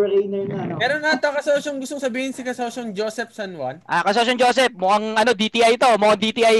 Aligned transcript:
Over-ainer 0.00 0.48
na, 0.48 0.58
no? 0.64 0.74
Meron 0.80 1.04
na 1.04 1.12
ata 1.12 1.28
kasosyong 1.28 1.76
gustong 1.76 2.00
sabihin 2.00 2.32
si 2.32 2.40
kasosyong 2.40 2.96
Joseph 2.96 3.36
San 3.36 3.52
Juan. 3.52 3.84
Ah, 3.84 4.00
Kasosyon 4.00 4.40
Joseph, 4.40 4.72
mukhang 4.72 5.12
ano 5.12 5.36
DTI 5.36 5.76
to, 5.76 5.92
mukhang 5.94 6.16
DTI 6.18 6.56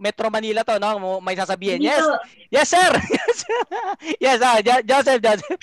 Metro 0.00 0.32
Manila 0.32 0.64
to, 0.64 0.80
no? 0.80 1.20
May 1.20 1.36
sasabihin. 1.36 1.84
Yes. 1.84 2.00
Yes, 2.50 2.66
sir. 2.66 2.90
yes, 4.18 4.42
ah, 4.42 4.58
Jo- 4.58 4.82
Joseph, 4.82 5.22
Joseph. 5.22 5.46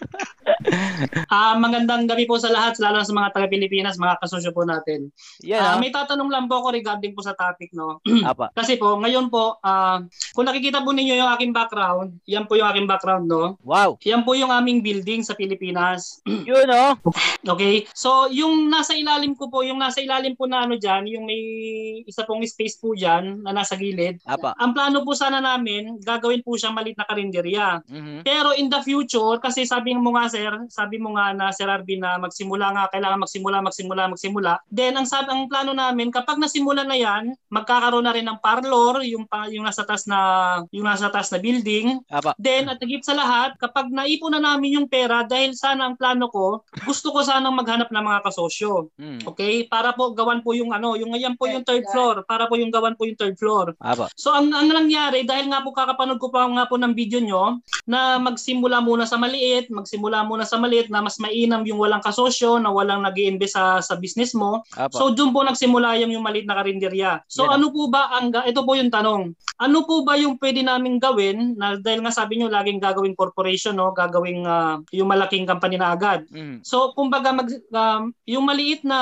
Ah, 1.28 1.54
magandang 1.54 2.08
gabi 2.08 2.24
po 2.24 2.40
sa 2.40 2.48
lahat, 2.48 2.80
lalo 2.80 3.00
na 3.00 3.06
sa 3.06 3.12
mga 3.12 3.36
taga-Pilipinas, 3.36 4.00
mga 4.00 4.16
kasosyo 4.18 4.52
po 4.52 4.64
natin. 4.64 5.12
Yan, 5.44 5.60
Ah, 5.60 5.68
ah. 5.76 5.78
may 5.78 5.92
tatanong 5.92 6.32
lang 6.32 6.48
po 6.48 6.64
ako 6.64 6.72
regarding 6.72 7.12
po 7.12 7.20
sa 7.20 7.36
topic, 7.36 7.76
no? 7.76 8.00
Apa. 8.24 8.56
Kasi 8.56 8.80
po, 8.80 8.96
ngayon 8.96 9.28
po, 9.28 9.60
ah, 9.60 10.00
kung 10.32 10.48
nakikita 10.48 10.80
po 10.80 10.96
ninyo 10.96 11.20
yung 11.20 11.28
aking 11.30 11.52
background, 11.52 12.16
yan 12.24 12.48
po 12.48 12.56
yung 12.56 12.72
aking 12.72 12.88
background, 12.88 13.28
no? 13.28 13.60
Wow. 13.62 14.00
Yan 14.08 14.24
po 14.24 14.34
yung 14.34 14.48
aming 14.50 14.80
building 14.80 15.22
sa 15.22 15.36
Pilipinas. 15.36 16.24
Yun, 16.48 16.72
oh. 16.72 16.96
Okay? 17.58 17.88
So, 17.96 18.28
yung 18.28 18.68
nasa 18.68 18.92
ilalim 18.92 19.32
ko 19.32 19.48
po, 19.48 19.64
yung 19.64 19.80
nasa 19.80 20.04
ilalim 20.04 20.36
po 20.36 20.46
na 20.52 20.68
ano 20.68 20.76
dyan, 20.76 21.08
yung 21.08 21.24
may 21.24 21.40
isa 22.04 22.28
pong 22.28 22.44
space 22.44 22.76
po 22.76 22.92
dyan 22.92 23.40
na 23.40 23.56
nasa 23.56 23.80
gilid. 23.80 24.20
Apa. 24.28 24.52
Ang 24.60 24.76
plano 24.76 25.08
po 25.08 25.16
sana 25.16 25.40
namin, 25.40 25.96
gagawin 26.04 26.44
po 26.44 26.60
siyang 26.60 26.76
malit 26.76 27.00
na 27.00 27.08
karinderya. 27.08 27.80
Mhm. 27.88 28.28
Pero 28.28 28.52
in 28.52 28.68
the 28.68 28.84
future, 28.84 29.40
kasi 29.40 29.64
sabi 29.64 29.96
mo 29.96 30.12
nga 30.16 30.28
sir, 30.28 30.52
sabi 30.68 31.00
mo 31.00 31.16
nga 31.16 31.32
na 31.32 31.56
Sir 31.56 31.72
Arvin 31.72 32.04
na 32.04 32.20
magsimula 32.20 32.76
nga, 32.76 32.84
kailangan 32.92 33.24
magsimula, 33.24 33.58
magsimula, 33.64 34.04
magsimula. 34.12 34.54
Then 34.68 35.00
ang 35.00 35.08
sabi 35.08 35.32
ang 35.32 35.48
plano 35.48 35.72
namin, 35.72 36.12
kapag 36.12 36.40
nasimula 36.40 36.84
na 36.84 36.98
'yan, 37.00 37.32
magkakaroon 37.48 38.04
na 38.04 38.14
rin 38.16 38.28
ng 38.28 38.40
parlor, 38.44 39.04
yung 39.08 39.24
pa, 39.24 39.48
yung 39.48 39.64
nasa 39.64 39.88
taas 39.88 40.04
na 40.06 40.20
yung 40.72 40.86
nasa 40.86 41.08
taas 41.08 41.32
na 41.32 41.40
building. 41.40 42.04
Apa. 42.12 42.36
Then 42.36 42.68
at 42.68 42.80
higit 42.84 43.04
sa 43.04 43.16
lahat, 43.16 43.56
kapag 43.60 43.88
naipon 43.92 44.36
na 44.36 44.42
namin 44.44 44.82
yung 44.82 44.88
pera 44.92 45.24
dahil 45.24 45.56
sana 45.56 45.88
ang 45.88 45.96
plano 45.96 46.28
ko, 46.28 46.68
gusto 46.88 47.12
ko 47.12 47.20
sanang 47.20 47.54
maghanap 47.54 47.92
ng 47.92 48.06
mga 48.08 48.20
kasosyo. 48.24 48.88
Mm. 48.96 49.28
Okay? 49.28 49.68
Para 49.68 49.92
po 49.92 50.16
gawan 50.16 50.40
po 50.40 50.56
yung 50.56 50.72
ano, 50.72 50.96
yung 50.96 51.12
ngayon 51.12 51.36
po 51.36 51.52
yung 51.52 51.68
third 51.68 51.84
floor, 51.92 52.24
para 52.24 52.48
po 52.48 52.56
yung 52.56 52.72
gawan 52.72 52.96
po 52.96 53.04
yung 53.04 53.20
third 53.20 53.36
floor. 53.36 53.76
Apa. 53.84 54.08
So 54.16 54.32
ang 54.32 54.56
ano 54.56 54.72
nangyari 54.72 55.28
dahil 55.28 55.52
nga 55.52 55.60
po 55.60 55.76
kakapanood 55.76 56.24
ko 56.24 56.32
pa 56.32 56.48
nga 56.48 56.66
po 56.72 56.80
ng 56.80 56.96
video 56.96 57.20
nyo 57.20 57.60
na 57.84 58.16
magsimula 58.18 58.80
muna 58.80 59.04
sa 59.04 59.20
maliit, 59.20 59.68
magsimula 59.68 60.24
muna 60.24 60.48
sa 60.48 60.56
maliit 60.56 60.88
na 60.88 61.04
mas 61.04 61.20
mainam 61.20 61.68
yung 61.68 61.78
walang 61.84 62.02
kasosyo, 62.02 62.58
na 62.64 62.72
walang 62.72 63.04
nag 63.04 63.18
invest 63.20 63.60
sa, 63.60 63.84
sa 63.84 64.00
business 64.00 64.32
mo. 64.32 64.64
Apa. 64.80 64.96
So 64.96 65.12
doon 65.12 65.36
po 65.36 65.44
nagsimula 65.44 66.00
yung, 66.00 66.16
yung 66.16 66.24
maliit 66.24 66.48
na 66.48 66.56
karinderya. 66.56 67.26
So 67.28 67.50
Yan. 67.50 67.60
ano 67.60 67.76
po 67.76 67.92
ba 67.92 68.14
ang 68.16 68.32
ito 68.46 68.62
po 68.64 68.78
yung 68.78 68.94
tanong. 68.94 69.36
Ano 69.58 69.90
po 69.90 70.06
ba 70.06 70.14
yung 70.14 70.38
pwede 70.38 70.62
naming 70.62 71.02
gawin 71.02 71.58
na 71.58 71.82
dahil 71.82 72.06
nga 72.06 72.14
sabi 72.14 72.38
nyo 72.38 72.48
laging 72.48 72.78
gagawing 72.78 73.18
corporation 73.18 73.74
no, 73.74 73.90
gagawing 73.90 74.46
ah, 74.46 74.78
yung 74.94 75.10
malaking 75.10 75.50
company 75.50 75.82
na 75.82 75.98
agad. 75.98 76.30
Mm. 76.30 76.62
So, 76.62 76.77
kumbaga, 76.94 77.30
mag, 77.32 77.48
um, 77.52 78.12
yung 78.28 78.44
maliit 78.44 78.82
na 78.84 79.00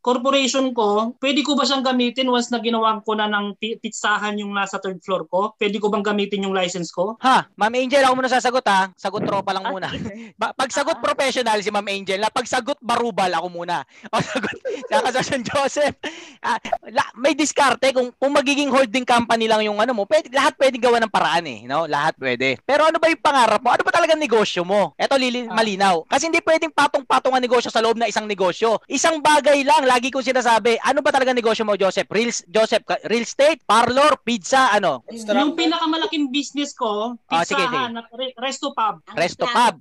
corporation 0.00 0.72
ko, 0.72 1.14
pwede 1.20 1.40
ko 1.44 1.56
ba 1.56 1.64
siyang 1.66 1.84
gamitin 1.84 2.28
once 2.30 2.48
na 2.48 2.60
ginawa 2.60 3.00
ko 3.02 3.12
na 3.16 3.28
ng 3.28 3.56
pi- 3.58 3.76
pizzahan 3.78 4.38
yung 4.40 4.52
nasa 4.54 4.80
third 4.80 5.00
floor 5.04 5.26
ko? 5.28 5.52
Pwede 5.56 5.76
ko 5.82 5.90
bang 5.90 6.04
gamitin 6.04 6.44
yung 6.44 6.56
license 6.56 6.90
ko? 6.90 7.16
Ha, 7.20 7.48
Ma'am 7.56 7.74
Angel, 7.74 8.04
ako 8.04 8.14
muna 8.18 8.30
sasagot 8.30 8.64
ha. 8.66 8.90
Sagot 8.96 9.22
tropa 9.24 9.52
lang 9.54 9.66
muna. 9.68 9.88
Ba- 10.40 10.54
pagsagot 10.54 10.98
professional 11.00 11.60
si 11.60 11.70
Ma'am 11.70 11.88
Angel, 11.88 12.20
na 12.20 12.30
pagsagot 12.32 12.78
barubal 12.80 13.30
ako 13.32 13.48
muna. 13.50 13.82
O 14.14 14.22
sagot, 14.22 14.54
sa 14.86 15.02
Kasosyon 15.02 15.42
Joseph. 15.42 15.96
Ah, 16.44 16.60
la, 16.86 17.02
may 17.18 17.34
diskarte 17.34 17.90
kung 17.90 18.14
kung 18.14 18.30
magiging 18.30 18.70
holding 18.70 19.02
company 19.02 19.50
lang 19.50 19.64
yung 19.66 19.80
ano 19.82 19.90
mo, 19.90 20.04
pwede, 20.06 20.30
lahat 20.30 20.54
pwede 20.56 20.76
gawa 20.78 21.02
ng 21.02 21.12
paraan 21.12 21.46
eh, 21.50 21.60
no? 21.66 21.88
Lahat 21.90 22.14
pwede. 22.20 22.60
Pero 22.62 22.86
ano 22.86 23.00
ba 23.00 23.10
yung 23.10 23.22
pangarap 23.22 23.60
mo? 23.60 23.74
Ano 23.74 23.82
ba 23.82 23.92
talagang 23.92 24.20
negosyo 24.20 24.62
mo? 24.62 24.94
Ito 24.94 25.18
lili, 25.18 25.46
malinaw. 25.48 26.06
Kasi 26.06 26.30
hindi 26.30 26.40
pwedeng 26.44 26.72
patong-patong 27.04 27.36
ang 27.36 27.44
negosyo 27.44 27.68
sa 27.68 27.80
loob 27.80 27.96
na 27.96 28.08
isang 28.08 28.24
negosyo. 28.24 28.80
Isang 28.86 29.20
bagay 29.20 29.60
lang, 29.62 29.84
lagi 29.84 30.08
ko 30.08 30.20
sinasabi. 30.20 30.80
Ano 30.80 31.00
ba 31.00 31.12
talagang 31.12 31.36
negosyo 31.36 31.62
mo, 31.62 31.76
Joseph? 31.76 32.08
Real, 32.08 32.32
Joseph, 32.48 32.80
real 33.04 33.22
estate, 33.22 33.60
parlor, 33.62 34.16
pizza, 34.18 34.72
ano? 34.72 35.04
Yung 35.08 35.52
pinakamalaking 35.54 36.28
business 36.30 36.72
ko, 36.72 37.14
Ah, 37.28 37.44
sige, 37.44 37.60
at 37.60 37.92
re- 38.10 38.34
resto 38.38 38.72
pub. 38.72 39.04
Resto 39.12 39.44
pub. 39.44 39.74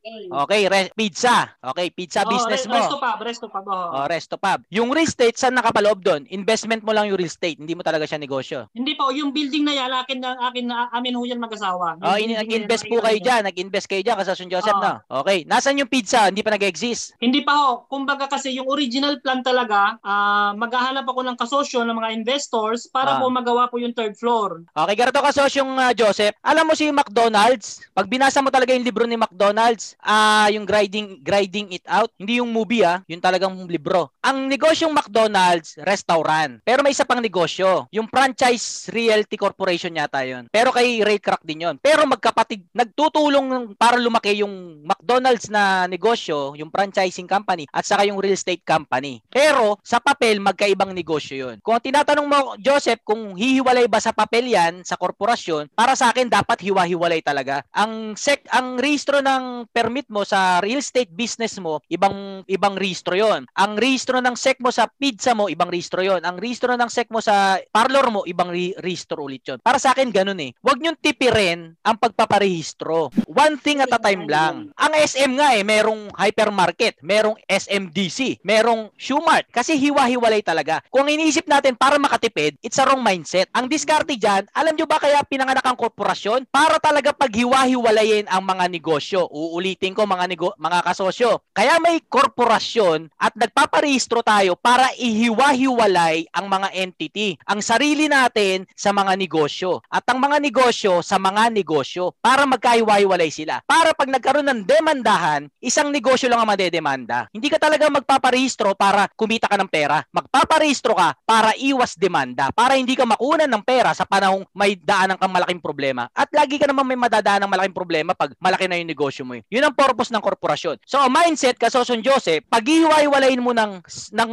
Okay, 0.45 0.67
re- 0.67 0.91
pizza. 0.93 1.55
Okay, 1.63 1.87
pizza 1.89 2.23
Oh, 2.23 2.29
business 2.29 2.65
re- 2.65 2.69
mo. 2.69 2.77
Resto 2.77 2.97
pub, 2.99 3.17
resto 3.21 3.45
pub. 3.47 3.65
oo. 3.65 3.87
Oh, 3.93 4.05
resto 4.05 4.35
pub. 4.35 4.59
Yung 4.69 4.91
real 4.91 5.05
estate, 5.05 5.37
saan 5.37 5.55
nakapaloob 5.55 6.03
doon? 6.03 6.27
Investment 6.29 6.83
mo 6.83 6.91
lang 6.91 7.07
yung 7.07 7.15
real 7.15 7.29
estate, 7.29 7.57
hindi 7.57 7.73
mo 7.73 7.81
talaga 7.81 8.03
siya 8.03 8.19
negosyo. 8.19 8.67
Hindi 8.73 8.93
po, 8.93 9.09
yung 9.09 9.31
building 9.31 9.63
na 9.63 9.73
yan, 9.73 9.91
akin 9.93 10.19
na, 10.19 10.29
akin 10.43 10.65
na, 10.65 10.89
amin 10.91 11.13
ho 11.13 11.23
yan 11.23 11.39
mag-asawa. 11.39 11.97
Yung 11.97 12.05
Oh, 12.05 12.17
in- 12.17 12.35
nag-invest 12.35 12.83
po 12.85 12.99
kayo 12.99 13.15
niyo. 13.15 13.25
dyan, 13.25 13.41
nag-invest 13.45 13.87
kayo 13.87 14.01
dyan, 14.01 14.17
Kasasyon 14.17 14.49
Joseph 14.49 14.75
Oo. 14.75 14.83
na. 14.83 14.91
Okay, 15.05 15.45
nasan 15.45 15.77
yung 15.77 15.87
pizza? 15.87 16.25
Hindi 16.25 16.41
pa 16.41 16.51
nag-exist. 16.51 17.12
Hindi 17.17 17.41
pa 17.41 17.53
ho. 17.53 17.69
Kumbaga 17.85 18.25
kasi 18.25 18.55
yung 18.55 18.67
original 18.67 19.19
plan 19.19 19.41
talaga, 19.41 19.97
ah 20.01 20.51
maghahanap 20.53 21.05
ako 21.05 21.21
ng 21.23 21.37
kasosyo 21.37 21.81
ng 21.83 21.95
mga 21.95 22.09
investors 22.13 22.85
para 22.87 23.15
Ah. 23.15 23.19
po 23.19 23.29
magawa 23.29 23.69
po 23.69 23.77
yung 23.77 23.93
third 23.93 24.15
floor. 24.15 24.65
Okay, 24.73 24.95
ganito 24.95 25.19
kasosyong 25.19 25.73
uh, 25.77 25.93
Joseph. 25.93 26.33
Alam 26.41 26.69
mo 26.69 26.73
si 26.73 26.89
McDonald's, 26.89 27.83
pag 27.91 28.09
binasa 28.09 28.41
mo 28.41 28.49
talaga 28.49 28.73
yung 28.73 28.83
libro 28.83 29.05
ni 29.05 29.15
McDonald's, 29.15 29.95
ah 30.01 30.49
yung 30.49 30.65
grinding 30.65 31.21
grinding 31.21 31.71
it 31.71 31.85
out, 31.85 32.09
hindi 32.17 32.39
yung 32.39 32.49
movie 32.49 32.83
ah, 32.83 32.99
yung 33.07 33.21
talagang 33.21 33.53
libro. 33.65 34.11
Ang 34.21 34.49
negosyong 34.49 34.91
McDonald's, 34.91 35.75
restaurant. 35.81 36.59
Pero 36.61 36.81
may 36.81 36.91
isa 36.91 37.05
pang 37.05 37.19
negosyo, 37.19 37.87
yung 37.89 38.07
franchise 38.07 38.89
realty 38.89 39.35
corporation 39.35 39.93
yata 39.93 40.21
yon. 40.23 40.47
Pero 40.49 40.71
kay 40.71 40.99
Ray 41.01 41.19
Kroc 41.19 41.41
din 41.41 41.63
yon. 41.63 41.75
Pero 41.79 42.03
magkapatid, 42.03 42.67
nagtutulong 42.73 43.73
para 43.75 43.97
lumaki 43.97 44.39
yung 44.39 44.83
McDonald's 44.83 45.47
na 45.47 45.85
negosyo, 45.87 46.53
yung 46.55 46.69
franchising 47.03 47.27
company 47.27 47.67
at 47.75 47.83
saka 47.83 48.07
yung 48.07 48.23
real 48.23 48.39
estate 48.39 48.63
company. 48.63 49.19
Pero 49.27 49.75
sa 49.83 49.99
papel 49.99 50.39
magkaibang 50.39 50.95
negosyo 50.95 51.35
yon. 51.35 51.57
Kung 51.59 51.83
tinatanong 51.83 52.27
mo 52.27 52.39
Joseph 52.63 53.03
kung 53.03 53.35
hihiwalay 53.35 53.91
ba 53.91 53.99
sa 53.99 54.15
papel 54.15 54.47
yan 54.47 54.87
sa 54.87 54.95
korporasyon, 54.95 55.67
para 55.75 55.99
sa 55.99 56.15
akin 56.15 56.31
dapat 56.31 56.63
hiwa-hiwalay 56.63 57.19
talaga. 57.19 57.67
Ang 57.75 58.15
sec 58.15 58.47
ang 58.47 58.79
rehistro 58.79 59.19
ng 59.19 59.67
permit 59.75 60.07
mo 60.07 60.23
sa 60.23 60.63
real 60.63 60.79
estate 60.79 61.11
business 61.11 61.59
mo, 61.59 61.83
ibang 61.91 62.47
ibang 62.47 62.79
rehistro 62.79 63.17
yon. 63.17 63.43
Ang 63.59 63.75
rehistro 63.75 64.23
ng 64.23 64.39
sec 64.39 64.63
mo 64.63 64.71
sa 64.71 64.87
pizza 64.87 65.35
mo, 65.35 65.51
ibang 65.51 65.67
rehistro 65.67 65.99
yon. 65.99 66.23
Ang 66.23 66.39
rehistro 66.39 66.73
ng 66.79 66.89
sec 66.89 67.11
mo 67.11 67.19
sa 67.19 67.59
parlor 67.73 68.07
mo, 68.13 68.21
ibang 68.23 68.47
re- 68.53 68.77
rehistro 68.79 69.25
ulit 69.27 69.43
yon. 69.43 69.59
Para 69.59 69.81
sa 69.81 69.91
akin 69.91 70.13
ganun 70.13 70.39
eh. 70.39 70.55
Huwag 70.63 70.79
niyong 70.79 70.99
tipirin 70.99 71.75
ang 71.83 71.97
pagpaparehistro. 71.99 73.11
One 73.27 73.59
thing 73.59 73.83
at 73.83 73.91
a 73.91 73.99
time 73.99 74.29
lang. 74.29 74.55
Ang 74.77 74.93
SM 74.93 75.31
nga 75.35 75.57
eh, 75.57 75.65
merong 75.65 76.13
hypermarket, 76.13 76.92
merong 77.01 77.39
SMDC, 77.49 78.43
merong 78.45 78.91
Shoemart. 78.99 79.49
Kasi 79.49 79.79
hiwa-hiwalay 79.79 80.45
talaga. 80.45 80.83
Kung 80.91 81.09
iniisip 81.09 81.49
natin 81.49 81.73
para 81.73 81.97
makatipid, 81.97 82.59
it's 82.61 82.77
a 82.77 82.85
wrong 82.85 83.01
mindset. 83.01 83.49
Ang 83.55 83.71
diskarte 83.71 84.13
dyan, 84.19 84.45
alam 84.53 84.75
nyo 84.75 84.85
ba 84.85 85.01
kaya 85.01 85.23
pinanganak 85.25 85.65
ang 85.65 85.79
korporasyon? 85.79 86.45
Para 86.51 86.77
talaga 86.77 87.15
paghiwa-hiwalayin 87.15 88.29
ang 88.29 88.43
mga 88.45 88.69
negosyo. 88.69 89.25
Uulitin 89.31 89.97
ko 89.97 90.05
mga, 90.05 90.25
nego- 90.29 90.57
mga 90.59 90.83
kasosyo. 90.85 91.41
Kaya 91.55 91.79
may 91.79 92.03
korporasyon 92.05 93.09
at 93.17 93.33
nagpaparehistro 93.33 94.21
tayo 94.21 94.59
para 94.59 94.91
ihiwa-hiwalay 94.99 96.27
ang 96.35 96.45
mga 96.51 96.69
entity. 96.75 97.39
Ang 97.47 97.63
sarili 97.63 98.11
natin 98.11 98.67
sa 98.75 98.91
mga 98.91 99.15
negosyo. 99.15 99.81
At 99.87 100.03
ang 100.11 100.19
mga 100.19 100.37
negosyo 100.43 100.99
sa 101.01 101.15
mga 101.17 101.49
negosyo 101.49 102.13
para 102.19 102.43
magkahiwa-hiwalay 102.43 103.31
sila. 103.31 103.63
Para 103.63 103.95
pag 103.95 104.11
nagkaroon 104.11 104.45
ng 104.49 104.61
demandahan, 104.67 105.47
isang 105.63 105.89
negosyo 105.89 106.27
lang 106.27 106.43
ang 106.43 106.51
madedemanda. 106.51 106.82
Hindi 107.31 107.47
ka 107.47 107.55
talaga 107.55 107.87
magpaparehistro 107.87 108.75
para 108.75 109.07
kumita 109.15 109.47
ka 109.47 109.55
ng 109.55 109.71
pera. 109.71 110.03
Magpaparehistro 110.11 110.91
ka 110.91 111.15
para 111.23 111.55
iwas 111.55 111.95
demanda. 111.95 112.51
Para 112.51 112.75
hindi 112.75 112.99
ka 112.99 113.07
makunan 113.07 113.47
ng 113.47 113.63
pera 113.63 113.95
sa 113.95 114.03
panahong 114.03 114.43
may 114.51 114.75
daanan 114.75 115.15
kang 115.15 115.31
malaking 115.31 115.63
problema. 115.63 116.11
At 116.11 116.27
lagi 116.35 116.59
ka 116.59 116.67
naman 116.67 116.83
may 116.83 116.99
madadaan 116.99 117.45
ng 117.45 117.51
malaking 117.51 117.77
problema 117.77 118.11
pag 118.11 118.35
malaki 118.41 118.67
na 118.67 118.75
yung 118.75 118.91
negosyo 118.91 119.23
mo. 119.23 119.37
eh. 119.37 119.45
Yun 119.47 119.63
ang 119.69 119.75
purpose 119.75 120.11
ng 120.11 120.19
korporasyon. 120.19 120.81
So, 120.83 120.99
ang 120.99 121.13
mindset, 121.13 121.55
kasosyon 121.55 122.03
Joseph, 122.03 122.43
paghihiwa-hiwalayin 122.49 123.39
mo 123.39 123.53
ng, 123.55 123.79
ng, 124.11 124.31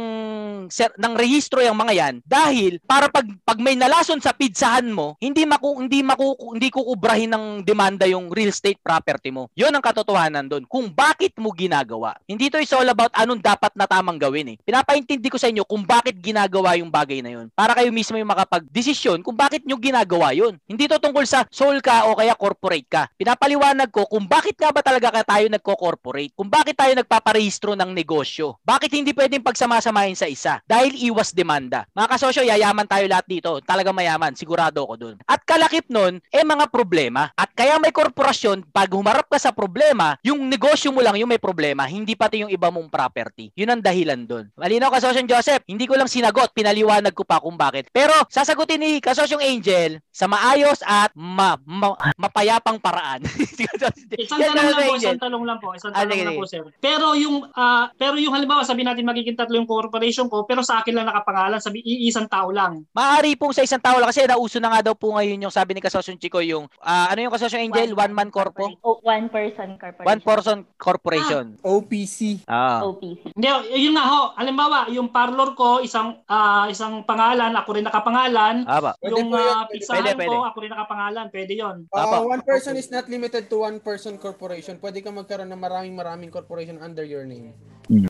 ser- 0.67 0.97
ng 0.97 1.13
rehistro 1.15 1.61
yung 1.61 1.77
mga 1.77 1.93
yan 1.93 2.15
dahil 2.25 2.81
para 2.83 3.07
pag, 3.07 3.27
pag 3.45 3.61
may 3.61 3.77
nalason 3.77 4.17
sa 4.17 4.33
pizzahan 4.33 4.89
mo, 4.89 5.13
hindi 5.21 5.45
maku, 5.45 5.77
hindi 5.77 6.01
maku, 6.01 6.57
hindi 6.57 6.73
kukubrahin 6.73 7.29
ng 7.31 7.45
demanda 7.61 8.09
yung 8.09 8.33
real 8.33 8.49
estate 8.49 8.81
property 8.81 9.29
mo. 9.29 9.47
Yun 9.53 9.71
ang 9.71 9.83
katotohanan 9.83 10.49
doon. 10.49 10.63
Kung 10.65 10.89
bakit 10.89 11.37
mo 11.37 11.53
ginagawa. 11.53 12.17
Hindi 12.25 12.40
to 12.47 12.63
is 12.63 12.71
all 12.73 12.87
about 12.87 13.11
anong 13.13 13.43
dapat 13.43 13.75
na 13.75 13.85
tamang 13.85 14.17
gawin 14.17 14.55
eh. 14.55 14.57
Pinapaintindi 14.63 15.27
ko 15.27 15.37
sa 15.37 15.51
inyo 15.51 15.67
kung 15.67 15.83
bakit 15.83 16.17
ginagawa 16.17 16.79
yung 16.79 16.89
bagay 16.89 17.19
na 17.19 17.35
yun. 17.35 17.47
Para 17.53 17.75
kayo 17.75 17.91
mismo 17.91 18.15
yung 18.15 18.31
makapag-desisyon 18.31 19.21
kung 19.21 19.35
bakit 19.35 19.67
nyo 19.67 19.75
ginagawa 19.77 20.31
yun. 20.31 20.55
Hindi 20.65 20.87
to 20.87 20.97
tungkol 20.97 21.27
sa 21.27 21.43
soul 21.51 21.83
ka 21.83 22.07
o 22.07 22.15
kaya 22.15 22.33
corporate 22.33 22.87
ka. 22.87 23.03
Pinapaliwanag 23.19 23.91
ko 23.91 24.07
kung 24.07 24.25
bakit 24.25 24.55
nga 24.55 24.71
ba 24.71 24.79
talaga 24.79 25.11
ka 25.11 25.21
tayo 25.27 25.51
nagko-corporate. 25.51 26.33
Kung 26.33 26.47
bakit 26.47 26.79
tayo 26.79 26.95
nagpaparehistro 26.95 27.75
ng 27.75 27.91
negosyo. 27.91 28.55
Bakit 28.63 28.89
hindi 28.95 29.11
pwedeng 29.11 29.43
pagsamasamahin 29.43 30.15
sa 30.15 30.31
isa? 30.31 30.63
Dahil 30.63 30.95
iwas 31.11 31.35
demanda. 31.35 31.83
Mga 31.91 32.07
kasosyo, 32.15 32.47
yayaman 32.47 32.87
tayo 32.87 33.05
lahat 33.09 33.27
dito. 33.27 33.59
Talaga 33.65 33.91
mayaman. 33.91 34.37
Sigurado 34.37 34.87
ako 34.87 34.95
dun. 34.95 35.15
At 35.27 35.43
kalakip 35.43 35.89
nun, 35.91 36.23
eh 36.31 36.45
mga 36.45 36.69
problema. 36.71 37.33
At 37.35 37.51
kaya 37.51 37.81
may 37.81 37.91
korporasyon, 37.91 38.69
pag 38.71 38.93
humarap 38.93 39.27
ka 39.27 39.41
sa 39.41 39.51
problema, 39.51 40.15
yung 40.23 40.47
negosyo 40.47 40.93
mo 40.93 41.01
lang 41.01 41.17
yung 41.17 41.29
may 41.29 41.41
problema, 41.41 41.83
hindi 41.89 42.13
pati 42.31 42.47
yung 42.47 42.55
iba 42.55 42.71
mong 42.71 42.87
property. 42.87 43.51
Yun 43.59 43.75
ang 43.75 43.83
dahilan 43.83 44.23
dun. 44.23 44.47
Malinaw 44.55 44.87
kasosyo 44.87 45.27
Joseph, 45.27 45.67
hindi 45.67 45.83
ko 45.83 45.99
lang 45.99 46.07
sinagot, 46.07 46.55
pinaliwanag 46.55 47.11
ko 47.11 47.27
pa 47.27 47.43
kung 47.43 47.59
bakit. 47.59 47.91
Pero 47.91 48.15
sasagutin 48.31 48.79
ni 48.79 49.03
kasosyong 49.03 49.43
Angel 49.43 49.99
sa 50.07 50.31
maayos 50.31 50.79
at 50.87 51.11
ma, 51.11 51.59
ma- 51.67 51.99
mapayapang 52.15 52.79
paraan. 52.79 53.27
Isang 54.15 54.39
tanong 54.39 54.55
lang, 54.55 54.71
lang 54.71 54.87
po, 54.87 54.95
isang 54.95 55.19
tanong 55.19 55.43
lang 55.43 55.57
po, 55.59 55.67
isang 55.75 55.91
Ah, 55.91 56.07
tanong 56.07 56.23
lang 56.23 56.39
po, 56.39 56.47
sir. 56.47 56.63
Pero 56.79 57.17
yung 57.19 57.51
ah, 57.51 57.91
pero 57.99 58.15
yung 58.15 58.31
halimbawa 58.31 58.63
sabi 58.63 58.87
natin 58.87 59.03
magiging 59.03 59.35
tatlo 59.35 59.59
yung 59.59 59.67
corporation 59.67 60.31
ko, 60.31 60.47
pero 60.47 60.63
sa 60.63 60.79
akin 60.79 60.95
lang 60.95 61.07
nakapangalan, 61.11 61.59
sabi 61.59 61.83
iisang 61.83 62.31
tao 62.31 62.53
lang. 62.53 62.87
Maaari 62.95 63.35
pong 63.35 63.51
sa 63.51 63.65
isang 63.65 63.81
tao 63.81 63.99
lang 63.99 64.07
kasi 64.07 64.23
nauso 64.23 64.61
na 64.61 64.71
nga 64.71 64.91
daw 64.91 64.95
po 64.95 65.15
ngayon 65.19 65.47
yung 65.47 65.53
sabi 65.53 65.75
ni 65.75 65.81
Kasosyon 65.83 66.15
Chico 66.21 66.39
yung 66.39 66.71
ah, 66.79 67.11
ano 67.11 67.27
yung 67.27 67.33
Kasosyon 67.33 67.67
Angel? 67.67 67.91
One 67.91 68.13
man 68.15 68.29
corpo? 68.31 68.71
Oh, 68.85 69.03
one 69.03 69.27
person 69.27 69.75
corporation. 69.75 70.07
One 70.07 70.21
person 70.21 70.57
corporation. 70.79 71.45
OPC. 71.65 72.10
Ah. 72.45 72.83
OPC. 72.83 73.31
Hindi, 73.35 73.47
yun 73.75 73.93
nga 73.95 74.05
ho. 74.05 74.21
Halimbawa, 74.35 74.91
yung 74.91 75.09
parlor 75.09 75.55
ko, 75.55 75.79
isang 75.79 76.19
ah, 76.27 76.67
isang 76.67 77.03
pangalan, 77.03 77.55
ako 77.55 77.69
rin 77.77 77.85
nakapangalan. 77.85 78.67
Aba. 78.67 78.95
Pwede 78.99 79.13
yung 79.15 79.29
po 79.31 79.37
yun, 79.37 79.47
uh, 79.47 79.63
pwede. 79.63 79.71
pizzahan 79.71 80.03
Pwede, 80.03 80.11
pwede. 80.17 80.29
ko, 80.29 80.37
ako 80.43 80.57
rin 80.59 80.71
nakapangalan. 80.71 81.25
Pwede 81.31 81.53
yon. 81.55 81.77
Uh, 81.89 81.99
Apo. 81.99 82.15
one 82.27 82.43
person 82.43 82.73
is 82.75 82.89
not 82.89 83.05
limited 83.07 83.47
to 83.47 83.63
one 83.63 83.79
person 83.79 84.15
corporation. 84.17 84.75
Pwede 84.77 84.99
kang 84.99 85.15
magkaroon 85.15 85.49
ng 85.49 85.61
maraming 85.61 85.95
maraming 85.95 86.31
corporation 86.31 86.77
under 86.79 87.03
your 87.03 87.23
name. 87.23 87.53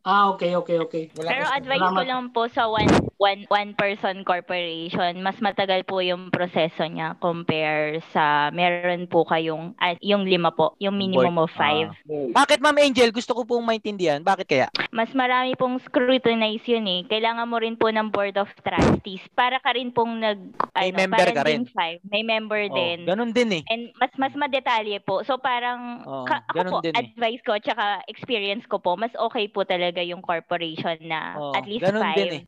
Ah, 0.05 0.29
okay, 0.29 0.53
okay, 0.53 0.77
okay. 0.77 1.03
Wala 1.17 1.33
Pero 1.33 1.45
kasi- 1.47 1.57
advice 1.57 1.81
ko 1.81 1.89
Salamat. 1.89 2.05
lang 2.05 2.23
po 2.29 2.41
sa 2.53 2.63
one, 2.69 2.91
one, 3.17 3.41
one 3.49 3.71
person 3.73 4.21
corporation, 4.21 5.25
mas 5.25 5.33
matagal 5.41 5.81
po 5.89 6.05
yung 6.05 6.29
proseso 6.29 6.85
niya 6.85 7.17
compare 7.17 7.97
sa 8.13 8.53
meron 8.53 9.09
po 9.09 9.25
kayong, 9.25 9.73
ah, 9.81 9.97
yung 9.97 10.29
lima 10.29 10.53
po, 10.53 10.77
yung 10.77 10.93
minimum 10.93 11.33
of 11.41 11.49
five. 11.57 11.89
Bakit 12.07 12.61
Ma'am 12.61 12.77
Angel? 12.77 13.09
Gusto 13.09 13.33
ko 13.33 13.41
pong 13.41 13.65
maintindihan. 13.65 13.90
Bakit 13.97 14.45
kaya? 14.45 14.67
Mas 14.89 15.11
marami 15.11 15.55
pong 15.55 15.79
scrutinize 15.79 16.63
yun 16.65 16.83
eh. 16.83 17.01
Kailangan 17.05 17.45
mo 17.45 17.57
rin 17.57 17.73
po 17.73 17.87
ng 17.87 18.07
board 18.07 18.35
of 18.35 18.51
trustees 18.57 19.23
para 19.31 19.57
ka 19.57 19.71
rin 19.71 19.89
pong 19.89 20.19
nag, 20.19 20.39
May 20.71 20.91
ano, 20.91 20.97
member 20.97 21.27
ka 21.31 21.43
rin. 21.43 21.63
five. 21.67 21.99
May 22.03 22.21
member 22.21 22.61
Oh, 22.63 22.73
din. 22.73 23.03
ganun 23.03 23.31
din 23.31 23.49
eh. 23.57 23.63
And 23.67 23.89
mas 23.95 24.11
mas 24.15 24.33
madetalye 24.33 24.99
po. 24.99 25.23
So 25.23 25.35
parang 25.35 26.03
Oo, 26.03 26.23
ka- 26.23 26.43
ako 26.45 26.61
po, 26.69 26.77
din 26.81 26.93
eh. 26.93 26.99
advice 27.01 27.41
ko 27.41 27.57
tsaka 27.57 28.03
experience 28.05 28.63
ko 28.65 28.77
po, 28.77 28.93
mas 28.93 29.11
okay 29.15 29.47
po 29.47 29.63
talaga 29.63 29.99
yung 29.99 30.21
corporation 30.21 30.95
na 31.01 31.33
Oh, 31.33 31.51
at 31.51 31.65
least 31.65 31.81
ganun 31.81 32.03
five. 32.03 32.17
din 32.17 32.31
eh. 32.31 32.43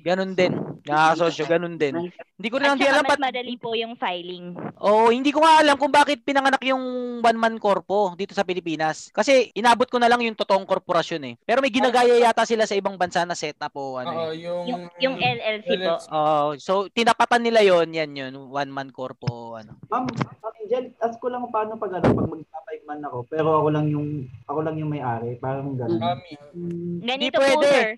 Ganun 0.00 0.32
din. 0.32 0.52
Nakakasosyo, 0.86 1.44
ganun 1.46 1.74
din. 1.74 2.12
Hindi 2.36 2.48
ko 2.48 2.56
rin 2.56 2.70
hindi 2.72 2.86
alam 2.86 3.02
mas 3.02 3.18
madali 3.18 3.56
po 3.56 3.74
yung 3.74 3.96
filing. 3.96 4.54
Oo, 4.78 5.10
hindi 5.10 5.32
ko 5.32 5.40
nga 5.40 5.58
alam 5.58 5.74
kung 5.74 5.90
bakit 5.90 6.22
pinanganak 6.22 6.62
yung 6.62 6.78
one-man 7.18 7.58
corpo 7.58 8.14
dito 8.14 8.30
sa 8.30 8.44
Pilipinas. 8.44 9.10
Kasi 9.10 9.50
inabot 9.52 9.86
ko 9.86 9.98
na 9.98 10.06
lang 10.06 10.20
yung 10.20 10.36
totoong 10.36 10.62
korporasyon 10.86 11.22
eh. 11.26 11.34
Pero 11.42 11.58
may 11.58 11.74
ginagaya 11.74 12.14
yata 12.14 12.46
sila 12.46 12.62
sa 12.62 12.78
ibang 12.78 12.94
bansa 12.94 13.26
na 13.26 13.34
setup 13.34 13.74
o 13.74 13.98
ano 13.98 14.14
Oo, 14.14 14.30
eh. 14.30 14.46
yung, 14.46 14.62
Yung, 14.70 14.82
yung 15.02 15.16
LLC 15.18 15.82
po. 15.82 15.98
Oo, 16.14 16.54
so 16.62 16.86
tinapatan 16.86 17.42
nila 17.42 17.66
yon 17.66 17.90
yan 17.90 18.14
yun, 18.14 18.32
one-man 18.54 18.94
corpo 18.94 19.58
ano. 19.58 19.74
Ma'am, 19.90 20.06
Ma'am 20.06 20.54
Angel, 20.62 20.94
ask 21.02 21.18
ko 21.18 21.26
lang 21.26 21.42
paano 21.50 21.74
pag 21.74 21.98
ano, 21.98 22.06
pag 22.06 22.26
magpa-five 22.30 22.65
man 22.86 23.02
ako, 23.02 23.18
pero 23.26 23.48
ako 23.58 23.68
lang 23.68 23.86
yung 23.90 24.06
ako 24.46 24.58
lang 24.62 24.76
yung 24.78 24.88
may-ari, 24.88 25.34
parang 25.36 25.74
gano'n. 25.74 25.98
Kami. 25.98 26.30
Hmm, 26.54 26.96
Ganito 27.02 27.36
Hindi 27.36 27.36
po, 27.36 27.42
pwede. 27.42 27.68
sir. 27.68 27.88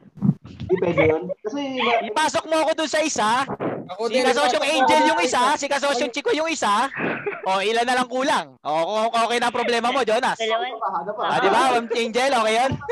Hindi 0.48 0.74
pwede 0.80 1.02
yun. 1.06 1.22
Kasi, 1.44 1.60
Ipasok 2.08 2.44
mo 2.48 2.56
ako 2.58 2.70
dun 2.74 2.90
sa 2.90 3.00
isa, 3.00 3.30
Ako 3.88 4.02
si 4.04 4.12
din. 4.14 4.24
Kasosyong 4.24 4.66
Angel 4.66 5.02
yung 5.06 5.20
isa, 5.20 5.42
si 5.54 5.64
Kasosyong 5.64 6.12
Chico 6.12 6.32
yung 6.32 6.48
isa. 6.48 6.88
O, 7.44 7.60
ilan 7.60 7.84
na 7.84 7.96
lang 7.96 8.08
kulang? 8.08 8.56
O, 8.60 8.72
okay, 9.06 9.20
okay 9.22 9.38
na 9.38 9.48
ang 9.48 9.56
problema 9.56 9.88
mo, 9.88 10.00
Jonas. 10.02 10.36
Dalawa. 10.36 10.64
pa, 10.76 10.88
ano 10.98 11.10
pa? 11.12 11.22
Ah, 11.26 11.38
di 11.38 11.48
ba, 11.48 11.60
Ma'am 11.70 11.86
Angel, 11.86 12.30
okay 12.34 12.54
yan? 12.54 12.72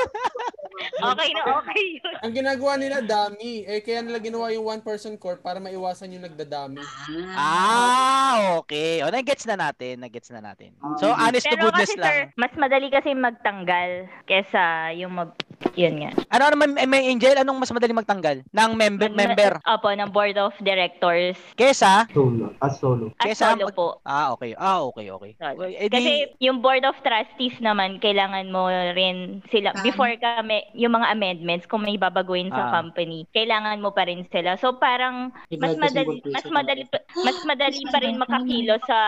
Okay 0.97 1.31
na 1.33 1.43
okay 1.61 1.83
yun. 1.99 2.15
Ang 2.21 2.33
ginagawa 2.37 2.73
nila 2.77 2.99
dami. 3.01 3.65
Eh 3.65 3.81
kaya 3.81 4.05
nila 4.05 4.21
ginawa 4.21 4.53
yung 4.53 4.67
one 4.67 4.83
person 4.85 5.17
corp 5.17 5.41
para 5.41 5.57
maiwasan 5.57 6.13
yung 6.13 6.25
nagdadami. 6.25 6.85
Ah, 7.33 8.57
okay. 8.61 9.01
O, 9.05 9.11
nag-gets 9.13 9.49
na 9.49 9.57
natin, 9.57 10.05
nag-gets 10.05 10.29
na 10.33 10.41
natin. 10.45 10.73
So, 11.01 11.13
honest 11.13 11.49
to 11.49 11.57
Pero 11.57 11.69
goodness 11.69 11.93
kasi 11.93 12.01
lang. 12.01 12.07
sir, 12.07 12.19
mas 12.37 12.53
madali 12.57 12.89
kasi 12.93 13.13
magtanggal 13.17 14.09
kesa 14.29 14.93
yung 14.97 15.17
mag... 15.17 15.31
Yun 15.75 15.95
nga. 15.99 16.11
Ano 16.31 16.45
naman, 16.51 16.69
may 16.85 17.07
Angel, 17.07 17.37
anong 17.37 17.59
mas 17.59 17.71
madali 17.71 17.93
magtanggal? 17.93 18.45
Ng 18.47 18.73
member, 18.73 19.09
Mas- 19.09 19.19
member. 19.19 19.53
Opo, 19.63 19.89
ng 19.89 20.09
board 20.09 20.37
of 20.37 20.53
directors. 20.61 21.37
Kesa? 21.55 22.09
Solo. 22.11 22.53
As 22.59 22.77
solo. 22.77 23.13
At 23.17 23.29
Kesa 23.29 23.53
solo 23.53 23.69
mag- 23.69 23.75
po. 23.75 23.89
Ah, 24.03 24.33
okay. 24.33 24.53
Ah, 24.55 24.85
okay, 24.85 25.07
okay. 25.09 25.33
Well, 25.39 25.69
eh, 25.69 25.89
di- 25.89 25.93
Kasi 25.93 26.11
yung 26.39 26.61
board 26.61 26.83
of 26.83 26.97
trustees 27.01 27.57
naman, 27.59 27.99
kailangan 27.99 28.49
mo 28.49 28.67
rin 28.69 29.41
sila, 29.47 29.73
before 29.83 30.13
ka 30.17 30.41
may, 30.41 30.65
yung 30.73 30.93
mga 30.93 31.11
amendments, 31.11 31.65
kung 31.65 31.83
may 31.83 31.97
babaguhin 31.97 32.49
sa 32.49 32.69
Ah. 32.69 32.73
company, 32.75 33.25
kailangan 33.31 33.81
mo 33.81 33.91
pa 33.91 34.05
rin 34.05 34.25
sila. 34.29 34.57
So 34.57 34.75
parang 34.75 35.33
mas 35.51 35.77
madali, 35.77 36.21
mas 36.27 36.47
madali, 36.47 36.85
pa- 36.85 37.05
mas 37.19 37.39
madali 37.45 37.81
pa 37.87 37.99
rin 37.99 38.17
makakilo 38.17 38.77
sa 38.83 38.99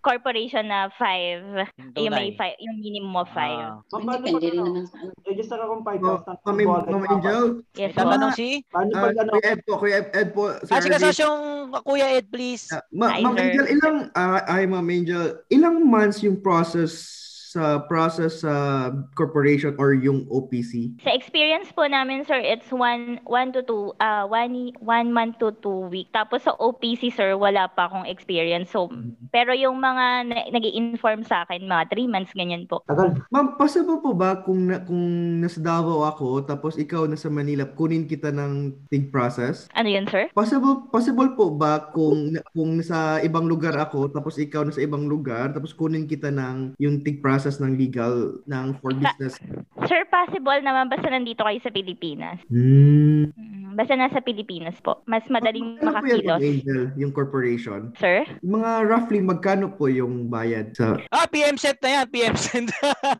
corporation 0.00 0.64
na 0.64 0.88
five, 0.92 1.66
yung 1.94 2.12
may 2.12 2.30
five, 2.32 2.54
yung 2.58 2.78
minimum 2.78 3.14
of 3.16 3.30
five. 3.30 3.74
Ah. 3.74 3.82
Depende 4.16 4.48
rin 4.48 4.58
naman 4.58 4.84
sa 4.84 4.96
ano. 4.98 5.10
register 5.26 5.58
akong 5.58 5.82
five 5.98 6.38
Oh, 6.46 6.52
Ma'am, 6.52 6.84
Ma'am 6.86 7.04
Angel, 7.10 7.42
Yes, 7.74 7.90
tatanong 7.94 8.32
si? 8.34 8.62
Paano 8.68 8.90
ah, 8.94 9.02
pag 9.02 9.16
ano, 9.18 9.30
Kuya 9.34 9.48
Ed 9.48 9.60
po, 9.62 9.72
Kuya 9.78 9.94
Ed, 9.98 10.06
Ed 10.12 10.28
po. 10.30 10.42
Ah, 10.48 10.58
si 10.62 10.70
Sir 10.70 10.86
Ed. 10.86 10.92
Kasosyong 10.94 11.40
Kuya 11.82 12.06
Ed, 12.14 12.26
please. 12.30 12.64
Ah, 12.70 12.82
Ma- 12.90 13.16
Ma'am. 13.18 13.34
Angel, 13.36 13.66
ilang, 13.68 13.98
ah, 14.12 14.40
ay 14.46 14.64
Ma'am 14.64 14.86
Angel, 14.86 15.24
ilang 15.48 15.76
months 15.82 16.22
yung 16.22 16.38
process 16.38 17.25
sa 17.56 17.80
process 17.88 18.44
sa 18.44 18.88
corporation 19.16 19.72
or 19.80 19.96
yung 19.96 20.28
OPC? 20.28 21.00
Sa 21.00 21.08
experience 21.16 21.72
po 21.72 21.88
namin, 21.88 22.28
sir, 22.28 22.36
it's 22.36 22.68
one, 22.68 23.16
one 23.24 23.56
to 23.56 23.64
two, 23.64 23.96
uh, 24.04 24.28
one, 24.28 24.76
one 24.84 25.08
month 25.08 25.40
to 25.40 25.56
two 25.64 25.88
week. 25.88 26.12
Tapos 26.12 26.44
sa 26.44 26.52
OPC, 26.60 27.08
sir, 27.08 27.32
wala 27.40 27.72
pa 27.72 27.88
akong 27.88 28.04
experience. 28.04 28.68
So, 28.68 28.92
pero 29.32 29.56
yung 29.56 29.80
mga 29.80 30.06
na- 30.28 30.48
nag 30.52 30.66
inform 30.66 31.22
sa 31.22 31.46
akin, 31.46 31.64
mga 31.64 31.88
three 31.88 32.10
months, 32.10 32.34
ganyan 32.34 32.66
po. 32.66 32.82
tagal. 32.90 33.16
Ma'am, 33.30 33.54
possible 33.54 34.02
po 34.02 34.12
ba 34.12 34.42
kung 34.42 34.66
na, 34.66 34.82
kung 34.82 35.38
nasa 35.38 35.62
Davao 35.62 36.02
ako 36.02 36.42
tapos 36.42 36.74
ikaw 36.74 37.06
nasa 37.06 37.30
Manila, 37.30 37.62
kunin 37.64 38.10
kita 38.10 38.34
ng 38.34 38.74
TIG 38.90 39.14
process? 39.14 39.70
Ano 39.78 39.86
yun, 39.86 40.10
sir? 40.10 40.26
Possible 40.34 40.90
possible 40.90 41.30
po 41.38 41.54
ba 41.54 41.94
kung 41.94 42.34
kung 42.50 42.82
nasa 42.82 43.22
ibang 43.22 43.46
lugar 43.46 43.78
ako 43.78 44.10
tapos 44.10 44.34
ikaw 44.42 44.66
nasa 44.66 44.82
ibang 44.82 45.06
lugar 45.06 45.54
tapos 45.54 45.70
kunin 45.70 46.10
kita 46.10 46.34
ng 46.34 46.74
yung 46.82 47.06
TIG 47.06 47.22
process 47.22 47.45
ng 47.62 47.78
legal 47.78 48.42
ng 48.42 48.66
for 48.82 48.90
business? 48.90 49.38
Sir, 49.86 50.02
possible 50.10 50.58
naman 50.58 50.90
basta 50.90 51.06
nandito 51.06 51.46
kayo 51.46 51.58
sa 51.62 51.70
Pilipinas. 51.70 52.42
Hmm. 52.50 53.30
Basta 53.76 53.92
nasa 53.92 54.18
Pilipinas 54.18 54.72
po. 54.80 55.04
Mas 55.04 55.20
madaling 55.28 55.76
Magkano 55.76 56.00
po 56.00 56.08
yan, 56.08 56.24
makakilos. 56.24 56.40
Angel, 56.40 56.80
yung 56.96 57.12
corporation? 57.12 57.80
Sir? 57.94 58.24
Mga 58.40 58.70
roughly 58.82 59.20
magkano 59.20 59.68
po 59.68 59.84
yung 59.86 60.26
bayad 60.26 60.72
sa 60.72 60.96
Ah, 61.12 61.28
PM 61.28 61.54
Cent 61.54 61.76
na 61.78 61.90
yan, 61.92 62.06
PM 62.08 62.34
Cent. 62.34 62.72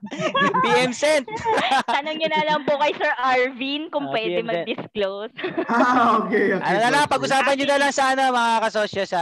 PM 0.64 0.96
Cent. 0.96 1.28
Tanong 1.92 2.16
nyo 2.16 2.28
na 2.30 2.42
lang 2.42 2.60
po 2.64 2.80
kay 2.80 2.96
Sir 2.96 3.12
Arvin 3.14 3.92
kung 3.92 4.08
Ah, 4.08 4.12
pwede 4.16 4.40
PM 4.40 4.48
mag-disclose. 4.48 5.34
Ah, 5.68 6.22
okay, 6.22 6.54
okay. 6.54 6.62
Ano 6.62 6.78
na 6.78 6.90
lang, 6.90 7.04
pag-usapan 7.06 7.52
nyo 7.52 7.66
na 7.66 7.78
lang 7.78 7.92
sana 7.92 8.32
mga 8.32 8.54
kasosyo 8.64 9.02
sa 9.04 9.20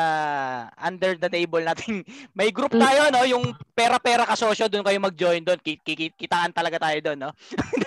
under 0.78 1.16
the 1.16 1.26
table 1.26 1.60
natin. 1.60 2.06
May 2.30 2.54
group 2.54 2.70
tayo, 2.70 3.10
no? 3.10 3.26
Yung 3.26 3.42
pera-pera 3.74 4.22
kasosyo, 4.22 4.70
doon 4.70 4.86
kayo 4.86 5.02
mag-join 5.02 5.42
doon. 5.42 5.58
Ki- 5.58 5.82
ki- 5.82 6.14
Kitaan 6.14 6.54
talaga 6.54 6.78
tayo 6.78 6.98
doon, 7.02 7.18
no? 7.18 7.30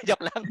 Joke 0.04 0.26
lang. 0.26 0.42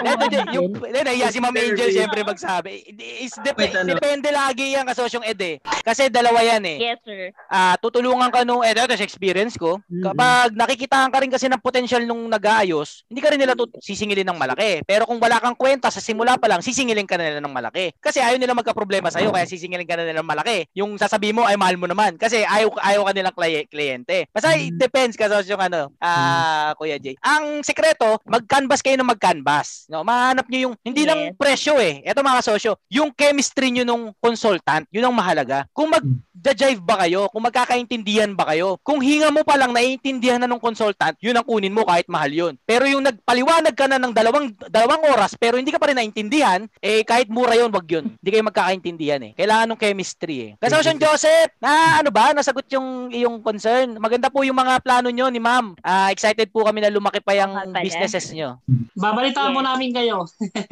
Ito, 0.00 0.24
yung, 0.26 0.48
yung, 0.50 0.68
nahiya 0.82 1.30
si 1.30 1.38
Ma'am 1.38 1.54
Angel 1.54 1.86
siya. 1.88 1.99
Siyempre 2.00 2.20
magsabi. 2.24 2.72
Is, 3.20 3.36
dep- 3.38 3.54
Wait, 3.54 3.72
ano? 3.72 3.92
Depende 3.92 4.28
lagi 4.28 4.72
yan 4.72 4.84
kasosyong 4.84 5.22
Ed 5.22 5.38
eh. 5.38 5.56
Kasi 5.80 6.08
dalawa 6.08 6.40
yan 6.40 6.64
eh. 6.64 6.78
Yes, 6.82 7.00
sir. 7.02 7.30
Ah, 7.46 7.76
tutulungan 7.76 8.28
ka 8.28 8.42
nung 8.42 8.60
eh, 8.60 8.72
ito 8.72 8.88
sa 8.88 9.04
experience 9.04 9.54
ko. 9.54 9.76
Kapag 9.84 10.54
nakikitaan 10.54 11.10
ka 11.10 11.18
rin 11.18 11.28
kasi 11.28 11.46
ng 11.46 11.60
potential 11.60 12.00
nung 12.02 12.24
nag-aayos, 12.26 13.04
hindi 13.06 13.20
ka 13.20 13.28
rin 13.28 13.40
nila 13.40 13.52
tut- 13.52 13.76
sisingilin 13.78 14.24
ng 14.24 14.38
malaki. 14.38 14.80
Pero 14.82 15.04
kung 15.04 15.18
wala 15.18 15.36
kang 15.36 15.54
kwenta 15.54 15.90
sa 15.90 16.00
simula 16.00 16.36
pa 16.36 16.46
lang, 16.46 16.60
sisingilin 16.60 17.04
ka 17.04 17.16
na 17.16 17.28
nila 17.28 17.40
ng 17.40 17.52
malaki. 17.52 17.92
Kasi 17.98 18.20
ayaw 18.20 18.38
nila 18.38 18.54
magka-problema 18.54 19.10
sa 19.10 19.18
iyo 19.18 19.30
kaya 19.30 19.44
sisingilin 19.44 19.84
ka 19.84 19.98
na 19.98 20.06
nila 20.06 20.22
ng 20.22 20.30
malaki. 20.30 20.64
Yung 20.72 20.94
sasabi 20.94 21.34
mo 21.34 21.42
ay 21.42 21.58
mahal 21.58 21.76
mo 21.76 21.84
naman 21.84 22.14
kasi 22.14 22.40
ayaw 22.40 22.70
ayaw 22.78 23.02
ka 23.02 23.12
nilang 23.12 23.34
klye- 23.34 23.66
kliyente. 23.66 24.30
Basta 24.30 24.54
it 24.54 24.76
depends 24.76 25.18
kasi 25.18 25.34
yung 25.46 25.60
ano, 25.60 25.90
ah 25.98 26.72
Kuya 26.74 26.96
Jay. 26.96 27.18
Ang 27.20 27.60
sekreto, 27.60 28.22
mag-canvas 28.24 28.78
kayo 28.78 28.94
ng 28.94 29.10
mag-canvas. 29.10 29.90
No, 29.90 30.00
mahanap 30.00 30.46
niyo 30.46 30.70
yung 30.70 30.74
hindi 30.80 31.02
lang 31.02 31.18
Yes. 31.20 31.34
presyo 31.34 31.74
eh. 31.76 31.89
Ito 32.00 32.22
mga 32.22 32.46
sosyo, 32.46 32.78
yung 32.86 33.10
chemistry 33.10 33.74
niyo 33.74 33.82
nung 33.82 34.14
consultant, 34.22 34.86
yun 34.94 35.02
ang 35.02 35.16
mahalaga. 35.16 35.66
Kung 35.74 35.90
mag 35.90 36.04
jive 36.40 36.80
ba 36.80 37.04
kayo? 37.04 37.28
Kung 37.28 37.44
magkakaintindihan 37.44 38.32
ba 38.32 38.48
kayo? 38.48 38.80
Kung 38.80 39.04
hinga 39.04 39.28
mo 39.28 39.44
pa 39.44 39.60
lang 39.60 39.76
naiintindihan 39.76 40.40
na 40.40 40.48
ng 40.48 40.62
consultant, 40.62 41.12
yun 41.20 41.36
ang 41.36 41.44
kunin 41.44 41.74
mo 41.74 41.84
kahit 41.84 42.08
mahal 42.08 42.32
yun. 42.32 42.54
Pero 42.64 42.88
yung 42.88 43.04
nagpaliwanag 43.04 43.74
ka 43.76 43.84
na 43.84 44.00
ng 44.00 44.12
dalawang 44.14 44.48
dalawang 44.72 45.04
oras 45.12 45.36
pero 45.36 45.60
hindi 45.60 45.68
ka 45.68 45.76
pa 45.76 45.92
rin 45.92 46.00
naintindihan, 46.00 46.64
eh 46.80 47.04
kahit 47.04 47.28
mura 47.28 47.52
yun, 47.52 47.68
wag 47.68 47.84
yun. 47.84 48.16
Hindi 48.16 48.28
kayo 48.32 48.44
magkakaintindihan 48.46 49.20
eh. 49.20 49.32
Kailangan 49.36 49.74
ng 49.74 49.80
chemistry 49.80 50.36
eh. 50.40 50.50
Kasi 50.56 50.72
Ocean 50.76 50.96
Joseph, 50.96 51.52
na 51.60 52.00
ano 52.00 52.08
ba, 52.08 52.32
nasagot 52.32 52.64
yung 52.72 53.12
iyong 53.12 53.44
concern. 53.44 54.00
Maganda 54.00 54.32
po 54.32 54.40
yung 54.40 54.56
mga 54.56 54.80
plano 54.80 55.12
nyo 55.12 55.28
ni 55.28 55.40
ma'am. 55.42 55.76
Ah, 55.84 56.08
excited 56.08 56.48
po 56.48 56.64
kami 56.64 56.80
na 56.80 56.92
lumaki 56.92 57.20
pa 57.20 57.36
yung 57.36 57.52
businesses 57.80 58.32
nyo. 58.32 58.56
Babalitaan 58.96 59.52
po 59.52 59.60
Yes. 59.60 59.68
namin 59.68 59.90
kayo. 59.92 60.16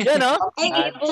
Yun 0.01 0.19
no? 0.21 0.33
Eh, 0.57 0.69
Ah, 0.69 0.93
sandali. 0.93 1.08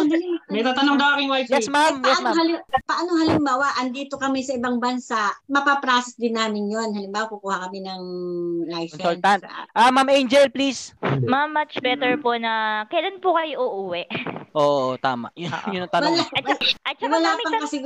May 0.47 0.61
tatanong 0.61 0.97
daw 0.97 1.15
aking 1.15 1.29
wife. 1.29 1.49
Yes 1.49 1.67
ma'am, 1.67 1.99
yes 1.99 2.07
paano, 2.13 2.25
ma'am. 2.25 2.37
halim, 2.37 2.57
paano 2.85 3.11
halimbawa, 3.17 3.67
andito 3.77 4.15
kami 4.15 4.41
sa 4.41 4.53
ibang 4.53 4.77
bansa, 4.77 5.17
mapaprocess 5.47 6.15
din 6.15 6.35
namin 6.35 6.67
yon 6.67 6.93
Halimbawa, 6.93 7.27
kukuha 7.29 7.67
kami 7.67 7.81
ng 7.81 8.03
license. 8.67 8.99
Consultant. 8.99 9.43
Ah, 9.73 9.89
ma'am 9.89 10.09
Angel, 10.09 10.49
please. 10.49 10.93
Ma'am, 11.23 11.51
much 11.51 11.77
better 11.81 12.17
po 12.17 12.35
na 12.35 12.85
kailan 12.87 13.19
po 13.19 13.35
kayo 13.35 13.57
uuwi? 13.59 14.05
Oo, 14.53 14.97
tama. 14.97 15.29
Yun, 15.35 15.53
yun 15.69 15.85
ang 15.85 15.93
tanong. 15.93 16.13
Wala, 16.13 16.25
At, 16.27 16.45
saka- 16.47 16.81
at 16.83 16.97
saka 16.97 17.13
wala 17.13 17.29
pang 17.35 17.53
tan- 17.53 17.63
kasi, 17.63 17.77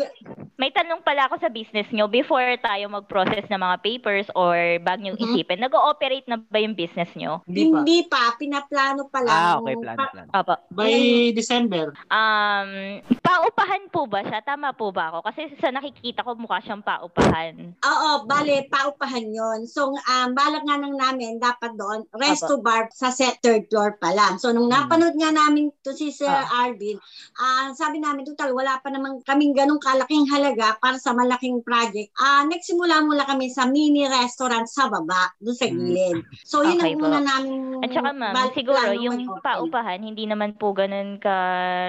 may 0.55 0.71
tanong 0.71 1.03
pala 1.03 1.27
ako 1.27 1.41
sa 1.41 1.49
business 1.49 1.89
nyo 1.91 2.07
before 2.07 2.45
tayo 2.61 2.87
mag-process 2.87 3.43
ng 3.49 3.59
mga 3.59 3.77
papers 3.81 4.29
or 4.35 4.55
bag 4.79 5.01
nyo 5.01 5.17
Mhm. 5.17 5.25
isipin. 5.25 5.59
Nag-ooperate 5.59 6.29
na 6.29 6.39
ba 6.39 6.61
yung 6.61 6.77
business 6.77 7.11
nyo? 7.17 7.43
Hindi 7.43 7.65
pa. 7.65 7.77
hindi 7.81 7.99
pa, 8.07 8.23
pinaplano 8.37 9.09
pa 9.09 9.19
lang. 9.19 9.35
Ah, 9.35 9.55
okay, 9.57 9.75
plano, 9.75 9.99
plano. 10.07 10.31
Opo. 10.31 10.55
By 10.71 10.93
December. 11.33 11.91
Um, 12.09 13.01
paupahan 13.23 13.87
po 13.93 14.09
ba 14.11 14.25
siya? 14.25 14.43
Tama 14.43 14.75
po 14.75 14.91
ba 14.91 15.13
ako? 15.15 15.31
Kasi 15.31 15.53
sa 15.63 15.71
nakikita 15.71 16.27
ko 16.27 16.35
mukha 16.35 16.59
siyang 16.65 16.83
paupahan. 16.83 17.77
Oo, 17.79 18.11
bale, 18.27 18.67
paupahan 18.67 19.31
yon 19.31 19.69
So, 19.71 19.95
um, 19.95 20.29
balak 20.35 20.67
nga 20.67 20.77
nang 20.81 20.97
namin, 20.97 21.39
dapat 21.39 21.77
doon, 21.79 22.07
resto 22.17 22.59
bar 22.59 22.91
sa 22.91 23.15
set 23.15 23.39
third 23.45 23.71
floor 23.71 23.97
pa 24.01 24.11
lang. 24.11 24.41
So, 24.43 24.51
nung 24.51 24.69
napanood 24.69 25.15
nga 25.15 25.31
namin 25.31 25.71
to 25.87 25.95
si 25.95 26.11
Sir 26.11 26.31
Arvin, 26.31 26.99
ah, 27.39 27.71
sabi 27.77 28.03
namin, 28.03 28.27
total, 28.27 28.53
wala 28.57 28.79
pa 28.83 28.91
naman 28.91 29.23
kaming 29.25 29.55
ganong 29.55 29.83
kalaking 29.83 30.27
halaga 30.27 30.75
para 30.83 30.99
sa 30.99 31.15
malaking 31.15 31.63
project. 31.63 32.11
Ah, 32.19 32.43
nagsimula 32.47 33.07
mula 33.07 33.25
kami 33.27 33.51
sa 33.51 33.71
mini 33.71 34.07
restaurant 34.11 34.67
sa 34.67 34.91
baba, 34.91 35.31
doon 35.39 35.57
sa 35.57 35.67
gilid. 35.71 36.23
So, 36.43 36.63
yun 36.67 36.81
Okay 36.81 36.95
ang 36.97 37.01
po. 37.01 37.07
una 37.09 37.21
namin 37.21 37.81
At 37.81 37.91
saka 37.93 38.11
ma'am, 38.13 38.35
siguro 38.53 38.81
yung 38.97 39.19
paupahan, 39.41 40.01
hindi 40.03 40.25
naman 40.27 40.57
po 40.57 40.73
ganun 40.73 41.21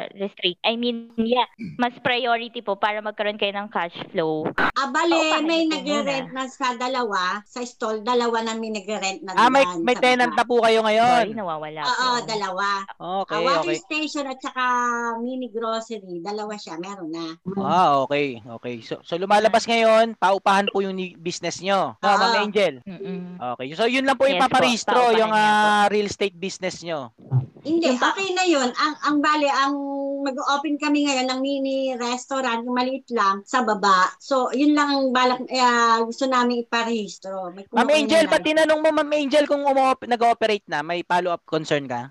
ka-restrict. 0.01 0.59
I 0.63 0.73
mean, 0.75 1.13
yeah, 1.15 1.45
mas 1.77 1.93
priority 1.99 2.59
po 2.59 2.73
para 2.75 2.99
magkaroon 2.99 3.37
kayo 3.37 3.53
ng 3.53 3.69
cash 3.69 3.93
flow. 4.09 4.47
Ah, 4.57 4.89
bale, 4.89 5.13
Paupahan 5.13 5.45
may 5.45 5.63
nagre-rent 5.65 6.29
na 6.31 6.45
sa 6.47 6.73
dalawa, 6.73 7.45
sa 7.45 7.61
stall, 7.61 8.01
dalawa 8.01 8.41
na 8.41 8.57
may 8.57 8.71
nagre-rent 8.71 9.21
na 9.21 9.37
Ah, 9.37 9.49
may, 9.49 9.61
may 9.79 9.93
tenant 9.93 10.33
na 10.33 10.41
po 10.43 10.59
kayo 10.59 10.81
Sorry, 10.81 10.97
ngayon. 10.97 11.25
nawawala 11.35 11.81
Oo, 11.83 12.09
po. 12.17 12.25
dalawa. 12.25 12.67
Okay, 13.21 13.37
Ah, 13.37 13.43
water 13.43 13.61
okay. 13.67 13.77
station 13.79 14.25
at 14.25 14.39
saka 14.39 14.63
mini 15.19 15.47
grocery, 15.47 16.19
dalawa 16.19 16.57
siya, 16.57 16.77
meron 16.77 17.11
na. 17.11 17.37
Ah, 17.57 18.01
okay. 18.01 18.41
Okay. 18.41 18.81
So, 18.81 18.99
so 19.03 19.15
lumalabas 19.15 19.65
ngayon, 19.65 20.17
paupahan 20.17 20.71
po 20.71 20.81
yung 20.81 20.97
business 21.19 21.59
nyo. 21.59 21.93
No, 21.95 22.07
Ah. 22.07 22.17
Ma'am 22.17 22.43
Angel. 22.43 22.79
Mm-mm. 22.83 23.37
Okay. 23.55 23.67
So, 23.73 23.85
yun 23.85 24.05
lang 24.05 24.15
po 24.15 24.25
yung 24.25 24.37
Yes 24.37 24.41
po, 24.41 24.49
paparehistro, 24.49 24.99
yung 25.13 25.31
ah, 25.31 25.85
real 25.87 26.07
estate 26.07 26.33
business 26.33 26.81
nyo. 26.81 27.11
Hindi, 27.61 27.93
Yung 27.93 28.01
okay 28.01 28.29
na 28.33 28.45
yun. 28.49 28.69
Ang, 28.73 28.95
ang 29.05 29.17
bale, 29.21 29.45
ang 29.45 29.75
mag-open 30.25 30.81
kami 30.81 31.05
ngayon 31.05 31.29
ng 31.29 31.39
mini 31.41 31.77
restaurant, 31.93 32.65
yung 32.65 32.73
maliit 32.73 33.05
lang, 33.13 33.45
sa 33.45 33.61
baba. 33.61 34.09
So, 34.17 34.49
yun 34.49 34.73
lang 34.73 34.89
ang 34.89 35.05
balak, 35.13 35.45
eh, 35.45 35.61
gusto 36.01 36.25
namin 36.25 36.65
iparehistro. 36.65 37.53
Ma'am 37.53 37.89
Angel, 37.89 38.25
pag 38.25 38.45
tinanong 38.45 38.81
mo, 38.81 38.89
Ma'am 38.89 39.13
Angel, 39.13 39.45
kung 39.45 39.61
umo- 39.61 39.97
nag-ooperate 40.01 40.65
na, 40.69 40.81
may 40.81 41.05
follow-up 41.05 41.45
concern 41.45 41.85
ka? 41.85 42.09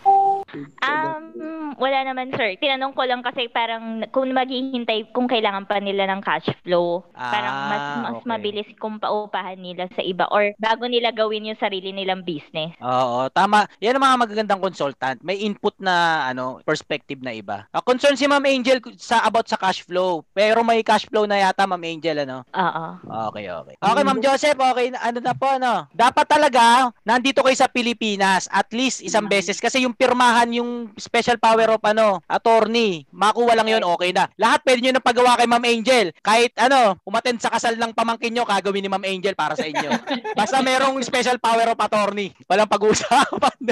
Um, 0.80 1.74
wala 1.76 2.04
naman 2.04 2.32
sir. 2.34 2.56
Tinanong 2.58 2.92
ko 2.92 3.06
lang 3.06 3.22
kasi 3.22 3.46
parang 3.48 4.02
kung 4.10 4.32
maghihintay 4.32 5.12
kung 5.12 5.30
kailangan 5.30 5.64
pa 5.64 5.78
nila 5.78 6.08
ng 6.10 6.20
cash 6.22 6.50
flow. 6.62 7.04
parang 7.14 7.56
mas 7.68 7.78
Ah, 7.80 8.00
mas 8.06 8.16
okay. 8.22 8.28
mabilis 8.28 8.68
kung 8.76 9.00
paupahan 9.00 9.56
nila 9.56 9.88
sa 9.92 10.02
iba 10.04 10.28
or 10.30 10.52
bago 10.60 10.84
nila 10.86 11.10
gawin 11.10 11.48
yung 11.48 11.58
sarili 11.58 11.90
nilang 11.90 12.22
business. 12.22 12.76
Oo, 12.78 13.26
tama. 13.32 13.66
Yan 13.80 13.96
ang 13.96 14.04
mga 14.04 14.20
magagandang 14.20 14.62
consultant. 14.62 15.18
May 15.20 15.42
input 15.42 15.74
na 15.80 16.26
ano, 16.28 16.60
perspective 16.62 17.18
na 17.20 17.34
iba. 17.34 17.66
Ah, 17.72 17.82
concern 17.82 18.14
si 18.14 18.28
Ma'am 18.28 18.44
Angel 18.44 18.78
sa 18.96 19.24
about 19.26 19.48
sa 19.48 19.58
cash 19.58 19.82
flow. 19.82 20.22
Pero 20.32 20.62
may 20.62 20.84
cash 20.84 21.08
flow 21.08 21.26
na 21.26 21.40
yata 21.40 21.66
Ma'am 21.66 21.82
Angel 21.82 22.24
ano. 22.24 22.46
Oo. 22.52 22.84
Okay, 23.32 23.50
okay. 23.50 23.74
Okay, 23.80 24.02
Ma'am 24.06 24.20
Joseph, 24.22 24.56
okay, 24.56 24.92
ano 24.94 25.18
na 25.18 25.34
po, 25.34 25.48
ano? 25.50 25.88
Dapat 25.90 26.26
talaga, 26.28 26.88
nandito 27.02 27.42
kayo 27.42 27.56
sa 27.56 27.66
Pilipinas, 27.66 28.46
at 28.48 28.70
least 28.70 29.02
isang 29.02 29.26
beses, 29.26 29.58
kasi 29.58 29.82
yung 29.82 29.96
pirmahan, 29.96 30.39
yung 30.48 30.96
special 30.96 31.36
power 31.36 31.76
of, 31.76 31.82
ano, 31.84 32.24
attorney, 32.24 33.04
makuha 33.12 33.52
lang 33.52 33.68
yun, 33.68 33.84
okay 33.84 34.16
na. 34.16 34.32
Lahat 34.40 34.64
pwede 34.64 34.80
nyo 34.80 34.92
na 34.96 35.04
pagawa 35.04 35.36
kay 35.36 35.44
Ma'am 35.44 35.68
Angel. 35.68 36.16
Kahit, 36.24 36.56
ano, 36.56 36.96
umattend 37.04 37.44
sa 37.44 37.52
kasal 37.52 37.76
ng 37.76 37.92
pamangkin 37.92 38.32
nyo, 38.32 38.48
kagawin 38.48 38.80
ni 38.80 38.90
Ma'am 38.90 39.04
Angel 39.04 39.36
para 39.36 39.52
sa 39.52 39.68
inyo. 39.68 39.92
Basta 40.40 40.64
merong 40.64 40.96
special 41.04 41.36
power 41.36 41.76
of 41.76 41.78
attorney. 41.78 42.32
Walang 42.48 42.70
pag-uusapan. 42.70 43.58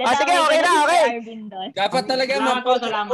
Ah, 0.00 0.16
sige, 0.16 0.32
okay 0.32 0.60
na, 0.64 0.72
okay. 0.80 1.06
Dapat 1.76 2.04
talaga 2.08 2.40
mga, 2.40 2.64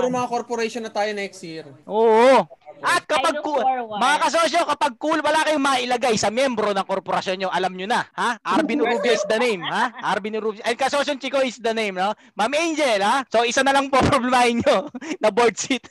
mga 0.07 0.29
corporation 0.31 0.83
na 0.87 0.95
tayo 0.95 1.11
next 1.19 1.43
year. 1.43 1.67
Oo. 1.83 2.47
At 2.83 3.03
kapag 3.05 3.41
cool, 3.41 3.63
mga 3.97 4.17
kasosyo, 4.21 4.61
kapag 4.67 4.95
cool, 4.97 5.21
wala 5.21 5.41
kayong 5.43 5.63
mailagay 5.63 6.15
sa 6.15 6.29
membro 6.29 6.71
ng 6.71 6.85
korporasyon 6.85 7.37
nyo, 7.39 7.49
alam 7.49 7.73
nyo 7.73 7.89
na, 7.89 8.05
ha? 8.13 8.37
Arvin 8.43 8.81
Urubia 8.81 9.13
is 9.13 9.25
the 9.25 9.39
name, 9.39 9.63
ha? 9.63 9.93
Arvin 10.03 10.37
Urubia. 10.37 10.63
And 10.63 10.77
kasosyo 10.77 11.17
Chico 11.17 11.41
is 11.41 11.57
the 11.57 11.73
name, 11.73 11.97
no? 11.97 12.13
Ma'am 12.35 12.53
Angel, 12.53 13.01
ha? 13.01 13.25
So, 13.29 13.43
isa 13.43 13.65
na 13.65 13.73
lang 13.73 13.89
po 13.89 14.01
problemahin 14.03 14.61
nyo 14.61 14.93
na 15.23 15.33
board 15.33 15.57
seat. 15.57 15.89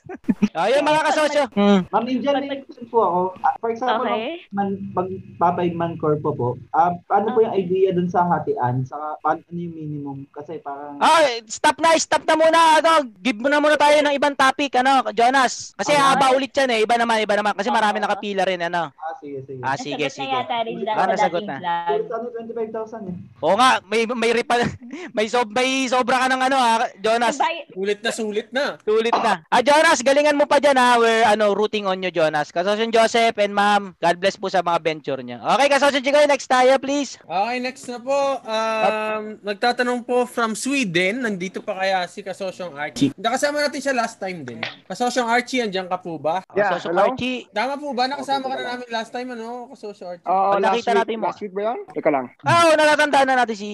Ayun, 0.54 0.86
mga 0.86 1.02
kasosyo. 1.10 1.44
Hmm. 1.52 1.80
Ma'am 1.90 2.06
Angel, 2.06 2.36
may 2.42 2.60
question 2.62 2.88
po 2.88 3.00
ako. 3.02 3.22
Ah, 3.42 3.56
For 3.58 3.70
example, 3.72 4.04
Okay. 4.06 4.46
man, 4.52 4.68
pag 4.94 5.08
Papay 5.38 5.68
Man 5.72 5.98
Corpo 5.98 6.30
po, 6.32 6.50
ah, 6.72 6.94
ano 7.10 7.28
po 7.34 7.42
yung 7.42 7.56
idea 7.56 7.90
dun 7.92 8.08
sa 8.08 8.26
hatian? 8.26 8.86
Saka 8.86 9.18
paano 9.20 9.42
ano 9.42 9.58
yung 9.58 9.76
minimum? 9.76 10.18
Kasi 10.30 10.62
parang... 10.62 11.00
Ah, 11.00 11.22
stop 11.46 11.78
na, 11.80 11.98
stop 11.98 12.24
na 12.24 12.36
muna. 12.36 12.60
Ano, 12.78 12.92
give 13.20 13.40
mo 13.40 13.50
na 13.50 13.58
muna 13.58 13.76
tayo 13.76 13.98
ng 14.00 14.14
ibang 14.14 14.36
topic, 14.36 14.78
ano, 14.78 15.02
Jonas. 15.12 15.74
Kasi 15.76 15.94
Okay. 15.96 16.02
haba 16.02 16.36
ulit 16.36 16.52
yan 16.52 16.72
eh. 16.72 16.75
Iba 16.78 16.96
naman, 16.96 17.20
iba 17.20 17.34
naman. 17.34 17.54
Kasi 17.54 17.70
marami 17.70 17.98
nakapila 17.98 18.44
rin, 18.44 18.60
ano. 18.62 18.92
Ah, 18.92 19.16
sige, 19.16 19.40
sige. 19.42 19.62
Ah, 19.62 19.76
sige, 19.76 19.96
Nasagot 19.98 20.12
na 20.12 20.18
sige. 20.18 20.36
yata 20.36 20.58
rin 20.62 20.76
Ah, 20.86 21.08
nasagot 21.08 21.44
na. 21.44 21.58
vlog. 21.58 22.00
Ito, 22.02 22.14
ano, 22.14 22.28
25,000 22.32 23.02
eh. 23.06 23.16
Oo 23.42 23.56
nga, 23.56 23.70
may 23.84 24.02
may 24.08 24.32
ripa, 24.32 24.56
may 25.18 25.26
sob 25.26 25.48
may 25.50 25.86
sobra 25.86 26.18
ka 26.18 26.28
ng 26.28 26.42
ano 26.42 26.56
ha, 26.56 26.74
Jonas. 26.98 27.36
Bye. 27.36 27.68
Sulit 27.70 28.00
na 28.00 28.12
sulit 28.12 28.48
na. 28.50 28.66
Sulit 28.82 29.14
na. 29.14 29.44
Ah, 29.48 29.62
Jonas, 29.62 30.00
galingan 30.00 30.36
mo 30.36 30.44
pa 30.44 30.58
dyan 30.58 30.76
ha. 30.76 30.98
We're 30.98 31.24
ano, 31.24 31.52
rooting 31.52 31.84
on 31.84 32.00
you, 32.00 32.10
Jonas. 32.10 32.50
Kasosyon 32.50 32.90
Joseph 32.90 33.36
and 33.36 33.52
ma'am, 33.52 33.96
God 33.96 34.18
bless 34.18 34.36
po 34.36 34.48
sa 34.48 34.60
mga 34.60 34.80
venture 34.82 35.20
niya. 35.20 35.40
Okay, 35.46 35.68
kasosyon 35.70 36.02
Chicoy, 36.02 36.26
next 36.26 36.48
tayo, 36.48 36.76
please. 36.78 37.16
Okay, 37.20 37.58
next 37.60 37.86
na 37.86 37.98
po. 37.98 38.20
Um, 38.42 39.24
nagtatanong 39.42 40.02
po 40.02 40.26
from 40.26 40.54
Sweden. 40.54 41.22
Nandito 41.22 41.60
pa 41.60 41.76
kaya 41.76 42.04
si 42.06 42.22
Kasosyong 42.22 42.74
Archie. 42.74 43.12
Nakasama 43.16 43.60
natin 43.60 43.80
siya 43.80 43.94
last 43.94 44.18
time 44.18 44.42
din. 44.42 44.60
Kasosyong 44.86 45.28
Archie, 45.28 45.62
andyan 45.62 45.86
ka 45.86 45.98
po 45.98 46.18
ba? 46.18 46.42
Yeah, 46.52 46.65
Kasosyon 46.74 46.92
hello? 46.94 47.06
Archie. 47.14 47.40
Tama 47.54 47.74
po 47.78 47.88
ba? 47.94 48.04
Nakasama 48.10 48.46
ka 48.50 48.56
na 48.58 48.64
namin 48.74 48.88
last 48.90 49.12
time, 49.14 49.30
ano? 49.34 49.70
Kasosyong 49.70 50.10
Archie. 50.18 50.28
Oo, 50.28 50.52
last 50.58 50.64
nakita 50.66 50.90
week, 50.90 51.00
natin 51.00 51.16
mo. 51.22 51.26
last 51.30 51.42
week 51.42 51.54
ba 51.54 51.62
yan? 51.62 51.78
Teka 51.94 52.10
lang. 52.10 52.26
Ah, 52.42 52.64
oh, 52.66 52.74
natatandaan 52.74 53.28
na 53.30 53.36
natin 53.44 53.58
si 53.58 53.70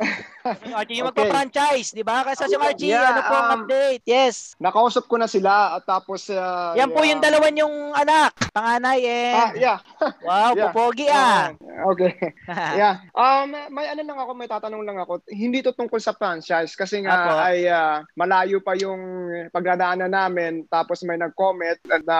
Yung 0.64 0.76
Archie, 0.76 0.96
yung 1.04 1.12
Okay. 1.12 1.28
magpa-franchise, 1.28 1.88
di 1.92 2.00
ba? 2.00 2.24
Kasi 2.24 2.48
yung 2.48 2.64
Archie, 2.64 2.88
Yeah, 2.90 3.12
ano 3.12 3.20
po 3.28 3.34
ang 3.36 3.44
um, 3.44 3.56
update? 3.60 4.02
Yes. 4.08 4.56
Nakausap 4.56 5.04
ko 5.04 5.20
na 5.20 5.28
sila 5.28 5.76
at 5.76 5.84
tapos 5.84 6.32
uh, 6.32 6.72
Yan 6.80 6.88
po 6.90 7.04
yeah. 7.04 7.10
yung 7.12 7.20
dalawa 7.20 7.46
yung 7.52 7.76
anak, 7.92 8.32
panganay 8.56 9.00
and 9.04 9.36
Ah, 9.36 9.50
yeah. 9.52 9.78
wow, 10.26 10.56
Yeah. 10.56 10.72
popogi 10.72 11.06
ah. 11.12 11.52
Ah, 11.52 11.84
okay. 11.92 12.16
yeah. 12.80 13.04
Um 13.12 13.52
may 13.52 13.92
ano 13.92 14.00
lang 14.00 14.18
ako, 14.18 14.30
may 14.32 14.48
tatanong 14.48 14.84
lang 14.88 14.96
ako. 14.96 15.20
Hindi 15.28 15.60
to 15.60 15.76
tungkol 15.76 16.00
sa 16.00 16.16
franchise 16.16 16.72
kasi 16.72 17.04
nga 17.04 17.12
Apo. 17.20 17.30
ay 17.36 17.68
ah, 17.68 18.00
malayo 18.16 18.64
pa 18.64 18.72
yung 18.80 19.28
pagdadaanan 19.52 20.10
namin 20.10 20.64
tapos 20.72 21.04
may 21.04 21.20
nag-comment 21.20 21.78
na 22.08 22.18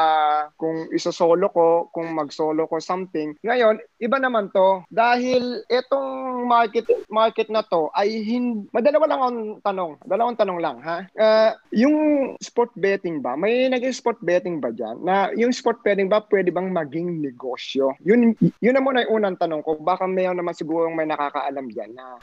kung 0.60 0.92
isosolo 0.92 1.48
ko, 1.50 1.88
kung 1.90 2.12
mag-solo 2.12 2.68
ko 2.68 2.76
something. 2.84 3.32
Ngayon, 3.40 3.80
iba 3.96 4.18
naman 4.20 4.52
to 4.52 4.84
dahil 4.92 5.64
itong 5.72 6.44
market 6.44 6.84
market 7.08 7.48
na 7.48 7.64
to 7.70 7.88
ay 7.94 8.20
hin 8.20 8.66
madalawa 8.74 9.06
lang 9.06 9.20
ang 9.22 9.38
tanong. 9.62 9.92
Dalawang 10.04 10.36
tanong 10.36 10.58
lang 10.58 10.76
ha. 10.82 11.06
Ah, 11.14 11.54
yung 11.70 12.34
sport 12.42 12.74
betting 12.74 13.22
ba? 13.22 13.38
May 13.38 13.70
naging 13.70 13.94
sport 13.94 14.18
betting 14.20 14.58
ba 14.58 14.74
diyan? 14.74 15.06
Na 15.06 15.30
yung 15.38 15.54
sport 15.54 15.80
betting 15.86 16.10
ba 16.10 16.20
pwede 16.28 16.50
bang 16.50 16.68
maging 16.74 17.22
negosyo? 17.22 17.94
Yun 18.02 18.34
yun 18.58 18.74
na 18.74 18.82
muna 18.82 19.06
yung 19.06 19.22
unang 19.22 19.38
tanong 19.38 19.62
ko. 19.62 19.78
Baka 19.78 20.10
mayon 20.10 20.36
naman 20.36 20.52
siguro 20.52 20.90
may 20.90 21.06
nakakaalam 21.06 21.70
diyan 21.70 21.94
na 21.94 22.18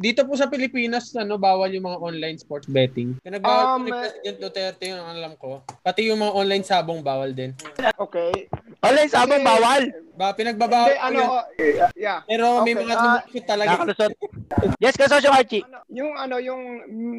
Dito 0.00 0.24
po 0.24 0.32
sa 0.32 0.48
Pilipinas, 0.48 1.12
ano, 1.12 1.36
bawal 1.36 1.68
yung 1.76 1.84
mga 1.84 2.00
online 2.00 2.38
sports 2.40 2.64
betting. 2.64 3.20
Pinagbawal 3.20 3.76
Um, 3.76 3.84
po 3.84 3.84
ni 3.84 3.90
President 3.92 4.36
Duterte 4.40 4.84
yung 4.88 5.04
alam 5.04 5.32
ko. 5.36 5.60
Pati 5.84 6.08
yung 6.08 6.20
mga 6.24 6.32
online 6.32 6.64
sabong 6.64 7.04
bawal 7.04 7.36
din. 7.36 7.52
Okay. 8.00 8.48
Online 8.80 9.10
sabong 9.12 9.44
Kasi- 9.44 9.50
bawal. 9.50 9.82
Ba, 10.20 10.36
pinagbabawal 10.36 11.00
Hindi, 11.00 11.00
ano, 11.00 11.20
yun. 11.24 11.64
eh, 11.64 11.72
yeah. 11.96 12.20
Pero 12.28 12.60
may 12.60 12.76
okay, 12.76 12.84
mga 12.84 12.92
ah, 12.92 13.00
lumusot 13.00 13.44
talaga. 13.48 13.68
Nakalusot. 13.72 14.12
Yes, 14.76 14.92
kasosyo 15.00 15.32
Archie. 15.32 15.64
Ano, 15.64 15.80
yung 15.88 16.12
ano 16.12 16.36
yung 16.36 16.62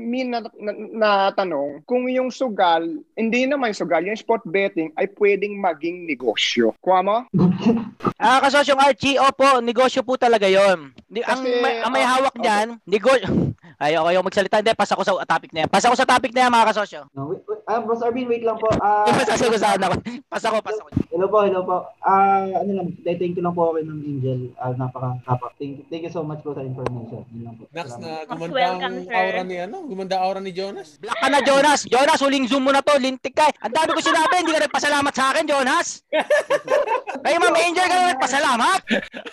min 0.06 0.30
na, 0.30 0.46
na, 0.62 0.72
na 0.94 1.10
tanong 1.34 1.82
kung 1.90 2.06
yung 2.14 2.30
sugal 2.30 2.86
hindi 3.18 3.50
naman 3.50 3.74
sugal 3.74 4.06
yung 4.06 4.14
sport 4.14 4.46
betting 4.46 4.94
ay 5.02 5.10
pwedeng 5.18 5.58
maging 5.58 6.06
negosyo 6.06 6.78
kuha 6.78 7.02
mo 7.02 7.26
Ah, 8.22 8.38
kasosyo 8.38 8.78
Archie, 8.78 9.18
opo, 9.18 9.66
negosyo 9.66 10.06
po 10.06 10.14
talaga 10.14 10.46
'yon. 10.46 10.94
Di, 11.10 11.26
ang, 11.26 11.42
Kasi, 11.42 11.58
may, 11.58 11.82
ang 11.82 11.90
may 11.90 12.06
ah, 12.06 12.22
hawak 12.22 12.38
okay. 12.38 12.46
niyan, 12.46 12.68
negosyo. 12.86 13.28
Ay, 13.82 13.98
okay, 13.98 14.14
yung 14.14 14.26
magsalita. 14.30 14.62
Hindi, 14.62 14.78
pasa 14.78 14.94
ko 14.94 15.02
sa 15.02 15.26
topic 15.26 15.50
na 15.58 15.66
yan. 15.66 15.70
Pasa 15.74 15.90
ko 15.90 15.98
sa 15.98 16.06
topic 16.06 16.30
na 16.38 16.46
yan, 16.46 16.54
mga 16.54 16.70
kasosyo. 16.70 17.10
No, 17.18 17.34
wait, 17.34 17.42
wait, 17.50 17.61
ah, 17.66 17.80
Boss 17.80 18.02
Arvin, 18.02 18.26
wait 18.26 18.42
lang 18.42 18.56
po. 18.56 18.70
Ah, 18.76 19.06
Yung 19.06 19.18
masasagusahan 19.18 19.82
ako. 19.82 19.96
Pasa 20.28 20.48
ko, 20.48 20.58
pasa 20.60 20.80
ko. 20.80 20.90
hello 21.08 21.28
po, 21.28 21.38
hello 21.42 21.62
po. 21.62 21.78
Ah, 22.00 22.46
ano 22.46 22.72
lang, 22.72 22.88
thank 23.02 23.36
you 23.36 23.40
lang 23.40 23.52
po 23.52 23.68
ako 23.68 23.82
ng 23.82 24.02
Angel. 24.02 24.40
Ah, 24.56 24.72
napaka, 24.72 25.20
napaka, 25.22 25.54
thank, 25.56 25.84
thank 25.88 26.02
you 26.02 26.10
so 26.10 26.22
much 26.22 26.40
po 26.40 26.52
sa 26.52 26.62
information. 26.62 27.22
Yun 27.30 27.42
lang 27.44 27.56
po. 27.56 27.64
Salamat. 27.68 28.00
na 28.00 28.12
gumanda 28.26 28.54
welcome, 28.54 28.84
ang 28.84 28.98
sir. 29.04 29.14
aura 29.14 29.42
ni 29.44 29.56
ano, 29.58 29.78
gumanda 29.84 30.16
aura 30.18 30.40
ni 30.40 30.52
Jonas. 30.52 30.96
Black 30.98 31.16
ka 31.16 31.28
na, 31.28 31.40
Jonas. 31.42 31.80
Jonas, 31.84 32.20
huling 32.20 32.46
zoom 32.46 32.64
mo 32.64 32.72
na 32.72 32.80
to. 32.80 32.94
Lintik 32.96 33.34
ka. 33.34 33.46
eh. 33.46 33.54
Ang 33.62 33.74
dami 33.74 33.90
ko 33.92 34.02
sinabi, 34.02 34.34
hindi 34.38 34.52
ka 34.52 34.66
nagpasalamat 34.66 35.14
sa 35.14 35.26
akin, 35.32 35.44
Jonas. 35.46 35.88
Kaya 37.24 37.38
Ma'am 37.38 37.56
Angel 37.56 37.86
ka 37.86 37.96
na 37.96 38.12
nagpasalamat. 38.12 38.80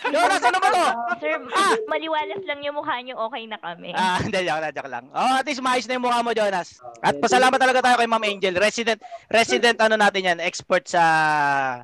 Jonas, 0.06 0.42
ano 0.42 0.58
ba 0.58 0.68
to? 0.68 0.86
Sir, 1.18 1.34
Ah! 1.50 1.74
maliwalas 1.88 2.42
lang 2.44 2.60
yung 2.60 2.74
mukha 2.74 3.00
niyo, 3.00 3.16
okay 3.18 3.44
na 3.44 3.56
kami. 3.56 3.90
Ah, 3.90 4.18
hindi, 4.18 4.38
joke 4.38 4.60
lang, 4.60 4.72
joke 4.72 4.90
lang. 4.90 5.04
Oh, 5.10 5.34
at 5.34 5.44
least 5.44 5.60
maayos 5.60 5.86
na 5.86 5.96
yung 5.96 6.04
mukha 6.04 6.20
mo, 6.20 6.30
Jonas. 6.30 6.78
At 7.00 7.16
pasalamat 7.16 7.56
talaga 7.56 7.80
tayo 7.80 7.96
kay 7.96 8.06
Ma'am 8.06 8.17
Angel. 8.24 8.54
Resident, 8.56 9.00
resident 9.28 9.78
ano 9.82 9.98
natin 9.98 10.34
yan, 10.34 10.38
expert 10.40 10.86
sa 10.88 11.02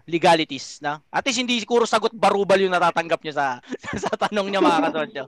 legalities. 0.08 0.80
Na? 0.80 1.02
At 1.10 1.26
least 1.26 1.42
hindi 1.42 1.58
siguro 1.60 1.84
sagot 1.84 2.14
barubal 2.14 2.58
yung 2.62 2.74
natatanggap 2.74 3.20
nyo 3.22 3.34
sa, 3.34 3.58
sa 4.04 4.10
tanong 4.28 4.50
niya, 4.50 4.62
mga 4.62 4.80
kasosyo. 4.90 5.24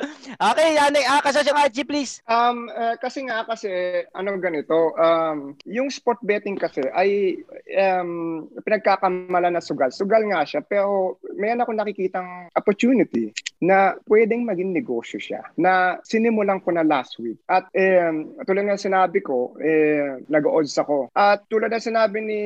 okay, 0.50 0.68
yan, 0.76 0.96
ah, 1.06 1.20
kasosyo 1.22 1.52
Archie, 1.56 1.86
please. 1.86 2.24
um 2.30 2.70
eh, 2.70 2.96
kasi 3.02 3.26
nga 3.26 3.44
kasi 3.44 3.68
ano 4.14 4.36
ganito 4.38 4.94
um 4.96 5.52
yung 5.66 5.90
sport 5.92 6.22
betting 6.22 6.56
kasi 6.56 6.80
ay 6.94 7.40
um 7.76 8.46
pinagkakamala 8.64 9.50
na 9.50 9.62
sugal 9.62 9.92
sugal 9.92 10.24
nga 10.30 10.46
siya 10.46 10.64
pero 10.64 11.18
may 11.36 11.52
ako 11.52 11.76
nakikitang 11.76 12.48
opportunity 12.56 13.34
na 13.60 13.92
pwedeng 14.08 14.48
maging 14.48 14.72
negosyo 14.72 15.20
siya 15.20 15.44
na 15.60 16.00
sinimulan 16.00 16.64
ko 16.64 16.72
na 16.72 16.80
last 16.80 17.20
week 17.20 17.36
at 17.44 17.68
um, 17.76 18.32
tulad 18.48 18.64
ng 18.64 18.80
sinabi 18.80 19.20
ko 19.20 19.52
eh, 19.60 20.24
nag-odds 20.50 20.74
ako 20.82 21.06
at 21.14 21.46
tulad 21.46 21.70
ng 21.70 21.86
sinabi 21.86 22.18
ni 22.18 22.42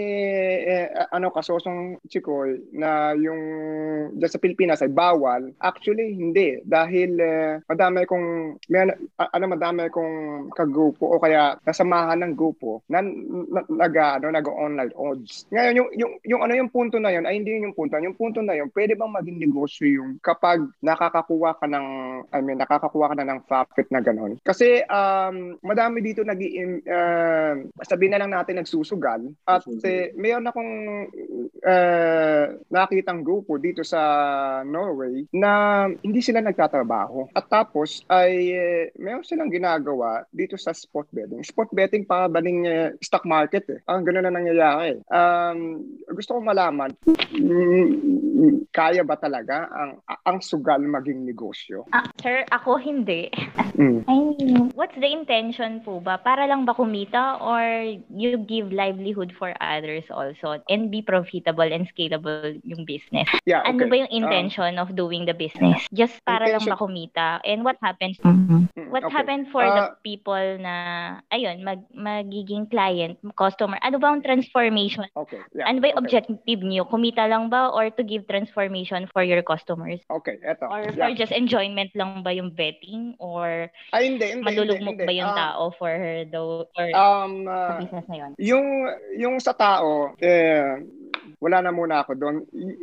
eh, 0.68 0.92
ano 1.08 1.32
kasosong 1.32 2.04
Chikoy 2.12 2.60
na 2.76 3.16
yung 3.16 3.40
dyan 4.20 4.28
sa 4.28 4.42
Pilipinas 4.42 4.84
ay 4.84 4.92
bawal 4.92 5.56
actually 5.64 6.12
hindi 6.12 6.60
dahil 6.68 7.16
eh, 7.16 7.64
madami 7.64 8.04
kong 8.04 8.60
may, 8.68 8.84
ano 9.16 9.44
madami 9.48 9.88
kong 9.88 10.14
kagrupo 10.52 11.16
o 11.16 11.20
kaya 11.20 11.56
nasamahan 11.64 12.20
ng 12.20 12.34
grupo 12.36 12.84
na, 12.92 13.00
na 13.00 13.64
nag 13.68 13.94
ano 13.96 14.26
nag-online 14.34 14.92
odds. 14.98 15.48
Ngayon 15.54 15.74
yung 15.78 15.88
yung 15.96 16.12
yung 16.26 16.40
ano 16.44 16.52
yung 16.58 16.70
punto 16.70 17.00
na 17.00 17.14
yun 17.14 17.24
ay 17.24 17.40
hindi 17.40 17.56
yun 17.56 17.70
yung 17.70 17.76
punto. 17.76 17.96
Yung 17.96 18.18
punto 18.18 18.44
na 18.44 18.58
yun 18.58 18.68
pwede 18.74 18.98
bang 18.98 19.12
maging 19.14 19.38
negosyo 19.40 19.86
yung 19.88 20.20
kapag 20.20 20.66
nakakakuha 20.84 21.56
ka 21.56 21.66
ng 21.70 21.86
I 22.34 22.40
mean 22.42 22.60
nakakakuha 22.60 23.14
ka 23.14 23.16
na 23.16 23.28
ng 23.32 23.40
profit 23.46 23.86
na 23.88 24.00
ganun. 24.04 24.36
Kasi 24.44 24.82
um 24.90 25.56
madami 25.64 26.04
dito 26.04 26.26
nag 26.26 26.40
uh, 26.40 27.54
sabihin 27.94 28.18
na 28.18 28.26
lang 28.26 28.34
natin 28.34 28.58
nagsusugal 28.58 29.22
at 29.46 29.62
eh, 29.86 30.10
mayroon 30.18 30.50
akong 30.50 30.72
uh, 31.62 32.44
nakitang 32.74 33.22
grupo 33.22 33.54
dito 33.54 33.86
sa 33.86 34.02
Norway 34.66 35.30
na 35.30 35.86
hindi 36.02 36.18
sila 36.18 36.42
nagtatrabaho. 36.42 37.30
At 37.30 37.46
tapos 37.46 38.02
ay 38.10 38.32
eh, 38.50 38.82
meron 38.98 39.22
silang 39.22 39.54
ginagawa 39.54 40.26
dito 40.34 40.58
sa 40.58 40.74
sport 40.74 41.06
betting. 41.14 41.46
Sport 41.46 41.70
betting 41.70 42.02
para 42.02 42.26
baling 42.26 42.66
eh, 42.66 42.90
stock 42.98 43.22
market 43.22 43.70
eh. 43.70 43.80
Ang 43.86 44.02
ganun 44.02 44.26
na 44.26 44.34
nangyayari. 44.34 44.98
Um, 45.06 45.86
gusto 46.10 46.34
ko 46.34 46.40
malaman, 46.42 46.90
mm, 47.30 48.66
kaya 48.74 49.06
ba 49.06 49.14
talaga 49.14 49.70
ang 49.70 50.02
ang 50.26 50.38
sugal 50.42 50.82
maging 50.82 51.22
negosyo? 51.22 51.86
Ah, 51.94 52.10
sir, 52.18 52.42
ako 52.50 52.74
hindi. 52.82 53.30
Mm. 53.78 54.02
I 54.10 54.16
mean, 54.18 54.54
what's 54.74 54.96
the 54.98 55.06
intention 55.06 55.78
po 55.86 56.02
ba? 56.02 56.18
Para 56.18 56.50
lang 56.50 56.66
ba 56.66 56.74
kumita 56.74 57.38
or 57.38 57.62
you 58.08 58.36
give 58.38 58.70
livelihood 58.70 59.32
for 59.34 59.52
others 59.60 60.04
also 60.08 60.60
and 60.68 60.90
be 60.90 61.00
profitable 61.00 61.66
and 61.66 61.86
scalable 61.86 62.56
yung 62.62 62.84
business? 62.84 63.26
Yeah, 63.44 63.62
okay. 63.62 63.70
Ano 63.70 63.82
ba 63.86 63.96
yung 63.98 64.10
Um, 64.10 64.20
intention 64.22 64.76
of 64.76 64.94
doing 64.94 65.24
the 65.24 65.34
business? 65.34 65.84
Just 65.92 66.18
para 66.24 66.46
lang 66.46 66.60
Intention- 66.60 66.76
ba 66.76 66.82
kumita? 66.82 67.28
And 67.44 67.62
what 67.62 67.76
happens? 67.80 68.16
mm, 68.18 68.68
What 68.88 69.04
okay. 69.04 69.14
happened 69.14 69.50
for 69.50 69.62
the 69.62 69.90
Ah, 69.90 69.98
people 70.00 70.38
na, 70.58 70.74
ayun, 71.28 71.60
mag, 71.60 71.82
magiging 71.90 72.70
client, 72.70 73.18
customer? 73.34 73.74
Ano 73.82 73.98
ba 73.98 74.14
ang 74.14 74.22
transformation? 74.22 75.10
Okay. 75.12 75.42
Yeah. 75.52 75.66
Ano 75.66 75.82
ba 75.82 75.90
yung 75.90 75.98
okay. 75.98 76.22
objective 76.22 76.60
niyo? 76.62 76.86
Kumita 76.86 77.26
lang 77.26 77.50
ba 77.50 77.74
or 77.74 77.90
to 77.90 78.02
give 78.02 78.24
transformation 78.24 79.10
for 79.10 79.26
your 79.26 79.42
customers? 79.42 79.98
Okay, 80.06 80.38
eto. 80.40 80.70
Or 80.70 80.86
Yeah. 80.86 81.10
for 81.10 81.10
just 81.12 81.34
enjoyment 81.34 81.90
lang 81.92 82.22
ba 82.22 82.30
yung 82.30 82.54
betting? 82.54 83.18
Or 83.18 83.66
Ay, 83.90 84.14
hindi, 84.14 84.30
hindi, 84.30 84.46
malulugmok 84.46 84.94
hindi, 84.94 85.06
ba 85.06 85.12
yung 85.12 85.30
hindi. 85.30 85.42
Ah, 85.42 85.58
tao 85.58 85.62
for 85.74 85.90
the 86.24 86.40
or 86.64 86.86
Um, 86.94 87.44
sa 87.74 87.76
ah, 87.76 87.82
business 87.82 88.06
na 88.06 88.16
yun? 88.22 88.30
yung 88.38 88.68
yung 89.18 89.36
sa 89.42 89.52
tao 89.58 90.14
eh 90.22 90.78
wala 91.44 91.60
na 91.60 91.72
muna 91.76 92.00
ako 92.00 92.12
doon. 92.16 92.36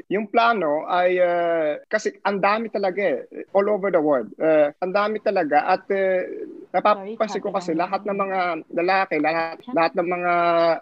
Yung 0.06 0.30
plano 0.30 0.86
ay 0.86 1.18
eh, 1.18 1.82
kasi 1.90 2.14
ang 2.22 2.38
dami 2.38 2.70
talaga 2.70 3.02
eh, 3.02 3.26
all 3.58 3.66
over 3.66 3.90
the 3.90 3.98
world. 3.98 4.30
Eh, 4.38 4.70
ang 4.78 4.94
dami 4.94 5.18
talaga 5.18 5.66
at 5.66 5.90
eh, 5.90 6.46
napapansin 6.72 7.44
ko 7.44 7.52
kasi 7.52 7.76
lahat 7.76 8.04
ng 8.08 8.18
mga 8.18 8.40
lalaki, 8.76 9.16
lahat 9.20 9.60
lahat 9.76 9.94
ng 9.96 10.08
mga 10.08 10.34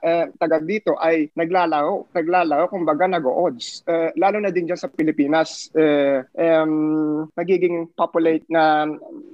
eh, 0.05 0.25
taga 0.37 0.57
dito 0.61 0.93
ay 1.01 1.29
naglalaro, 1.33 2.13
naglalaro 2.13 2.65
kumbaga 2.69 3.09
nag-odds. 3.09 3.83
Eh, 3.89 4.13
lalo 4.17 4.37
na 4.41 4.53
din 4.53 4.69
diyan 4.69 4.79
sa 4.79 4.89
Pilipinas, 4.89 5.73
eh, 5.73 6.21
em, 6.37 7.25
nagiging 7.33 7.91
populate 7.97 8.45
na 8.47 8.85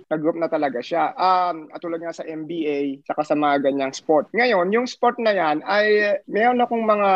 na 0.06 0.18
group 0.22 0.38
na 0.38 0.50
talaga 0.50 0.80
siya. 0.82 1.14
Um, 1.18 1.70
at 1.74 1.82
tulad 1.82 2.02
nga 2.02 2.14
sa 2.14 2.26
NBA, 2.26 3.02
saka 3.10 3.26
sa 3.26 3.36
mga 3.36 3.66
ganyang 3.66 3.94
sport. 3.94 4.30
Ngayon, 4.38 4.70
yung 4.70 4.86
sport 4.86 5.18
na 5.18 5.34
yan 5.34 5.66
ay 5.66 6.20
mayroon 6.30 6.62
akong 6.62 6.86
mga, 6.86 7.10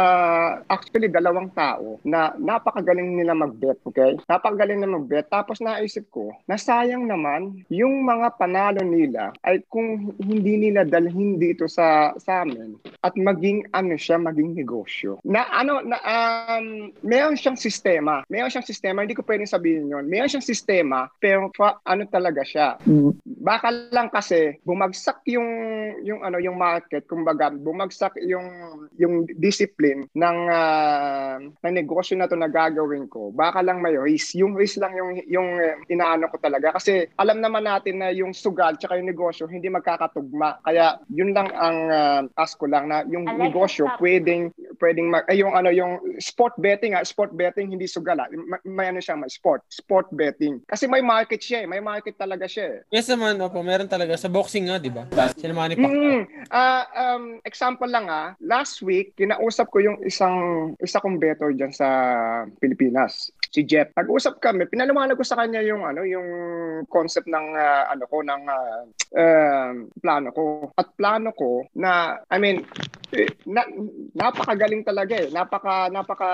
actually 0.69 1.09
dalawang 1.09 1.53
tao 1.53 2.01
na 2.01 2.33
napakagaling 2.41 3.13
nila 3.13 3.37
mag-bet, 3.37 3.77
okay? 3.85 4.17
Napakagaling 4.25 4.81
na 4.81 4.89
mag-bet. 4.89 5.29
Tapos 5.29 5.61
naisip 5.61 6.09
ko, 6.09 6.33
nasayang 6.49 7.05
naman 7.05 7.61
yung 7.69 8.01
mga 8.01 8.33
panalo 8.41 8.81
nila 8.81 9.28
ay 9.45 9.63
kung 9.67 10.13
hindi 10.19 10.57
nila 10.57 10.85
dalhin 10.85 11.39
dito 11.39 11.65
sa 11.65 12.13
sa 12.17 12.43
amin 12.43 12.77
at 13.03 13.13
maging 13.15 13.67
ano 13.71 13.95
siya, 13.95 14.19
maging 14.19 14.55
negosyo. 14.55 15.19
Na 15.23 15.47
ano, 15.51 15.79
na, 15.83 15.97
um, 16.03 16.91
mayroon 17.03 17.39
siyang 17.39 17.59
sistema. 17.59 18.23
Mayroon 18.27 18.51
siyang 18.51 18.67
sistema, 18.67 19.03
hindi 19.03 19.15
ko 19.15 19.23
pwedeng 19.23 19.49
sabihin 19.49 19.91
yon. 19.91 20.05
Mayroon 20.07 20.31
siyang 20.31 20.45
sistema, 20.45 21.07
pero 21.19 21.51
fa, 21.55 21.79
ano 21.87 22.03
talaga 22.07 22.43
siya, 22.43 22.75
baka 23.39 23.71
lang 23.91 24.11
kasi 24.11 24.59
bumagsak 24.67 25.23
yung 25.31 25.47
yung 26.03 26.21
ano 26.23 26.37
yung 26.37 26.59
market 26.59 27.07
kumbaga 27.07 27.49
bumagsak 27.49 28.19
yung 28.23 28.45
yung 28.99 29.25
discipline 29.39 30.05
ng 30.15 30.37
uh, 30.49 31.39
ng 31.39 31.73
negosyo 31.73 32.19
na 32.19 32.27
to 32.27 32.35
na 32.35 32.51
gagawin 32.51 33.07
ko 33.07 33.31
baka 33.31 33.63
lang 33.63 33.79
may 33.79 33.95
risk 33.95 34.35
yung 34.35 34.53
risk 34.55 34.79
lang 34.83 34.93
yung 34.95 35.23
yung 35.27 35.49
uh, 35.59 35.75
inaano 35.87 36.27
ko 36.27 36.37
talaga 36.39 36.75
kasi 36.75 37.07
alam 37.15 37.39
naman 37.39 37.65
natin 37.65 38.03
na 38.03 38.11
yung 38.11 38.35
sugal 38.35 38.75
tsaka 38.75 38.99
yung 38.99 39.11
negosyo 39.19 39.51
hindi 39.51 39.67
magkakatugma 39.67 40.63
kaya 40.63 40.95
yun 41.11 41.35
lang 41.35 41.51
ang 41.51 41.77
uh, 41.91 42.21
ask 42.39 42.55
ko 42.55 42.71
lang 42.71 42.87
na 42.87 43.03
yung 43.11 43.27
Alexa, 43.27 43.43
negosyo 43.43 43.83
pwedeng 43.99 44.55
pwedeng 44.79 45.11
mag, 45.11 45.27
eh, 45.27 45.43
yung 45.43 45.51
ano 45.51 45.67
yung 45.67 45.99
sport 46.23 46.55
betting 46.55 46.95
ah 46.95 47.03
sport 47.03 47.35
betting 47.35 47.67
hindi 47.67 47.83
sugal 47.83 48.15
ah. 48.23 48.31
may, 48.31 48.59
may 48.63 48.87
ano 48.95 49.03
siya 49.03 49.19
may 49.19 49.27
sport 49.27 49.67
sport 49.67 50.07
betting 50.15 50.63
kasi 50.63 50.87
may 50.87 51.03
market 51.03 51.43
siya 51.43 51.63
eh 51.63 51.67
may 51.67 51.83
market 51.83 52.15
talaga 52.15 52.47
siya 52.47 52.79
eh 52.79 52.79
Yes 52.89 53.09
naman, 53.09 53.37
opo, 53.41 53.61
meron 53.65 53.89
talaga. 53.89 54.13
Sa 54.15 54.29
boxing 54.29 54.69
nga, 54.69 54.77
di 54.77 54.93
ba? 54.93 55.05
Sila 55.37 55.53
Manny 55.53 55.77
Pacquiao. 55.77 55.93
Mm, 55.93 56.23
ah, 56.53 56.83
um, 56.93 57.23
example 57.45 57.89
lang 57.89 58.09
ah, 58.09 58.33
last 58.41 58.81
week, 58.85 59.13
kinausap 59.17 59.69
ko 59.73 59.81
yung 59.81 59.97
isang, 60.05 60.71
isa 60.81 61.01
kong 61.01 61.17
better 61.21 61.53
dyan 61.53 61.73
sa 61.73 61.87
Pilipinas, 62.57 63.33
si 63.49 63.65
Jeff. 63.65 63.89
Nag-usap 63.97 64.41
kami, 64.41 64.69
pinaliwanag 64.69 65.17
ko 65.17 65.25
sa 65.25 65.37
kanya 65.37 65.61
yung, 65.65 65.85
ano, 65.85 66.05
yung 66.05 66.27
concept 66.89 67.29
ng, 67.29 67.47
ah, 67.57 67.89
ano 67.89 68.05
ko, 68.09 68.21
ng 68.21 68.43
ah, 68.45 68.83
um, 69.15 69.89
plano 70.01 70.29
ko. 70.31 70.43
At 70.77 70.93
plano 70.97 71.31
ko 71.33 71.65
na, 71.75 72.17
I 72.29 72.37
mean, 72.37 72.65
na, 73.49 73.65
napakagaling 74.13 74.85
talaga 74.85 75.17
eh. 75.17 75.27
Napaka, 75.33 75.89
napaka, 75.89 76.31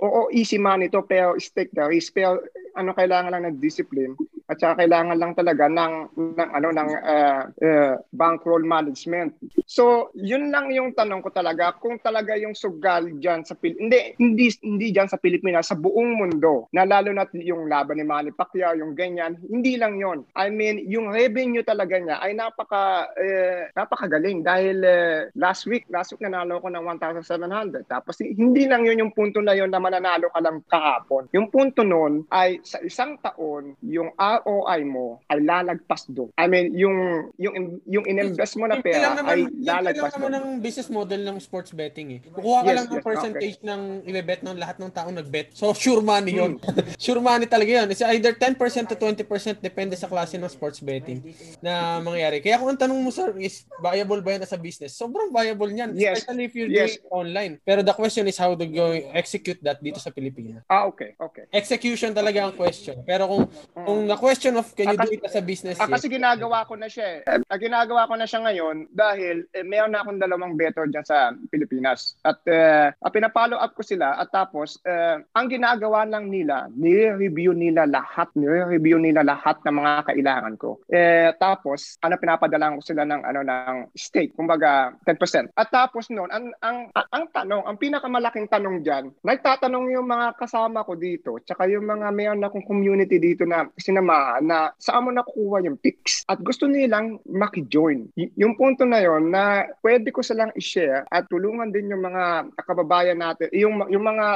oo, 0.00 0.32
easy 0.32 0.56
money 0.56 0.88
to, 0.88 1.04
pero 1.04 1.36
stake 1.36 1.72
the 1.76 1.84
risk. 1.84 2.16
Pero, 2.16 2.40
ano, 2.76 2.96
kailangan 2.96 3.32
lang 3.32 3.44
ng 3.48 3.60
discipline 3.60 4.16
at 4.46 4.62
saka 4.62 4.86
kailangan 4.86 5.18
lang 5.18 5.34
talaga 5.34 5.66
ng 5.66 5.94
ng 6.38 6.50
ano 6.54 6.68
ng 6.70 6.90
uh, 7.02 7.42
uh, 7.50 7.94
bankroll 8.14 8.62
management. 8.62 9.34
So, 9.66 10.14
yun 10.14 10.54
lang 10.54 10.70
yung 10.70 10.94
tanong 10.94 11.18
ko 11.26 11.34
talaga 11.34 11.74
kung 11.74 11.98
talaga 11.98 12.38
yung 12.38 12.54
sugal 12.54 13.10
diyan 13.18 13.42
sa 13.42 13.58
Pil 13.58 13.74
hindi 13.74 14.14
hindi 14.22 14.46
hindi 14.62 14.94
diyan 14.94 15.10
sa 15.10 15.18
Pilipinas 15.18 15.74
sa 15.74 15.76
buong 15.78 16.14
mundo. 16.14 16.70
Na 16.70 16.86
lalo 16.86 17.10
na 17.10 17.26
yung 17.34 17.66
laban 17.66 17.98
ni 17.98 18.06
Manny 18.06 18.30
Pacquiao, 18.30 18.78
yung 18.78 18.94
ganyan, 18.94 19.34
hindi 19.50 19.74
lang 19.74 19.98
yon. 19.98 20.22
I 20.38 20.46
mean, 20.54 20.86
yung 20.86 21.10
revenue 21.10 21.66
talaga 21.66 21.98
niya 21.98 22.22
ay 22.22 22.38
napaka 22.38 23.10
uh, 23.18 23.60
napakagaling 23.74 24.46
dahil 24.46 24.78
uh, 24.86 25.18
last 25.34 25.65
week, 25.66 25.84
last 25.90 26.14
week 26.14 26.22
nanalo 26.22 26.62
ko 26.62 26.70
ng 26.70 26.82
1,700. 26.82 27.86
Tapos 27.90 28.18
hindi 28.22 28.64
lang 28.66 28.86
yun 28.86 29.06
yung 29.06 29.12
punto 29.12 29.42
na 29.42 29.52
yun 29.52 29.70
na 29.70 29.82
mananalo 29.82 30.30
ka 30.30 30.40
lang 30.40 30.62
kahapon. 30.66 31.28
Yung 31.34 31.50
punto 31.50 31.82
noon 31.82 32.24
ay 32.30 32.62
sa 32.62 32.78
isang 32.82 33.18
taon, 33.20 33.74
yung 33.82 34.14
ROI 34.16 34.80
mo 34.86 35.20
ay 35.30 35.42
lalagpas 35.42 36.06
doon. 36.10 36.30
I 36.38 36.46
mean, 36.46 36.74
yung 36.74 37.30
yung 37.38 37.82
yung 37.86 38.04
ininvest 38.06 38.58
mo 38.58 38.66
na 38.70 38.78
pera 38.78 39.14
naman, 39.14 39.26
ay 39.26 39.40
lalagpas 39.62 40.14
doon. 40.18 40.32
ng 40.34 40.46
business 40.62 40.88
model 40.92 41.20
ng 41.26 41.36
sports 41.42 41.72
betting 41.72 42.18
eh. 42.18 42.20
Kukuha 42.22 42.62
ka 42.62 42.70
Yes, 42.70 42.76
lang 42.76 42.86
ng 42.86 42.98
yes, 43.00 43.06
percentage 43.06 43.58
ng 43.62 43.82
ibebet 44.06 44.40
ng 44.44 44.56
lahat 44.60 44.76
ng 44.78 44.90
taong 44.92 45.16
nagbet. 45.16 45.56
So, 45.56 45.72
sure 45.72 46.04
money 46.04 46.36
yun. 46.36 46.60
sure 47.02 47.18
money 47.18 47.48
talaga 47.48 47.82
yun. 47.82 47.86
It's 47.88 48.04
either 48.04 48.36
10% 48.36 48.54
to 48.92 48.96
20% 49.00 49.64
depende 49.64 49.96
sa 49.96 50.06
klase 50.06 50.36
ng 50.36 50.50
sports 50.52 50.84
betting 50.84 51.24
na 51.64 51.98
mangyayari. 52.04 52.44
Kaya 52.44 52.60
kung 52.60 52.68
ang 52.68 52.80
tanong 52.80 53.00
mo, 53.00 53.08
sir, 53.08 53.32
is 53.40 53.64
viable 53.80 54.20
ba 54.20 54.36
yan 54.36 54.44
as 54.44 54.52
a 54.52 54.60
business? 54.60 54.92
Sobrang 54.92 55.32
viable 55.32 55.55
niyan. 55.64 55.96
Yes, 55.96 56.20
Especially 56.20 56.44
if 56.44 56.52
you're 56.52 56.68
yes. 56.68 57.00
doing 57.00 57.00
it 57.00 57.08
online. 57.08 57.52
Pero 57.64 57.80
the 57.80 57.96
question 57.96 58.28
is 58.28 58.36
how 58.36 58.52
to 58.52 58.66
go 58.68 58.92
execute 59.16 59.56
that 59.64 59.80
dito 59.80 59.96
sa 59.96 60.12
Pilipinas. 60.12 60.60
Ah, 60.68 60.84
okay, 60.84 61.16
okay. 61.16 61.48
Execution 61.48 62.12
talaga 62.12 62.44
ang 62.44 62.52
question. 62.52 63.00
Pero 63.08 63.24
kung 63.24 63.44
kung 63.72 64.00
the 64.04 64.18
question 64.20 64.52
of 64.60 64.68
can 64.76 64.92
you 64.92 64.98
Ah, 65.00 65.04
do 65.08 65.16
it 65.16 65.24
as 65.24 65.36
a 65.36 65.44
business, 65.44 65.80
Ah, 65.80 65.88
yes. 65.88 65.96
kasi 65.96 66.12
ginagawa 66.12 66.68
ko 66.68 66.76
na 66.76 66.88
siya 66.92 67.24
eh. 67.24 67.40
Ah, 67.48 67.56
ginagawa 67.56 68.04
ko 68.04 68.14
na 68.20 68.28
siya 68.28 68.44
ngayon 68.44 68.92
dahil 68.92 69.48
eh, 69.56 69.64
meron 69.64 69.96
na 69.96 70.04
akong 70.04 70.20
dalawang 70.20 70.58
better 70.60 70.84
dyan 70.90 71.04
sa 71.06 71.32
Pilipinas. 71.48 72.20
At 72.20 72.42
eh, 72.44 72.92
ah, 72.92 73.10
pinapollow 73.12 73.56
up 73.56 73.72
ko 73.72 73.80
sila 73.80 74.20
at 74.20 74.28
tapos 74.28 74.76
eh, 74.84 75.22
ang 75.22 75.46
ginagawa 75.46 76.02
lang 76.04 76.28
nila, 76.28 76.66
nire-review 76.74 77.54
nila 77.54 77.86
lahat, 77.86 78.28
nire-review 78.34 78.98
nila 78.98 79.22
lahat 79.22 79.62
ng 79.62 79.74
mga 79.76 79.92
kailangan 80.10 80.54
ko. 80.58 80.80
Eh, 80.90 81.30
tapos, 81.38 82.00
ano 82.02 82.18
pinapadala 82.18 82.74
ko 82.74 82.82
sila 82.82 83.06
ng 83.06 83.22
ano 83.22 83.40
ng 83.46 83.76
stake, 83.94 84.34
kumbaga 84.34 84.90
10%. 85.06 85.45
At 85.54 85.70
tapos 85.70 86.10
noon, 86.10 86.28
ang, 86.32 86.50
ang, 86.64 86.78
ang 86.92 87.24
tanong, 87.30 87.62
ang 87.62 87.76
pinakamalaking 87.78 88.50
tanong 88.50 88.82
diyan, 88.82 89.12
nagtatanong 89.22 89.92
yung 89.92 90.08
mga 90.08 90.34
kasama 90.40 90.82
ko 90.82 90.98
dito, 90.98 91.38
tsaka 91.44 91.70
yung 91.70 91.86
mga 91.86 92.10
meron 92.10 92.42
akong 92.42 92.66
community 92.66 93.20
dito 93.20 93.46
na 93.46 93.68
sinamahan 93.78 94.42
na 94.42 94.72
saan 94.80 95.06
mo 95.06 95.10
nakukuha 95.12 95.62
yung 95.68 95.78
picks. 95.78 96.26
At 96.26 96.42
gusto 96.42 96.66
nilang 96.66 97.20
maki-join. 97.28 98.10
Y- 98.18 98.32
yung 98.40 98.58
punto 98.58 98.82
na 98.82 98.98
yon 99.04 99.30
na 99.30 99.68
pwede 99.84 100.10
ko 100.10 100.24
silang 100.24 100.50
i-share 100.56 101.06
at 101.12 101.28
tulungan 101.30 101.70
din 101.70 101.92
yung 101.92 102.02
mga 102.02 102.50
kababayan 102.66 103.20
natin, 103.20 103.52
yung, 103.52 103.84
yung 103.92 104.04
mga 104.04 104.26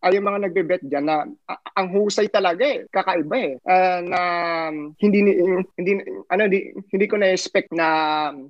ay 0.00 0.16
yung 0.16 0.26
mga 0.26 0.48
nagbe-bet 0.48 0.82
diyan 0.88 1.04
na 1.04 1.28
a- 1.44 1.62
ang 1.76 1.92
husay 1.92 2.32
talaga 2.32 2.64
eh, 2.64 2.88
kakaiba 2.88 3.36
eh. 3.36 3.52
Ah, 3.68 4.00
na 4.00 4.20
hindi 4.96 5.20
ni- 5.20 5.38
hindi 5.76 5.92
ano 6.32 6.42
di, 6.48 6.72
hindi 6.88 7.06
ko 7.06 7.20
na-expect 7.20 7.68
na 7.76 7.86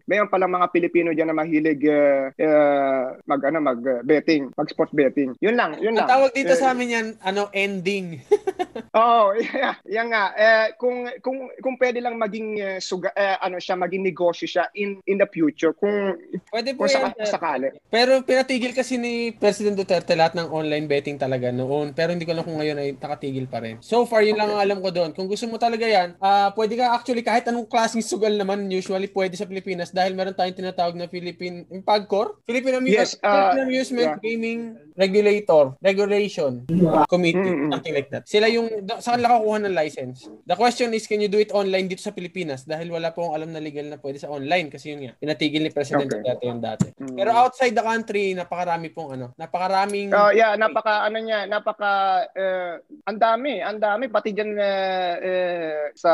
mayroon 0.07 0.31
pala 0.31 0.47
mga 0.47 0.71
Pilipino 0.71 1.11
diyan 1.11 1.35
na 1.35 1.37
mahilig 1.37 1.83
eh, 1.91 2.31
eh, 2.39 3.05
mag 3.27 3.41
ano 3.43 3.59
mag 3.59 3.81
eh, 3.83 4.01
betting, 4.01 4.55
mag 4.55 4.71
sport 4.71 4.95
betting. 4.95 5.35
Yun 5.43 5.59
lang, 5.59 5.75
yun 5.79 5.99
Ang 5.99 6.07
lang. 6.07 6.11
tawag 6.11 6.31
dito 6.31 6.55
Eh, 6.55 6.59
sa 6.59 6.71
amin 6.71 6.95
yan, 6.95 7.07
ano, 7.21 7.51
ending. 7.51 8.23
Oo, 9.01 9.35
yeah, 9.55 9.75
yan 9.87 10.11
nga. 10.11 10.35
Eh, 10.35 10.67
kung 10.79 11.07
kung 11.23 11.51
kung 11.59 11.75
pwede 11.77 11.99
lang 11.99 12.17
maging 12.17 12.59
eh, 12.59 12.79
suga, 12.79 13.11
eh, 13.13 13.39
ano 13.39 13.59
siya, 13.59 13.75
maging 13.75 14.03
negosyo 14.03 14.47
siya 14.47 14.67
in 14.75 14.99
in 15.07 15.19
the 15.19 15.27
future 15.27 15.75
kung 15.75 16.17
Pwede 16.51 16.75
po 16.75 16.87
kung 16.87 16.91
yan. 16.91 17.15
saka, 17.15 17.27
sakali. 17.27 17.69
Pero 17.89 18.23
pinatigil 18.23 18.73
kasi 18.73 18.97
ni 18.97 19.31
President 19.33 19.75
Duterte 19.75 20.15
lahat 20.15 20.35
ng 20.35 20.51
online 20.51 20.87
betting 20.87 21.19
talaga 21.19 21.51
noon. 21.51 21.93
Pero 21.93 22.11
hindi 22.11 22.27
ko 22.27 22.35
alam 22.35 22.47
kung 22.47 22.59
ngayon 22.59 22.79
ay 22.79 22.89
nakatigil 22.95 23.47
pa 23.47 23.63
rin. 23.63 23.79
So 23.81 24.03
far, 24.05 24.23
yun 24.23 24.39
lang 24.39 24.51
ang 24.51 24.63
alam 24.63 24.79
ko 24.79 24.91
doon. 24.91 25.11
Kung 25.15 25.27
gusto 25.27 25.47
mo 25.47 25.57
talaga 25.57 25.87
yan, 25.87 26.19
ah 26.19 26.51
pwede 26.55 26.75
ka 26.75 26.95
actually 26.95 27.23
kahit 27.23 27.47
anong 27.47 27.67
klaseng 27.67 28.03
sugal 28.03 28.33
naman 28.33 28.67
usually 28.67 29.07
pwede 29.09 29.35
sa 29.35 29.47
Pilipinas 29.47 29.91
dahil 29.91 30.13
meron 30.13 30.35
tayong 30.35 30.57
tinatawag 30.57 30.95
na 30.95 31.07
Philippine 31.07 31.65
PAGCOR, 31.83 32.37
Philippine 32.47 32.75
Amu- 32.77 32.89
Yes, 32.91 33.17
Philippine 33.21 33.63
Amusement 33.65 34.09
yeah. 34.09 34.19
Gaming 34.23 34.61
Regulator, 35.01 35.75
Regulation 35.81 36.69
Committee, 37.09 37.39
Mm, 37.41 37.67
mm. 37.67 37.71
something 37.73 37.95
like 37.97 38.11
that. 38.13 38.29
Sila 38.29 38.47
yung 38.53 38.69
saan 39.01 39.21
kanila 39.21 39.37
kukuha 39.41 39.59
ng 39.69 39.77
license. 39.77 40.29
The 40.49 40.57
question 40.57 40.93
is, 40.97 41.05
can 41.05 41.21
you 41.21 41.29
do 41.29 41.37
it 41.37 41.53
online 41.53 41.89
dito 41.89 42.01
sa 42.01 42.13
Pilipinas? 42.13 42.65
Dahil 42.65 42.89
wala 42.89 43.13
po 43.13 43.29
akong 43.29 43.37
alam 43.37 43.51
na 43.53 43.61
legal 43.61 43.85
na 43.89 44.01
pwede 44.01 44.17
sa 44.17 44.33
online 44.33 44.73
kasi 44.73 44.97
yun 44.97 45.05
nga, 45.05 45.13
pinatigil 45.21 45.61
ni 45.61 45.73
President 45.73 46.09
Okay. 46.11 46.25
Duterte 46.25 46.45
yung 46.49 46.65
dati. 46.65 46.89
Mm. 46.97 47.17
Pero 47.21 47.31
outside 47.37 47.77
the 47.77 47.85
country, 47.85 48.33
napakarami 48.33 48.89
pong 48.91 49.21
ano, 49.21 49.27
napakaraming 49.37 50.09
Oh, 50.11 50.33
yeah, 50.33 50.57
napaka 50.57 51.07
ano 51.07 51.19
niya, 51.21 51.45
napaka 51.47 52.25
eh, 52.35 52.81
ang 53.07 53.19
dami, 53.21 53.61
ang 53.61 53.79
dami 53.79 54.09
pati 54.09 54.33
diyan 54.33 54.51
eh, 54.57 55.13
eh, 55.21 55.75
sa 55.95 56.13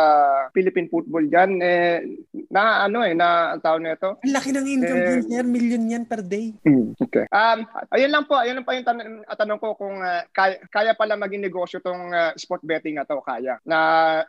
Philippine 0.52 0.90
football 0.90 1.24
diyan 1.30 1.50
eh 1.62 2.04
na 2.52 2.84
ano 2.84 3.00
eh 3.06 3.16
na 3.16 3.56
ang 3.56 3.62
tawag 3.62 3.80
nito. 3.80 4.20
Ang 4.20 4.34
laki 4.34 4.50
ng 4.52 4.66
income 4.68 5.00
sir. 5.24 5.44
Million 5.46 5.82
yan 5.86 6.04
per 6.04 6.20
day. 6.20 6.52
Hmm, 6.66 6.92
okay. 6.98 7.24
Um, 7.32 7.64
ayun 7.94 8.12
lang 8.12 8.24
po, 8.28 8.36
ayun 8.36 8.60
lang 8.60 8.66
po 8.66 8.75
yung 8.76 8.86
tan- 8.86 9.24
tanong 9.26 9.60
ko 9.60 9.74
kung 9.74 9.98
uh, 9.98 10.22
kaya, 10.30 10.60
kaya 10.68 10.92
pala 10.92 11.16
maging 11.16 11.44
negosyo 11.44 11.80
tong 11.80 12.12
uh, 12.12 12.36
sport 12.36 12.60
betting 12.62 12.96
na 12.96 13.04
to, 13.04 13.18
kaya. 13.20 13.56
Na 13.64 13.78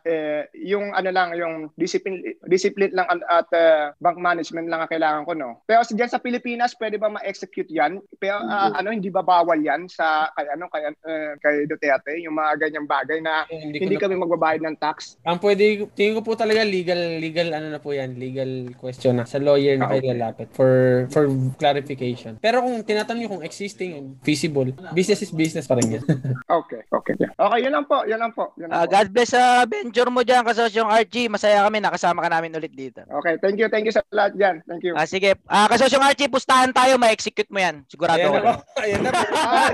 eh, 0.02 0.48
yung 0.56 0.92
ano 0.92 1.10
lang, 1.12 1.36
yung 1.36 1.70
discipline 1.76 2.24
discipline 2.48 2.96
lang 2.96 3.08
at, 3.08 3.20
at 3.28 3.48
uh, 3.54 3.84
bank 4.00 4.18
management 4.18 4.68
lang 4.68 4.80
ang 4.80 4.92
kailangan 4.92 5.24
ko, 5.24 5.36
no. 5.36 5.60
Pero 5.64 5.84
sa 5.84 5.94
diyan 5.94 6.12
sa 6.12 6.24
Pilipinas, 6.24 6.74
pwede 6.80 6.96
ba 6.96 7.12
ma-execute 7.12 7.68
'yan? 7.68 8.00
Pero 8.18 8.40
uh, 8.40 8.72
ano 8.72 8.90
hindi 8.90 9.12
ba 9.12 9.22
bawal 9.22 9.60
'yan 9.60 9.92
sa 9.92 10.32
kay 10.34 10.48
ano 10.48 10.72
kay 10.72 10.84
uh, 10.88 11.34
kay 11.40 11.68
Duterte, 11.68 12.16
yung 12.22 12.36
mga 12.36 12.68
ganyang 12.68 12.88
bagay 12.88 13.20
na 13.20 13.44
Eh, 13.48 13.60
hindi, 13.60 13.80
hindi 13.84 13.96
ko 13.96 14.08
na, 14.08 14.12
kami 14.12 14.16
magbabayad 14.24 14.62
ng 14.64 14.78
tax? 14.80 15.20
ang 15.24 15.38
pwede, 15.40 15.88
tingin 15.94 16.16
ko 16.16 16.22
po 16.24 16.36
talaga 16.36 16.64
legal, 16.64 17.20
legal 17.20 17.52
ano 17.52 17.68
na 17.72 17.80
po 17.80 17.92
yan, 17.92 18.16
legal 18.16 18.72
question 18.80 19.18
na 19.18 19.26
sa 19.28 19.40
lawyer 19.42 19.76
na 19.76 19.88
Ah, 19.88 19.96
kayo 19.96 20.04
okay. 20.04 20.12
lalapit 20.14 20.48
for 20.52 20.72
for 21.10 21.28
clarification. 21.56 22.36
Pero 22.40 22.62
kung 22.62 22.84
tinatanong 22.84 23.20
nyo 23.24 23.32
kung 23.40 23.46
existing, 23.46 24.20
feasible, 24.38 24.70
business 24.94 25.20
is 25.20 25.34
business 25.34 25.66
pa 25.66 25.74
rin 25.74 25.90
yan. 25.92 26.04
Okay, 26.60 26.86
okay. 26.88 27.14
Yeah. 27.18 27.34
Okay, 27.36 27.60
yun 27.60 27.74
lang 27.74 27.86
po, 27.86 28.06
yun 28.06 28.18
lang 28.18 28.30
po. 28.32 28.54
Yun 28.54 28.70
lang 28.70 28.78
Ah, 28.78 28.86
po. 28.86 28.94
God 28.94 29.08
bless 29.10 29.34
sa 29.34 29.66
venture 29.66 30.08
mo 30.08 30.22
dyan, 30.22 30.44
kasosyong 30.44 30.86
Archie. 30.88 31.26
Masaya 31.26 31.66
kami, 31.66 31.82
nakasama 31.82 32.22
ka 32.22 32.30
namin 32.30 32.54
ulit 32.54 32.70
dito. 32.70 33.02
Okay, 33.04 33.42
thank 33.42 33.58
you, 33.58 33.66
thank 33.68 33.84
you 33.84 33.92
sa 33.92 34.06
lahat 34.12 34.38
diyan. 34.38 34.56
Thank 34.64 34.84
you. 34.84 34.94
Ah, 34.94 35.04
sige. 35.04 35.34
Ah, 35.44 35.66
kasosyong 35.66 36.04
Archie, 36.04 36.30
pustahan 36.30 36.70
tayo, 36.70 36.96
ma-execute 36.96 37.50
mo 37.50 37.58
yan. 37.58 37.82
Sigurado 37.88 38.20
Ayan 38.20 38.30
ko. 38.32 38.38
na. 38.40 38.54
Ayan 38.78 39.00
na 39.02 39.10
po. 39.10 39.24
Ah, 39.34 39.70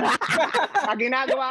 ah, 0.86 0.96
ginagawa 0.96 1.46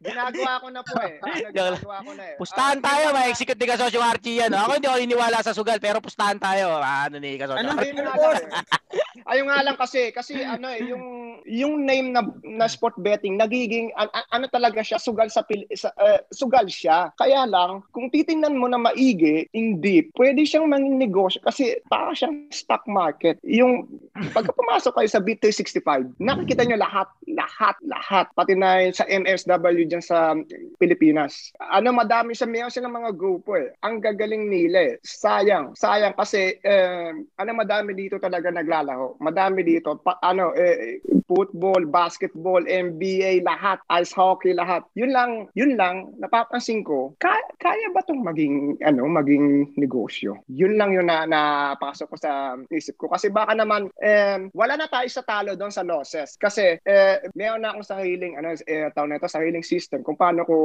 ginagawa 0.00 0.52
ko 0.56 0.68
na 0.68 0.80
po 0.80 0.94
eh. 1.00 1.16
Ano, 1.18 1.34
ginagawa 1.50 1.96
ko 2.00 2.10
na 2.12 2.24
eh. 2.24 2.36
Pustahan 2.36 2.78
Ah, 2.78 2.84
tayo, 2.84 3.06
ma-execute 3.10 3.56
ni 3.56 3.66
kasosyong 3.66 4.06
Archie 4.06 4.38
yan. 4.38 4.52
Ako 4.52 4.70
hindi 4.72 4.86
ako 4.86 4.98
iniwala 5.00 5.38
sa 5.40 5.52
sugal, 5.52 5.78
pero 5.78 5.98
pustahan 5.98 6.38
tayo. 6.38 6.76
Ah, 6.76 7.08
ano 7.08 7.18
ni 7.18 7.34
kasosyong 7.34 7.60
Ano, 7.60 7.70
Ano 7.74 7.82
ano 7.82 8.10
nga, 8.22 8.38
eh. 8.38 9.26
ayun 9.26 9.46
nga 9.46 9.58
lang 9.62 9.76
kasi 9.76 10.10
kasi 10.10 10.38
ano 10.38 10.68
eh 10.68 10.84
yung 10.84 11.04
yung 11.44 11.74
name 11.94 12.10
na 12.10 12.26
na 12.42 12.66
sport 12.66 12.98
betting 12.98 13.38
nagiging 13.38 13.94
an- 13.94 14.10
an- 14.10 14.30
ano 14.34 14.46
talaga 14.50 14.82
siya 14.82 14.98
sugal 14.98 15.30
sa, 15.30 15.46
sa 15.78 15.88
eh, 16.02 16.20
sugal 16.34 16.66
siya. 16.66 17.14
Kaya 17.14 17.46
lang 17.46 17.86
kung 17.94 18.10
titingnan 18.10 18.58
mo 18.58 18.66
na 18.66 18.82
maigi, 18.82 19.46
hindi 19.54 20.10
pwede 20.18 20.42
siyang 20.42 20.66
maging 20.66 20.98
negosyo 20.98 21.38
kasi 21.46 21.78
para 21.86 22.10
siyang 22.10 22.50
stock 22.50 22.82
market. 22.90 23.38
Yung 23.46 23.86
pagka 24.34 24.50
pumasok 24.50 24.98
kayo 24.98 25.08
sa 25.10 25.22
B365, 25.22 26.18
nakikita 26.18 26.66
nyo 26.66 26.78
lahat, 26.80 27.06
lahat, 27.30 27.76
lahat. 27.86 28.26
Pati 28.34 28.58
na 28.58 28.90
sa 28.90 29.06
MSW 29.06 29.86
dyan 29.86 30.02
sa 30.02 30.34
Pilipinas. 30.82 31.54
Ano, 31.60 31.94
madami 31.94 32.34
sa 32.34 32.48
meron 32.48 32.72
silang 32.72 32.96
mga 32.96 33.14
grupo 33.14 33.54
eh. 33.54 33.70
Ang 33.86 34.02
gagaling 34.02 34.50
nila 34.50 34.94
eh. 34.94 34.94
Sayang, 35.04 35.78
sayang 35.78 36.16
kasi 36.18 36.58
eh, 36.58 37.10
ano 37.14 37.50
madami 37.54 37.94
dito 37.94 38.18
talaga 38.18 38.50
naglalaro. 38.50 39.20
Madami 39.22 39.62
dito, 39.62 40.00
pa, 40.00 40.18
ano, 40.24 40.50
eh, 40.56 40.98
football, 41.28 41.83
basketball, 41.88 42.62
NBA, 42.64 43.44
lahat, 43.44 43.80
ice 44.00 44.12
hockey, 44.12 44.52
lahat. 44.56 44.82
Yun 44.96 45.10
lang, 45.12 45.30
yun 45.54 45.76
lang, 45.78 46.12
napapansin 46.18 46.82
ko, 46.82 47.12
kaya, 47.20 47.40
kaya 47.60 47.88
ba 47.92 48.02
tong 48.04 48.24
maging, 48.24 48.78
ano, 48.84 49.06
maging 49.08 49.76
negosyo? 49.78 50.40
Yun 50.50 50.76
lang 50.76 50.96
yun 50.96 51.08
na 51.08 51.26
napasok 51.28 52.14
ko 52.14 52.16
sa 52.18 52.32
isip 52.70 52.96
ko. 52.98 53.10
Kasi 53.10 53.30
baka 53.30 53.54
naman, 53.54 53.90
eh, 54.00 54.48
wala 54.52 54.74
na 54.78 54.88
tayo 54.88 55.06
sa 55.08 55.24
talo 55.24 55.54
doon 55.54 55.72
sa 55.72 55.86
losses. 55.86 56.36
Kasi, 56.36 56.78
eh, 56.82 57.16
meron 57.36 57.62
na 57.62 57.72
akong 57.74 57.86
sariling, 57.86 58.36
ano, 58.38 58.54
eh, 58.54 58.90
tawag 58.92 59.10
na 59.10 59.18
ito, 59.20 59.28
sariling 59.30 59.64
system 59.64 60.02
kung 60.02 60.18
paano 60.18 60.44
ko, 60.44 60.56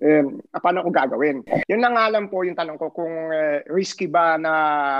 eh, 0.00 0.24
paano 0.56 0.84
ko 0.86 0.90
gagawin. 0.92 1.42
Yun 1.66 1.82
lang 1.82 1.96
alam 1.96 2.28
po 2.28 2.42
yung 2.44 2.58
tanong 2.58 2.78
ko 2.78 2.92
kung 2.92 3.30
eh, 3.30 3.62
risky 3.70 4.06
ba 4.06 4.36
na, 4.36 4.52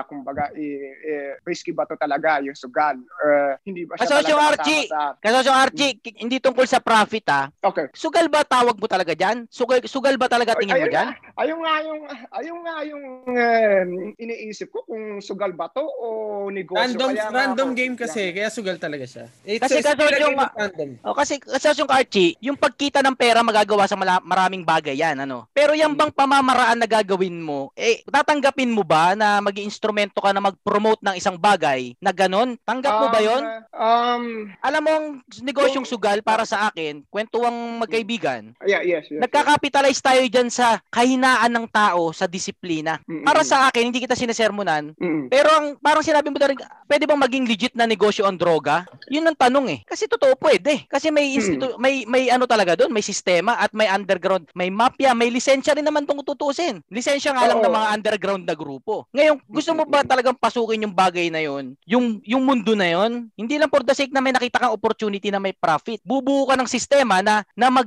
kumbaga, 0.06 0.52
eh, 0.54 0.94
eh, 1.00 1.30
risky 1.44 1.72
ba 1.72 1.84
to 1.84 1.96
talaga 1.98 2.40
yung 2.44 2.56
sugal? 2.56 2.96
Uh, 3.20 3.56
hindi 3.66 3.84
ba 3.84 3.96
siya 3.96 4.06
Kasosyo 4.06 4.36
talaga 4.36 4.48
Archie, 4.56 4.84
sa... 4.88 5.00
Kasosyo 5.18 5.49
Archie, 5.52 5.94
k- 5.94 6.16
hindi 6.16 6.36
tungkol 6.36 6.64
sa 6.64 6.78
profit 6.78 7.26
ah. 7.28 7.46
Okay. 7.60 7.90
Sugal 7.92 8.26
ba 8.26 8.42
tawag 8.42 8.74
mo 8.74 8.86
talaga 8.86 9.12
diyan? 9.12 9.46
Sugal 9.46 9.82
sugal 9.84 10.14
ba 10.14 10.26
talaga 10.26 10.54
tingin 10.54 10.74
mo 10.74 10.80
Ayun 10.80 10.90
diyan? 10.90 11.08
nga, 11.08 11.16
ayun 11.36 11.58
nga 11.58 11.74
yung, 11.80 12.00
ayun 12.30 12.58
nga 12.60 12.76
yung 12.82 13.04
eh, 13.30 13.82
iniisip 14.16 14.68
ko 14.68 14.84
kung 14.84 15.18
sugal 15.18 15.52
ba 15.52 15.68
to 15.68 15.80
o 15.80 16.06
negosyo. 16.48 16.80
Random 16.80 17.08
Kaya 17.10 17.24
nga 17.24 17.36
random 17.36 17.68
ako- 17.68 17.76
game 17.76 17.94
kasi, 17.94 18.20
kaya 18.30 18.48
sugal 18.48 18.76
talaga 18.76 19.04
siya. 19.04 19.24
It's 19.42 19.60
Kasi 19.60 19.80
nga- 19.80 19.92
of 19.92 20.52
random. 20.56 20.90
Oh, 21.02 21.12
kasi 21.12 21.36
kasosyo 21.36 21.84
Archie, 21.86 22.38
yung 22.40 22.54
pagkita 22.54 23.00
ng 23.00 23.14
pera 23.14 23.40
magagawa 23.40 23.84
sa 23.84 23.94
mala- 23.94 24.22
maraming 24.22 24.62
bagay 24.62 24.94
yan, 24.94 25.18
ano. 25.18 25.50
Pero 25.50 25.72
yung 25.72 25.92
bang 25.92 26.10
pamamaraan 26.10 26.76
na 26.76 26.86
gagawin 26.86 27.40
mo, 27.40 27.72
eh 27.74 28.02
tatanggapin 28.06 28.70
mo 28.70 28.82
ba 28.82 29.12
na 29.12 29.40
maging 29.40 29.66
instrumento 29.66 30.20
ka 30.20 30.30
na 30.30 30.40
mag-promote 30.40 31.00
ng 31.00 31.14
isang 31.14 31.34
bagay 31.34 31.96
na 31.98 32.10
ganon? 32.10 32.54
Tanggap 32.60 32.92
mo 32.92 33.06
ba 33.08 33.18
Um, 33.18 33.24
'yon? 33.24 33.42
Um, 33.72 34.22
Alam 34.60 34.82
mo 34.82 34.90
ang 34.90 35.06
negosyong 35.40 35.88
sugal 35.88 36.20
para 36.20 36.44
sa 36.44 36.68
akin, 36.68 37.05
kwentuang 37.09 37.81
magkaibigan. 37.81 38.53
yeah, 38.64 38.81
yes, 38.85 39.09
yes. 39.09 39.20
Nagka-capitalize 39.20 40.00
tayo 40.00 40.22
dyan 40.26 40.48
sa 40.48 40.79
kahinaan 40.92 41.50
ng 41.50 41.66
tao 41.68 42.12
sa 42.12 42.29
disiplina. 42.29 43.00
Mm-mm. 43.09 43.24
Para 43.24 43.42
sa 43.42 43.68
akin, 43.68 43.88
hindi 43.88 44.05
kita 44.05 44.14
sinesermonan. 44.14 44.92
Mm-mm. 45.00 45.33
Pero 45.33 45.48
ang 45.50 45.66
parang 45.81 46.05
sinabi 46.05 46.29
mo 46.29 46.37
na 46.37 46.48
rin, 46.53 46.59
pwede 46.87 47.05
bang 47.09 47.20
maging 47.20 47.44
legit 47.48 47.74
na 47.74 47.88
negosyo 47.88 48.29
ang 48.29 48.37
droga? 48.37 48.85
Yun 49.09 49.26
ang 49.26 49.38
tanong 49.38 49.66
eh. 49.72 49.81
Kasi 49.88 50.07
totoo 50.07 50.37
pwede. 50.37 50.85
Kasi 50.87 51.09
may 51.09 51.35
institu- 51.35 51.79
may 51.81 52.05
may 52.05 52.29
ano 52.29 52.44
talaga 52.44 52.76
doon, 52.76 52.92
may 52.92 53.03
sistema 53.03 53.57
at 53.57 53.72
may 53.72 53.88
underground, 53.88 54.46
may 54.53 54.68
mafia, 54.68 55.16
may 55.16 55.31
lisensya 55.33 55.72
rin 55.72 55.87
naman 55.87 56.05
tong 56.05 56.20
tutusin. 56.22 56.83
Lisensya 56.90 57.33
nga 57.33 57.46
lang 57.48 57.62
Oo. 57.62 57.64
ng 57.66 57.74
mga 57.74 57.88
underground 57.96 58.42
na 58.44 58.55
grupo. 58.59 59.07
Ngayon, 59.14 59.40
gusto 59.46 59.70
mo 59.72 59.87
ba 59.87 60.03
talagang 60.05 60.37
pasukin 60.37 60.85
yung 60.85 60.94
bagay 60.94 61.31
na 61.31 61.40
yon? 61.40 61.79
Yung 61.87 62.18
yung 62.26 62.42
mundo 62.42 62.74
na 62.74 62.90
yon? 62.90 63.31
Hindi 63.38 63.57
lang 63.57 63.70
for 63.70 63.87
the 63.87 63.94
sake 63.94 64.12
na 64.12 64.20
may 64.20 64.35
nakita 64.35 64.59
kang 64.59 64.74
opportunity 64.74 65.29
na 65.30 65.38
may 65.38 65.54
profit. 65.54 66.02
Bubuo 66.02 66.44
ka 66.44 66.54
ng 66.54 66.66
sistema 66.66 67.22
na 67.22 67.42
na 67.54 67.70
mag 67.70 67.86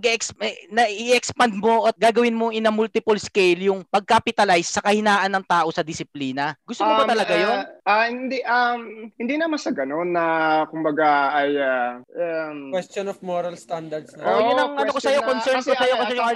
na 0.70 0.84
i-expand 0.88 1.54
mo 1.56 1.86
at 1.86 1.96
gagawin 1.96 2.36
mo 2.36 2.50
in 2.50 2.66
a 2.66 2.72
multiple 2.72 3.16
scale 3.16 3.60
yung 3.62 3.84
pag-capitalize 3.88 4.68
sa 4.68 4.82
kahinaan 4.82 5.32
ng 5.32 5.46
tao 5.46 5.68
sa 5.70 5.82
disiplina. 5.82 6.56
Gusto 6.64 6.84
mo 6.84 6.96
ba 6.96 7.04
Um, 7.04 7.12
talaga 7.12 7.34
yon? 7.36 7.58
ah, 7.58 7.66
ah, 7.84 8.06
hindi 8.08 8.40
um 8.44 8.82
hindi 9.16 9.36
naman 9.36 9.60
sa 9.60 9.72
ganun 9.72 10.12
na 10.12 10.26
kumbaga 10.68 11.32
ay 11.34 11.52
ah, 11.56 12.00
um, 12.00 12.72
Question 12.72 13.08
of 13.08 13.20
moral 13.20 13.56
standards 13.56 14.16
na. 14.16 14.24
Oh, 14.24 14.40
yun 14.42 14.58
ang 14.58 14.72
ano 14.76 14.92
ko 14.92 15.00
sa'yo, 15.00 15.20
na- 15.20 15.30
concern 15.30 15.60
ko 15.60 15.72
sa'yo, 15.72 15.94
ah, 15.96 16.02
kasi 16.04 16.14
yung 16.16 16.30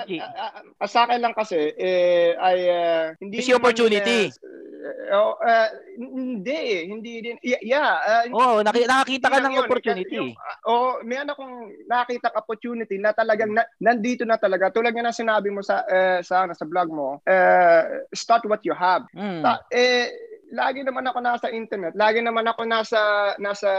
ah, 0.77 0.87
sa 0.87 0.99
akin 1.05 1.19
lang 1.21 1.33
kasi 1.33 1.59
eh 1.73 2.35
ay 2.35 2.57
ah, 2.67 3.03
hindi 3.19 3.39
Busy 3.39 3.53
opportunity. 3.53 4.27
eh, 4.27 5.13
oh, 5.13 5.35
ah, 5.39 5.69
hindi 5.97 6.53
eh, 6.53 6.81
hindi 6.85 7.11
din 7.21 7.35
yeah, 7.41 7.61
yeah 7.61 7.91
ah, 7.97 8.23
Oo, 8.29 8.61
naki- 8.61 8.87
nakakita 8.87 9.27
ka 9.27 9.37
ng 9.39 9.53
yun. 9.55 9.63
opportunity. 9.63 10.15
Yung, 10.15 10.31
ah, 10.35 10.57
oh, 10.65 10.96
may 11.03 11.17
ano 11.19 11.33
akong 11.33 11.55
nakita 11.89 12.33
opportunity 12.33 12.97
na 12.97 13.11
talagang 13.11 13.51
na, 13.53 13.65
nandito 13.81 14.23
na 14.23 14.37
talaga. 14.39 14.71
Tulad 14.71 14.93
nga 14.93 15.05
ng 15.09 15.19
sinabi 15.19 15.49
mo 15.51 15.61
sa 15.65 15.83
eh, 15.85 16.21
sa 16.23 16.45
ano, 16.45 16.53
sa 16.53 16.65
vlog 16.65 16.89
mo, 16.89 17.19
eh, 17.25 18.07
start 18.13 18.45
what 18.45 18.63
you 18.63 18.73
have. 18.73 19.03
Mm. 19.13 19.41
Ta- 19.43 19.65
eh 19.69 20.36
lagi 20.49 20.79
naman 20.79 21.03
ako 21.03 21.19
nasa 21.19 21.47
internet, 21.49 21.91
lagi 21.93 22.19
naman 22.19 22.45
ako 22.45 22.63
nasa 22.63 22.99
nasa 23.37 23.69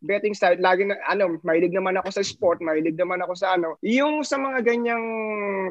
betting 0.00 0.32
site, 0.32 0.58
lagi 0.58 0.84
na 0.84 1.00
ano, 1.04 1.40
mahilig 1.40 1.72
naman 1.72 1.96
ako 1.96 2.08
sa 2.10 2.22
sport, 2.22 2.60
mahilig 2.60 2.94
naman 2.94 3.18
ako 3.18 3.32
sa 3.32 3.54
ano, 3.54 3.80
yung 3.80 4.20
sa 4.20 4.36
mga 4.36 4.60
ganyang 4.62 5.04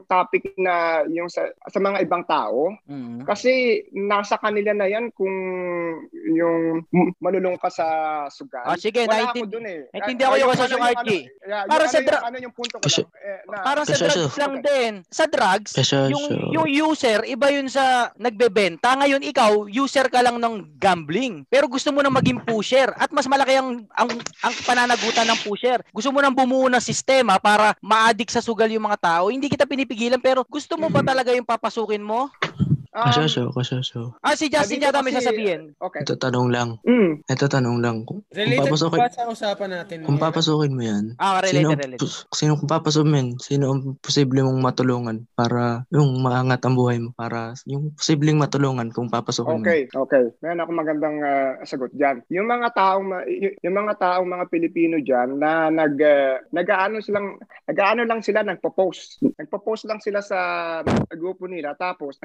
topic 0.04 0.50
na 0.56 0.74
yung 1.08 1.28
sa, 1.28 1.46
sa 1.64 1.78
mga 1.78 2.02
ibang 2.02 2.24
tao, 2.24 2.74
Mm. 2.84 3.24
kasi 3.24 3.54
nasa 3.92 4.36
kanila 4.36 4.74
na 4.74 4.86
yan 4.86 5.12
kung 5.12 5.32
yung 6.30 6.82
m- 6.86 7.14
malulong 7.18 7.56
ka 7.56 7.70
sa 7.70 7.88
sugal. 8.28 8.66
Ah, 8.66 8.76
sige, 8.76 9.06
Wala 9.06 9.30
naintin- 9.30 9.46
ako 9.46 9.52
dun 9.52 9.66
eh. 9.66 9.82
naintindihan 9.92 10.30
ko 10.30 10.38
yung 10.38 10.52
kasosyo 10.52 10.78
ano, 10.78 11.12
yeah, 11.44 11.64
Para 11.66 11.86
sa 11.86 12.00
ano, 12.00 12.08
yung, 12.08 12.24
ano 12.24 12.38
yung 12.42 12.54
punto 12.54 12.76
ko 12.78 12.86
lang. 12.86 13.10
Eh, 13.14 13.40
na, 13.46 13.56
Parang 13.62 13.86
sa 13.86 13.96
drugs 13.96 14.36
lang 14.36 14.54
din. 14.60 14.92
Sa 15.08 15.26
drugs, 15.26 15.72
yung 16.10 16.26
yung 16.52 16.68
user 16.68 17.22
iba 17.26 17.48
yun 17.50 17.68
sa 17.68 17.84
nagbebenta. 18.16 18.96
Ngayon 18.96 19.22
ikaw, 19.22 19.52
user 19.68 20.08
ka 20.08 20.23
lang 20.24 20.40
ng 20.40 20.80
gambling. 20.80 21.44
Pero 21.52 21.68
gusto 21.68 21.92
mo 21.92 22.00
na 22.00 22.08
maging 22.08 22.40
pusher 22.48 22.90
at 22.96 23.12
mas 23.12 23.28
malaki 23.28 23.60
ang 23.60 23.84
ang, 23.92 24.10
ang 24.40 24.54
pananagutan 24.64 25.28
ng 25.28 25.40
pusher. 25.44 25.84
Gusto 25.92 26.10
mo 26.16 26.24
nang 26.24 26.32
bumuo 26.32 26.72
ng 26.72 26.80
sistema 26.80 27.36
para 27.36 27.76
ma-addict 27.84 28.32
sa 28.32 28.40
sugal 28.40 28.72
yung 28.72 28.88
mga 28.88 29.04
tao. 29.04 29.28
Hindi 29.28 29.52
kita 29.52 29.68
pinipigilan 29.68 30.24
pero 30.24 30.48
gusto 30.48 30.80
mo 30.80 30.88
ba 30.88 31.04
talaga 31.04 31.36
yung 31.36 31.46
papasukin 31.46 32.02
mo? 32.02 32.32
Um, 32.94 33.04
Kasosyo, 33.04 33.50
kasosyo. 33.52 34.02
Ah, 34.22 34.34
si 34.34 34.48
Justin 34.48 34.82
yata 34.82 35.02
may 35.02 35.12
kasi- 35.12 35.26
sasabihin. 35.26 35.74
Okay. 35.78 36.02
Ito 36.02 36.16
tanong 36.16 36.48
lang. 36.50 36.70
Mm. 36.86 37.26
Ito 37.26 37.46
tanong 37.46 37.78
lang. 37.82 38.06
Kung, 38.06 38.22
kung 38.22 38.34
Related 38.34 38.70
papasukin, 38.70 39.00
ba 39.00 39.10
sa 39.10 39.24
usapan 39.28 39.70
natin? 39.74 39.98
kung 40.02 40.16
ngayon? 40.16 40.26
papasukin 40.30 40.74
mo 40.74 40.82
yan, 40.82 41.06
Ah, 41.18 41.42
sino, 41.42 41.44
related, 41.44 41.66
ang 41.66 41.82
related. 41.98 42.10
sino 42.32 42.52
kung 42.56 42.70
papasukin 42.70 43.10
mo 43.10 43.16
yan, 43.18 43.30
sino 43.38 43.64
ang 43.70 43.82
posible 44.00 44.40
mong 44.42 44.62
matulungan 44.62 45.18
para 45.34 45.84
yung 45.90 46.22
maangat 46.22 46.62
ang 46.62 46.76
buhay 46.76 46.98
mo, 46.98 47.10
para 47.14 47.54
yung 47.66 47.92
posibleng 47.94 48.38
matulungan 48.38 48.90
kung 48.90 49.10
papasukin 49.10 49.60
mo. 49.60 49.66
Okay, 49.66 49.90
okay. 49.90 50.24
Meron 50.40 50.62
ako 50.62 50.72
magandang 50.72 51.18
ah, 51.20 51.58
sagot 51.64 51.92
diyan. 51.94 52.22
Yung 52.30 52.46
mga 52.46 52.72
taong 52.74 53.08
yung 53.60 53.76
mga 53.76 53.94
taong 53.98 54.28
mga 54.28 54.46
Pilipino 54.48 54.98
diyan 54.98 55.38
na 55.38 55.68
nag 55.68 55.96
uh, 55.98 56.38
nag-aano 56.52 57.00
silang 57.00 57.40
nag-aano 57.66 58.06
lang 58.06 58.22
sila 58.22 58.44
nagpo-post. 58.44 59.24
Nagpo-post 59.40 59.88
lang 59.88 59.98
sila 59.98 60.20
sa 60.20 60.40
grupo 61.14 61.48
nila 61.48 61.74
tapos 61.74 62.18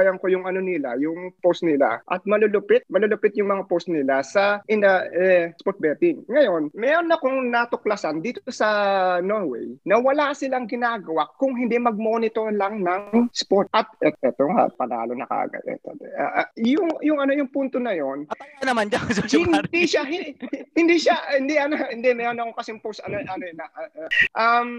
sinusubaybayan 0.00 0.20
ko 0.20 0.26
yung 0.32 0.44
ano 0.48 0.60
nila, 0.64 0.96
yung 0.96 1.32
post 1.44 1.62
nila 1.62 2.00
at 2.08 2.24
malulupit, 2.24 2.84
malulupit 2.88 3.36
yung 3.36 3.52
mga 3.52 3.68
post 3.68 3.88
nila 3.88 4.24
sa 4.24 4.64
in 4.72 4.80
the 4.80 4.94
eh, 5.12 5.44
sport 5.60 5.76
betting. 5.80 6.24
Ngayon, 6.28 6.72
meron 6.72 7.12
akong 7.12 7.52
natuklasan 7.52 8.24
dito 8.24 8.40
sa 8.48 9.20
Norway 9.20 9.76
na 9.84 10.00
wala 10.00 10.32
silang 10.32 10.66
ginagawa 10.66 11.28
kung 11.36 11.54
hindi 11.56 11.76
mag-monitor 11.76 12.52
lang 12.56 12.80
ng 12.80 13.28
sport. 13.36 13.68
At 13.76 13.92
et, 14.00 14.16
eto 14.24 14.48
nga, 14.48 14.72
panalo 14.72 15.12
na 15.12 15.28
kagad. 15.28 15.62
Eto, 15.68 15.92
ah, 16.16 16.48
yung, 16.56 16.88
yung 17.04 17.20
ano 17.20 17.36
yung 17.36 17.52
punto 17.52 17.76
na 17.76 17.92
yon 17.92 18.24
Ano 18.30 18.62
naman 18.64 18.88
dyan, 18.88 19.04
hindi 19.28 19.84
siya 19.84 20.02
hindi, 20.06 20.32
hindi 20.74 20.96
siya 20.96 21.16
hindi 21.36 21.54
ano 21.58 21.76
hindi 21.90 22.08
meron 22.14 22.40
akong 22.40 22.56
kasing 22.62 22.80
post 22.80 23.02
ano 23.04 23.20
ano 23.20 23.44
na 23.52 23.66
uh, 23.74 23.90
uh, 23.90 24.08
um 24.38 24.70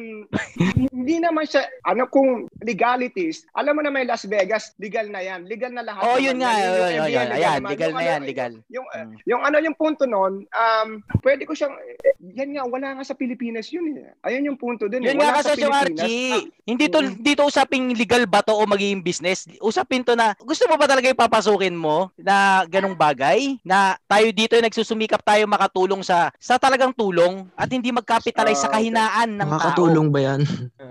hindi 0.96 1.16
naman 1.20 1.46
siya 1.46 1.68
ano 1.86 2.08
kung 2.08 2.48
legalities 2.64 3.44
alam 3.60 3.78
mo 3.78 3.82
na 3.84 3.92
may 3.92 4.08
Las 4.08 4.24
Vegas 4.24 4.72
legal 4.80 5.11
na 5.12 5.20
yan 5.20 5.44
legal 5.44 5.70
na 5.70 5.84
lahat 5.84 6.02
Oh, 6.02 6.16
yun 6.16 6.38
nga. 6.38 6.52
Yung 6.52 6.64
Yun, 6.64 6.72
yun, 6.72 7.04
NBA, 7.04 7.12
yun. 7.12 7.28
Ayan, 7.32 7.60
legal 7.62 7.90
Yung 7.90 7.94
na 7.94 8.02
ano, 8.02 8.10
yan, 8.10 8.22
legal. 8.24 8.52
yung 8.68 8.88
uh, 8.88 9.00
Mm. 9.02 9.16
yung 9.26 9.42
ano 9.42 9.58
yung 9.58 9.74
punto 9.74 10.04
noon 10.06 10.34
um 10.48 10.90
pwede 11.20 11.42
ko 11.42 11.52
siyang 11.52 11.74
eh, 11.74 12.14
yan 12.32 12.54
nga 12.54 12.64
wala 12.64 12.88
nga 12.94 13.04
sa 13.04 13.14
Pilipinas 13.14 13.66
yun 13.68 13.98
eh 13.98 14.14
ayun 14.22 14.46
yung 14.46 14.56
punto 14.56 14.86
din 14.86 15.02
eh. 15.02 15.10
Yun 15.10 15.18
nga 15.18 15.34
Wala 15.34 15.42
sa 15.42 15.52
kasi 15.52 15.62
yung. 15.62 15.74
Archie. 15.74 16.54
Hindi 16.64 16.86
to 16.88 17.00
dito 17.18 17.42
usaping 17.44 17.92
legal 17.92 18.24
ba 18.26 18.40
to 18.40 18.54
o 18.54 18.64
magiging 18.64 19.02
business. 19.02 19.50
Usapin 19.60 20.02
to 20.02 20.14
na 20.14 20.38
gusto 20.40 20.64
mo 20.66 20.76
ba 20.76 20.86
talaga 20.86 21.10
ipapasukin 21.10 21.74
mo 21.74 22.14
na 22.16 22.38
ganung 22.66 22.94
bagay 22.94 23.58
na 23.62 23.98
tayo 24.06 24.30
dito 24.30 24.54
ay 24.54 24.64
nagsusumikap 24.64 25.20
tayo 25.20 25.44
makatulong 25.46 26.00
sa 26.00 26.30
sa 26.38 26.56
talagang 26.56 26.94
tulong 26.94 27.50
at 27.54 27.68
hindi 27.68 27.90
mag-capitalize 27.90 28.58
sa 28.58 28.70
Ah, 28.70 28.78
kahinaan 28.78 29.30
ng 29.34 29.42
tao. 29.42 29.52
Makakatulong 29.52 30.08
ba 30.08 30.20
yan? 30.22 30.40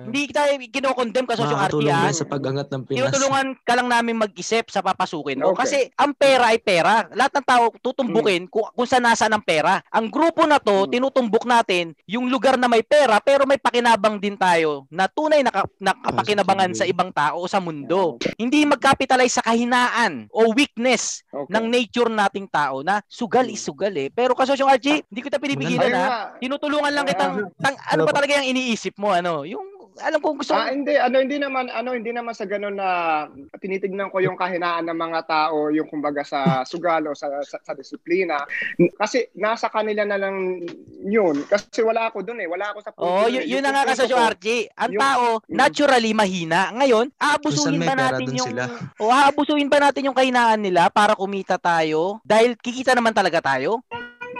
Hindi 0.03 0.29
tayo 0.29 0.51
kinokondem 0.61 1.25
ka 1.25 1.35
social 1.35 1.55
Nakakatulong 1.55 1.95
RT, 1.95 2.05
ah. 2.05 2.13
sa 2.13 2.27
pag-angat 2.27 2.69
ng 2.69 2.83
Pinas. 2.83 2.99
Tinutulungan 2.99 3.47
ka 3.63 3.73
lang 3.73 3.89
namin 3.89 4.10
mag-isip 4.13 4.69
sa 4.69 4.81
papasukin 4.81 5.39
mo. 5.39 5.53
Okay. 5.53 5.61
Kasi 5.61 5.79
ang 5.95 6.13
pera 6.13 6.51
ay 6.51 6.59
pera. 6.59 7.09
Lahat 7.13 7.33
ng 7.33 7.47
tao 7.47 7.65
tutumbukin 7.79 8.47
kung, 8.47 8.67
kung 8.73 8.87
saan 8.87 9.05
nasa 9.05 9.27
ng 9.27 9.41
pera. 9.41 9.81
Ang 9.91 10.09
grupo 10.09 10.45
na 10.45 10.57
to, 10.57 10.85
Mm. 10.85 10.91
tinutumbok 10.91 11.45
natin 11.45 11.93
yung 12.05 12.27
lugar 12.27 12.55
na 12.55 12.67
may 12.67 12.81
pera 12.81 13.19
pero 13.19 13.45
may 13.45 13.57
pakinabang 13.57 14.17
din 14.17 14.35
tayo 14.35 14.87
na 14.89 15.07
tunay 15.07 15.41
na, 15.41 15.51
ka- 15.51 15.71
na 15.79 15.93
kapakinabangan 15.95 16.73
sa 16.73 16.85
ibang 16.85 17.11
tao 17.11 17.43
o 17.43 17.49
sa 17.49 17.59
mundo. 17.59 18.17
Hindi 18.37 18.65
mag-capitalize 18.65 19.37
sa 19.37 19.45
kahinaan 19.45 20.29
o 20.31 20.53
weakness 20.53 21.23
Okay. 21.31 21.53
ng 21.53 21.65
nature 21.67 22.11
nating 22.11 22.47
tao 22.47 22.83
na 22.83 23.01
sugal 23.07 23.47
is 23.47 23.61
sugal 23.61 23.93
eh. 23.93 24.11
Pero 24.11 24.35
kasosyong 24.35 24.71
RG, 24.77 25.07
hindi 25.07 25.21
ko 25.21 25.29
ta 25.29 25.39
pinipigilan 25.39 25.91
nga. 25.91 26.07
Tinutulungan 26.37 26.93
lang 26.93 27.07
kitang 27.07 27.35
tang, 27.57 27.77
ano 27.77 28.05
ba 28.05 28.13
talaga 28.13 28.39
yung 28.39 28.51
iniisip 28.51 28.95
mo 28.97 29.11
ano? 29.11 29.43
Yung 29.43 29.80
alam 29.99 30.23
ko 30.23 30.39
gusto 30.39 30.55
Ah, 30.55 30.71
hindi 30.71 30.95
ano 30.95 31.19
hindi 31.19 31.37
naman 31.37 31.67
ano 31.67 31.93
hindi 31.93 32.15
naman 32.15 32.31
sa 32.31 32.47
ganun 32.47 32.79
na 32.79 33.27
tinitignan 33.59 34.09
ko 34.09 34.23
yung 34.23 34.39
kahinaan 34.39 34.87
ng 34.87 34.95
mga 34.97 35.21
tao, 35.27 35.69
yung 35.69 35.91
kumbaga 35.91 36.23
sa 36.23 36.41
sugal 36.71 37.11
o 37.11 37.17
sa, 37.19 37.27
sa, 37.43 37.59
sa 37.59 37.73
disiplina. 37.75 38.47
Kasi 38.95 39.27
nasa 39.35 39.67
kanila 39.67 40.07
na 40.07 40.17
lang 40.17 40.63
yun. 41.03 41.43
Kasi 41.45 41.83
wala 41.83 42.09
ako 42.09 42.23
doon 42.23 42.45
eh. 42.45 42.49
Wala 42.49 42.71
ako 42.71 42.79
sa 42.81 42.91
Oh, 42.97 43.27
punto 43.27 43.33
yun, 43.33 43.43
eh. 43.43 43.51
yun 43.51 43.61
na 43.61 43.71
Yung 43.71 43.77
nga 43.77 43.91
kasi 43.91 44.05
ko, 44.07 44.17
RG. 44.17 44.47
Ang 44.77 44.91
yung- 44.93 45.03
tao, 45.03 45.25
naturally 45.49 46.13
mahina. 46.13 46.61
Ngayon, 46.73 47.07
aabusuhin 47.17 47.81
may 47.81 47.89
ba 47.89 47.95
natin 47.97 48.29
yung... 48.31 48.49
sila. 48.53 48.65
O 48.97 49.09
aabusuhin 49.09 49.69
ba 49.69 49.79
natin 49.81 50.07
yung 50.07 50.17
kahinaan 50.17 50.61
nila 50.61 50.89
para 50.89 51.13
kumita 51.13 51.57
tayo? 51.57 52.21
Dahil 52.23 52.55
kikita 52.55 52.93
naman 52.93 53.13
talaga 53.13 53.41
tayo? 53.41 53.81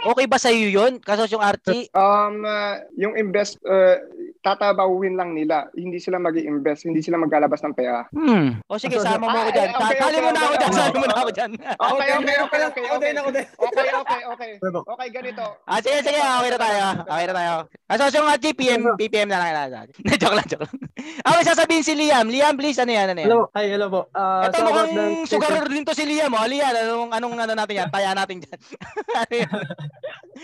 Okay 0.01 0.25
ba 0.25 0.41
sa 0.41 0.49
iyo 0.49 0.73
yun? 0.73 0.97
Kasosyong 0.97 1.45
RG? 1.61 1.93
Um, 1.93 2.41
uh, 2.41 2.81
yung 2.97 3.13
invest, 3.13 3.61
uh, 3.69 4.01
tatabawin 4.41 5.13
lang 5.13 5.37
nila. 5.37 5.69
Hindi 5.77 6.01
sila 6.01 6.17
mag 6.17 6.33
invest 6.33 6.89
hindi 6.89 7.05
sila 7.05 7.21
maglalabas 7.21 7.61
ng 7.61 7.77
pera. 7.77 8.09
Hmm. 8.09 8.57
O 8.65 8.81
sige, 8.81 8.97
sama 8.97 9.29
mo 9.29 9.37
ako 9.37 9.37
Ah, 9.37 9.53
dyan. 9.53 9.69
eh, 9.69 9.77
okay, 9.77 9.97
Sali 10.01 10.17
mo 10.17 10.29
okay, 10.29 10.33
na 10.33 10.41
ako 10.41 10.49
okay, 10.49 10.65
okay. 10.65 10.73
Sali 10.73 10.97
mo 10.97 11.05
na 11.05 11.15
ako 11.21 11.29
dyan. 11.31 11.51
Okay, 11.61 12.09
okay, 12.17 12.35
okay, 12.41 12.61
okay, 12.65 12.83
okay. 12.89 13.09
din. 13.13 13.15
Okay, 13.21 13.87
okay, 13.93 14.21
okay. 14.25 14.51
Okay, 14.81 15.07
ganito. 15.13 15.45
Ah, 15.69 15.79
sige, 15.79 15.97
sige. 16.01 16.17
Okay 16.17 16.49
na 16.49 16.59
tayo. 16.59 16.83
Okay 17.05 17.25
na 17.29 17.33
tayo. 17.37 17.53
Kasosyong 17.85 18.29
RG, 18.33 18.45
PM, 18.57 18.81
PPM 18.97 19.29
na 19.29 19.37
lang. 19.37 19.85
joke 20.21 20.33
lang, 20.33 20.47
joke 20.49 20.65
lang. 20.65 20.75
Okay, 21.21 21.43
sasabihin 21.45 21.85
si 21.85 21.93
Liam. 21.93 22.25
Liam, 22.25 22.57
please, 22.57 22.81
ano 22.81 22.89
yan? 22.89 23.13
Ano 23.13 23.19
yan? 23.21 23.29
Hello, 23.29 23.41
hi, 23.53 23.65
hello 23.69 23.87
po. 23.93 24.01
Ah, 24.17 24.49
Ito 24.49 24.57
so 24.57 24.65
mukhang 24.65 24.91
sugar 25.29 25.53
din 25.69 25.85
to 25.85 25.93
si 25.93 26.09
Liam. 26.09 26.33
Oh. 26.33 26.45
Liam, 26.49 26.73
anong, 26.73 27.11
anong 27.13 27.33
ano 27.45 27.53
natin 27.53 27.85
yan? 27.85 27.89
Taya 27.93 28.17
natin 28.17 28.41
dyan. 28.41 28.59
ano 29.21 29.33
yan? 29.37 29.61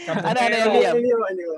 Ano, 0.07 0.37
ano 0.37 0.37
yan, 0.37 0.69
Liam? 0.71 0.93
Po, 0.93 1.27
hindi 1.27 1.43
po. 1.43 1.55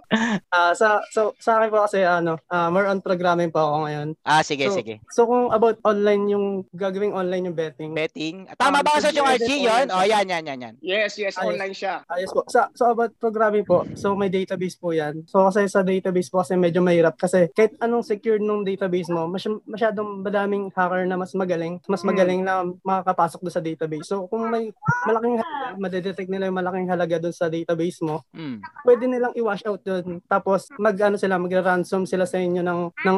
Ah, 0.49 0.71
sa 0.71 1.02
so 1.10 1.34
sa 1.38 1.60
akin 1.60 1.69
po 1.69 1.84
kasi 1.84 2.02
ano, 2.02 2.38
ah, 2.47 2.69
more 2.69 2.86
on 2.86 2.99
programming 2.99 3.49
po 3.49 3.60
ako 3.60 3.78
ngayon. 3.86 4.08
Ah, 4.21 4.41
sige, 4.41 4.69
so, 4.69 4.78
sige. 4.78 5.02
So 5.10 5.25
kung 5.25 5.49
about 5.49 5.82
online 5.84 6.30
yung 6.30 6.45
gagawing 6.71 7.12
online 7.12 7.49
yung 7.49 7.58
betting. 7.58 7.91
Betting. 7.91 8.47
Tama 8.56 8.80
ba 8.80 8.97
kasi 8.97 9.12
yung 9.12 9.28
RG 9.28 9.49
yun? 9.60 9.86
Oh, 9.89 10.04
yan, 10.04 10.25
yan, 10.25 10.43
yan, 10.45 10.60
yan. 10.60 10.75
Yes, 10.80 11.17
yes, 11.17 11.36
Ayos. 11.36 11.49
online 11.49 11.73
siya. 11.73 12.06
Ayos 12.08 12.30
po. 12.30 12.45
Sa, 12.47 12.69
so 12.71 12.89
about 12.89 13.12
programming 13.17 13.65
po, 13.65 13.84
so 13.95 14.13
may 14.13 14.30
database 14.30 14.78
po 14.78 14.93
yan. 14.93 15.25
So 15.25 15.45
kasi 15.45 15.65
sa 15.65 15.82
database 15.82 16.30
po 16.30 16.39
kasi 16.39 16.54
medyo 16.54 16.80
mahirap 16.80 17.17
kasi 17.17 17.49
kahit 17.52 17.75
anong 17.80 18.06
secure 18.06 18.38
nung 18.38 18.62
database 18.62 19.10
mo, 19.10 19.25
masy- 19.25 19.62
masyadong 19.65 20.21
madaming 20.21 20.69
hacker 20.69 21.04
na 21.04 21.15
mas 21.15 21.34
magaling, 21.34 21.82
mas 21.86 22.02
Hmm. 22.02 22.10
magaling 22.10 22.41
na 22.41 22.54
makakapasok 22.82 23.41
doon 23.41 23.54
sa 23.54 23.63
database. 23.63 24.06
So 24.06 24.28
kung 24.28 24.47
may 24.47 24.69
malaking 25.06 25.38
halaga, 25.38 25.67
madedetect 25.78 26.30
nila 26.30 26.47
yung 26.47 26.58
malaking 26.58 26.88
halaga 26.88 27.15
doon 27.17 27.34
sa 27.34 27.47
database 27.47 27.78
mo, 28.01 28.27
Hmm. 28.29 28.59
pwede 28.83 29.05
nilang 29.05 29.31
i-wash 29.33 29.63
out 29.63 29.79
doon. 29.81 30.19
Tapos 30.25 30.67
mag 30.75 30.95
ano 30.97 31.15
sila, 31.15 31.37
magra-ransom 31.37 32.03
sila 32.03 32.23
sa 32.23 32.37
inyo 32.37 32.59
ng 32.59 32.79
ng 32.99 33.17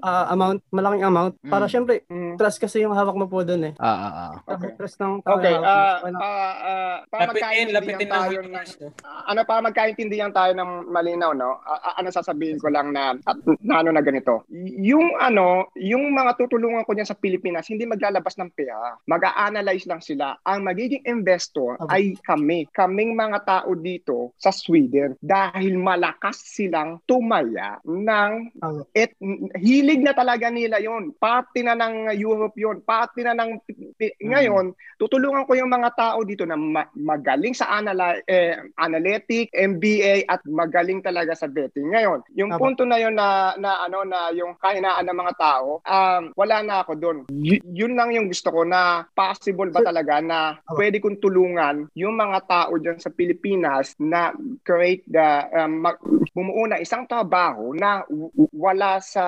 ah, 0.00 0.28
amount, 0.28 0.60
malaking 0.68 1.04
amount 1.04 1.32
para 1.42 1.64
Mm. 1.64 1.70
syempre 1.70 1.94
Mm. 2.04 2.34
trust 2.34 2.58
kasi 2.58 2.80
yung 2.80 2.92
hawak 2.92 3.14
mo 3.14 3.24
po 3.24 3.40
doon 3.40 3.62
eh. 3.64 3.74
Ah, 3.76 3.88
ah, 3.88 4.12
ah. 4.12 4.30
Okay. 4.50 4.74
Trust 4.74 4.98
ng 4.98 5.22
tao 5.22 5.38
Okay, 5.38 5.54
ah 5.54 6.02
Wala- 6.02 6.18
ah, 6.18 6.54
ah, 6.60 6.96
para 7.06 7.30
Lapitin, 7.30 7.38
magkaintindihan 7.70 7.76
lapitin 7.78 8.02
ng 8.02 8.12
tayo 8.12 8.38
hackers, 8.42 8.72
no? 8.74 8.88
ano 9.22 9.40
para 9.42 9.60
magkaintindihan 9.62 10.32
tayo 10.32 10.52
ng 10.52 10.70
malinaw 10.88 11.30
no 11.32 11.62
A- 11.62 11.80
a- 11.84 11.96
ano 11.96 12.08
sasabihin 12.10 12.58
ko 12.58 12.66
lang 12.66 12.90
na, 12.90 13.14
at, 13.16 13.36
na 13.62 13.74
ano 13.76 13.90
na 13.90 14.02
ganito 14.02 14.42
yung 14.74 15.14
ano 15.16 15.46
yung 15.76 16.10
mga 16.10 16.34
tutulungan 16.36 16.82
ko 16.82 16.92
niyan 16.92 17.06
sa 17.06 17.14
Pilipinas 17.14 17.64
hindi 17.64 17.84
maglalabas 17.84 18.34
ng 18.34 18.50
pera 18.50 18.74
mag-a-analyze 19.06 19.86
lang 19.86 20.00
sila 20.00 20.34
ang 20.42 20.62
magiging 20.62 21.06
investor 21.06 21.78
Okay. 21.78 21.92
ay 21.92 22.02
kami 22.18 22.58
kaming 22.68 23.14
mga 23.14 23.38
tao 23.44 23.70
dito 23.72 24.01
sa 24.36 24.50
Sweden 24.50 25.14
dahil 25.18 25.76
malakas 25.76 26.42
silang 26.42 26.98
tumaya 27.04 27.78
ng 27.84 28.32
Okay. 28.62 28.84
et 28.94 29.12
hilig 29.58 30.00
na 30.00 30.12
talaga 30.12 30.46
nila 30.46 30.78
yon 30.78 31.10
parte 31.12 31.60
na 31.60 31.74
ng 31.74 32.14
Europe 32.14 32.54
yon 32.54 32.78
parte 32.80 33.22
na 33.22 33.34
ng 33.34 33.58
Pi- 33.96 34.14
ngayon 34.18 34.70
tutulungan 34.96 35.42
ko 35.44 35.58
yung 35.58 35.66
mga 35.66 35.90
tao 35.94 36.22
dito 36.22 36.46
na 36.46 36.54
ma- 36.54 36.86
magaling 36.94 37.52
sa 37.52 37.74
anala- 37.74 38.22
eh, 38.22 38.54
analytic, 38.78 39.50
MBA 39.50 40.30
at 40.30 40.38
magaling 40.46 41.02
talaga 41.02 41.34
sa 41.34 41.50
betting. 41.50 41.90
Ngayon, 41.90 42.22
yung 42.38 42.54
Tama. 42.54 42.60
punto 42.62 42.82
na 42.86 43.02
yun 43.02 43.18
na, 43.18 43.58
na 43.58 43.82
ano 43.82 44.06
na 44.06 44.30
yung 44.30 44.54
kahinaan 44.56 45.02
ng 45.02 45.18
mga 45.18 45.34
tao, 45.34 45.82
um, 45.82 46.22
wala 46.38 46.62
na 46.62 46.86
ako 46.86 46.92
doon. 46.94 47.18
Y- 47.34 47.58
yun 47.66 47.98
lang 47.98 48.14
yung 48.14 48.30
gusto 48.30 48.54
ko 48.54 48.62
na 48.62 49.02
possible 49.10 49.74
ba 49.74 49.82
talaga 49.82 50.22
na 50.22 50.38
pwede 50.70 51.02
kong 51.02 51.18
tulungan 51.18 51.90
yung 51.98 52.14
mga 52.14 52.38
tao 52.46 52.78
diyan 52.78 53.02
sa 53.02 53.10
Pilipinas 53.10 53.91
na 54.00 54.32
create 54.64 55.04
the 55.10 55.28
um, 55.52 55.84
bumuo 56.32 56.64
na 56.68 56.80
isang 56.80 57.04
trabaho 57.04 57.74
na 57.76 58.06
wala 58.54 59.02
sa 59.02 59.24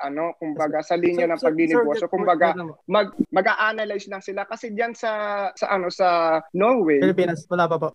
ano 0.00 0.32
kumbaga 0.40 0.80
sa 0.80 0.96
linya 0.96 1.28
ng 1.28 1.40
pagninegosyo 1.42 2.06
sir, 2.06 2.12
kumbaga 2.12 2.56
mag 2.88 3.12
mag-a-analyze 3.28 4.08
lang 4.08 4.24
sila 4.24 4.48
kasi 4.48 4.72
diyan 4.72 4.96
sa 4.96 5.10
sa 5.52 5.66
ano 5.74 5.92
sa 5.92 6.40
Norway 6.54 7.02
Pilipinas, 7.02 7.44
wala 7.50 7.68
pa 7.68 7.76
po. 7.76 7.88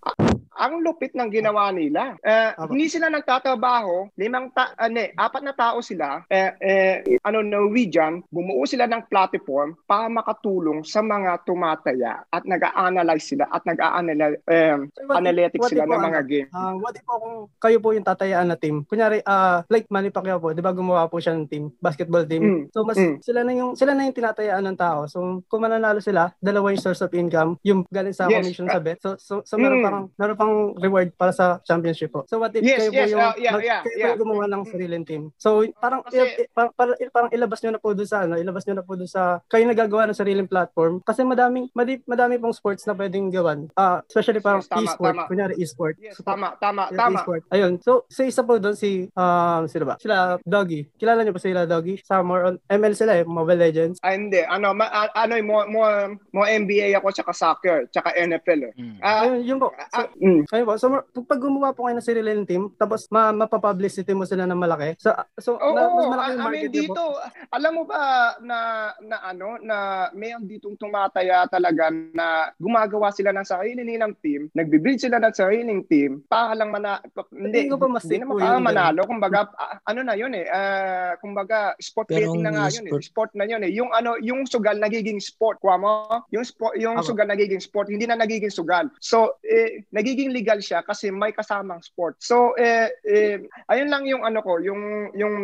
ang 0.53 0.85
lupit 0.85 1.17
ng 1.17 1.29
ginawa 1.33 1.73
nila. 1.73 2.13
Eh, 2.21 2.53
Tama. 2.53 2.69
hindi 2.69 2.85
sila 2.85 3.09
nagtatrabaho, 3.09 4.13
limang 4.17 4.53
ta 4.53 4.77
ano, 4.77 5.01
eh, 5.01 5.09
apat 5.17 5.41
na 5.41 5.53
tao 5.57 5.81
sila, 5.81 6.21
eh, 6.29 6.53
eh, 6.61 6.93
ano 7.25 7.41
Norwegian, 7.41 8.21
bumuo 8.29 8.63
sila 8.69 8.85
ng 8.85 9.09
platform 9.09 9.73
para 9.89 10.07
makatulong 10.13 10.85
sa 10.85 11.01
mga 11.01 11.41
tumataya 11.43 12.21
at 12.29 12.45
nag-a-analyze 12.45 13.25
sila 13.33 13.49
at 13.49 13.65
nag-a-analyze 13.65 14.37
eh, 14.45 14.77
what 15.09 15.19
if- 15.19 15.21
analytics 15.25 15.63
what 15.65 15.71
sila 15.73 15.85
ng 15.89 16.02
mga 16.03 16.19
ano, 16.19 16.29
game. 16.29 16.47
Ah, 16.51 16.73
what 16.75 16.93
if 16.93 17.03
po 17.03 17.13
kung 17.17 17.37
kayo 17.57 17.77
po 17.79 17.89
yung 17.91 18.03
tatayaan 18.03 18.47
na 18.49 18.57
team? 18.57 18.83
Kunyari, 18.83 19.23
ah 19.23 19.63
like 19.67 19.87
Manny 19.87 20.09
Pacquiao 20.09 20.37
po, 20.37 20.51
'di 20.51 20.59
ba 20.59 20.71
gumawa 20.71 21.07
po 21.07 21.17
siya 21.17 21.33
ng 21.33 21.47
team, 21.47 21.71
basketball 21.79 22.23
team. 22.23 22.43
Mm, 22.43 22.61
So 22.69 22.83
mas 22.83 22.97
mm. 22.97 23.21
sila 23.21 23.41
na 23.41 23.53
yung 23.53 23.71
sila 23.73 23.93
na 23.93 24.05
yung 24.05 24.15
tinatayaan 24.15 24.65
ng 24.67 24.77
tao. 24.77 25.07
So 25.07 25.41
kung 25.47 25.63
mananalo 25.63 25.99
sila, 25.99 26.31
dalawa 26.39 26.71
yung 26.71 26.83
source 26.83 27.01
of 27.01 27.13
income, 27.13 27.55
yung 27.63 27.85
galing 27.87 28.13
sa 28.13 28.27
Yes, 28.27 28.43
commission 28.43 28.67
ah, 28.67 28.75
sa 28.75 28.81
bet. 28.81 28.99
So 28.99 29.15
so, 29.15 29.33
so 29.43 29.55
meron 29.55 29.79
mm. 29.79 29.85
pang 29.85 29.99
meron 30.17 30.37
pang 30.37 30.53
reward 30.77 31.13
para 31.15 31.31
sa 31.31 31.59
championship 31.63 32.11
po. 32.11 32.25
So 32.27 32.39
what 32.39 32.51
if 32.53 32.63
Yes, 32.63 32.87
kayo 32.87 32.91
po 32.91 32.99
yes, 32.99 33.09
yung 33.11 33.21
ah, 33.21 33.33
yeah, 33.37 33.53
mag- 33.53 33.63
yeah, 33.65 33.81
kayo 33.83 33.93
po 33.93 33.99
yeah. 33.99 34.09
yung 34.11 34.21
gumawa 34.21 34.45
ng 34.47 34.63
sariling 34.67 35.05
team. 35.05 35.23
So 35.37 35.63
parang 35.77 36.01
Kasi- 36.03 36.19
i- 36.19 36.35
i- 36.43 36.49
parang, 36.51 36.71
parang, 36.75 36.95
parang 37.11 37.31
ilabas 37.31 37.59
nyo 37.61 37.71
na 37.75 37.81
po 37.81 37.93
doon 37.93 38.09
sa 38.09 38.23
ano, 38.23 38.35
ilabas 38.39 38.63
nyo 38.65 38.75
na 38.79 38.85
po 38.85 38.93
doon 38.95 39.09
sa 39.09 39.39
kayo 39.47 39.63
nagagawa 39.63 40.09
ng 40.09 40.17
sariling 40.17 40.49
platform 40.49 40.99
kasi 41.03 41.21
madaming 41.23 41.67
madami, 41.71 42.01
madami 42.05 42.35
pong 42.39 42.55
sports 42.55 42.83
na 42.83 42.93
pwedeng 42.93 43.29
gawan. 43.29 43.67
Ah, 43.73 44.01
especially 44.05 44.39
parang 44.39 44.63
Yes, 44.63 44.71
tama, 44.71 44.85
e-sport, 44.85 45.15
tama. 45.15 45.27
kunyari 45.27 45.53
e-sport. 45.59 45.92
Yes, 45.95 46.15
So, 46.15 46.23
tama, 46.23 46.55
tama, 46.57 46.89
yung 46.89 46.97
tama. 46.97 47.19
e-sport. 47.19 47.41
Ayun. 47.49 47.73
So, 47.79 48.05
sa 48.07 48.21
isa 48.21 48.41
po 48.41 48.55
doon 48.55 48.73
si, 48.73 49.09
um, 49.09 49.63
sino 49.65 49.83
ba? 49.83 49.95
Sila 49.97 50.37
Doggy. 50.39 50.89
Kilala 50.95 51.21
niyo 51.21 51.33
po 51.33 51.39
sila 51.39 51.63
Doggy? 51.63 52.01
Sa 52.01 52.19
more 52.19 52.43
on, 52.45 52.55
ML 52.65 52.93
sila 52.93 53.13
eh, 53.15 53.23
Mobile 53.23 53.59
Legends. 53.59 53.97
Ah, 53.99 54.13
hindi. 54.13 54.39
Ano, 54.39 54.71
ma, 54.71 54.87
a- 54.87 55.13
ano, 55.17 55.35
mo, 55.39 55.65
mo, 55.65 55.81
mo 56.29 56.41
NBA 56.43 56.95
ako, 56.95 57.11
tsaka 57.11 57.31
soccer, 57.31 57.77
tsaka 57.87 58.13
NFL. 58.13 58.61
eh. 58.63 58.73
Mm. 58.75 58.97
Ah, 58.99 59.21
Ayun, 59.23 59.39
yun 59.43 59.57
po. 59.57 59.69
So, 59.69 59.99
ah, 59.99 60.07
mm. 60.13 60.41
ayun 60.47 60.65
po. 60.65 60.73
So, 60.75 60.85
pag 61.23 61.39
gumawa 61.39 61.71
po 61.71 61.85
kayo 61.85 61.95
ng 61.95 62.03
sariling 62.03 62.43
team, 62.43 62.71
tapos 62.73 63.05
ma 63.09 63.31
mapapublicity 63.31 64.11
mo 64.11 64.23
sila 64.23 64.43
ng 64.43 64.55
malaki. 64.55 64.95
So, 64.97 65.09
so 65.37 65.55
Oo, 65.55 65.73
na, 65.73 65.87
mas 65.87 66.07
malaki 66.07 66.23
I- 66.23 66.33
yung 66.33 66.39
I 66.39 66.43
mean 66.43 66.43
market 66.43 66.69
niyo 66.69 66.83
po. 66.83 66.93
dito, 66.93 67.03
alam 67.49 67.71
mo 67.71 67.83
ba 67.83 68.01
na 68.39 68.57
na 68.99 69.17
ano 69.23 69.47
na 69.59 69.77
mayroon 70.11 70.43
ditong 70.43 70.75
tumataya 70.75 71.45
talaga 71.45 71.87
na 71.91 72.27
gumagawa 72.55 73.09
sila 73.09 73.29
ng 73.31 73.43
sarili 73.43 73.81
nilang 73.81 74.15
team, 74.19 74.49
nagbi-build 74.51 74.97
sila 74.97 75.19
ng 75.19 75.33
sariling 75.33 75.81
team 75.87 76.25
para 76.27 76.57
lang 76.57 76.69
mana 76.73 76.99
pa- 77.13 77.29
hindi, 77.31 77.69
ko 77.71 77.77
pa 77.77 77.87
mas 77.87 78.03
hindi 78.05 78.23
naman 78.23 78.39
para 78.39 78.59
manalo, 78.59 79.01
kumbaga 79.07 79.49
ah, 79.57 79.79
ano 79.87 80.01
na 80.03 80.15
yun 80.17 80.33
eh, 80.35 80.45
ah, 80.49 81.15
kumbaga 81.19 81.77
sport 81.79 82.09
Pero 82.09 82.31
betting 82.31 82.43
na 82.43 82.51
nga 82.53 82.65
yun 82.71 82.85
eh, 82.89 82.91
sport- 83.01 83.35
na 83.35 83.45
yun 83.47 83.61
eh. 83.63 83.71
Yung 83.73 83.89
ano, 83.93 84.17
yung 84.19 84.45
sugal 84.45 84.77
nagiging 84.77 85.19
sport, 85.19 85.57
kuha 85.63 85.77
mo, 85.79 86.23
yung 86.33 86.45
sport, 86.45 86.75
yung 86.77 86.99
Tama. 86.99 87.07
sugal 87.07 87.27
nagiging 87.29 87.63
sport, 87.63 87.87
hindi 87.89 88.05
na 88.05 88.19
nagiging 88.19 88.53
sugal. 88.53 88.89
So, 88.99 89.39
eh, 89.43 89.83
nagiging 89.93 90.33
legal 90.33 90.59
siya 90.59 90.81
kasi 90.85 91.13
may 91.13 91.31
kasamang 91.31 91.83
sport. 91.83 92.17
So 92.19 92.57
eh, 92.57 92.89
eh 93.03 93.43
ayun 93.69 93.89
lang 93.91 94.03
yung 94.07 94.23
ano 94.23 94.41
ko, 94.41 94.57
yung 94.57 95.13
yung 95.13 95.35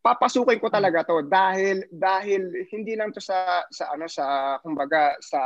papasukin 0.00 0.62
ko 0.62 0.72
talaga 0.72 1.04
to 1.04 1.26
dahil 1.26 1.84
dahil 1.92 2.48
hindi 2.72 2.96
lang 2.96 3.10
to 3.12 3.20
sa 3.20 3.66
sa 3.68 3.92
ano 3.92 4.06
sa 4.06 4.56
kumbaga 4.64 5.18
sa 5.20 5.40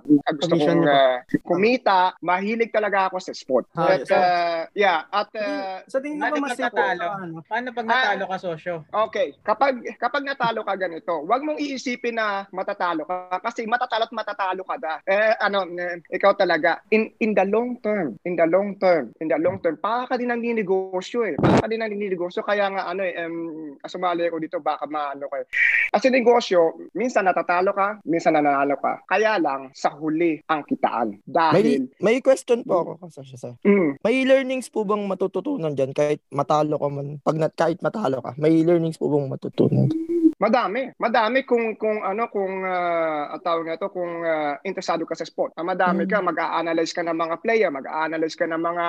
uh, 0.00 0.32
gusto 0.32 0.56
Condition 0.56 0.78
kong 0.80 0.88
uh, 0.88 1.16
kumita, 1.44 2.00
mahilig 2.22 2.72
talaga 2.72 3.10
ako 3.12 3.18
sa 3.20 3.32
sport. 3.46 3.64
Ah, 3.78 3.94
At 3.94 4.02
so- 4.02 4.18
uh, 4.18 4.62
yeah, 4.74 5.06
at 5.06 5.30
uh, 5.38 5.78
Sa 5.86 6.02
tingin 6.02 6.18
ba 6.18 6.34
pag 6.34 6.42
mas 6.42 6.58
natalo? 6.58 7.06
ano? 7.06 7.38
Paano 7.46 7.68
pag 7.70 7.86
Ah. 7.86 7.90
natalo 7.94 8.24
ka, 8.26 8.36
sosyo? 8.42 8.74
Okay, 8.90 9.38
kapag 9.46 9.78
kapag 10.02 10.26
natalo 10.26 10.66
ka 10.66 10.74
ganito, 10.74 11.22
wag 11.22 11.46
mong 11.46 11.62
iisipin 11.62 12.18
na 12.18 12.50
matatalo 12.50 13.06
ka 13.06 13.38
kasi 13.38 13.62
matatalo 13.70 14.10
at 14.10 14.12
matatalo 14.12 14.66
ka 14.66 14.76
da. 14.82 14.94
Eh 15.06 15.38
ano, 15.38 15.62
eh, 15.78 16.02
ikaw 16.10 16.34
talaga 16.34 16.82
in 16.90 17.14
in 17.22 17.38
the 17.38 17.46
long 17.46 17.78
term, 17.78 18.18
in 18.26 18.34
the 18.34 18.46
long 18.50 18.74
term, 18.82 19.14
in 19.22 19.30
the 19.30 19.38
long 19.38 19.62
term, 19.62 19.78
para 19.78 20.10
ka 20.10 20.18
din 20.18 20.34
ang 20.34 20.42
ninegosyo 20.42 21.22
eh. 21.22 21.34
Para 21.38 21.62
ka 21.62 21.68
din 21.70 21.78
ang 21.78 21.94
ninegosyo 21.94 22.42
kaya 22.42 22.66
nga 22.66 22.90
ano 22.90 23.06
eh 23.06 23.14
um, 23.22 23.78
sumali 23.86 24.26
ako 24.26 24.42
dito 24.42 24.58
baka 24.58 24.90
maano 24.90 25.30
kayo. 25.30 25.46
Kasi 25.94 26.10
negosyo, 26.10 26.74
minsan 26.98 27.30
natatalo 27.30 27.70
ka, 27.70 28.02
minsan 28.02 28.34
nananalo 28.34 28.74
ka. 28.82 29.06
Kaya 29.06 29.38
lang 29.38 29.70
sa 29.70 29.94
huli 29.94 30.42
ang 30.50 30.66
kitaan. 30.66 31.14
May, 31.22 31.30
Dahil 31.30 31.82
may 32.02 32.18
question 32.18 32.66
po 32.66 32.82
ako 32.82 32.92
kasi 33.06 33.35
sir. 33.36 33.54
mm, 33.62 34.00
May 34.02 34.24
learnings 34.24 34.68
po 34.72 34.82
bang 34.82 35.04
matututunan 35.04 35.76
dyan 35.76 35.92
kahit 35.92 36.20
matalo 36.32 36.80
ka 36.80 36.88
man? 36.90 37.20
Pag 37.22 37.36
nat, 37.36 37.52
kahit 37.54 37.78
matalo 37.84 38.20
ka, 38.24 38.32
may 38.40 38.64
learnings 38.64 38.96
po 38.96 39.12
bang 39.12 39.28
matutunan? 39.28 39.88
Madami. 40.36 40.92
Madami 41.00 41.48
kung 41.48 41.80
kung 41.80 42.04
ano 42.04 42.28
kung 42.28 42.60
uh, 42.60 43.32
ang 43.32 43.40
tawag 43.40 43.64
nito 43.72 43.88
kung 43.88 44.20
ah, 44.20 44.60
interesado 44.68 45.08
ka 45.08 45.16
sa 45.16 45.24
sport. 45.24 45.56
Ah, 45.56 45.64
madami 45.64 46.04
ka 46.04 46.20
mag-a-analyze 46.20 46.92
ka 46.92 47.00
ng 47.00 47.16
mga 47.16 47.40
player, 47.40 47.72
mag-a-analyze 47.72 48.36
ka 48.36 48.44
ng 48.44 48.60
mga 48.60 48.86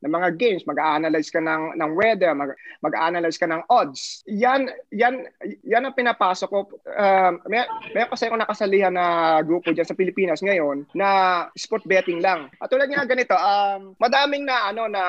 ng 0.00 0.12
mga 0.12 0.28
games, 0.40 0.64
mag-a-analyze 0.64 1.28
ka 1.28 1.36
ng 1.44 1.76
ng 1.76 1.90
weather, 1.92 2.32
mag, 2.32 2.56
mag-a-analyze 2.80 3.36
ka 3.36 3.44
ng 3.44 3.60
odds. 3.68 4.24
Yan 4.24 4.72
yan 4.88 5.28
yan 5.68 5.84
ang 5.84 5.92
pinapasok 5.92 6.48
ko. 6.48 6.72
Uh, 6.88 7.36
may 7.44 7.68
may 7.92 8.08
kasi 8.08 8.32
ako 8.32 8.40
nakasalihan 8.40 8.96
na 8.96 9.36
grupo 9.44 9.76
diyan 9.76 9.84
sa 9.84 9.98
Pilipinas 9.98 10.40
ngayon 10.40 10.88
na 10.96 11.44
sport 11.60 11.84
betting 11.84 12.24
lang. 12.24 12.48
At 12.56 12.72
tulad 12.72 12.88
nga 12.88 13.04
ganito, 13.04 13.36
um, 13.36 13.92
madaming 14.00 14.48
na 14.48 14.72
ano 14.72 14.88
na 14.88 15.02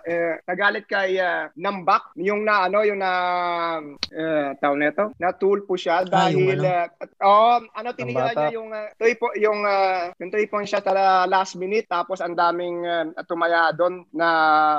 eh, 0.00 0.40
nagalit 0.48 0.88
kay 0.88 1.20
uh, 1.20 1.52
Nambak, 1.60 2.16
yung 2.16 2.48
na 2.48 2.72
ano 2.72 2.80
yung 2.88 3.04
na 3.04 3.12
eh, 4.08 4.56
tawag 4.56 4.80
nito, 4.80 5.09
na 5.18 5.34
tool 5.34 5.64
po 5.64 5.74
siya 5.74 6.02
Ah, 6.04 6.30
dahil 6.30 6.60
ano? 6.60 6.86
uh, 7.00 7.26
oh, 7.26 7.58
ano 7.74 7.88
tinignan 7.92 8.32
niya 8.32 8.54
yung 8.54 8.70
uh, 8.70 8.88
tuloy 8.96 9.14
po 9.18 9.26
yung 9.36 9.60
uh, 9.66 10.14
yung 10.22 10.30
po 10.48 10.62
siya 10.62 10.80
sa 10.80 11.26
last 11.26 11.58
minute 11.58 11.86
tapos 11.90 12.22
ang 12.22 12.38
daming 12.38 12.84
uh, 12.86 13.10
tumaya 13.26 13.74
doon 13.74 14.06
na 14.14 14.28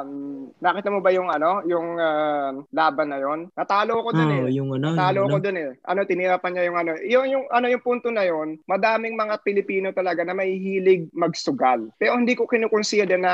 um, 0.06 0.48
nakita 0.64 0.90
mo 0.90 1.04
ba 1.04 1.12
yung 1.12 1.28
ano 1.28 1.62
yung 1.68 2.00
uh, 2.00 2.64
laban 2.72 3.12
na 3.12 3.20
yon 3.20 3.40
natalo 3.54 4.02
ko 4.02 4.10
doon 4.16 4.30
Oh, 4.32 4.48
eh. 4.48 4.54
yung 4.56 4.70
ano, 4.72 4.96
natalo 4.96 5.28
yung 5.28 5.32
ko 5.34 5.38
ano. 5.38 5.46
doon 5.46 5.58
eh. 5.60 5.70
Ano 5.84 6.00
tinira 6.08 6.38
pa 6.40 6.48
niya 6.48 6.64
yung 6.70 6.78
ano 6.78 6.92
yung 7.04 7.26
yung 7.28 7.46
ano 7.52 7.66
yung 7.68 7.84
punto 7.84 8.08
na 8.14 8.24
yon 8.24 8.56
madaming 8.70 9.18
mga 9.18 9.36
Pilipino 9.44 9.88
talaga 9.92 10.24
na 10.24 10.32
may 10.38 10.56
hilig 10.56 11.10
magsugal. 11.12 11.90
Pero 12.00 12.16
hindi 12.16 12.38
ko 12.38 12.48
kinukonsider 12.48 13.18
na 13.20 13.34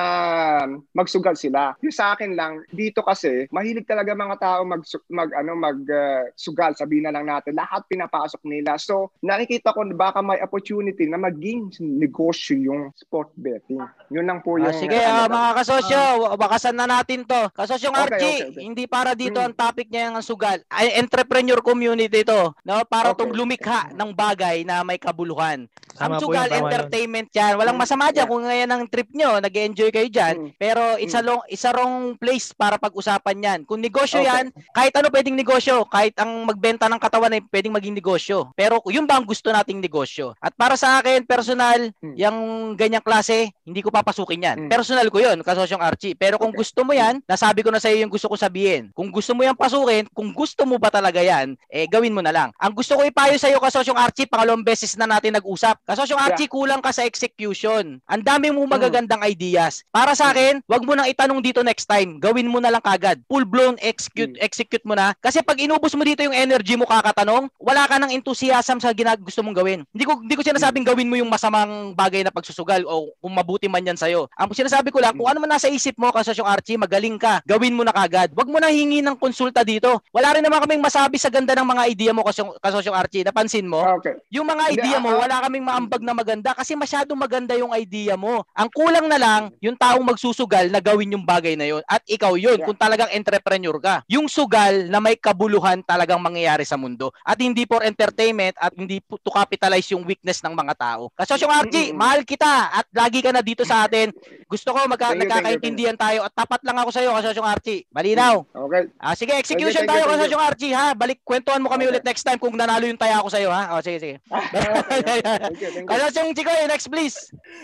magsugal 0.95 1.35
sila. 1.37 1.75
Yung 1.83 1.93
sa 1.93 2.15
akin 2.15 2.33
lang 2.33 2.63
dito 2.73 3.03
kasi 3.03 3.45
mahilig 3.51 3.87
talaga 3.87 4.17
mga 4.17 4.37
tao 4.39 4.61
mag 4.65 4.81
mag 5.11 5.29
ano 5.35 5.51
mag 5.53 5.79
uh, 5.87 6.23
sugal 6.33 6.73
sabihin 6.87 7.03
na 7.03 7.11
lang 7.11 7.27
natin 7.27 7.51
lahat 7.51 7.83
pinapasok 7.91 8.39
nila 8.47 8.79
so 8.79 9.11
nakikita 9.19 9.75
ko 9.75 9.83
baka 9.91 10.23
may 10.23 10.39
opportunity 10.39 11.03
na 11.03 11.19
maging 11.19 11.67
negosyo 11.83 12.55
yung 12.55 12.95
sport 12.95 13.35
betting 13.35 13.83
yun 14.07 14.23
lang 14.23 14.39
po 14.39 14.55
yung 14.55 14.71
Ah, 14.71 14.75
sige, 14.75 14.95
ano 14.95 15.25
ah, 15.25 15.27
ba? 15.27 15.35
mga 15.35 15.51
kasosyo, 15.59 16.01
bakasan 16.39 16.75
na 16.79 16.87
natin 16.87 17.27
to. 17.27 17.41
Kasosyong 17.51 17.91
Okay, 17.91 18.03
Archie, 18.07 18.39
okay, 18.39 18.47
okay. 18.55 18.63
hindi 18.63 18.83
para 18.87 19.11
dito 19.11 19.35
Mm. 19.39 19.51
ang 19.51 19.55
topic 19.55 19.87
niya 19.91 20.11
ang 20.11 20.23
sugal. 20.23 20.63
Ay, 20.71 20.95
entrepreneur 20.95 21.59
community 21.59 22.23
to, 22.23 22.55
no? 22.63 22.83
Para 22.87 23.11
Okay. 23.11 23.19
tong 23.27 23.35
lumikha 23.35 23.91
ng 23.91 24.11
bagay 24.15 24.63
na 24.63 24.83
may 24.87 24.95
kabuluhan. 24.95 25.67
Tama 25.97 26.21
po 26.21 26.29
sugal 26.29 26.45
yun, 26.45 26.53
tama 26.53 26.61
entertainment 26.69 27.29
yan. 27.33 27.53
Walang 27.57 27.75
Mm, 27.77 27.81
masama 27.81 28.05
dyan 28.09 28.17
yeah. 28.23 28.29
kung 28.29 28.43
ngayon 28.45 28.69
ang 28.69 28.83
trip 28.85 29.09
nyo, 29.11 29.29
nag-enjoy 29.41 29.89
kayo 29.89 30.07
dyan. 30.07 30.35
Mm. 30.37 30.49
Pero 30.55 30.81
isa 30.97 31.19
long 31.21 31.41
isa 31.49 31.69
wrong 31.73 32.13
place 32.15 32.53
para 32.53 32.77
pag-usapan 32.77 33.37
yan. 33.37 33.59
Kung 33.65 33.81
negosyo 33.81 34.21
Okay. 34.21 34.29
yan, 34.29 34.45
kahit 34.71 34.93
ano 34.93 35.07
pwedeng 35.09 35.33
negosyo, 35.33 35.85
kahit 35.85 36.13
ang 36.17 36.45
magbenta 36.45 36.85
ng 36.85 37.01
katawan 37.01 37.33
ay 37.33 37.41
pwedeng 37.49 37.73
maging 37.73 37.97
negosyo. 37.97 38.53
Pero 38.53 38.81
yun 38.87 39.05
ba 39.05 39.17
ang 39.17 39.25
gusto 39.25 39.49
nating 39.49 39.81
negosyo? 39.81 40.37
At 40.37 40.53
para 40.53 40.77
sa 40.77 41.01
akin, 41.01 41.25
personal, 41.25 41.89
Mm. 42.01 42.15
yung 42.15 42.37
ganyang 42.75 43.03
klase, 43.03 43.49
hindi 43.65 43.81
ko 43.81 43.89
papasukin 43.89 44.45
yan. 44.45 44.57
Mm. 44.65 44.69
Personal 44.69 45.07
ko 45.09 45.17
yun, 45.17 45.41
kasosyong 45.41 45.81
Archie. 45.81 46.13
Pero 46.13 46.37
kung 46.37 46.53
Okay. 46.53 46.61
gusto 46.61 46.85
mo 46.85 46.93
yan, 46.93 47.21
nasabi 47.25 47.65
ko 47.65 47.73
na 47.73 47.81
sa 47.81 47.89
iyo 47.89 48.05
yung 48.05 48.13
gusto 48.13 48.29
ko 48.29 48.37
sabihin. 48.37 48.93
Kung 48.93 49.09
gusto 49.09 49.33
mo 49.33 49.41
yan 49.41 49.57
pasukin, 49.57 50.05
kung 50.13 50.29
gusto 50.31 50.61
mo 50.63 50.77
ba 50.77 50.93
talaga 50.93 51.19
yan, 51.19 51.57
eh 51.67 51.87
gawin 51.87 52.13
mo 52.13 52.21
na 52.21 52.29
lang. 52.29 52.49
Ang 52.57 52.73
gusto 52.75 52.93
ko 52.93 53.01
ipayo 53.01 53.33
sa 53.37 53.49
iyo, 53.49 53.57
kasosyong 53.57 53.97
Archie, 53.97 54.29
pangalawang 54.29 54.61
beses 54.61 54.93
na 54.99 55.07
natin 55.07 55.33
nag-usap. 55.33 55.79
Kasosyong 55.87 56.19
Archie, 56.19 56.51
kulang 56.51 56.83
ka 56.83 56.91
sa 56.91 57.07
execution. 57.07 58.03
Ang 58.11 58.19
dami 58.19 58.51
mo 58.51 58.67
magagandang 58.67 59.23
ideas. 59.23 59.87
Para 59.87 60.11
sa 60.19 60.35
akin, 60.35 60.59
wag 60.67 60.83
mo 60.83 60.99
nang 60.99 61.07
itanong 61.07 61.39
dito 61.39 61.63
next 61.63 61.87
time. 61.87 62.19
Gawin 62.19 62.51
mo 62.51 62.59
na 62.59 62.67
lang 62.67 62.83
kagad. 62.83 63.23
Full 63.31 63.47
blown 63.47 63.79
execute 63.79 64.35
Mm. 64.35 64.43
execute 64.43 64.83
mo 64.83 64.99
na. 64.99 65.15
Kasi 65.23 65.39
pag 65.39 65.55
inubos 65.55 65.95
mo 65.95 66.03
dito 66.03 66.19
yung 66.27 66.35
energy 66.35 66.75
mo 66.75 66.83
kakatanong, 66.83 67.47
wala 67.55 67.87
ka 67.87 68.03
ng 68.03 68.11
enthusiasm 68.11 68.83
sa 68.83 68.91
ginag 68.91 69.23
gusto 69.23 69.39
mong 69.39 69.55
gawin. 69.55 69.79
Hindi 69.95 70.03
ko 70.03 70.19
hindi 70.19 70.35
ko 70.35 70.43
sinasabing 70.43 70.83
gawin 70.83 71.07
mo 71.07 71.15
yung 71.15 71.31
masamang 71.31 71.95
bagay 71.95 72.19
na 72.19 72.35
pagsusugal 72.35 72.83
o 72.83 73.15
kung 73.23 73.31
mabuti 73.31 73.71
man 73.71 73.87
yan 73.87 73.95
sa'yo. 73.95 74.27
Ang 74.35 74.51
sinasabi 74.51 74.91
ko 74.91 74.99
lang, 74.99 75.15
kung 75.15 75.31
ano 75.31 75.39
man 75.39 75.55
nasa 75.55 75.71
isip 75.71 75.95
mo, 75.95 76.11
kasosyong 76.11 76.51
Archie, 76.51 76.75
magaling 76.75 77.15
ka, 77.15 77.39
gawin 77.47 77.71
mo 77.71 77.87
na 77.87 77.95
kagad. 77.95 78.35
Wag 78.35 78.51
mo 78.51 78.59
na 78.59 78.67
hingi 78.67 78.99
ng 78.99 79.15
konsulta 79.15 79.63
dito. 79.63 80.03
Wala 80.11 80.35
rin 80.35 80.43
naman 80.43 80.59
kaming 80.67 80.83
masabi 80.83 81.15
sa 81.15 81.31
ganda 81.31 81.55
ng 81.55 81.63
mga 81.63 81.83
idea 81.87 82.11
mo, 82.11 82.27
kasosyong, 82.27 82.59
kasosyong 82.59 82.97
Archie. 82.99 83.23
Napansin 83.23 83.71
mo? 83.71 83.79
okay 83.79 84.19
Yung 84.35 84.43
mga 84.43 84.63
idea 84.75 84.97
mo, 84.99 85.15
ah, 85.15 85.23
wala 85.23 85.47
kaming 85.47 85.63
maambag 85.77 86.01
na 86.01 86.09
maganda 86.11 86.57
kasi 86.57 86.73
masyadong 86.73 87.13
maganda 87.13 87.53
yung 87.53 87.69
idea 87.71 88.17
mo. 88.17 88.41
Ang 88.51 88.69
kulang 88.73 89.05
na 89.05 89.21
lang, 89.21 89.41
yung 89.61 89.77
taong 89.77 90.01
magsusugal 90.01 90.65
na 90.67 90.81
gawin 90.81 91.13
yung 91.13 91.21
bagay 91.21 91.53
na 91.53 91.69
yun. 91.69 91.85
At 91.85 92.01
ikaw 92.03 92.33
yun, 92.33 92.57
Yeah. 92.57 92.65
kung 92.65 92.73
talagang 92.73 93.13
entrepreneur 93.13 93.77
ka. 93.77 94.01
Yung 94.09 94.25
sugal 94.25 94.89
na 94.89 94.97
may 94.97 95.13
kabuluhan 95.13 95.85
talagang 95.85 96.17
mangyayari 96.17 96.65
sa 96.65 96.73
mundo. 96.75 97.13
At 97.21 97.37
hindi 97.37 97.69
for 97.69 97.85
entertainment 97.85 98.57
at 98.57 98.73
hindi 98.73 98.97
to 98.99 99.29
capitalize 99.29 99.85
yung 99.91 100.01
weakness 100.01 100.41
ng 100.41 100.51
mga 100.51 100.73
tao. 100.73 101.13
Kasi 101.13 101.37
yung 101.37 101.53
Mm-mm. 101.53 101.93
mahal 101.93 102.25
kita 102.25 102.49
at 102.73 102.89
lagi 102.89 103.21
ka 103.21 103.29
na 103.29 103.45
dito 103.45 103.61
sa 103.61 103.85
atin. 103.85 104.09
Gusto 104.47 104.73
ko 104.73 104.81
magka- 104.87 105.13
Thank 105.13 105.21
you, 105.21 105.29
thank 105.29 105.29
you, 105.29 105.29
nagkakaintindihan 105.29 105.93
tayo 105.95 106.25
at 106.25 106.33
tapat 106.33 106.65
lang 106.65 106.77
ako 106.79 106.89
sa 106.89 106.99
iyo 106.99 107.13
kasi 107.13 107.35
yung 107.35 107.45
Archie. 107.45 107.85
Malinaw. 107.93 108.35
okay 108.47 108.81
Ah, 108.97 109.13
sige, 109.13 109.31
execution 109.31 109.83
you, 109.83 109.89
tayo 109.89 110.03
kasi 110.07 110.25
yung 110.27 110.41
Archie 110.41 110.73
ha. 110.73 110.95
Balik 110.95 111.21
kwentuhan 111.21 111.61
mo 111.61 111.69
kami 111.69 111.85
Okay. 111.85 111.91
ulit 111.93 112.03
next 112.03 112.23
time 112.23 112.39
kung 112.39 112.55
nanalo 112.55 112.83
yung 112.83 112.97
taya 112.97 113.21
ko 113.21 113.29
sa 113.29 113.37
iyo 113.37 113.51
ha. 113.51 113.75
O 113.75 113.83
sige, 113.83 113.99
sige. 113.99 114.15
thank 114.31 115.61
you 115.67 115.73
thank 115.75 115.85
you 115.85 115.91
Kasi 115.91 116.17
yung 116.17 116.31
Chico, 116.33 116.51
next 116.67 116.87
please. 116.87 117.17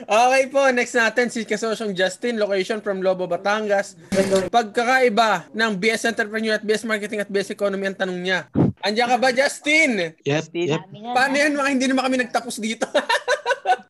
Okay 0.04 0.43
po, 0.51 0.68
next 0.70 0.93
natin 0.93 1.32
si 1.32 1.47
Kasosyong 1.47 1.95
Justin, 1.95 2.36
location 2.36 2.84
from 2.84 2.99
Lobo, 2.99 3.26
Batangas. 3.26 3.95
Pagkakaiba 4.51 5.49
ng 5.51 5.72
BS 5.80 6.12
Entrepreneur 6.12 6.60
at 6.60 6.64
BS 6.64 6.84
Marketing 6.84 7.24
at 7.24 7.32
BS 7.32 7.56
Economy 7.56 7.88
ang 7.88 7.97
tanong 7.97 8.20
niya. 8.20 8.39
Andiyan 8.84 9.08
ka 9.08 9.18
ba, 9.18 9.30
Justin? 9.32 10.12
Yep, 10.22 10.45
yep. 10.51 10.84
Paano 11.16 11.36
yan? 11.39 11.56
Mga 11.56 11.70
hindi 11.72 11.86
naman 11.88 12.04
kami 12.04 12.18
nagtapos 12.20 12.60
dito. 12.60 12.84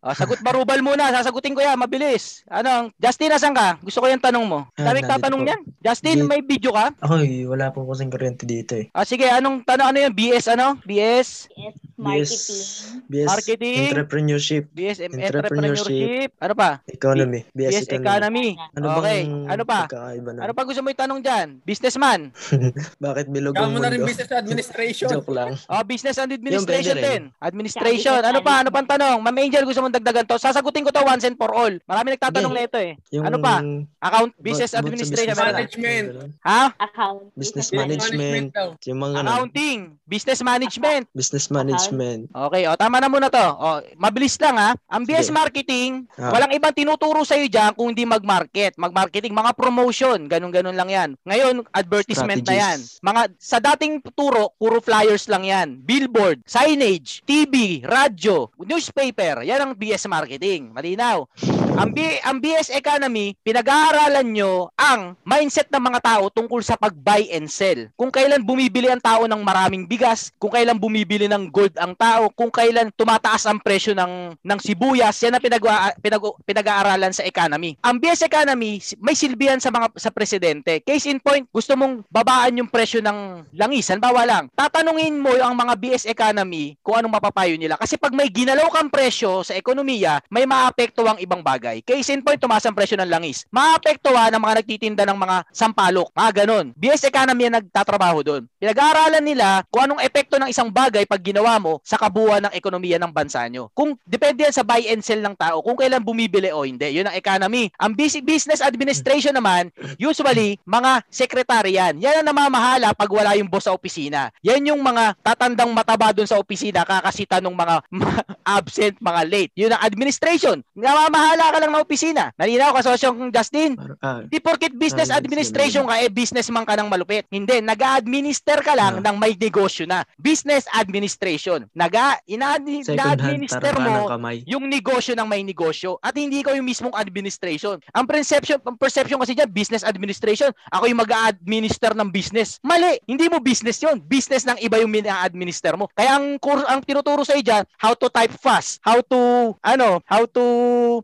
Ah, 0.03 0.11
sagot 0.11 0.43
barubal 0.43 0.83
muna, 0.83 1.15
sasagutin 1.15 1.55
ko 1.55 1.63
yan, 1.63 1.79
mabilis. 1.79 2.43
Ano, 2.51 2.91
Justin, 2.99 3.39
asan 3.39 3.55
ka? 3.55 3.79
Gusto 3.79 4.03
ko 4.03 4.11
yung 4.11 4.19
tanong 4.19 4.43
mo. 4.43 4.67
Ah, 4.75 4.91
Daming 4.91 5.07
nandito 5.07 5.15
tatanong 5.15 5.39
po. 5.39 5.45
niyan. 5.47 5.61
Justin, 5.79 6.17
Di- 6.19 6.27
may 6.27 6.41
video 6.43 6.75
ka? 6.75 6.91
Ako'y 6.99 7.47
wala 7.47 7.71
po 7.71 7.87
kasing 7.87 8.11
kuryente 8.11 8.43
dito 8.43 8.75
eh. 8.75 8.91
Ah, 8.91 9.07
sige, 9.07 9.23
anong 9.31 9.63
tanong 9.63 9.95
ano 9.95 9.97
yun? 10.03 10.11
BS 10.11 10.51
ano? 10.51 10.75
BS? 10.83 11.47
Yes, 11.55 11.79
BS, 11.79 11.92
marketing. 11.97 13.03
BS 13.09 13.27
Marketing. 13.29 13.83
Entrepreneurship, 13.91 14.63
BS 14.73 14.97
Entrepreneurship. 15.03 16.29
Ano 16.41 16.53
pa? 16.57 16.81
Economy, 16.89 17.45
BS, 17.53 17.85
BS 17.85 18.01
Economy. 18.01 18.57
Economy. 18.57 18.77
Ano 18.77 18.85
okay. 18.99 19.21
Ano 19.49 19.63
pa? 19.63 19.79
na? 19.89 20.39
Ano 20.47 20.53
pa 20.55 20.61
gusto 20.65 20.81
mo 20.81 20.89
itanong 20.89 21.19
dyan? 21.21 21.61
Businessman? 21.63 22.33
Bakit 23.05 23.29
bilog 23.29 23.53
Kaya 23.53 23.69
ang 23.69 23.73
mo 23.75 23.79
na 23.81 23.89
rin 23.91 24.01
business 24.01 24.31
administration. 24.31 25.09
Joke 25.09 25.31
lang. 25.31 25.55
Oh, 25.69 25.83
business 25.85 26.17
and 26.17 26.33
administration 26.33 26.97
din. 26.97 27.21
Administration. 27.39 28.19
Ano 28.23 28.39
pa? 28.41 28.65
Ano 28.65 28.69
pang 28.73 28.87
tanong? 28.87 29.19
Ma'am 29.21 29.37
Angel, 29.37 29.63
gusto 29.67 29.81
mong 29.83 29.95
dagdagan 29.95 30.25
to? 30.25 30.37
Sasagutin 30.39 30.83
ko 30.83 30.91
to 30.91 31.03
once 31.05 31.23
and 31.27 31.37
for 31.37 31.51
all. 31.53 31.73
Marami 31.85 32.17
nagtatanong 32.17 32.53
na 32.53 32.63
ito 32.65 32.77
eh. 32.79 32.97
Yung 33.13 33.25
Ano 33.27 33.37
pa? 33.39 33.61
Account, 34.03 34.31
business 34.39 34.71
about 34.73 34.83
sa 34.83 34.87
administration. 34.87 35.35
business 35.35 35.53
management. 35.53 36.05
Ha? 36.43 36.63
Account. 36.79 37.23
Business 37.37 37.69
management. 37.71 38.45
Yung 38.87 38.99
mga 38.99 39.15
ano, 39.23 39.29
Accounting, 39.33 39.79
business 40.05 40.39
management. 40.43 41.03
business 41.15 41.47
management. 41.51 41.82
Management. 41.89 42.21
Okay, 42.31 42.63
o 42.67 42.77
tama 42.77 42.97
na 42.99 43.09
muna 43.09 43.27
to. 43.27 43.41
O, 43.41 43.67
mabilis 43.97 44.37
lang 44.39 44.55
ha. 44.55 44.71
Ang 44.87 45.03
BS 45.03 45.27
Sige. 45.27 45.35
Marketing, 45.35 46.05
Ah. 46.15 46.31
walang 46.31 46.53
ibang 46.53 46.71
tinuturo 46.71 47.23
sa 47.23 47.35
iyo 47.35 47.49
diyan 47.49 47.73
kung 47.73 47.91
hindi 47.91 48.05
mag-market. 48.05 48.77
Mag-marketing, 48.77 49.33
mga 49.33 49.51
promotion, 49.53 50.29
ganun-ganun 50.29 50.75
lang 50.75 50.89
'yan. 50.89 51.09
Ngayon, 51.25 51.65
advertisement 51.73 52.43
na 52.45 52.53
'yan. 52.53 52.79
Strategies. 52.79 53.01
Mga 53.01 53.21
sa 53.39 53.57
dating 53.59 53.93
turo, 54.13 54.53
puro 54.55 54.77
flyers 54.79 55.25
lang 55.27 55.43
'yan. 55.43 55.67
Billboard, 55.81 56.45
signage, 56.45 57.19
TV, 57.23 57.81
radyo, 57.83 58.53
newspaper. 58.61 59.41
'Yan 59.41 59.59
ang 59.59 59.71
BS 59.73 60.05
Marketing. 60.05 60.71
Malinaw. 60.71 61.25
Ang, 61.73 61.89
B, 61.89 62.05
ang 62.21 62.37
BS 62.37 62.69
Economy, 62.69 63.33
pinag-aaralan 63.41 64.29
nyo 64.29 64.69
ang 64.77 65.17
mindset 65.25 65.73
ng 65.73 65.81
mga 65.81 65.99
tao 66.05 66.29
tungkol 66.29 66.61
sa 66.61 66.77
pag-buy 66.77 67.33
and 67.33 67.49
sell. 67.49 67.89
Kung 67.97 68.13
kailan 68.13 68.45
bumibili 68.45 68.93
ang 68.93 69.01
tao 69.01 69.25
ng 69.25 69.41
maraming 69.41 69.89
bigas, 69.89 70.29
kung 70.37 70.53
kailan 70.53 70.77
bumibili 70.77 71.25
ng 71.25 71.49
gold 71.49 71.72
ang 71.77 71.93
tao, 71.97 72.29
kung 72.33 72.51
kailan 72.53 72.93
tumataas 72.93 73.49
ang 73.49 73.57
presyo 73.57 73.97
ng, 73.97 74.37
ng 74.37 74.59
sibuyas, 74.61 75.17
yan 75.23 75.33
ang 75.37 75.43
pinag, 75.43 75.63
pinag, 75.99 76.23
pinag-aaralan 76.45 77.13
sa 77.13 77.25
economy. 77.25 77.77
Ang 77.81 77.97
BS 77.97 78.25
Economy, 78.25 78.77
may 79.01 79.17
silbihan 79.17 79.57
sa 79.57 79.73
mga 79.73 79.93
sa 79.97 80.13
presidente. 80.13 80.81
Case 80.85 81.09
in 81.09 81.17
point, 81.17 81.45
gusto 81.49 81.73
mong 81.73 82.05
babaan 82.09 82.61
yung 82.61 82.69
presyo 82.69 83.01
ng 83.01 83.49
langis. 83.57 83.89
Halimbawa 83.89 84.25
lang, 84.25 84.43
tatanungin 84.53 85.17
mo 85.17 85.33
ang 85.33 85.55
mga 85.57 85.73
BS 85.79 86.03
Economy 86.09 86.77
kung 86.85 87.01
anong 87.01 87.17
mapapayo 87.17 87.55
nila. 87.57 87.79
Kasi 87.79 87.97
pag 87.97 88.13
may 88.13 88.29
ginalaw 88.29 88.69
kang 88.69 88.91
presyo 88.91 89.41
sa 89.41 89.57
ekonomiya, 89.57 90.21
may 90.29 90.45
maapekto 90.45 91.05
ang 91.07 91.17
ibang 91.17 91.41
bagay. 91.41 91.81
Case 91.81 92.13
in 92.13 92.21
point, 92.21 92.37
tumaas 92.37 92.65
ang 92.67 92.75
presyo 92.77 92.99
ng 93.01 93.09
langis. 93.09 93.45
Maapektuhan 93.49 94.33
ang 94.33 94.41
mga 94.43 94.61
nagtitinda 94.61 95.03
ng 95.07 95.17
mga 95.17 95.37
sampalok. 95.49 96.09
Mga 96.13 96.31
ganon. 96.43 96.65
BS 96.77 97.07
Economy 97.07 97.49
ang 97.49 97.55
nagtatrabaho 97.63 98.19
doon. 98.21 98.43
Pinag-aaralan 98.59 99.23
nila 99.23 99.63
kung 99.71 99.87
anong 99.87 100.03
epekto 100.03 100.35
ng 100.37 100.51
isang 100.51 100.67
bagay 100.67 101.07
pag 101.07 101.23
ginawa 101.23 101.62
mo 101.63 101.79
sa 101.79 101.95
kabuuan 101.95 102.43
ng 102.43 102.53
ekonomiya 102.53 102.99
ng 102.99 103.09
bansa 103.09 103.47
nyo. 103.47 103.71
Kung 103.71 103.95
depende 104.03 104.43
yan 104.43 104.51
sa 104.51 104.61
buy 104.61 104.83
and 104.91 104.99
sell 104.99 105.17
ng 105.17 105.33
tao, 105.33 105.63
kung 105.63 105.79
kailan 105.79 106.03
bumibili 106.03 106.51
o 106.51 106.67
hindi. 106.67 106.91
Yun 106.91 107.07
ang 107.07 107.15
economy. 107.15 107.71
Ang 107.79 107.95
bus- 107.95 108.19
business 108.19 108.59
administration 108.59 109.31
naman, 109.31 109.71
usually, 109.95 110.59
mga 110.63 110.99
sekretary 111.07 111.79
yan. 111.79 112.03
Yan 112.03 112.19
ang 112.19 112.35
namamahala 112.35 112.91
pag 112.91 113.07
wala 113.07 113.37
yung 113.37 113.47
boss 113.47 113.63
sa 113.63 113.71
opisina. 113.71 114.27
Yan 114.43 114.67
yung 114.67 114.83
mga 114.83 115.15
tatandang 115.23 115.71
mataba 115.71 116.11
doon 116.11 116.27
sa 116.27 116.35
opisina, 116.35 116.83
kakasita 116.83 117.39
ng 117.39 117.55
mga, 117.55 117.75
absent, 118.59 118.99
mga 118.99 119.21
late. 119.23 119.51
Yun 119.55 119.71
ang 119.71 119.81
administration. 119.81 120.59
Namamahala 120.73 121.53
ka 121.53 121.57
lang 121.61 121.71
ng 121.71 121.79
opisina. 121.79 122.23
Nalinaw 122.35 122.73
ka, 122.75 122.81
sosyong 122.83 123.29
Justin? 123.29 123.77
Ah, 124.01 124.25
Di 124.25 124.41
porket 124.41 124.73
business 124.73 125.07
Ah, 125.07 125.21
administration 125.21 125.85
ka, 125.85 126.01
eh 126.01 126.09
businessman 126.09 126.65
ka 126.65 126.73
ng 126.73 126.89
malupit. 126.89 127.29
Hindi, 127.29 127.61
nag-administer 127.61 128.59
ka 128.59 128.73
lang 128.73 128.99
ng 128.99 129.15
may 129.15 129.37
negosyo 129.37 129.85
na. 129.85 130.01
Business 130.17 130.65
administration. 130.73 131.52
Naga, 131.73 132.17
ina 132.25 132.57
second 132.57 132.97
hand, 132.97 133.21
administer 133.21 133.61
taranta 133.61 133.83
ng 133.83 133.93
mo 134.17 134.29
yung 134.45 134.65
negosyo 134.65 135.13
ng 135.13 135.27
may 135.27 135.41
negosyo 135.45 135.99
at 135.99 136.15
hindi 136.15 136.41
ikaw 136.41 136.55
yung 136.57 136.65
mismong 136.65 136.95
administration. 136.95 137.77
Ang 137.93 138.05
perception, 138.05 138.57
ang 138.63 138.77
perception 138.77 139.19
kasi 139.19 139.33
dyan, 139.33 139.49
business 139.49 139.83
administration, 139.83 140.49
ako 140.69 140.89
yung 140.89 141.01
mag-administer 141.01 141.93
ng 141.93 142.09
business. 142.09 142.57
Mali, 142.63 142.97
hindi 143.05 143.27
mo 143.29 143.37
business 143.39 143.77
yon 143.81 144.01
Business 144.03 144.47
ng 144.47 144.57
iba 144.59 144.79
yung 144.79 144.91
mina-administer 144.91 145.75
mo. 145.75 145.89
Kaya 145.93 146.17
ang 146.17 146.39
course, 146.39 146.65
ang 146.65 146.81
tinuturo 146.81 147.21
sa 147.21 147.35
dyan, 147.35 147.63
how 147.77 147.93
to 147.93 148.07
type 148.09 148.33
fast, 148.39 148.79
how 148.81 149.03
to, 149.03 149.53
ano, 149.61 149.99
how 150.07 150.23
to, 150.25 150.45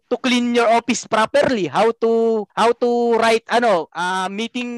to 0.08 0.16
clean 0.20 0.56
your 0.56 0.70
office 0.72 1.04
properly, 1.06 1.68
how 1.68 1.92
to, 1.92 2.44
how 2.56 2.72
to 2.72 3.20
write, 3.20 3.44
ano, 3.52 3.92
ah, 3.92 4.32
meeting, 4.32 4.70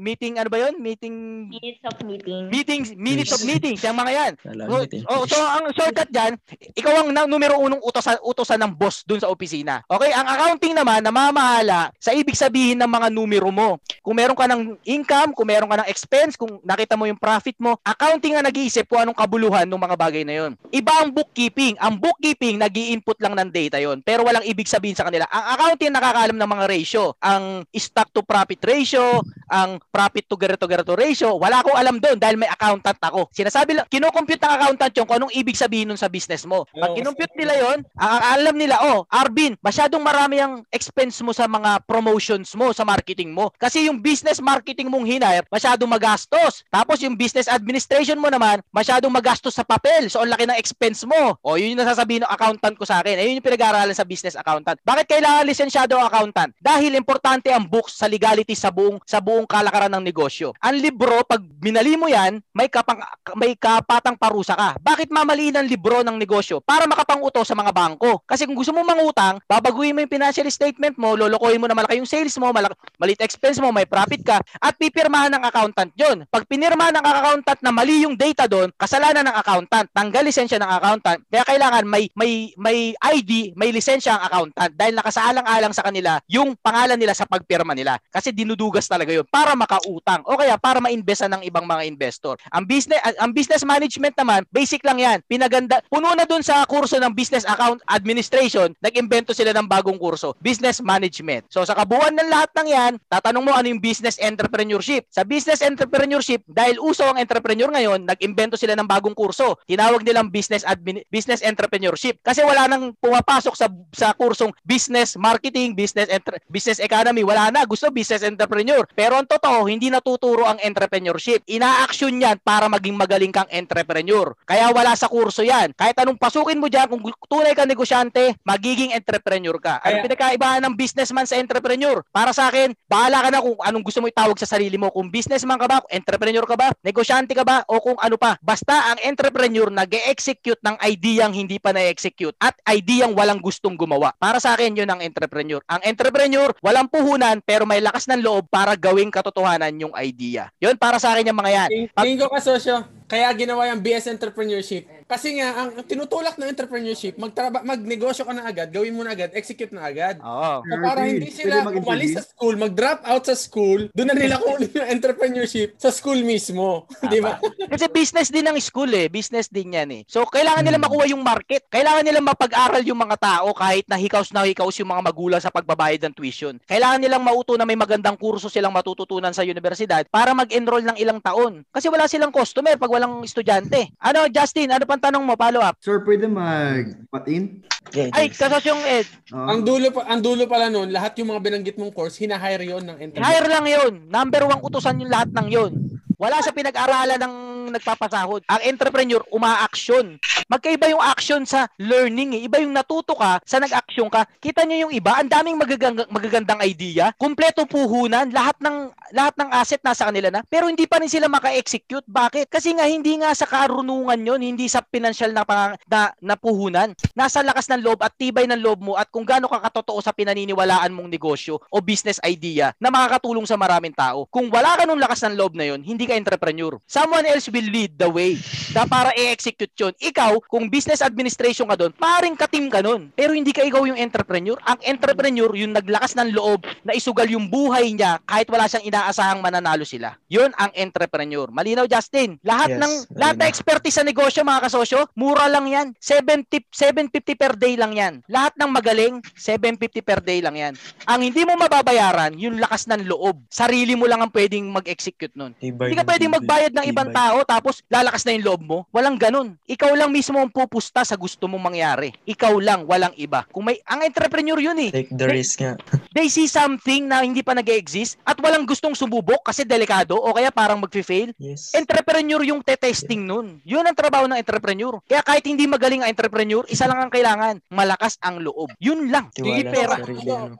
meeting, 0.00 0.40
ano 0.40 0.48
ba 0.48 0.58
yon 0.58 0.80
Meeting, 0.80 1.14
Minutes 1.50 1.82
of 1.84 1.96
meeting. 2.06 2.48
meetings, 2.48 2.88
minutes 2.96 3.32
of 3.34 3.40
Yes. 3.40 3.48
meetings, 3.48 3.80
yung 3.82 3.98
mga 3.98 4.12
yan. 4.12 4.32
Kala 4.40 4.62
So, 4.68 4.74
meeting. 4.84 5.02
So 5.26 5.36
ang 5.36 5.68
shortcut 5.72 6.08
diyan, 6.12 6.32
ikaw 6.76 7.04
ang 7.04 7.10
numero 7.26 7.58
unong 7.60 7.82
utosan 7.82 8.20
utosan 8.22 8.60
ng 8.60 8.72
boss 8.76 9.02
dun 9.04 9.20
sa 9.20 9.28
opisina. 9.28 9.82
Okay, 9.88 10.12
ang 10.12 10.26
accounting 10.28 10.76
naman 10.76 11.02
namamahala 11.02 11.90
sa 11.98 12.14
ibig 12.14 12.38
sabihin 12.38 12.78
ng 12.78 12.90
mga 12.90 13.08
numero 13.10 13.48
mo. 13.50 13.76
Kung 14.00 14.16
meron 14.16 14.38
ka 14.38 14.46
ng 14.48 14.80
income, 14.86 15.34
kung 15.36 15.48
meron 15.48 15.68
ka 15.68 15.84
ng 15.84 15.88
expense, 15.90 16.38
kung 16.38 16.62
nakita 16.64 16.94
mo 16.96 17.04
yung 17.04 17.18
profit 17.18 17.56
mo, 17.58 17.76
accounting 17.82 18.38
ang 18.38 18.46
nag-iisip 18.46 18.86
kung 18.86 19.02
anong 19.02 19.18
kabuluhan 19.18 19.66
ng 19.66 19.80
mga 19.80 19.96
bagay 19.98 20.22
na 20.24 20.34
yon. 20.38 20.52
Iba 20.70 21.04
ang 21.04 21.10
bookkeeping. 21.10 21.76
Ang 21.82 21.98
bookkeeping 21.98 22.56
nag 22.56 22.72
input 22.72 23.18
lang 23.18 23.34
ng 23.36 23.50
data 23.50 23.76
yon, 23.82 24.00
pero 24.00 24.22
walang 24.24 24.46
ibig 24.46 24.70
sabihin 24.70 24.96
sa 24.96 25.04
kanila. 25.04 25.26
Ang 25.28 25.44
accounting 25.58 25.92
nakakaalam 25.92 26.36
ng 26.38 26.50
mga 26.50 26.64
ratio, 26.70 27.12
ang 27.18 27.66
stock 27.74 28.08
to 28.14 28.22
profit 28.22 28.62
ratio, 28.62 29.20
ang 29.50 29.82
profit 29.90 30.24
to 30.30 30.38
ganito 30.38 30.64
ganito 30.70 30.94
ratio, 30.94 31.34
wala 31.36 31.60
akong 31.60 31.74
alam 31.74 31.98
doon 31.98 32.16
dahil 32.16 32.38
may 32.38 32.46
accountant 32.46 33.02
ako. 33.02 33.26
Sinasabi 33.34 33.74
lang, 33.74 33.86
kinocompute 33.90 34.38
ng 34.38 34.52
accountant 34.54 34.94
yung 34.94 35.09
kung 35.10 35.26
anong 35.26 35.34
ibig 35.34 35.58
sabihin 35.58 35.90
nun 35.90 35.98
sa 35.98 36.06
business 36.06 36.46
mo. 36.46 36.70
Pag 36.70 36.94
Oo, 36.94 36.96
kinompute 37.02 37.34
nila 37.34 37.58
yon, 37.58 37.82
alam 37.98 38.54
nila, 38.54 38.78
oh, 38.78 39.02
Arvin, 39.10 39.58
masyadong 39.58 39.98
marami 39.98 40.38
ang 40.38 40.62
expense 40.70 41.18
mo 41.26 41.34
sa 41.34 41.50
mga 41.50 41.82
promotions 41.82 42.54
mo, 42.54 42.70
sa 42.70 42.86
marketing 42.86 43.34
mo. 43.34 43.50
Kasi 43.58 43.90
yung 43.90 43.98
business 43.98 44.38
marketing 44.38 44.86
mong 44.86 45.02
hinire, 45.02 45.42
masyadong 45.50 45.90
magastos. 45.90 46.62
Tapos 46.70 47.02
yung 47.02 47.18
business 47.18 47.50
administration 47.50 48.22
mo 48.22 48.30
naman, 48.30 48.62
masyadong 48.70 49.10
magastos 49.10 49.58
sa 49.58 49.66
papel. 49.66 50.06
So, 50.06 50.22
ang 50.22 50.30
laki 50.30 50.46
ng 50.46 50.54
expense 50.54 51.02
mo. 51.02 51.34
O, 51.42 51.58
yun 51.58 51.74
yung 51.74 51.82
nasasabihin 51.82 52.22
ng 52.22 52.30
accountant 52.30 52.78
ko 52.78 52.86
sa 52.86 53.02
akin. 53.02 53.18
Ayun 53.18 53.42
yung 53.42 53.46
pinag-aaralan 53.50 53.96
sa 53.96 54.06
business 54.06 54.38
accountant. 54.38 54.78
Bakit 54.86 55.10
kailangan 55.10 55.42
lisensyado 55.42 55.98
ang 55.98 56.06
accountant? 56.06 56.54
Dahil 56.62 56.94
importante 56.94 57.50
ang 57.50 57.66
books 57.66 57.98
sa 57.98 58.06
legality 58.06 58.52
sa 58.54 58.68
buong 58.68 59.02
sa 59.08 59.18
buong 59.18 59.48
kalakaran 59.48 59.90
ng 59.96 60.04
negosyo. 60.04 60.52
Ang 60.60 60.78
libro, 60.84 61.24
pag 61.24 61.40
binali 61.40 61.96
mo 61.96 62.06
yan, 62.06 62.44
may 62.52 62.68
kapang 62.68 63.00
may 63.40 63.56
kapatang 63.56 64.20
parusa 64.20 64.52
ka. 64.52 64.76
Bakit 64.76 64.99
mamaliin 65.08 65.56
ang 65.56 65.64
libro 65.64 66.04
ng 66.04 66.20
negosyo? 66.20 66.60
Para 66.60 66.84
makapanguto 66.84 67.40
sa 67.46 67.56
mga 67.56 67.72
bangko. 67.72 68.20
Kasi 68.28 68.44
kung 68.44 68.58
gusto 68.58 68.76
mo 68.76 68.84
mangutang, 68.84 69.40
babaguhin 69.48 69.96
mo 69.96 70.04
yung 70.04 70.12
financial 70.12 70.44
statement 70.52 71.00
mo, 71.00 71.16
lolokohin 71.16 71.56
mo 71.56 71.64
na 71.64 71.78
malaki 71.78 71.96
yung 71.96 72.10
sales 72.10 72.36
mo, 72.36 72.52
malaki, 72.52 72.76
malit 73.00 73.16
expense 73.24 73.56
mo, 73.56 73.72
may 73.72 73.88
profit 73.88 74.20
ka, 74.20 74.36
at 74.60 74.74
pipirmahan 74.76 75.32
ng 75.32 75.42
accountant 75.46 75.90
yon. 75.96 76.28
Pag 76.28 76.44
pinirmahan 76.44 76.98
ng 77.00 77.04
accountant 77.06 77.60
na 77.64 77.72
mali 77.72 78.04
yung 78.04 78.18
data 78.18 78.44
doon, 78.50 78.68
kasalanan 78.76 79.24
ng 79.24 79.36
accountant, 79.38 79.86
tanggal 79.94 80.22
lisensya 80.26 80.58
ng 80.60 80.70
accountant. 80.70 81.22
Kaya 81.30 81.44
kailangan 81.46 81.84
may 81.86 82.10
may 82.18 82.50
may 82.58 82.92
ID, 82.98 83.54
may 83.54 83.70
lisensya 83.70 84.18
ang 84.18 84.22
accountant 84.26 84.72
dahil 84.74 84.98
nakasaalang-alang 84.98 85.72
sa 85.72 85.86
kanila 85.86 86.18
yung 86.26 86.58
pangalan 86.58 86.98
nila 86.98 87.14
sa 87.14 87.24
pagpirma 87.30 87.72
nila. 87.72 87.96
Kasi 88.10 88.34
dinudugas 88.34 88.90
talaga 88.90 89.14
yun 89.14 89.24
para 89.28 89.54
makautang 89.54 90.26
o 90.26 90.34
kaya 90.34 90.58
para 90.58 90.82
ma-investan 90.82 91.30
ng 91.38 91.42
ibang 91.46 91.64
mga 91.68 91.86
investor. 91.86 92.34
Ang 92.50 92.66
business 92.66 92.98
ang 93.20 93.30
business 93.30 93.62
management 93.62 94.16
naman, 94.18 94.42
basic 94.50 94.82
lang 94.90 94.98
yan. 94.98 95.18
Pinaganda 95.30 95.78
puno 95.86 96.10
na 96.18 96.26
doon 96.26 96.42
sa 96.42 96.66
kurso 96.66 96.98
ng 96.98 97.14
business 97.14 97.46
account 97.46 97.78
administration, 97.86 98.74
nag-imbento 98.82 99.30
sila 99.30 99.54
ng 99.54 99.70
bagong 99.70 99.96
kurso, 99.96 100.34
business 100.42 100.82
management. 100.82 101.46
So 101.46 101.62
sa 101.62 101.78
kabuuan 101.78 102.18
ng 102.18 102.26
lahat 102.26 102.50
ng 102.58 102.68
yan, 102.68 102.92
tatanong 103.06 103.46
mo 103.46 103.54
ano 103.54 103.70
yung 103.70 103.78
business 103.78 104.18
entrepreneurship. 104.18 105.06
Sa 105.14 105.22
business 105.22 105.62
entrepreneurship, 105.62 106.42
dahil 106.50 106.82
uso 106.82 107.06
ang 107.06 107.22
entrepreneur 107.22 107.70
ngayon, 107.70 108.02
nag-imbento 108.02 108.58
sila 108.58 108.74
ng 108.74 108.90
bagong 108.90 109.14
kurso. 109.14 109.62
Tinawag 109.70 110.02
nilang 110.02 110.34
business 110.34 110.66
admin, 110.66 111.06
business 111.06 111.46
entrepreneurship 111.46 112.18
kasi 112.26 112.42
wala 112.42 112.66
nang 112.66 112.90
pumapasok 112.98 113.54
sa 113.54 113.70
sa 113.94 114.10
kursong 114.16 114.50
business 114.66 115.14
marketing, 115.14 115.76
business 115.76 116.10
entre, 116.10 116.42
business 116.50 116.82
economy, 116.82 117.22
wala 117.22 117.52
na. 117.54 117.62
Gusto 117.68 117.92
business 117.92 118.26
entrepreneur. 118.26 118.82
Pero 118.96 119.14
ang 119.20 119.28
totoo, 119.28 119.68
hindi 119.68 119.92
natuturo 119.92 120.48
ang 120.48 120.58
entrepreneurship. 120.58 121.44
Ina-action 121.46 122.16
yan 122.16 122.40
para 122.40 122.66
maging 122.66 122.96
magaling 122.96 123.30
kang 123.30 123.50
entrepreneur. 123.52 124.32
Kaya 124.48 124.69
wala 124.70 124.94
sa 124.94 125.10
kurso 125.10 125.42
yan. 125.42 125.74
Kahit 125.74 125.96
anong 125.98 126.18
pasukin 126.18 126.58
mo 126.58 126.66
dyan, 126.70 126.86
kung 126.90 127.02
tunay 127.26 127.54
ka 127.54 127.66
negosyante, 127.66 128.34
magiging 128.42 128.94
entrepreneur 128.94 129.56
ka. 129.58 129.82
Ano 129.82 130.02
pinagkaibahan 130.04 130.62
ng 130.64 130.74
businessman 130.74 131.26
sa 131.26 131.38
entrepreneur? 131.38 132.02
Para 132.10 132.30
sa 132.30 132.48
akin, 132.48 132.74
bahala 132.86 133.26
ka 133.26 133.28
na 133.30 133.40
kung 133.42 133.58
anong 133.60 133.84
gusto 133.84 133.98
mo 134.02 134.06
itawag 134.08 134.38
sa 134.38 134.48
sarili 134.48 134.76
mo. 134.78 134.90
Kung 134.90 135.10
businessman 135.10 135.58
ka 135.58 135.66
ba, 135.66 135.76
entrepreneur 135.90 136.44
ka 136.46 136.56
ba, 136.56 136.72
negosyante 136.82 137.32
ka 137.34 137.42
ba, 137.42 137.62
o 137.66 137.82
kung 137.82 137.98
ano 137.98 138.16
pa. 138.16 138.38
Basta 138.42 138.94
ang 138.94 138.98
entrepreneur 139.02 139.68
nag-execute 139.70 140.60
ng 140.62 140.76
ideyang 140.80 141.34
hindi 141.34 141.58
pa 141.58 141.70
na-execute 141.74 142.34
at 142.40 142.56
ideyang 142.70 143.14
walang 143.14 143.42
gustong 143.42 143.78
gumawa. 143.78 144.14
Para 144.18 144.38
sa 144.38 144.54
akin, 144.54 144.76
yun 144.76 144.90
ang 144.90 145.00
entrepreneur. 145.02 145.62
Ang 145.70 145.82
entrepreneur, 145.86 146.54
walang 146.62 146.86
puhunan 146.86 147.42
pero 147.42 147.64
may 147.66 147.82
lakas 147.82 148.06
ng 148.10 148.20
loob 148.22 148.46
para 148.50 148.74
gawing 148.74 149.10
katotohanan 149.10 149.74
yung 149.78 149.94
idea. 149.98 150.50
Yun 150.60 150.76
para 150.76 151.00
sa 151.00 151.14
akin 151.14 151.30
yung 151.30 151.40
mga 151.40 151.50
yan. 151.50 151.68
Tingin 151.94 152.18
ko 152.20 152.28
kasosyo, 152.32 152.99
kaya 153.10 153.26
ginawa 153.34 153.66
yung 153.74 153.82
BS 153.82 154.06
Entrepreneurship. 154.06 154.86
Kasi 155.10 155.42
nga, 155.42 155.58
ang, 155.58 155.70
ang 155.74 155.86
tinutulak 155.90 156.38
ng 156.38 156.46
entrepreneurship, 156.46 157.18
magtraba, 157.18 157.66
magnegosyo 157.66 158.22
ka 158.22 158.30
na 158.30 158.46
agad, 158.46 158.70
gawin 158.70 158.94
mo 158.94 159.02
na 159.02 159.18
agad, 159.18 159.34
execute 159.34 159.74
na 159.74 159.90
agad. 159.90 160.22
Oo. 160.22 160.62
So, 160.62 160.74
para 160.78 161.02
hindi 161.02 161.34
sila 161.34 161.66
umalis 161.66 162.14
sa 162.14 162.22
school, 162.22 162.54
mag-drop 162.54 163.02
out 163.02 163.26
sa 163.26 163.34
school, 163.34 163.90
doon 163.90 164.08
na 164.14 164.16
nila 164.16 164.38
kunin 164.46 164.70
yung 164.70 164.86
entrepreneurship 164.86 165.74
sa 165.74 165.90
school 165.90 166.22
mismo. 166.22 166.86
Di 167.10 167.18
ba? 167.18 167.42
Kasi 167.42 167.90
business 167.90 168.30
din 168.30 168.46
ng 168.46 168.54
school 168.62 168.94
eh. 168.94 169.10
Business 169.10 169.50
din 169.50 169.74
yan 169.74 169.90
eh. 169.90 170.02
So, 170.06 170.22
kailangan 170.30 170.62
nila 170.62 170.78
makuha 170.78 171.10
yung 171.10 171.26
market. 171.26 171.66
Kailangan 171.66 172.06
nila 172.06 172.22
mapag-aral 172.22 172.86
yung 172.86 173.02
mga 173.02 173.18
tao 173.18 173.50
kahit 173.50 173.90
na 173.90 173.98
hikaws 173.98 174.30
na 174.30 174.46
hikaws 174.46 174.78
yung 174.78 174.94
mga 174.94 175.02
magulang 175.02 175.42
sa 175.42 175.50
pagbabayad 175.50 176.06
ng 176.06 176.14
tuition. 176.14 176.54
Kailangan 176.70 177.02
nilang 177.02 177.26
mauto 177.26 177.58
na 177.58 177.66
may 177.66 177.74
magandang 177.74 178.14
kurso 178.14 178.46
silang 178.46 178.70
matututunan 178.70 179.34
sa 179.34 179.42
universidad 179.42 180.06
para 180.06 180.30
mag-enroll 180.30 180.86
ng 180.86 180.96
ilang 181.02 181.18
taon. 181.18 181.66
Kasi 181.74 181.90
wala 181.90 182.06
silang 182.06 182.30
customer 182.30 182.78
pag 182.78 182.86
wala 182.86 183.00
walang 183.00 183.24
estudyante. 183.24 183.88
Ano, 183.96 184.28
Justin, 184.28 184.68
ano 184.76 184.84
pang 184.84 184.99
tanong 185.00 185.24
mo? 185.24 185.34
Follow 185.34 185.64
up. 185.64 185.74
Sir, 185.80 186.04
pwede 186.04 186.28
mag-patin? 186.28 187.64
Ay, 187.90 188.30
kasosyong 188.30 188.84
Ed. 188.86 189.08
Ang 189.32 189.64
dulo 189.64 189.88
pa, 189.90 190.06
ang 190.06 190.20
dulo 190.20 190.44
pala 190.44 190.68
noon, 190.68 190.92
lahat 190.92 191.16
yung 191.18 191.32
mga 191.32 191.42
binanggit 191.42 191.76
mong 191.80 191.90
course, 191.96 192.20
hina-hire 192.20 192.62
yon 192.62 192.84
ng 192.86 192.98
entrepreneur. 193.00 193.26
Hire 193.26 193.48
lang 193.48 193.66
yun. 193.66 193.92
Number 194.06 194.42
one 194.46 194.60
utusan 194.62 195.00
yung 195.00 195.10
lahat 195.10 195.32
ng 195.32 195.48
yun. 195.48 195.72
Wala 196.20 196.44
sa 196.44 196.52
pinag-aralan 196.52 197.16
ng 197.16 197.34
nagpapasahod. 197.72 198.44
Ang 198.44 198.60
entrepreneur, 198.66 199.24
uma-action. 199.32 200.20
Magkaiba 200.50 200.90
yung 200.90 201.00
action 201.00 201.46
sa 201.46 201.70
learning. 201.78 202.36
Eh. 202.36 202.50
Iba 202.50 202.58
yung 202.60 202.74
natuto 202.74 203.14
ka 203.14 203.38
sa 203.46 203.62
nag-action 203.62 204.10
ka. 204.10 204.26
Kita 204.42 204.66
niyo 204.66 204.84
yung 204.84 204.92
iba, 204.92 205.16
ang 205.16 205.30
daming 205.30 205.56
magagandang, 205.56 206.10
magagandang 206.10 206.60
idea. 206.66 207.14
Kumpleto 207.16 207.64
puhunan, 207.64 208.28
lahat 208.34 208.58
ng 208.60 208.90
lahat 209.14 209.34
ng 209.38 209.48
asset 209.54 209.80
nasa 209.80 210.10
kanila 210.10 210.28
na. 210.28 210.42
Pero 210.44 210.66
hindi 210.66 210.84
pa 210.84 210.98
rin 210.98 211.08
sila 211.08 211.30
maka-execute. 211.30 212.04
Bakit? 212.04 212.50
Kasi 212.50 212.74
nga 212.74 212.84
hindi 212.90 213.16
nga 213.22 213.30
sa 213.32 213.46
karunungan 213.46 214.20
yon, 214.20 214.42
hindi 214.42 214.66
sa 214.66 214.82
financial 214.82 215.30
na, 215.30 215.46
pang, 215.46 215.78
na, 215.86 216.10
na 216.18 216.34
puhunan. 216.34 216.92
Nasa 217.14 217.40
lakas 217.46 217.69
ng 217.70 217.80
loob 217.80 218.02
at 218.02 218.10
tibay 218.14 218.50
ng 218.50 218.58
loob 218.58 218.82
mo 218.82 218.98
at 218.98 219.06
kung 219.08 219.22
gaano 219.22 219.46
ka 219.46 219.62
katotoo 219.62 220.02
sa 220.02 220.10
pinaniniwalaan 220.10 220.90
mong 220.90 221.06
negosyo 221.06 221.62
o 221.70 221.78
business 221.78 222.18
idea 222.22 222.74
na 222.76 222.90
makakatulong 222.90 223.46
sa 223.46 223.54
maraming 223.54 223.94
tao. 223.94 224.26
Kung 224.26 224.50
wala 224.50 224.74
ka 224.74 224.82
nung 224.84 224.98
lakas 224.98 225.22
ng 225.24 225.38
loob 225.38 225.54
na 225.54 225.70
yon, 225.70 225.80
hindi 225.80 226.04
ka 226.04 226.14
entrepreneur. 226.14 226.74
Someone 226.84 227.24
else 227.24 227.46
will 227.48 227.66
lead 227.66 227.94
the 227.94 228.10
way 228.10 228.34
na 228.72 228.84
para 228.84 229.14
i-execute 229.14 229.70
yun. 229.76 229.94
Ikaw, 229.96 230.42
kung 230.46 230.66
business 230.66 231.00
administration 231.00 231.66
ka 231.66 231.76
doon, 231.76 231.92
maaaring 231.96 232.34
ka-team 232.34 232.66
ka 232.66 232.82
nun. 232.82 233.14
Pero 233.14 233.30
hindi 233.30 233.54
ka 233.54 233.62
ikaw 233.62 233.86
yung 233.86 233.98
entrepreneur. 233.98 234.58
Ang 234.64 234.78
entrepreneur, 234.84 235.50
yung 235.54 235.70
naglakas 235.70 236.16
ng 236.16 236.34
loob 236.34 236.62
na 236.82 236.94
isugal 236.94 237.28
yung 237.28 237.46
buhay 237.46 237.92
niya 237.92 238.18
kahit 238.24 238.48
wala 238.48 238.66
siyang 238.66 238.86
inaasahang 238.86 239.38
mananalo 239.38 239.84
sila. 239.84 240.16
Yun 240.26 240.50
ang 240.56 240.70
entrepreneur. 240.74 241.46
Malinaw, 241.50 241.86
Justin? 241.86 242.38
Lahat 242.42 242.70
Yes, 242.70 242.80
ng 242.80 242.92
lahat 243.14 243.34
ng 243.36 243.42
malinaw. 243.42 243.50
expertise 243.52 243.96
sa 243.98 244.06
negosyo, 244.06 244.40
mga 244.42 244.62
kasosyo, 244.66 245.00
mura 245.14 245.50
lang 245.50 245.66
yan. 245.66 245.86
70, 245.98 246.70
750 246.70 247.34
per 247.36 247.52
day 247.60 247.76
lang 247.76 247.92
yan. 247.92 248.14
Lahat 248.24 248.56
ng 248.56 248.72
magaling, 248.72 249.20
750 249.36 250.00
per 250.00 250.24
day 250.24 250.40
lang 250.40 250.56
yan. 250.56 250.72
Ang 251.04 251.28
hindi 251.28 251.44
mo 251.44 251.60
mababayaran, 251.60 252.32
yung 252.40 252.56
lakas 252.56 252.88
ng 252.88 253.04
loob. 253.04 253.44
Sarili 253.52 253.92
mo 253.92 254.08
lang 254.08 254.24
ang 254.24 254.32
pwedeng 254.32 254.72
mag-execute 254.72 255.36
nun. 255.36 255.52
Hindi 255.60 255.92
ka 255.92 256.08
pwedeng 256.08 256.32
magbayad 256.40 256.72
ng 256.72 256.86
ibang 256.88 257.12
tao 257.12 257.44
tapos 257.44 257.84
lalakas 257.92 258.24
na 258.24 258.32
yung 258.32 258.46
loob 258.48 258.62
mo. 258.64 258.78
Walang 258.88 259.20
ganun. 259.20 259.60
Ikaw 259.68 259.92
lang 259.92 260.08
mismo 260.08 260.40
ang 260.40 260.48
pupusta 260.48 261.04
sa 261.04 261.18
gusto 261.18 261.44
mong 261.44 261.74
mangyari. 261.74 262.14
Ikaw 262.24 262.54
lang, 262.62 262.88
walang 262.88 263.12
iba. 263.20 263.44
Kung 263.50 263.66
may 263.66 263.82
ang 263.84 264.06
entrepreneur 264.06 264.56
yun 264.56 264.78
eh. 264.78 264.90
Take 264.94 265.12
the 265.12 265.26
risk 265.26 265.60
nga. 265.60 265.74
They 266.16 266.30
see 266.30 266.46
something 266.46 267.10
na 267.10 267.26
hindi 267.26 267.42
pa 267.42 267.52
nag-exist 267.52 268.22
at 268.22 268.38
walang 268.38 268.64
gustong 268.64 268.94
sumubok 268.94 269.42
kasi 269.42 269.66
delikado 269.66 270.14
o 270.14 270.30
kaya 270.30 270.54
parang 270.54 270.78
mag-fail. 270.78 271.34
Yes. 271.42 271.74
Entrepreneur 271.74 272.38
yung 272.46 272.62
te-testing 272.62 273.26
nun. 273.26 273.58
Yun 273.66 273.82
ang 273.82 273.98
trabaho 273.98 274.30
ng 274.30 274.38
entrepreneur. 274.38 275.02
Kaya 275.10 275.26
kahit 275.26 275.42
hindi 275.50 275.66
magaling 275.66 276.06
ang 276.06 276.14
entrepreneur, 276.14 276.62
isa 276.70 276.86
lang 276.86 277.02
ang 277.02 277.10
kailangan, 277.10 277.49
malakas 277.72 278.20
ang 278.22 278.38
loob. 278.38 278.70
Yun 278.78 279.10
lang. 279.10 279.32
Hindi 279.34 279.66
pera. 279.66 279.98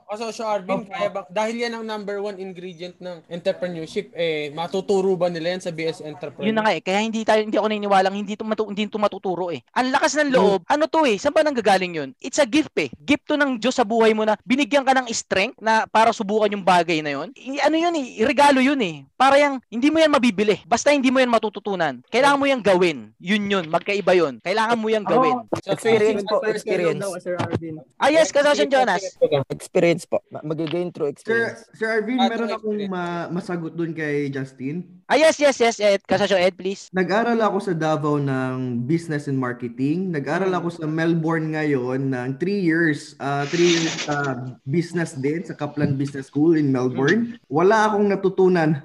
Kasosyo 0.09 0.43
Arvin, 0.43 0.83
kaya 0.89 1.07
ba, 1.13 1.23
dahil 1.31 1.63
yan 1.63 1.79
ang 1.79 1.85
number 1.87 2.19
one 2.19 2.35
ingredient 2.41 2.97
ng 2.99 3.23
entrepreneurship, 3.31 4.11
eh, 4.17 4.51
matuturo 4.51 5.15
ba 5.15 5.31
nila 5.31 5.55
yan 5.55 5.61
sa 5.63 5.71
BS 5.71 6.03
Entrepreneur? 6.03 6.47
Yun 6.49 6.55
na 6.57 6.63
nga 6.65 6.73
eh. 6.75 6.81
Kaya 6.81 6.99
hindi 6.99 7.21
tayo 7.21 7.45
hindi 7.45 7.55
ako 7.55 7.67
naniniwalang 7.69 8.15
hindi 8.15 8.33
to 8.35 8.43
matu, 8.43 8.67
hindi 8.67 8.87
matuturo 8.91 9.53
eh. 9.53 9.61
Ang 9.77 9.93
lakas 9.93 10.17
ng 10.17 10.31
loob. 10.33 10.59
Ano 10.67 10.89
to 10.89 11.05
eh? 11.05 11.15
Saan 11.21 11.35
ba 11.35 11.45
nanggagaling 11.45 11.93
yun? 11.93 12.09
It's 12.21 12.41
a 12.41 12.47
gift 12.47 12.73
eh. 12.77 12.89
Gift 13.05 13.29
to 13.29 13.35
ng 13.37 13.61
Diyos 13.61 13.77
sa 13.77 13.85
buhay 13.85 14.15
mo 14.15 14.25
na 14.25 14.37
binigyan 14.43 14.85
ka 14.85 14.95
ng 14.97 15.07
strength 15.11 15.59
na 15.59 15.85
para 15.85 16.09
subukan 16.15 16.51
yung 16.51 16.65
bagay 16.65 17.01
na 17.01 17.13
yun. 17.13 17.29
I- 17.37 17.61
ano 17.61 17.75
yun 17.77 17.95
eh? 17.97 18.25
Regalo 18.25 18.59
yun 18.61 18.79
eh. 18.81 19.05
Para 19.17 19.37
yang 19.37 19.61
hindi 19.69 19.93
mo 19.93 20.01
yan 20.01 20.09
mabibili. 20.13 20.61
Basta 20.65 20.89
hindi 20.89 21.13
mo 21.13 21.21
yan 21.21 21.29
matututunan. 21.29 22.01
Kailangan 22.09 22.37
mo 22.39 22.45
yan 22.49 22.61
gawin. 22.61 23.13
Yun 23.21 23.43
yun. 23.45 23.65
Magkaiba 23.69 24.13
yun. 24.17 24.41
Kailangan 24.41 24.77
mo 24.77 24.87
yan 24.89 25.05
gawin. 25.05 25.45
Sa 25.61 25.77
Experience 25.77 26.25
po, 26.25 26.41
first 26.41 26.65
experience. 26.83 27.01
daw, 27.01 27.11
Sir 27.17 27.35
Arvin. 27.37 27.75
Ah 27.95 28.09
yes, 28.09 28.29
Kasosyon 28.29 28.69
Jonas. 28.69 29.03
Experience 29.49 30.03
po. 30.03 30.21
Ma- 30.27 30.41
Magigain 30.41 30.89
through 30.89 31.11
Sir, 31.11 31.13
experience. 31.13 31.59
Sir 31.73 31.87
Arvin, 31.91 32.17
Ah, 32.17 32.27
meron 32.27 32.49
akong 32.51 32.79
ma- 32.87 33.29
masagot 33.29 33.73
dun 33.73 33.91
kay 33.91 34.29
Justin. 34.29 35.00
Ah 35.11 35.19
yes, 35.19 35.43
yes, 35.43 35.59
yes. 35.59 35.75
Ed, 35.83 36.07
Kasosyon 36.07 36.39
Ed, 36.39 36.55
please. 36.55 36.87
Nag-aral 36.95 37.35
ako 37.43 37.59
sa 37.59 37.75
Davao 37.75 38.15
ng 38.15 38.87
Business 38.87 39.27
and 39.27 39.35
Marketing. 39.35 40.07
Nag-aral 40.07 40.55
ako 40.55 40.71
sa 40.71 40.87
Melbourne 40.87 41.51
ngayon 41.51 42.15
ng 42.15 42.39
3 42.39 42.47
years. 42.47 43.19
3 43.19 43.51
years 43.51 44.07
sa 44.07 44.47
business 44.63 45.19
din 45.19 45.43
sa 45.43 45.51
Kaplan 45.51 45.99
Business 45.99 46.31
School 46.31 46.55
in 46.55 46.71
Melbourne. 46.71 47.35
Wala 47.51 47.91
akong 47.91 48.07
natutunan. 48.07 48.79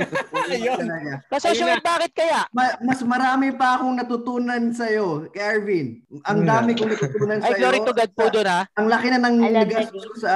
Talaga. 0.52 1.24
Kasosyon 1.32 1.72
Ed, 1.72 1.80
bakit 1.80 2.12
kaya? 2.12 2.44
Ma- 2.52 2.76
mas 2.84 3.00
marami 3.00 3.48
pa 3.56 3.80
akong 3.80 3.96
natutunan 3.96 4.76
sa 4.76 4.84
iyo, 4.84 5.32
kay 5.32 5.40
Arvin. 5.40 6.04
Ang 6.28 6.44
dami 6.44 6.76
kong 6.76 6.92
natutunan 6.92 7.40
sa 7.40 7.48
Ay, 7.56 7.56
glory 7.56 7.80
to 7.88 7.96
God 7.96 8.12
po 8.12 8.28
doon 8.28 8.48
ha. 8.52 8.68
Ang 8.76 8.92
laki 8.92 9.16
na 9.16 9.24
ng 9.24 9.48
nagastos 9.48 10.04
sa 10.20 10.34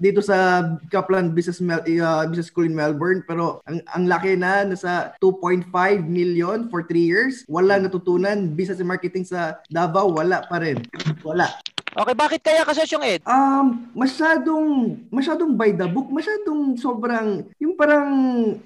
dito 0.00 0.24
sa 0.24 0.64
Kaplan 0.88 1.36
Business 1.36 1.60
Mel- 1.60 1.84
uh, 1.84 2.24
Business 2.24 2.48
School 2.48 2.64
in 2.64 2.72
Melbourne 2.72 3.20
pero 3.28 3.60
ang 3.68 3.84
ang 3.92 4.08
laki 4.08 4.32
na 4.40 4.61
nasa 4.66 5.14
2.5 5.22 5.66
million 6.06 6.70
for 6.70 6.86
3 6.86 6.98
years. 6.98 7.42
Wala 7.50 7.78
natutunan 7.78 8.54
business 8.54 8.78
and 8.78 8.90
marketing 8.90 9.26
sa 9.26 9.58
Davao, 9.70 10.10
wala 10.10 10.46
pa 10.46 10.62
rin. 10.62 10.82
Wala. 11.26 11.50
Okay, 11.92 12.16
bakit 12.16 12.40
kaya 12.40 12.64
Kasosyong 12.64 13.04
Ed? 13.04 13.20
Um, 13.28 13.92
masyadong 13.92 14.66
masyadong 15.12 15.52
by 15.52 15.76
the 15.76 15.84
book, 15.84 16.08
masyadong 16.08 16.72
sobrang 16.74 17.44
yung 17.60 17.76
parang 17.76 18.08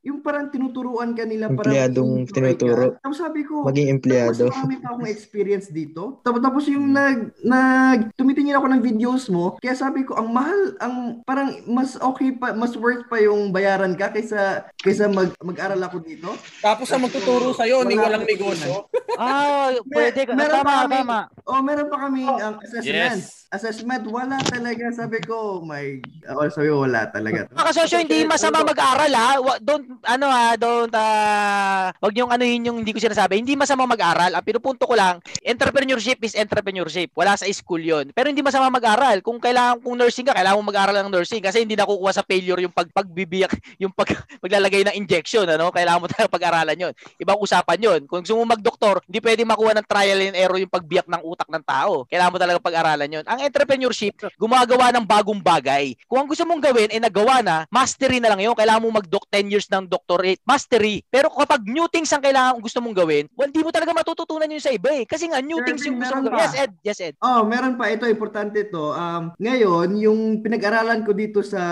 yung 0.01 0.23
parang 0.23 0.47
tinuturuan 0.47 1.11
ka 1.11 1.27
nila 1.27 1.51
para 1.51 1.67
Empleyadong 1.67 2.31
tinuturo. 2.31 2.95
ka. 2.95 3.03
Tapos 3.03 3.19
sabi 3.19 3.43
ko, 3.43 3.67
Maging 3.67 3.91
empleyado. 3.91 4.47
tapos 4.47 4.55
marami 4.55 4.79
pa 4.79 4.95
akong 4.95 5.11
experience 5.11 5.67
dito. 5.69 6.23
Tapos 6.23 6.39
tapos 6.39 6.71
yung 6.71 6.87
nag 6.87 7.35
nag 7.43 8.15
tumitingin 8.15 8.55
ako 8.55 8.67
ng 8.71 8.83
videos 8.85 9.27
mo, 9.27 9.59
kaya 9.59 9.75
sabi 9.75 10.07
ko 10.07 10.15
ang 10.15 10.31
mahal, 10.31 10.79
ang 10.79 10.95
parang 11.27 11.51
mas 11.67 11.99
okay 11.99 12.31
pa, 12.31 12.55
mas 12.55 12.79
worth 12.79 13.11
pa 13.11 13.19
yung 13.19 13.51
bayaran 13.51 13.99
ka 13.99 14.15
kaysa 14.15 14.71
kaysa 14.79 15.11
mag 15.11 15.35
mag-aral 15.43 15.83
ako 15.83 15.99
dito. 15.99 16.31
Tapos 16.63 16.87
ang 16.89 17.03
magtuturo 17.03 17.51
sa'yo, 17.51 17.83
ni 17.83 17.99
Wala 17.99 18.07
walang 18.07 18.25
negosyo. 18.25 18.87
Ah, 19.17 19.73
pwede 19.89 20.29
ka. 20.29 20.37
Meron 20.37 20.61
pa 20.61 20.61
Tama, 20.61 20.83
kami, 20.85 20.97
tama. 21.01 21.21
oh, 21.49 21.61
meron 21.65 21.89
pa 21.89 21.97
kami 22.05 22.29
ang 22.29 22.61
assessment. 22.61 23.16
Yes. 23.16 23.16
Assessment, 23.47 24.03
wala 24.11 24.43
talaga. 24.43 24.91
Sabi 24.91 25.23
ko, 25.23 25.63
my, 25.63 26.03
oh, 26.35 26.51
sabi 26.51 26.67
ko, 26.67 26.83
wala 26.83 27.07
talaga. 27.15 27.47
Mga 27.47 27.67
kasosyo, 27.71 28.03
hindi 28.03 28.27
masama 28.27 28.67
mag-aral 28.67 29.13
ha. 29.15 29.39
Don't, 29.63 29.87
ano 30.03 30.27
ha, 30.27 30.59
don't, 30.59 30.91
ah, 30.91 31.95
wag 32.03 32.11
niyong 32.11 32.35
ano 32.35 32.43
yun 32.43 32.67
yung 32.67 32.79
hindi 32.83 32.91
ko 32.91 32.99
sinasabi. 32.99 33.39
Hindi 33.39 33.55
masama 33.55 33.87
mag-aral. 33.87 34.35
Ang 34.35 34.43
pinupunto 34.43 34.85
ko 34.85 34.99
lang, 34.99 35.23
entrepreneurship 35.47 36.19
is 36.27 36.35
entrepreneurship. 36.35 37.15
Wala 37.15 37.39
sa 37.39 37.47
school 37.55 37.81
yon 37.81 38.11
Pero 38.11 38.35
hindi 38.35 38.43
masama 38.43 38.67
mag-aral. 38.67 39.23
Kung 39.23 39.39
kailangan, 39.39 39.79
kung 39.79 39.95
nursing 39.95 40.27
ka, 40.27 40.35
kailangan 40.35 40.59
mo 40.59 40.67
mag-aral 40.67 40.97
ng 41.07 41.11
nursing 41.15 41.41
kasi 41.41 41.63
hindi 41.63 41.79
nakukuha 41.79 42.13
sa 42.19 42.27
failure 42.27 42.59
yung 42.67 42.75
pag, 42.75 42.91
pagbibiyak, 42.91 43.55
yung 43.83 43.95
pag, 43.95 44.11
paglalagay 44.43 44.91
ng 44.91 44.99
injection, 44.99 45.47
ano? 45.47 45.71
Kailangan 45.71 46.03
mo 46.03 46.07
talaga 46.11 46.29
pag-aralan 46.35 46.91
yon 46.91 46.93
Ibang 47.23 47.39
usapan 47.39 47.79
yon 47.79 48.01
Kung 48.11 48.27
gusto 48.27 48.35
mo 48.35 48.43
mag-doktor, 48.43 49.07
hindi 49.07 49.23
pwede 49.23 49.47
makuha 49.47 49.71
ng 49.79 49.87
trial 49.87 50.19
and 50.19 50.37
error 50.37 50.59
yung 50.59 50.73
pagbiyak 50.75 51.07
ng 51.07 51.23
utak 51.23 51.47
ng 51.47 51.63
tao. 51.63 52.03
Kailangan 52.11 52.33
mo 52.35 52.39
talaga 52.43 52.59
pag-aralan 52.59 53.06
yon 53.13 53.25
Ang 53.27 53.41
entrepreneurship, 53.45 54.15
gumagawa 54.39 54.91
ng 54.95 55.05
bagong 55.07 55.41
bagay. 55.43 55.95
Kung 56.07 56.25
ang 56.25 56.29
gusto 56.29 56.43
mong 56.43 56.63
gawin 56.63 56.91
ay 56.91 57.01
nagawa 57.03 57.43
na, 57.45 57.57
mastery 57.69 58.19
na 58.19 58.33
lang 58.33 58.41
yun. 58.43 58.57
Kailangan 58.57 58.83
mo 58.83 58.91
mag-doc 58.95 59.27
10 59.31 59.53
years 59.53 59.67
ng 59.71 59.87
doctorate. 59.87 60.41
Mastery. 60.47 61.03
Pero 61.11 61.31
kapag 61.31 61.67
new 61.67 61.87
things 61.91 62.11
ang 62.13 62.23
kailangan 62.23 62.59
gusto 62.63 62.81
mong 62.81 62.97
gawin, 62.97 63.25
well, 63.37 63.49
hindi 63.49 63.63
mo 63.63 63.71
talaga 63.71 63.93
matututunan 63.93 64.51
yun 64.51 64.63
sa 64.63 64.73
iba 64.73 64.91
eh. 64.93 65.05
Kasi 65.05 65.31
nga, 65.31 65.39
new 65.43 65.59
Sir, 65.63 65.67
things 65.69 65.83
yung 65.87 65.99
gusto 66.01 66.15
mong 66.17 66.27
gawin. 66.31 66.41
Yes, 66.41 66.55
Ed. 66.57 66.73
Yes, 66.83 66.99
Ed. 67.03 67.15
Oh, 67.21 67.43
meron 67.47 67.75
pa 67.77 67.93
ito 67.93 68.09
importante 68.09 68.67
to. 68.69 68.93
Um 68.97 69.33
ngayon, 69.37 69.89
yung 70.01 70.21
pinag-aralan 70.41 71.05
ko 71.05 71.13
dito 71.13 71.41
sa 71.45 71.63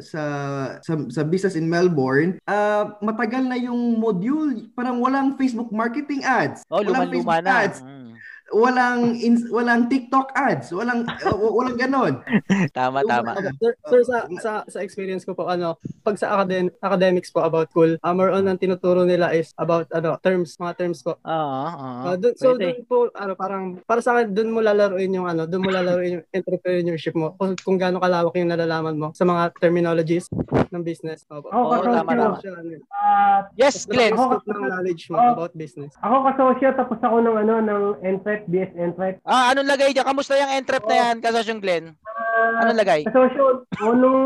sa 0.00 0.22
sa, 0.80 0.92
sa 1.08 1.22
business 1.24 1.56
in 1.56 1.68
Melbourne, 1.68 2.36
ah 2.44 2.96
matagal 3.00 3.44
na 3.44 3.56
yung 3.58 3.98
module, 3.98 4.68
parang 4.76 5.00
walang 5.00 5.36
Facebook 5.38 5.72
marketing 5.72 6.22
ads. 6.24 6.62
Oh, 6.68 6.80
walang 6.84 7.10
Facebook 7.10 7.44
na. 7.44 7.64
ads. 7.64 7.78
Walang 8.46 9.16
ins- 9.16 9.48
walang 9.48 9.88
TikTok 9.88 10.28
ads, 10.30 10.68
walang 10.70 11.08
uh, 11.26 11.32
walang 11.32 11.74
ganon. 11.74 12.20
Tama, 12.70 13.00
tama. 13.02 13.40
Sir, 13.56 13.72
sir 13.82 14.00
sa, 14.04 14.18
sa 14.36 14.50
sa 14.64 14.78
experience 14.78 15.22
ko 15.22 15.32
po 15.32 15.46
ano, 15.46 15.74
pag 16.02 16.14
sa 16.14 16.34
academ, 16.34 16.68
academics 16.78 17.28
po 17.28 17.40
about 17.40 17.70
cool, 17.70 17.96
uh, 17.96 18.12
more 18.12 18.28
on 18.28 18.44
ang 18.44 18.56
tinuturo 18.56 19.02
nila 19.02 19.32
is 19.32 19.48
about 19.56 19.88
ano, 19.90 20.20
terms, 20.20 20.54
mga 20.54 20.76
terms 20.76 21.00
po. 21.00 21.16
Oo, 21.18 21.32
oo. 21.64 21.88
Uh, 22.04 22.14
dun, 22.14 22.34
so 22.34 22.52
Pwede. 22.52 22.60
doon 22.60 22.80
po 22.84 22.96
ano 23.10 23.32
parang 23.32 23.64
para 23.80 23.98
sa 23.98 24.12
akin 24.14 24.30
doon 24.30 24.50
mo 24.50 24.60
lalaruin 24.60 25.08
yung 25.10 25.24
ano, 25.24 25.44
doon 25.44 25.62
mo 25.62 25.70
lalaruin 25.70 26.20
yung 26.20 26.24
entrepreneurship 26.30 27.14
mo 27.14 27.32
kung, 27.34 27.56
kung 27.56 27.76
gaano 27.76 27.96
kalawak 27.96 28.36
yung 28.36 28.50
nalalaman 28.50 28.94
mo 28.94 29.08
sa 29.12 29.24
mga 29.24 29.56
terminologies 29.56 30.28
ng 30.68 30.82
business. 30.82 31.24
Opo. 31.26 31.48
Oo, 31.48 31.72
Parang 31.72 31.94
tama, 31.96 32.10
tama. 32.12 32.36
ano. 32.38 32.76
Ah, 32.92 33.48
Yes, 33.54 33.82
Glenn. 33.84 34.12
Ako 34.12 34.42
ng 34.42 34.68
knowledge 34.68 35.08
mo 35.08 35.16
Oh. 35.16 35.32
about 35.32 35.52
business. 35.54 35.96
ako 35.98 36.28
kasosyo 36.28 36.68
tapos 36.74 36.98
ako 36.98 37.16
ng 37.18 37.36
ano 37.38 37.54
ng 37.58 37.82
Entrep, 38.34 38.50
BS 38.50 38.72
Entrep. 38.74 39.14
Ah, 39.22 39.54
anong 39.54 39.70
lagay 39.70 39.94
dyan? 39.94 40.06
Kamusta 40.06 40.34
yung 40.34 40.50
entrep 40.58 40.82
na 40.90 40.96
yan, 40.98 41.16
kasosyong 41.22 41.62
Glenn? 41.62 41.94
Ano 42.34 42.70
lagay? 42.76 43.00
So, 43.08 43.26
so, 43.32 43.42
o 43.80 43.94
nung, 43.96 44.22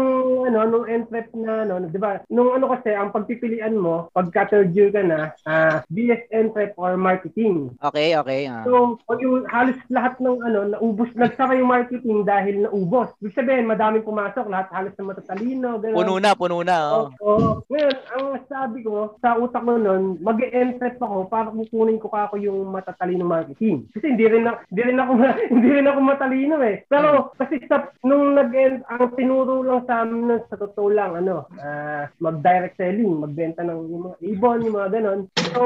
ano, 0.50 0.58
nung 0.66 0.86
NPrep 0.88 1.30
na, 1.38 1.64
ano, 1.64 1.86
di 1.86 2.00
ba, 2.00 2.20
nung 2.28 2.50
ano 2.52 2.74
kasi, 2.74 2.92
ang 2.92 3.14
pagpipilian 3.14 3.78
mo, 3.78 4.10
pagka 4.10 4.50
third 4.50 4.74
year 4.74 4.90
ka 4.90 5.02
na, 5.06 5.32
ah, 5.46 5.80
BS 5.92 6.26
NPrep 6.34 6.74
or 6.74 6.98
marketing. 6.98 7.72
Okay, 7.80 8.18
okay. 8.18 8.50
ah. 8.50 8.66
So, 8.66 8.98
o 8.98 9.10
yung 9.20 9.46
halos 9.46 9.78
lahat 9.88 10.18
ng 10.18 10.38
ano, 10.42 10.60
naubos, 10.76 11.12
nagsara 11.14 11.54
yung 11.54 11.70
marketing 11.70 12.26
dahil 12.26 12.66
naubos. 12.66 13.14
Ibig 13.22 13.36
sabihin, 13.36 13.70
madaming 13.70 14.04
pumasok, 14.04 14.50
lahat 14.50 14.68
halos 14.74 14.94
na 14.98 15.14
matatalino, 15.14 15.78
gano'n. 15.78 15.96
Puno 15.96 16.14
na, 16.18 16.30
puno 16.34 16.58
na. 16.66 16.78
Oh. 16.90 17.06
Oo. 17.22 17.50
Ngayon, 17.70 17.96
ang 18.16 18.26
sabi 18.50 18.82
ko, 18.82 19.16
sa 19.20 19.36
utak 19.36 19.62
ko 19.68 19.76
noon, 19.76 20.16
mag-e-entrep 20.24 20.96
ako 20.96 21.28
para 21.28 21.52
kukunin 21.52 22.00
ko 22.00 22.08
ako 22.08 22.40
yung 22.40 22.72
matatalino 22.72 23.28
marketing. 23.28 23.84
Kasi 23.92 24.16
hindi 24.16 24.24
rin, 24.24 24.48
na, 24.48 24.58
hindi 24.72 24.82
rin 24.82 24.98
ako 24.98 25.12
hindi 25.54 25.68
rin 25.68 25.88
ako 25.88 25.98
matalino 26.00 26.56
eh. 26.64 26.82
Pero 26.88 27.36
kasi 27.36 27.60
sa 27.68 27.92
nung 28.06 28.38
nag 28.38 28.54
ang 28.86 29.10
tinuro 29.18 29.66
lang 29.66 29.82
sa 29.86 30.06
amin 30.06 30.30
nun, 30.30 30.42
sa 30.46 30.54
totoo 30.54 30.88
lang 30.92 31.18
ano, 31.18 31.50
ah, 31.58 32.06
mag-direct 32.22 32.78
selling, 32.78 33.18
magbenta 33.18 33.66
ng 33.66 33.80
yung 33.90 34.02
mga 34.10 34.16
ibon, 34.22 34.64
yung 34.66 34.76
mga 34.78 34.90
ganon. 34.98 35.20
So, 35.50 35.62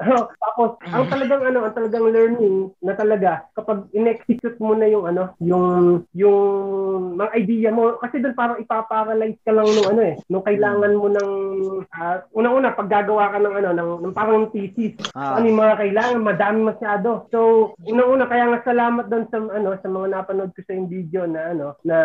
tapos 0.42 0.80
ang 0.88 1.06
talagang 1.12 1.42
ano, 1.44 1.68
ang 1.68 1.76
talagang 1.76 2.06
learning 2.08 2.72
na 2.80 2.96
talaga 2.96 3.44
kapag 3.52 3.84
in-execute 3.92 4.56
mo 4.56 4.72
na 4.72 4.88
yung 4.88 5.04
ano, 5.04 5.36
yung 5.42 6.06
yung 6.16 7.20
mga 7.20 7.30
idea 7.36 7.68
mo 7.72 8.00
kasi 8.00 8.24
doon 8.24 8.36
parang 8.36 8.60
ipaparalyze 8.60 9.40
ka 9.44 9.52
lang 9.52 9.68
nung 9.68 9.88
ano 9.92 10.02
eh, 10.02 10.14
nung 10.32 10.44
kailangan 10.46 10.92
mo 10.96 11.08
ng 11.12 11.30
ah, 11.92 12.24
una-una 12.32 12.72
pag 12.72 12.88
gagawa 12.88 13.36
ka 13.36 13.38
ng 13.40 13.54
ano, 13.60 13.70
ng, 13.76 13.90
ng 14.08 14.14
parang 14.16 14.48
thesis. 14.48 14.96
Ah. 15.12 15.36
Ano 15.36 15.44
yung 15.48 15.60
mga 15.60 15.76
kailangan, 15.80 16.24
madami 16.24 16.58
masyado. 16.72 17.28
So, 17.28 17.72
una-una 17.84 18.24
kaya 18.30 18.48
nga 18.48 18.64
salamat 18.64 19.06
doon 19.12 19.26
sa 19.28 19.38
ano, 19.44 19.68
sa 19.76 19.88
mga 19.88 20.06
napanood 20.12 20.52
ko 20.56 20.60
sa 20.64 20.72
yung 20.72 20.88
video 20.88 21.28
na 21.28 21.52
ano, 21.52 21.65
na 21.82 21.96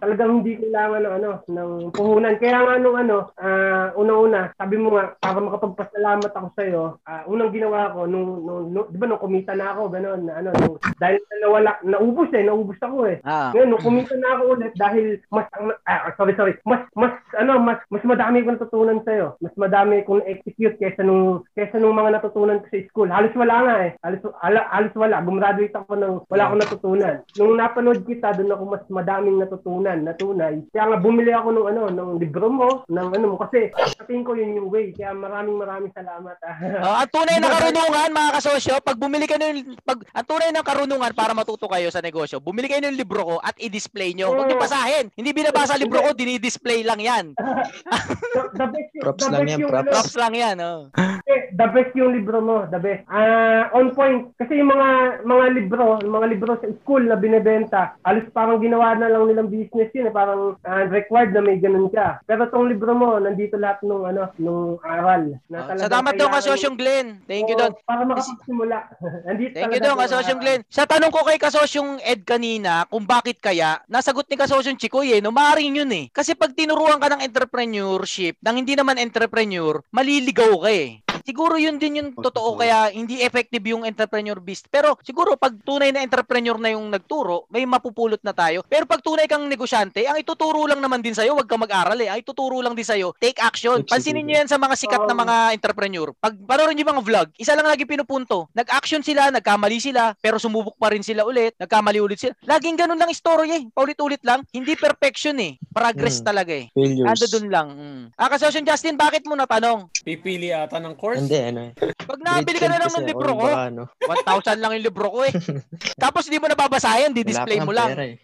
talagang 0.00 0.40
hindi 0.40 0.60
kailangan 0.60 1.02
ng 1.04 1.14
ano, 1.20 1.30
ng 1.48 1.70
puhunan. 1.92 2.36
Kaya 2.40 2.58
nga 2.64 2.74
nung 2.80 2.98
ano, 2.98 3.16
ah, 3.38 3.92
una-una, 3.98 4.52
sabi 4.56 4.76
mo 4.80 4.94
nga 4.94 5.16
para 5.18 5.40
makapagpasalamat 5.40 6.32
ako 6.32 6.48
sa 6.54 6.62
iyo, 6.64 6.84
unang 7.28 7.52
ginawa 7.54 7.92
ko 7.92 8.06
nung, 8.08 8.44
nung, 8.44 8.64
nung 8.72 8.86
'di 8.88 8.96
ba 9.00 9.06
nung 9.08 9.22
kumita 9.22 9.52
na 9.56 9.74
ako, 9.74 9.82
gano'n, 9.90 10.20
na 10.26 10.32
ano, 10.40 10.50
nung, 10.54 10.76
dahil 11.00 11.18
na 11.18 11.36
nawala, 11.44 11.72
naubos 11.84 12.30
eh, 12.32 12.44
naubos 12.44 12.78
ako 12.80 12.98
eh. 13.08 13.18
Ah. 13.26 13.50
Ngayon, 13.52 13.68
nung 13.70 13.84
kumita 13.84 14.14
na 14.16 14.38
ako 14.38 14.42
ulit 14.56 14.72
dahil 14.76 15.18
mas, 15.30 15.46
ah, 15.88 16.12
sorry, 16.16 16.34
sorry, 16.38 16.54
mas, 16.64 16.82
mas, 16.94 17.14
ano, 17.38 17.60
mas, 17.60 17.80
mas 17.90 18.04
madami 18.04 18.44
ko 18.44 18.54
natutunan 18.54 19.00
sa'yo. 19.04 19.36
Mas 19.40 19.54
madami 19.58 20.04
kong 20.06 20.24
execute 20.28 20.76
kaysa 20.78 21.02
nung, 21.02 21.42
kaysa 21.56 21.80
nung 21.80 21.96
mga 21.96 22.20
natutunan 22.20 22.62
ko 22.62 22.66
sa 22.70 22.78
school. 22.88 23.08
Halos 23.10 23.34
wala 23.34 23.56
nga 23.64 23.74
eh. 23.88 23.90
Halos, 24.04 24.22
hala, 24.40 24.60
halos 24.70 24.94
wala. 24.94 25.16
Gumraduate 25.24 25.74
ako 25.74 25.92
ng 25.98 26.14
wala 26.30 26.42
akong 26.48 26.62
natutunan. 26.62 27.14
Nung 27.36 27.54
napanood 27.58 28.00
kita, 28.06 28.36
doon 28.36 28.54
ako 28.54 28.64
mas 28.68 28.84
madaming 28.94 29.36
natutunan 29.36 29.98
na 30.00 30.14
tunay. 30.14 30.62
Kaya 30.70 30.84
nga 30.86 30.98
bumili 30.98 31.34
ako 31.34 31.48
ng 31.50 31.66
ano, 31.68 31.82
ng 31.90 32.10
libro 32.16 32.46
mo, 32.46 32.68
ng 32.86 33.08
ano 33.10 33.26
mo, 33.28 33.36
kasi 33.36 33.74
tingin 34.06 34.22
ko 34.22 34.32
yun 34.32 34.54
yung 34.54 34.70
way. 34.70 34.94
Kaya 34.94 35.10
maraming 35.10 35.58
maraming 35.58 35.90
salamat. 35.90 36.36
ah. 36.40 36.56
Oh, 36.80 36.96
ang 37.02 37.10
tunay 37.10 37.36
na 37.36 37.50
karunungan 37.58 38.10
mga 38.10 38.30
kasosyo, 38.32 38.74
pag 38.78 38.94
bumili 38.94 39.26
ka 39.26 39.34
ng 39.34 39.74
pag 39.82 39.98
ang 40.06 40.24
tunay 40.24 40.48
na 40.48 40.62
karunungan 40.62 41.10
para 41.12 41.34
matuto 41.34 41.66
kayo 41.66 41.90
sa 41.90 41.98
negosyo, 41.98 42.38
bumili 42.38 42.70
kayo 42.70 42.80
ng 42.80 42.94
libro 42.94 43.22
ko 43.24 43.36
at 43.40 43.58
i-display 43.58 44.14
nyo. 44.14 44.30
Huwag 44.30 44.46
niyo 44.46 44.56
basahin. 44.56 45.10
Hindi 45.12 45.34
binabasa 45.34 45.74
libro 45.74 45.98
ko, 45.98 46.14
dini-display 46.14 46.86
lang 46.86 47.00
'yan. 47.00 47.34
the 48.54 48.66
best, 48.68 48.94
Props 49.00 49.24
the 49.24 49.32
lang 49.32 49.48
yan, 49.48 49.58
props. 49.66 49.82
ano, 49.82 49.90
Props 49.90 50.14
lang 50.14 50.34
'yan, 50.34 50.56
oh. 50.60 50.80
Eh, 51.24 51.43
the 51.54 51.66
best 51.70 51.94
yung 51.94 52.12
libro 52.12 52.42
mo, 52.42 52.66
the 52.66 52.78
best. 52.78 53.06
Ah, 53.06 53.70
on 53.70 53.94
point. 53.94 54.34
Kasi 54.34 54.58
yung 54.58 54.74
mga 54.74 54.88
mga 55.22 55.46
libro, 55.54 56.02
yung 56.02 56.14
mga 56.14 56.28
libro 56.28 56.50
sa 56.58 56.66
school 56.82 57.06
na 57.06 57.14
binebenta, 57.14 57.94
alis 58.02 58.26
parang 58.30 58.58
ginawa 58.58 58.98
na 58.98 59.06
lang 59.06 59.30
nilang 59.30 59.48
business 59.48 59.94
yun, 59.94 60.10
eh, 60.10 60.14
parang 60.14 60.58
ah, 60.66 60.84
required 60.90 61.30
na 61.30 61.40
may 61.40 61.62
ganun 61.62 61.86
ka. 61.88 62.18
Pero 62.26 62.50
tong 62.50 62.66
libro 62.66 62.90
mo, 62.92 63.16
nandito 63.16 63.54
lahat 63.54 63.78
nung 63.86 64.02
ano, 64.02 64.34
nung 64.36 64.82
aral. 64.82 65.38
Na 65.46 65.78
Sa 65.78 65.86
damat 65.86 66.18
doon 66.18 66.26
kailangan- 66.26 66.42
kasosyong 66.42 66.76
Glenn. 66.76 67.08
Thank 67.24 67.46
you 67.46 67.56
Oo, 67.56 67.60
doon. 67.62 67.72
Para 67.86 68.02
makapagsimula. 68.02 68.78
nandito 69.30 69.52
Thank 69.54 69.70
you 69.70 69.80
doon, 69.80 69.94
yung 69.94 70.02
kasosyong. 70.02 70.40
Glenn. 70.42 70.60
Sa 70.66 70.84
tanong 70.84 71.12
ko 71.14 71.22
kay 71.22 71.38
kasosyong 71.38 72.02
Ed 72.02 72.26
kanina, 72.26 72.82
kung 72.90 73.06
bakit 73.06 73.38
kaya, 73.38 73.78
nasagot 73.86 74.26
ni 74.26 74.34
kasosyong 74.34 74.76
Chikoy 74.76 75.14
eh, 75.14 75.20
no, 75.22 75.30
maaaring 75.30 75.78
yun 75.78 75.92
eh. 75.94 76.10
Kasi 76.10 76.34
pag 76.34 76.50
tinuruan 76.52 76.98
ka 76.98 77.06
ng 77.06 77.22
entrepreneurship, 77.22 78.34
nang 78.42 78.58
hindi 78.58 78.74
naman 78.74 78.98
entrepreneur, 78.98 79.78
maliligaw 79.94 80.58
ka 80.58 80.70
eh. 80.72 81.03
Siguro 81.24 81.56
yun 81.56 81.80
din 81.80 81.98
yung 81.98 82.10
totoo 82.12 82.60
kaya 82.60 82.92
hindi 82.92 83.24
effective 83.24 83.64
yung 83.64 83.88
entrepreneur 83.88 84.36
business. 84.36 84.68
Pero 84.68 85.00
siguro 85.00 85.40
pag 85.40 85.56
tunay 85.64 85.88
na 85.88 86.04
entrepreneur 86.04 86.60
na 86.60 86.76
yung 86.76 86.92
nagturo, 86.92 87.48
may 87.48 87.64
mapupulot 87.64 88.20
na 88.20 88.36
tayo. 88.36 88.60
Pero 88.68 88.84
pag 88.84 89.00
tunay 89.00 89.24
kang 89.24 89.48
negosyante, 89.48 90.04
ang 90.04 90.20
ituturo 90.20 90.68
lang 90.68 90.84
naman 90.84 91.00
din 91.00 91.16
sa'yo, 91.16 91.32
wag 91.32 91.48
ka 91.48 91.56
mag-aral 91.56 91.96
eh. 91.96 92.12
Ang 92.12 92.20
ituturo 92.20 92.60
lang 92.60 92.76
din 92.76 92.84
sa'yo, 92.84 93.16
take 93.16 93.40
action. 93.40 93.80
Pansinin 93.88 94.20
nyo 94.20 94.36
yan 94.44 94.50
sa 94.52 94.60
mga 94.60 94.76
sikat 94.76 95.08
na 95.08 95.16
mga 95.16 95.36
entrepreneur. 95.56 96.12
Pag 96.20 96.36
panoorin 96.44 96.76
nyo 96.76 96.84
yung 96.84 96.92
mga 96.92 97.04
vlog, 97.08 97.28
isa 97.40 97.56
lang 97.56 97.64
lagi 97.64 97.88
pinupunto. 97.88 98.52
Nag-action 98.52 99.00
sila, 99.00 99.32
nagkamali 99.32 99.80
sila, 99.80 100.12
pero 100.20 100.36
sumubok 100.36 100.76
pa 100.76 100.92
rin 100.92 101.00
sila 101.00 101.24
ulit, 101.24 101.56
nagkamali 101.56 102.04
ulit 102.04 102.20
sila. 102.20 102.36
Laging 102.44 102.76
ganun 102.76 103.00
lang 103.00 103.08
story 103.16 103.48
eh. 103.48 103.62
Paulit-ulit 103.72 104.20
lang. 104.28 104.44
Hindi 104.52 104.76
perfection 104.76 105.40
eh. 105.40 105.56
Progress 105.72 106.20
Mm. 106.20 106.26
talaga 106.26 106.52
eh. 106.52 106.68
Failures. 106.76 107.08
Ando 107.08 107.26
dun 107.32 107.46
lang. 107.48 107.66
Mm. 107.72 108.04
Ah, 108.14 108.28
Kasosyon 108.28 108.68
Justin, 108.68 109.00
bakit 109.00 109.24
mo 109.24 109.32
natanong? 109.32 109.88
Pipili 110.04 110.52
ata 110.52 110.76
ng 110.76 110.94
course? 110.98 111.13
Hindi, 111.14 111.38
ano 111.38 111.60
eh. 111.60 111.72
Pag 112.04 112.20
nabili 112.20 112.58
ka 112.58 112.68
na 112.68 112.78
lang 112.78 112.92
ng 112.92 113.06
libro 113.06 113.30
ko, 113.34 113.46
ano, 113.48 113.82
1,000 113.98 114.58
lang 114.58 114.72
yung 114.74 114.86
libro 114.86 115.06
ko 115.08 115.18
eh. 115.24 115.32
Tapos 116.02 116.26
hindi 116.26 116.38
mo 116.38 116.46
nababasahin, 116.46 117.12
di-display 117.12 117.58
mo 117.60 117.70
lang. 117.70 117.94
pera 117.94 118.04
eh. 118.04 118.16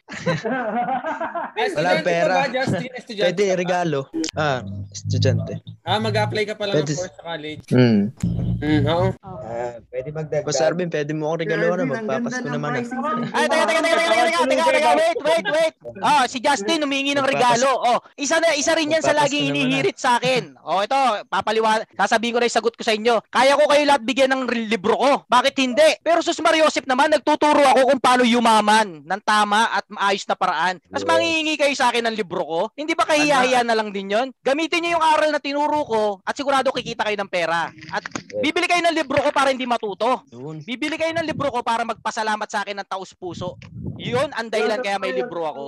Wala 1.77 1.91
pera. 2.03 2.35
ba, 2.35 2.49
Justin? 2.49 2.91
Estudyante 2.93 3.27
Pwede, 3.33 3.45
ka 3.47 3.57
regalo. 3.57 4.01
Ah, 4.35 4.61
estudyante. 4.91 5.53
Ah, 5.83 5.99
mag-apply 5.99 6.45
ka 6.45 6.55
pala 6.55 6.73
ng 6.73 6.77
Pwede- 6.83 6.97
course 6.97 7.15
sa 7.15 7.23
college. 7.25 7.65
Hmm. 7.71 8.01
Mm, 8.61 8.83
oo. 8.87 9.09
Ah, 9.25 9.81
magdagdag. 10.13 10.47
Boss 10.47 10.61
Arvin, 10.61 10.89
pwede 10.89 11.13
mo 11.13 11.31
akong 11.31 11.41
regalo 11.43 11.65
na 11.73 11.85
magpapasko 11.87 12.47
naman. 12.47 12.71
ah. 12.73 12.85
Ay, 13.33 13.47
teka, 13.47 13.65
teka, 13.65 13.81
teka, 13.81 13.97
teka, 13.97 14.21
teka, 14.21 14.45
teka, 14.47 14.71
teka, 14.71 14.91
wait, 14.95 15.19
wait, 15.21 15.47
wait. 15.49 15.75
Ah, 16.01 16.25
si 16.25 16.39
Justin 16.39 16.83
humingi 16.83 17.13
ng 17.13 17.25
regalo. 17.25 17.71
Oh, 17.71 17.99
isa 18.15 18.39
na 18.39 18.55
isa 18.55 18.73
rin 18.73 18.91
yan 18.91 19.01
sa 19.01 19.13
laging 19.13 19.51
hinihirit 19.51 19.97
sa 19.97 20.17
akin. 20.17 20.55
Oh, 20.63 20.81
ito, 20.81 20.97
papaliwan. 21.27 21.85
Sasabihin 21.93 22.33
ko 22.33 22.39
na 22.41 22.47
yung 22.47 22.57
sagot 22.57 22.75
ko 22.75 22.83
sa 22.83 22.95
inyo. 22.95 23.21
Kaya 23.29 23.55
ko 23.55 23.65
kayo 23.67 23.83
lahat 23.85 24.03
bigyan 24.03 24.31
ng 24.33 24.43
libro 24.67 24.97
ko. 24.97 25.13
Bakit 25.27 25.55
hindi? 25.59 25.89
Pero 26.01 26.21
sus 26.21 26.39
Mariosep 26.41 26.87
naman, 26.87 27.13
nagtuturo 27.13 27.61
ako 27.61 27.93
kung 27.93 28.01
paano 28.01 28.23
yumaman 28.25 29.05
ng 29.05 29.23
tama 29.23 29.69
at 29.71 29.85
maayos 29.87 30.25
na 30.25 30.35
paraan. 30.35 30.81
Tapos 30.81 31.05
manghihingi 31.05 31.55
kayo 31.55 31.75
sa 31.77 31.93
akin 31.93 32.09
ng 32.09 32.17
libro 32.17 32.43
ko. 32.43 32.61
Hindi 32.73 32.97
ba 32.97 33.05
kahiyahiya 33.05 33.61
na 33.61 33.77
lang 33.77 33.93
din 33.93 34.09
yon? 34.09 34.33
Gamitin 34.41 34.81
niyo 34.81 34.97
yung 34.97 35.05
aral 35.05 35.31
na 35.31 35.43
tinuro 35.43 35.85
ko 35.85 36.03
at 36.25 36.33
sigurado 36.33 36.73
kikita 36.73 37.05
kayo 37.05 37.19
ng 37.19 37.29
pera. 37.29 37.69
At 37.93 38.03
bibili 38.41 38.65
kayo 38.65 38.81
ng 38.81 38.97
libro 38.97 39.21
ko 39.21 39.29
para 39.29 39.53
hindi 39.53 39.69
matuto. 39.69 40.00
Yun. 40.33 40.65
Bibili 40.65 40.97
kayo 40.97 41.13
ng 41.13 41.29
libro 41.29 41.53
ko 41.53 41.61
para 41.61 41.85
magpasalamat 41.85 42.49
sa 42.49 42.65
akin 42.65 42.81
ng 42.81 42.89
taus 42.89 43.13
puso. 43.13 43.61
Yun 44.01 44.33
ang 44.33 44.49
dahilan 44.49 44.81
kaya 44.81 44.97
may 44.97 45.13
libro 45.13 45.45
ako. 45.45 45.65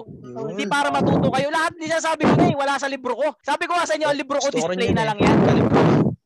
Hindi 0.48 0.64
para 0.64 0.88
matuto 0.88 1.28
kayo. 1.28 1.52
Lahat 1.52 1.76
din 1.76 1.92
sabi 2.00 2.24
ko 2.24 2.32
na 2.32 2.48
eh, 2.48 2.56
wala 2.56 2.80
sa 2.80 2.88
libro 2.88 3.12
ko. 3.12 3.36
Sabi 3.44 3.68
ko 3.68 3.76
nga 3.76 3.84
sa 3.84 3.94
inyo, 4.00 4.08
ang 4.08 4.18
libro 4.18 4.40
ko 4.40 4.48
rin 4.48 4.56
display 4.56 4.88
yun 4.88 4.96
na 4.96 5.04
eh. 5.04 5.08
lang 5.12 5.18
yan. 5.20 5.36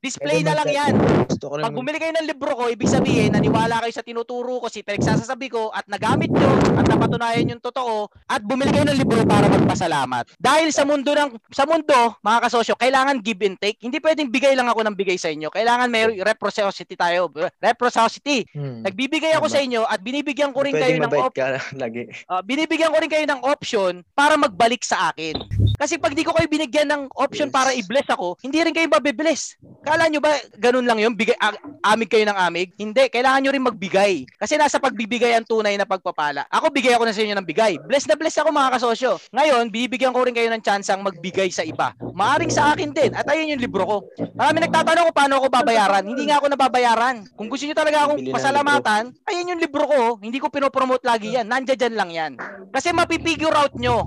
Display 0.06 0.46
na 0.46 0.54
lang 0.54 0.70
yan. 0.70 0.94
Pag 1.34 1.74
bumili 1.74 1.98
kayo 1.98 2.14
ng 2.14 2.30
libro 2.30 2.54
ko, 2.54 2.70
ibig 2.70 2.86
sabihin, 2.86 3.34
naniwala 3.34 3.82
kayo 3.82 3.90
sa 3.90 4.06
tinuturo 4.06 4.62
ko, 4.62 4.70
si 4.70 4.86
pinagsasabi 4.86 5.50
ko, 5.50 5.74
at 5.74 5.82
nagamit 5.90 6.30
nyo, 6.30 6.46
at 6.78 6.86
napatunayan 6.86 7.50
yung 7.50 7.58
totoo, 7.58 8.06
at 8.30 8.38
bumili 8.46 8.70
kayo 8.70 8.86
ng 8.86 9.02
libro 9.02 9.26
para 9.26 9.50
magpasalamat. 9.50 10.30
Dahil 10.38 10.70
sa 10.70 10.86
mundo 10.86 11.10
ng, 11.10 11.34
sa 11.50 11.66
mundo, 11.66 12.14
mga 12.22 12.38
kasosyo, 12.46 12.78
kailangan 12.78 13.18
give 13.18 13.42
and 13.42 13.58
take. 13.58 13.82
Hindi 13.82 13.98
pwedeng 13.98 14.30
bigay 14.30 14.54
lang 14.54 14.70
ako 14.70 14.86
ng 14.86 14.94
bigay 14.94 15.18
sa 15.18 15.26
inyo. 15.26 15.50
Kailangan 15.50 15.90
may 15.90 16.06
reciprocity 16.22 16.94
tayo. 16.94 17.26
Reciprocity. 17.58 18.46
Hmm. 18.54 18.86
Nagbibigay 18.86 19.34
ako 19.34 19.50
Tama. 19.50 19.54
sa 19.58 19.60
inyo 19.66 19.82
at 19.90 19.98
binibigyan 20.06 20.54
ko 20.54 20.62
rin 20.62 20.70
Pwede 20.70 20.86
kayo 20.86 20.96
ng 21.02 21.12
op- 21.18 21.34
ka 21.34 21.58
lagi. 21.82 22.06
Ah, 22.30 22.46
binibigyan 22.46 22.94
ko 22.94 23.02
rin 23.02 23.10
kayo 23.10 23.26
ng 23.26 23.42
option 23.42 24.06
para 24.14 24.38
magbalik 24.38 24.86
sa 24.86 25.10
akin. 25.10 25.34
Kasi 25.74 25.98
pag 25.98 26.14
di 26.14 26.22
ko 26.22 26.30
kayo 26.30 26.46
binigyan 26.46 26.86
ng 26.94 27.02
option 27.18 27.50
para 27.50 27.74
i-bless 27.74 28.06
ako, 28.06 28.38
hindi 28.46 28.62
rin 28.62 28.70
kayo 28.70 28.86
mabibless. 28.86 29.58
Kala 29.96 30.12
nyo 30.12 30.20
ba 30.20 30.36
ganun 30.60 30.84
lang 30.84 31.00
yun? 31.00 31.16
Bigay, 31.16 31.40
amig 31.80 32.12
kayo 32.12 32.28
ng 32.28 32.36
amig? 32.36 32.68
Hindi. 32.76 33.08
Kailangan 33.08 33.40
nyo 33.40 33.48
rin 33.56 33.64
magbigay. 33.64 34.28
Kasi 34.36 34.60
nasa 34.60 34.76
pagbibigay 34.76 35.32
ang 35.32 35.48
tunay 35.48 35.72
na 35.80 35.88
pagpapala. 35.88 36.44
Ako, 36.52 36.68
bigay 36.68 36.92
ako 36.92 37.08
na 37.08 37.16
sa 37.16 37.24
inyo 37.24 37.32
ng 37.32 37.48
bigay. 37.48 37.80
Bless 37.88 38.04
na 38.04 38.12
bless 38.12 38.36
ako 38.36 38.52
mga 38.52 38.76
kasosyo. 38.76 39.16
Ngayon, 39.32 39.72
bibigyan 39.72 40.12
ko 40.12 40.20
rin 40.20 40.36
kayo 40.36 40.52
ng 40.52 40.60
chance 40.60 40.92
ang 40.92 41.00
magbigay 41.00 41.48
sa 41.48 41.64
iba. 41.64 41.96
Maaring 42.12 42.52
sa 42.52 42.76
akin 42.76 42.92
din. 42.92 43.16
At 43.16 43.24
ayun 43.24 43.56
yung 43.56 43.62
libro 43.64 43.88
ko. 43.88 43.96
Marami 44.36 44.68
nagtatanong 44.68 45.08
kung 45.08 45.16
paano 45.16 45.40
ako 45.40 45.48
babayaran. 45.48 46.04
Hindi 46.04 46.28
nga 46.28 46.44
ako 46.44 46.46
nababayaran. 46.52 47.16
Kung 47.32 47.48
gusto 47.48 47.64
nyo 47.64 47.72
talaga 47.72 48.04
akong 48.04 48.20
pasalamatan, 48.36 49.16
ayun 49.24 49.56
yung 49.56 49.60
libro 49.64 49.88
ko. 49.88 50.20
Hindi 50.20 50.36
ko 50.36 50.52
pinopromote 50.52 51.08
lagi 51.08 51.40
yan. 51.40 51.48
Nandiyan 51.48 51.80
dyan 51.80 51.94
lang 51.96 52.10
yan. 52.12 52.32
Kasi 52.68 52.92
mapipigure 52.92 53.56
out 53.56 53.72
nyo 53.80 54.04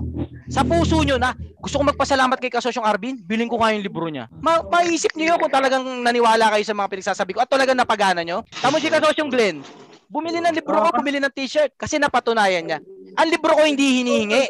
sa 0.50 0.66
puso 0.66 0.98
nyo 1.06 1.16
na 1.16 1.32
gusto 1.62 1.78
ko 1.78 1.84
magpasalamat 1.86 2.42
kay 2.42 2.50
Kasosyong 2.50 2.82
Arvin, 2.82 3.22
bilhin 3.22 3.46
ko 3.46 3.62
nga 3.62 3.70
yung 3.70 3.86
libro 3.86 4.10
niya. 4.10 4.26
Ma 4.42 4.58
maisip 4.66 5.14
yun 5.14 5.38
kung 5.38 5.52
talagang 5.52 5.86
naniwala 6.02 6.50
kayo 6.50 6.64
sa 6.66 6.74
mga 6.74 6.90
pinagsasabi 6.90 7.38
ko 7.38 7.40
at 7.46 7.48
talagang 7.48 7.78
napagana 7.78 8.26
nyo. 8.26 8.42
Tamo 8.58 8.82
si 8.82 8.90
Kasosyong 8.90 9.30
Glenn, 9.30 9.62
bumili 10.10 10.42
ng 10.42 10.50
libro 10.50 10.74
ko, 10.82 10.90
bumili 10.90 11.22
ng 11.22 11.30
t-shirt 11.30 11.78
kasi 11.78 12.02
napatunayan 12.02 12.66
niya. 12.66 12.78
Ang 13.18 13.28
libro 13.32 13.56
ko 13.56 13.62
hindi 13.66 14.02
hinihingi. 14.02 14.44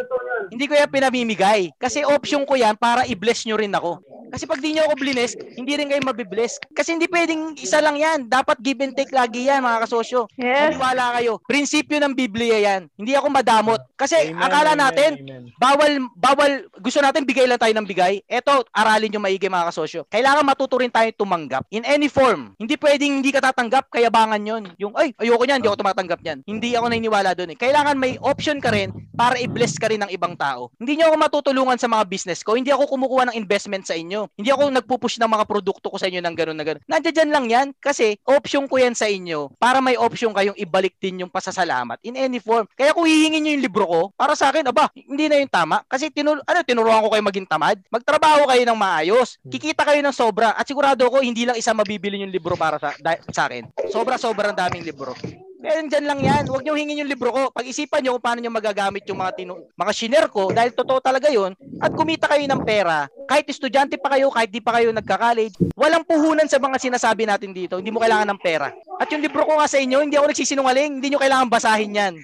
Hindi 0.51 0.65
ko 0.67 0.75
yan 0.75 0.91
pinamimigay. 0.91 1.71
Kasi 1.79 2.03
option 2.03 2.43
ko 2.45 2.59
yan 2.59 2.75
para 2.75 3.07
i-bless 3.07 3.47
nyo 3.47 3.57
rin 3.57 3.73
ako. 3.73 4.03
Kasi 4.31 4.47
pag 4.47 4.63
di 4.63 4.79
nyo 4.79 4.87
ako 4.87 4.95
bless, 5.03 5.35
hindi 5.59 5.75
rin 5.75 5.91
kayo 5.91 5.99
mabibless. 6.07 6.63
Kasi 6.71 6.95
hindi 6.95 7.11
pwedeng 7.11 7.59
isa 7.59 7.83
lang 7.83 7.99
yan. 7.99 8.31
Dapat 8.31 8.63
give 8.63 8.79
and 8.87 8.95
take 8.95 9.11
lagi 9.11 9.51
yan, 9.51 9.67
mga 9.67 9.83
kasosyo. 9.85 10.31
Yes. 10.39 10.79
Maniwala 10.79 11.19
kayo. 11.19 11.43
Prinsipyo 11.51 11.99
ng 11.99 12.15
Biblia 12.15 12.63
yan. 12.63 12.87
Hindi 12.95 13.19
ako 13.19 13.27
madamot. 13.27 13.83
Kasi 13.99 14.31
akala 14.31 14.79
natin, 14.79 15.27
bawal, 15.59 16.07
bawal, 16.15 16.63
gusto 16.79 17.03
natin 17.03 17.27
bigay 17.27 17.51
lang 17.51 17.59
tayo 17.59 17.75
ng 17.75 17.87
bigay. 17.91 18.23
Eto, 18.31 18.63
aralin 18.71 19.11
nyo 19.11 19.21
maigi 19.21 19.51
mga 19.51 19.69
kasosyo. 19.75 20.07
Kailangan 20.07 20.47
matuto 20.47 20.79
rin 20.79 20.95
tayo 20.95 21.11
tumanggap. 21.19 21.67
In 21.75 21.83
any 21.83 22.07
form. 22.07 22.55
Hindi 22.57 22.79
pwedeng 22.79 23.19
hindi 23.19 23.35
ka 23.35 23.43
tatanggap, 23.51 23.91
kayabangan 23.91 24.41
yon. 24.47 24.63
Yung, 24.79 24.95
ay, 24.95 25.11
ayoko 25.19 25.43
niyan, 25.43 25.59
hindi 25.59 25.69
ako 25.69 25.83
tumatanggap 25.83 26.21
niyan. 26.23 26.39
Hindi 26.47 26.79
ako 26.79 26.87
naniniwala 26.87 27.35
doon 27.35 27.53
eh. 27.53 27.59
Kailangan 27.59 27.99
may 27.99 28.15
option 28.23 28.50
ka 28.59 28.75
rin 28.75 28.91
para 29.15 29.37
i-bless 29.39 29.79
ka 29.79 29.87
rin 29.87 30.01
ng 30.03 30.11
ibang 30.11 30.35
tao. 30.35 30.73
Hindi 30.81 30.99
niyo 30.99 31.13
ako 31.13 31.17
matutulungan 31.21 31.77
sa 31.77 31.87
mga 31.87 32.09
business 32.09 32.41
ko. 32.41 32.57
Hindi 32.57 32.73
ako 32.73 32.97
kumukuha 32.97 33.31
ng 33.31 33.37
investment 33.37 33.85
sa 33.85 33.93
inyo. 33.93 34.27
Hindi 34.35 34.51
ako 34.51 34.73
nagpupush 34.73 35.21
ng 35.21 35.29
mga 35.29 35.45
produkto 35.45 35.93
ko 35.93 36.01
sa 36.01 36.09
inyo 36.09 36.25
ng 36.25 36.35
gano'n 36.35 36.57
na 36.57 36.65
gano'n. 36.65 36.83
Nandiyan 36.89 37.31
lang 37.31 37.47
yan 37.47 37.67
kasi 37.77 38.17
option 38.25 38.65
ko 38.65 38.81
yan 38.81 38.97
sa 38.97 39.07
inyo 39.07 39.53
para 39.61 39.85
may 39.85 40.01
option 40.01 40.33
kayong 40.33 40.57
ibalik 40.57 40.97
din 40.97 41.23
yung 41.23 41.31
pasasalamat 41.31 42.01
in 42.01 42.17
any 42.17 42.41
form. 42.41 42.65
Kaya 42.73 42.97
kung 42.97 43.05
hihingin 43.05 43.45
niyo 43.45 43.53
yung 43.61 43.65
libro 43.69 43.85
ko, 43.85 44.01
para 44.17 44.33
sa 44.33 44.49
akin, 44.49 44.65
aba, 44.73 44.89
hindi 44.97 45.29
na 45.29 45.37
yung 45.37 45.53
tama. 45.53 45.85
Kasi 45.85 46.09
tinul 46.09 46.41
ano, 46.41 46.59
tinuruan 46.65 47.05
ko 47.05 47.13
kayo 47.13 47.21
maging 47.21 47.45
tamad. 47.45 47.77
Magtrabaho 47.93 48.49
kayo 48.49 48.63
ng 48.65 48.79
maayos. 48.79 49.37
Kikita 49.45 49.85
kayo 49.85 50.01
ng 50.01 50.17
sobra. 50.17 50.57
At 50.57 50.65
sigurado 50.65 51.05
ko, 51.13 51.21
hindi 51.21 51.45
lang 51.45 51.61
isa 51.61 51.77
mabibili 51.77 52.25
yung 52.25 52.33
libro 52.33 52.57
para 52.57 52.81
sa, 52.81 52.97
da- 52.97 53.21
sa 53.29 53.53
akin. 53.53 53.69
Sobra-sobrang 53.93 54.57
daming 54.57 54.87
libro. 54.89 55.13
Kaya 55.61 55.85
dyan 55.85 56.07
lang 56.09 56.21
yan. 56.25 56.45
Huwag 56.49 56.65
niyo 56.65 56.73
hingin 56.73 57.05
yung 57.05 57.11
libro 57.13 57.29
ko. 57.29 57.53
Pag-isipan 57.53 58.01
niyo 58.01 58.17
kung 58.17 58.25
paano 58.25 58.41
niyo 58.41 58.49
magagamit 58.49 59.05
yung 59.05 59.21
mga 59.21 59.33
tinu- 59.37 59.61
mga 59.77 59.93
shiner 59.93 60.27
ko 60.33 60.49
dahil 60.49 60.73
totoo 60.73 61.05
talaga 61.05 61.29
yon 61.29 61.53
at 61.85 61.93
kumita 61.93 62.25
kayo 62.33 62.49
ng 62.49 62.65
pera. 62.65 63.05
Kahit 63.29 63.45
estudyante 63.53 64.01
pa 64.01 64.17
kayo, 64.17 64.33
kahit 64.33 64.49
di 64.49 64.65
pa 64.65 64.81
kayo 64.81 64.89
nagka-college, 64.91 65.55
walang 65.77 66.03
puhunan 66.09 66.49
sa 66.49 66.57
mga 66.57 66.81
sinasabi 66.81 67.29
natin 67.29 67.53
dito. 67.53 67.77
Hindi 67.77 67.93
mo 67.93 68.01
kailangan 68.01 68.33
ng 68.33 68.41
pera. 68.41 68.73
At 68.97 69.13
yung 69.13 69.21
libro 69.21 69.45
ko 69.45 69.61
nga 69.61 69.69
sa 69.69 69.77
inyo, 69.77 70.01
hindi 70.01 70.17
ako 70.17 70.33
nagsisinungaling. 70.33 70.97
Hindi 70.97 71.09
niyo 71.13 71.21
kailangan 71.21 71.53
basahin 71.53 71.93
yan. 71.93 72.15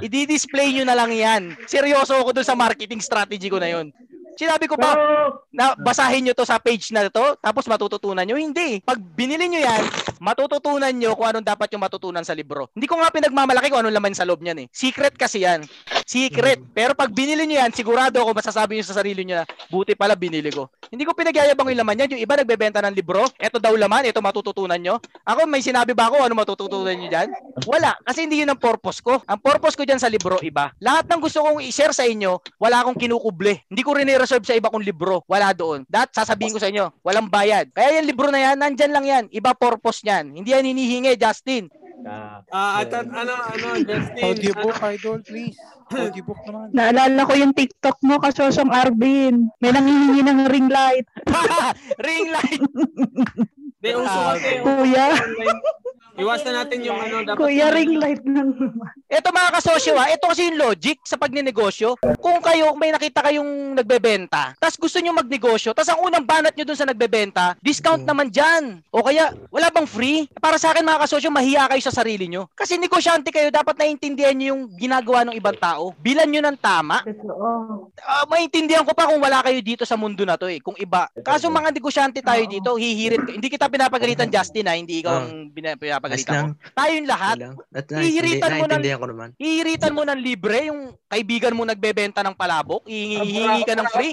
I-display 0.00 0.72
niyo 0.72 0.84
na 0.84 0.96
lang 0.96 1.12
yan. 1.12 1.56
Seryoso 1.68 2.16
ako 2.16 2.36
dun 2.36 2.46
sa 2.46 2.56
marketing 2.56 3.00
strategy 3.00 3.48
ko 3.48 3.56
na 3.56 3.72
yon. 3.72 3.92
Sinabi 4.36 4.64
ko 4.64 4.80
ba 4.80 4.96
na 5.52 5.76
basahin 5.76 6.24
nyo 6.24 6.34
to 6.36 6.48
sa 6.48 6.56
page 6.56 6.88
na 6.92 7.08
to 7.12 7.36
tapos 7.38 7.68
matututunan 7.68 8.24
nyo? 8.24 8.36
Hindi. 8.40 8.80
Pag 8.80 8.98
binili 8.98 9.48
nyo 9.48 9.60
yan, 9.60 9.82
matututunan 10.22 10.92
nyo 10.94 11.12
kung 11.18 11.28
anong 11.28 11.46
dapat 11.46 11.68
yung 11.74 11.84
matutunan 11.84 12.24
sa 12.24 12.32
libro. 12.32 12.70
Hindi 12.72 12.88
ko 12.88 12.96
nga 12.96 13.12
pinagmamalaki 13.12 13.68
kung 13.68 13.84
anong 13.84 13.96
laman 13.96 14.14
sa 14.16 14.24
loob 14.24 14.40
niyan 14.40 14.64
eh. 14.64 14.66
Secret 14.72 15.18
kasi 15.18 15.44
yan. 15.44 15.66
Secret. 16.08 16.62
Pero 16.72 16.96
pag 16.96 17.12
binili 17.12 17.44
nyo 17.44 17.60
yan, 17.60 17.72
sigurado 17.74 18.22
ako 18.22 18.32
masasabi 18.32 18.78
nyo 18.78 18.84
sa 18.86 18.96
sarili 18.96 19.26
nyo 19.26 19.42
na 19.42 19.46
buti 19.68 19.92
pala 19.92 20.16
binili 20.16 20.48
ko. 20.48 20.72
Hindi 20.88 21.04
ko 21.04 21.12
pinagyayabang 21.12 21.68
yung 21.72 21.80
laman 21.84 22.00
yan. 22.06 22.08
Yung 22.16 22.22
iba 22.22 22.34
nagbebenta 22.38 22.80
ng 22.80 22.94
libro. 22.96 23.24
Ito 23.36 23.60
daw 23.60 23.76
laman, 23.76 24.08
ito 24.08 24.22
matututunan 24.24 24.80
nyo. 24.80 24.96
Ako 25.28 25.44
may 25.44 25.60
sinabi 25.60 25.92
ba 25.92 26.08
ako 26.08 26.24
ano 26.24 26.34
matututunan 26.38 26.96
nyo 26.96 27.08
dyan? 27.12 27.28
Wala. 27.68 27.96
Kasi 28.06 28.24
hindi 28.24 28.40
yun 28.40 28.50
ang 28.52 28.60
purpose 28.60 29.04
ko. 29.04 29.20
Ang 29.28 29.38
purpose 29.42 29.76
ko 29.76 29.84
dyan 29.84 30.00
sa 30.00 30.08
libro, 30.08 30.40
iba. 30.40 30.72
Lahat 30.80 31.04
ng 31.08 31.20
gusto 31.20 31.44
kong 31.44 31.60
i-share 31.64 31.92
sa 31.92 32.08
inyo, 32.08 32.40
wala 32.56 32.80
akong 32.80 32.96
kinukuble. 32.96 33.64
Hindi 33.68 33.82
ko 33.84 33.96
rin 33.96 34.08
i-reserve 34.22 34.46
sa 34.46 34.54
iba 34.54 34.70
kong 34.70 34.86
libro. 34.86 35.26
Wala 35.26 35.50
doon. 35.50 35.82
That, 35.90 36.14
sasabihin 36.14 36.54
ko 36.54 36.62
sa 36.62 36.70
inyo, 36.70 36.94
walang 37.02 37.26
bayad. 37.26 37.74
Kaya 37.74 37.98
yung 37.98 38.06
libro 38.06 38.30
na 38.30 38.38
yan, 38.38 38.54
nandyan 38.54 38.94
lang 38.94 39.02
yan. 39.02 39.24
Iba 39.34 39.50
purpose 39.50 40.06
niyan. 40.06 40.38
Hindi 40.38 40.54
yan 40.54 40.62
hinihingi, 40.62 41.18
Justin. 41.18 41.66
Ah, 42.06 42.82
at, 42.82 42.90
at 42.94 43.06
ano, 43.10 43.34
ano, 43.34 43.66
Justin. 43.82 44.22
Audiobook, 44.22 44.78
idol, 44.94 45.18
please. 45.26 45.58
Audiobook 45.90 46.38
naman. 46.46 46.70
Naalala 46.78 47.26
ko 47.26 47.34
yung 47.34 47.50
TikTok 47.50 47.98
mo, 48.06 48.22
kasosyong 48.22 48.70
Arvin. 48.70 49.50
May 49.58 49.74
nangihingi 49.74 50.22
ng 50.22 50.40
ring 50.46 50.70
light. 50.70 51.06
ring 52.06 52.30
light! 52.30 52.62
Hindi, 52.62 53.90
uso 53.98 54.18
kasi. 54.30 54.50
Kuya. 54.62 55.06
Iwasan 56.12 56.52
natin 56.52 56.84
yung 56.84 57.00
ano, 57.00 57.24
dapat. 57.24 57.40
Kuya, 57.40 57.72
ring 57.72 57.96
light 57.96 58.20
ng 58.20 58.52
Ito 59.12 59.28
mga 59.28 59.50
kasosyo 59.60 59.96
ha, 59.96 60.08
ito 60.08 60.24
kasi 60.24 60.48
yung 60.48 60.60
logic 60.60 61.00
sa 61.04 61.20
pagnenegosyo. 61.20 62.00
Kung 62.20 62.40
kayo, 62.40 62.72
may 62.76 62.92
nakita 62.92 63.20
kayong 63.20 63.76
nagbebenta, 63.76 64.56
tas 64.56 64.76
gusto 64.76 64.96
nyo 65.00 65.12
magnegosyo, 65.12 65.76
tas 65.76 65.88
ang 65.92 66.00
unang 66.00 66.24
banat 66.24 66.56
nyo 66.56 66.64
dun 66.64 66.76
sa 66.76 66.88
nagbebenta, 66.88 67.56
discount 67.60 68.04
naman 68.04 68.32
dyan. 68.32 68.80
O 68.88 69.04
kaya, 69.04 69.36
wala 69.52 69.68
bang 69.68 69.84
free? 69.84 70.28
Para 70.40 70.56
sa 70.56 70.72
akin 70.72 70.84
mga 70.84 71.04
kasosyo, 71.04 71.28
mahiya 71.28 71.68
kayo 71.68 71.82
sa 71.84 71.92
sarili 71.92 72.28
nyo. 72.28 72.48
Kasi 72.56 72.80
negosyante 72.80 73.28
kayo, 73.28 73.52
dapat 73.52 73.76
naiintindihan 73.76 74.32
nyo 74.32 74.46
yung 74.56 74.62
ginagawa 74.76 75.28
ng 75.28 75.36
ibang 75.36 75.56
tao. 75.56 75.92
Bilan 76.00 76.28
nyo 76.28 76.40
ng 76.44 76.56
tama. 76.56 77.04
Ah, 78.00 78.24
maintindihan 78.28 78.84
ko 78.84 78.96
pa 78.96 79.08
kung 79.08 79.20
wala 79.20 79.44
kayo 79.44 79.60
dito 79.60 79.84
sa 79.84 80.00
mundo 80.00 80.24
na 80.24 80.40
to 80.40 80.48
eh. 80.48 80.56
Kung 80.60 80.76
iba. 80.80 81.08
Kaso 81.20 81.52
mga 81.52 81.68
negosyante 81.72 82.24
tayo 82.24 82.44
dito, 82.48 82.80
hihirit. 82.80 83.28
Hindi 83.28 83.48
kita 83.52 83.68
pinapagalitan, 83.68 84.32
Justin 84.34 84.68
ha. 84.68 84.76
Hindi 84.76 85.04
ikaw 85.04 85.24
ang 85.24 85.52
bina- 85.52 85.76
pinapagalitan 86.02 86.58
ko. 86.58 86.74
Tayong 86.74 87.06
lahat. 87.06 87.36
At 87.70 87.86
Hihiritan 87.88 88.52
mo 88.58 88.66
ng 88.66 88.82
ko 88.98 89.06
naman. 89.06 89.28
Hihiritan 89.38 89.94
mo 89.94 90.02
ng 90.02 90.18
libre 90.18 90.58
yung 90.68 90.80
kaibigan 91.06 91.54
mo 91.54 91.62
nagbebenta 91.62 92.20
ng 92.26 92.34
palabok, 92.34 92.82
hihingi, 92.86 93.22
hihingi 93.22 93.62
ka 93.62 93.74
ng 93.78 93.88
free. 93.94 94.12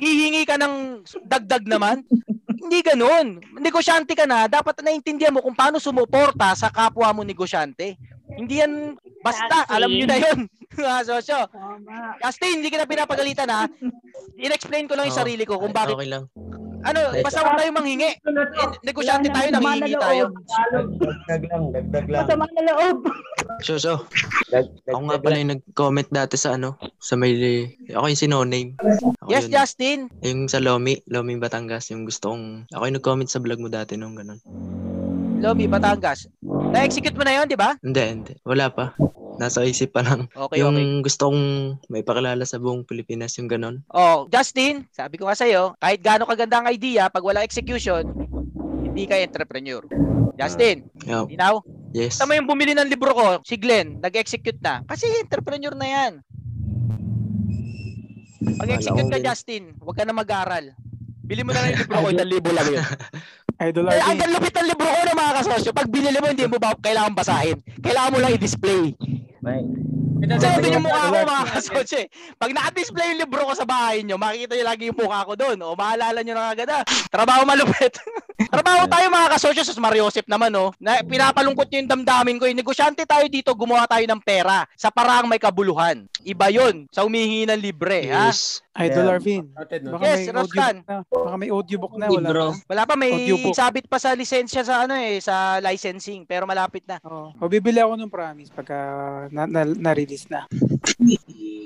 Hihingi 0.00 0.42
ka 0.48 0.56
ng 0.58 1.04
dagdag 1.26 1.64
naman. 1.66 2.02
Hindi 2.60 2.78
ganoon. 2.84 3.40
Negosyante 3.60 4.12
ka 4.12 4.26
na, 4.28 4.50
dapat 4.50 4.76
naiintindihan 4.84 5.32
mo 5.32 5.40
kung 5.40 5.56
paano 5.56 5.80
sumuporta 5.80 6.52
sa 6.58 6.68
kapwa 6.68 7.08
mo 7.14 7.22
negosyante. 7.24 7.96
Hindi 8.30 8.62
yan 8.62 8.94
basta, 9.26 9.66
Justin. 9.66 9.74
alam 9.74 9.90
niyo 9.90 10.06
na 10.06 10.16
'yon. 10.22 10.38
Sosyo. 11.02 11.50
Justin, 12.22 12.62
hindi 12.62 12.70
kita 12.70 12.86
pinapagalitan 12.86 13.50
ha. 13.50 13.66
In-explain 14.38 14.86
ko 14.86 14.94
lang 14.94 15.10
yung 15.10 15.18
Oo. 15.18 15.22
sarili 15.26 15.42
ko 15.42 15.58
kung 15.58 15.74
bakit 15.74 15.98
Okay 15.98 16.08
lang. 16.08 16.30
Ano, 16.84 17.00
basta 17.20 17.44
huwag 17.44 17.58
tayo 17.60 17.70
manghingi. 17.76 18.10
Negosyante 18.84 19.28
tayo, 19.28 19.48
nanghihingi 19.52 19.96
tayo. 20.00 20.24
Dagdag 21.28 21.42
lang, 21.48 21.64
dagdag 21.74 22.06
lang. 22.08 22.24
Masama 22.24 22.46
na 22.56 22.62
loob. 22.72 22.96
So, 23.60 23.76
so. 23.76 24.04
Ako 24.88 25.00
nga 25.08 25.18
pala 25.20 25.36
yung 25.40 25.52
nag-comment 25.58 26.08
dati 26.08 26.40
sa 26.40 26.56
ano, 26.56 26.80
sa 27.00 27.14
may, 27.16 27.36
ako 27.92 28.04
yung 28.08 28.20
si 28.20 28.28
No 28.28 28.44
Name. 28.44 28.76
Ako 29.20 29.28
Yes, 29.28 29.46
yun. 29.46 29.52
Justin. 29.52 29.98
Yung 30.24 30.48
sa 30.48 30.58
Lomi, 30.58 31.00
Lomi 31.06 31.36
Batangas, 31.36 31.92
yung 31.92 32.08
gusto 32.08 32.32
kong, 32.32 32.70
ako 32.72 32.82
yung 32.88 32.96
nag-comment 32.96 33.30
sa 33.30 33.40
vlog 33.40 33.60
mo 33.60 33.68
dati 33.68 33.94
nung 34.00 34.16
ganun. 34.16 34.40
Lomi, 35.40 35.64
Batangas. 35.68 36.28
Na-execute 36.44 37.16
mo 37.16 37.24
na 37.24 37.40
'yon, 37.40 37.48
di 37.48 37.56
ba? 37.56 37.72
Hindi, 37.80 38.04
hindi. 38.04 38.32
Wala 38.44 38.68
pa. 38.68 38.92
Nasa 39.40 39.64
isip 39.64 39.96
pa 39.96 40.04
lang. 40.04 40.28
Okay, 40.28 40.60
yung 40.60 40.76
okay. 40.76 41.00
gusto 41.00 41.32
kong 41.32 41.42
may 41.88 42.04
pakilala 42.04 42.44
sa 42.44 42.60
buong 42.60 42.84
Pilipinas, 42.84 43.32
yung 43.40 43.48
ganun. 43.48 43.80
Oh, 43.88 44.28
Justin, 44.28 44.84
sabi 44.92 45.16
ko 45.16 45.24
nga 45.24 45.34
sa'yo, 45.34 45.72
kahit 45.80 46.04
gaano 46.04 46.28
kaganda 46.28 46.60
ang 46.60 46.68
idea, 46.68 47.08
pag 47.08 47.24
wala 47.24 47.40
execution, 47.40 48.04
hindi 48.84 49.08
ka 49.08 49.16
entrepreneur. 49.16 49.80
Justin, 50.36 50.84
Yeah. 51.02 51.24
linaw? 51.24 51.64
Yes. 51.90 52.20
Tama 52.20 52.36
yung 52.36 52.44
bumili 52.44 52.76
ng 52.76 52.84
libro 52.86 53.10
ko, 53.10 53.40
si 53.40 53.56
Glenn, 53.56 53.96
nag-execute 53.98 54.60
na. 54.60 54.84
Kasi 54.84 55.08
entrepreneur 55.16 55.72
na 55.72 55.88
yan. 55.88 56.12
Pag-execute 58.56 59.08
ka, 59.08 59.18
Justin, 59.22 59.72
huwag 59.80 59.96
ka 59.96 60.04
na 60.04 60.12
mag-aral. 60.12 60.76
Bili 61.22 61.40
mo 61.40 61.52
na 61.52 61.62
lang 61.62 61.72
yung 61.72 61.80
libro 61.80 61.96
ko, 61.96 62.08
isang 62.10 62.28
libo 62.28 62.50
lang 62.52 62.68
yun. 62.68 62.84
Idol 63.60 63.88
Eh, 63.88 64.00
RV. 64.00 64.08
ang 64.16 64.32
lupit 64.32 64.54
ng 64.56 64.68
libro 64.68 64.88
ko 64.88 65.00
ng 65.02 65.18
mga 65.20 65.32
kasosyo. 65.36 65.70
Pag 65.70 65.88
binili 65.88 66.16
mo, 66.16 66.32
hindi 66.32 66.44
mo 66.44 66.56
ba 66.56 66.72
kailangan 66.74 67.12
basahin. 67.12 67.60
Kailangan 67.78 68.12
mo 68.12 68.18
lang 68.18 68.32
i-display. 68.32 68.96
Sabi 70.36 70.76
yung 70.76 70.84
mukha 70.84 71.08
ko 71.08 71.16
mga 71.24 71.44
kasosyo 71.56 71.98
eh. 72.04 72.06
Pag 72.36 72.52
naka-display 72.52 73.16
yung 73.16 73.20
libro 73.24 73.48
ko 73.48 73.56
sa 73.56 73.64
bahay 73.64 74.04
nyo, 74.04 74.20
makikita 74.20 74.52
nyo 74.52 74.66
lagi 74.68 74.84
yung 74.92 74.98
mukha 75.00 75.24
ko 75.24 75.32
doon. 75.32 75.56
O 75.64 75.72
maalala 75.72 76.20
nyo 76.20 76.34
na 76.36 76.52
agad 76.52 76.68
ah. 76.68 76.84
Trabaho 77.08 77.48
malupit. 77.48 77.96
Trabaho 78.54 78.84
tayo 78.84 79.06
mga 79.08 79.29
kasosyo 79.40 79.64
sa 79.64 79.80
Mariosep 79.80 80.28
naman 80.28 80.52
oh. 80.52 80.68
Na 80.76 81.00
pinapalungkot 81.00 81.64
nyo 81.72 81.78
yung 81.80 81.88
damdamin 81.88 82.36
ko. 82.36 82.44
Eh. 82.44 82.52
Negosyante 82.52 83.08
tayo 83.08 83.24
dito, 83.32 83.56
gumawa 83.56 83.88
tayo 83.88 84.04
ng 84.04 84.20
pera 84.20 84.68
sa 84.76 84.92
paraang 84.92 85.24
may 85.24 85.40
kabuluhan. 85.40 86.04
Iba 86.20 86.52
yon 86.52 86.84
sa 86.92 87.08
humihingi 87.08 87.48
ng 87.48 87.56
libre. 87.56 88.04
Ha? 88.12 88.28
Yes. 88.28 88.60
Idol 88.76 89.02
Yeah. 89.08 89.14
Arvin. 89.16 89.44
No? 89.82 89.96
Baka 89.96 90.04
Yes, 90.06 90.20
may 90.28 90.34
na. 90.84 90.96
Baka 91.08 91.36
may 91.40 91.50
audiobook 91.50 91.94
na. 91.98 92.06
Wala 92.06 92.28
Libro. 92.30 92.46
pa. 92.54 92.68
Wala 92.70 92.82
pa, 92.86 92.94
may 92.94 93.10
Audiobook. 93.10 93.56
sabit 93.56 93.84
pa 93.90 93.98
sa 93.98 94.14
lisensya 94.14 94.62
sa 94.62 94.86
ano 94.86 94.94
eh, 94.94 95.18
sa 95.18 95.58
licensing. 95.58 96.22
Pero 96.28 96.46
malapit 96.46 96.86
na. 96.86 97.00
Oo. 97.02 97.34
O, 97.34 97.48
bibili 97.50 97.82
ako 97.82 97.98
ng 97.98 98.12
promise 98.12 98.52
pagka 98.54 98.76
na, 99.34 99.48
na, 99.48 99.66
na-release 99.66 100.30
na. 100.30 100.46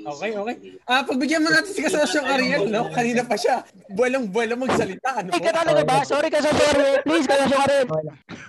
Okay, 0.05 0.37
okay. 0.37 0.55
Ah, 0.85 1.01
pagbigyan 1.01 1.41
mo 1.41 1.49
natin 1.49 1.71
si 1.73 1.81
Kasosyong 1.81 2.29
Ariel, 2.29 2.69
no? 2.69 2.93
Kanina 2.93 3.25
pa 3.25 3.33
siya. 3.33 3.65
Buwalang-buwala 3.89 4.53
magsalita. 4.53 5.17
Ano 5.17 5.33
Ay, 5.33 5.41
ka 5.41 5.49
talaga 5.49 5.81
ba? 5.81 6.05
Sorry 6.05 6.29
ka 6.29 6.45
sa 6.45 6.53
sorry. 6.53 7.01
Please, 7.01 7.25
ka 7.25 7.41
sa 7.65 7.73
rin. 7.81 7.87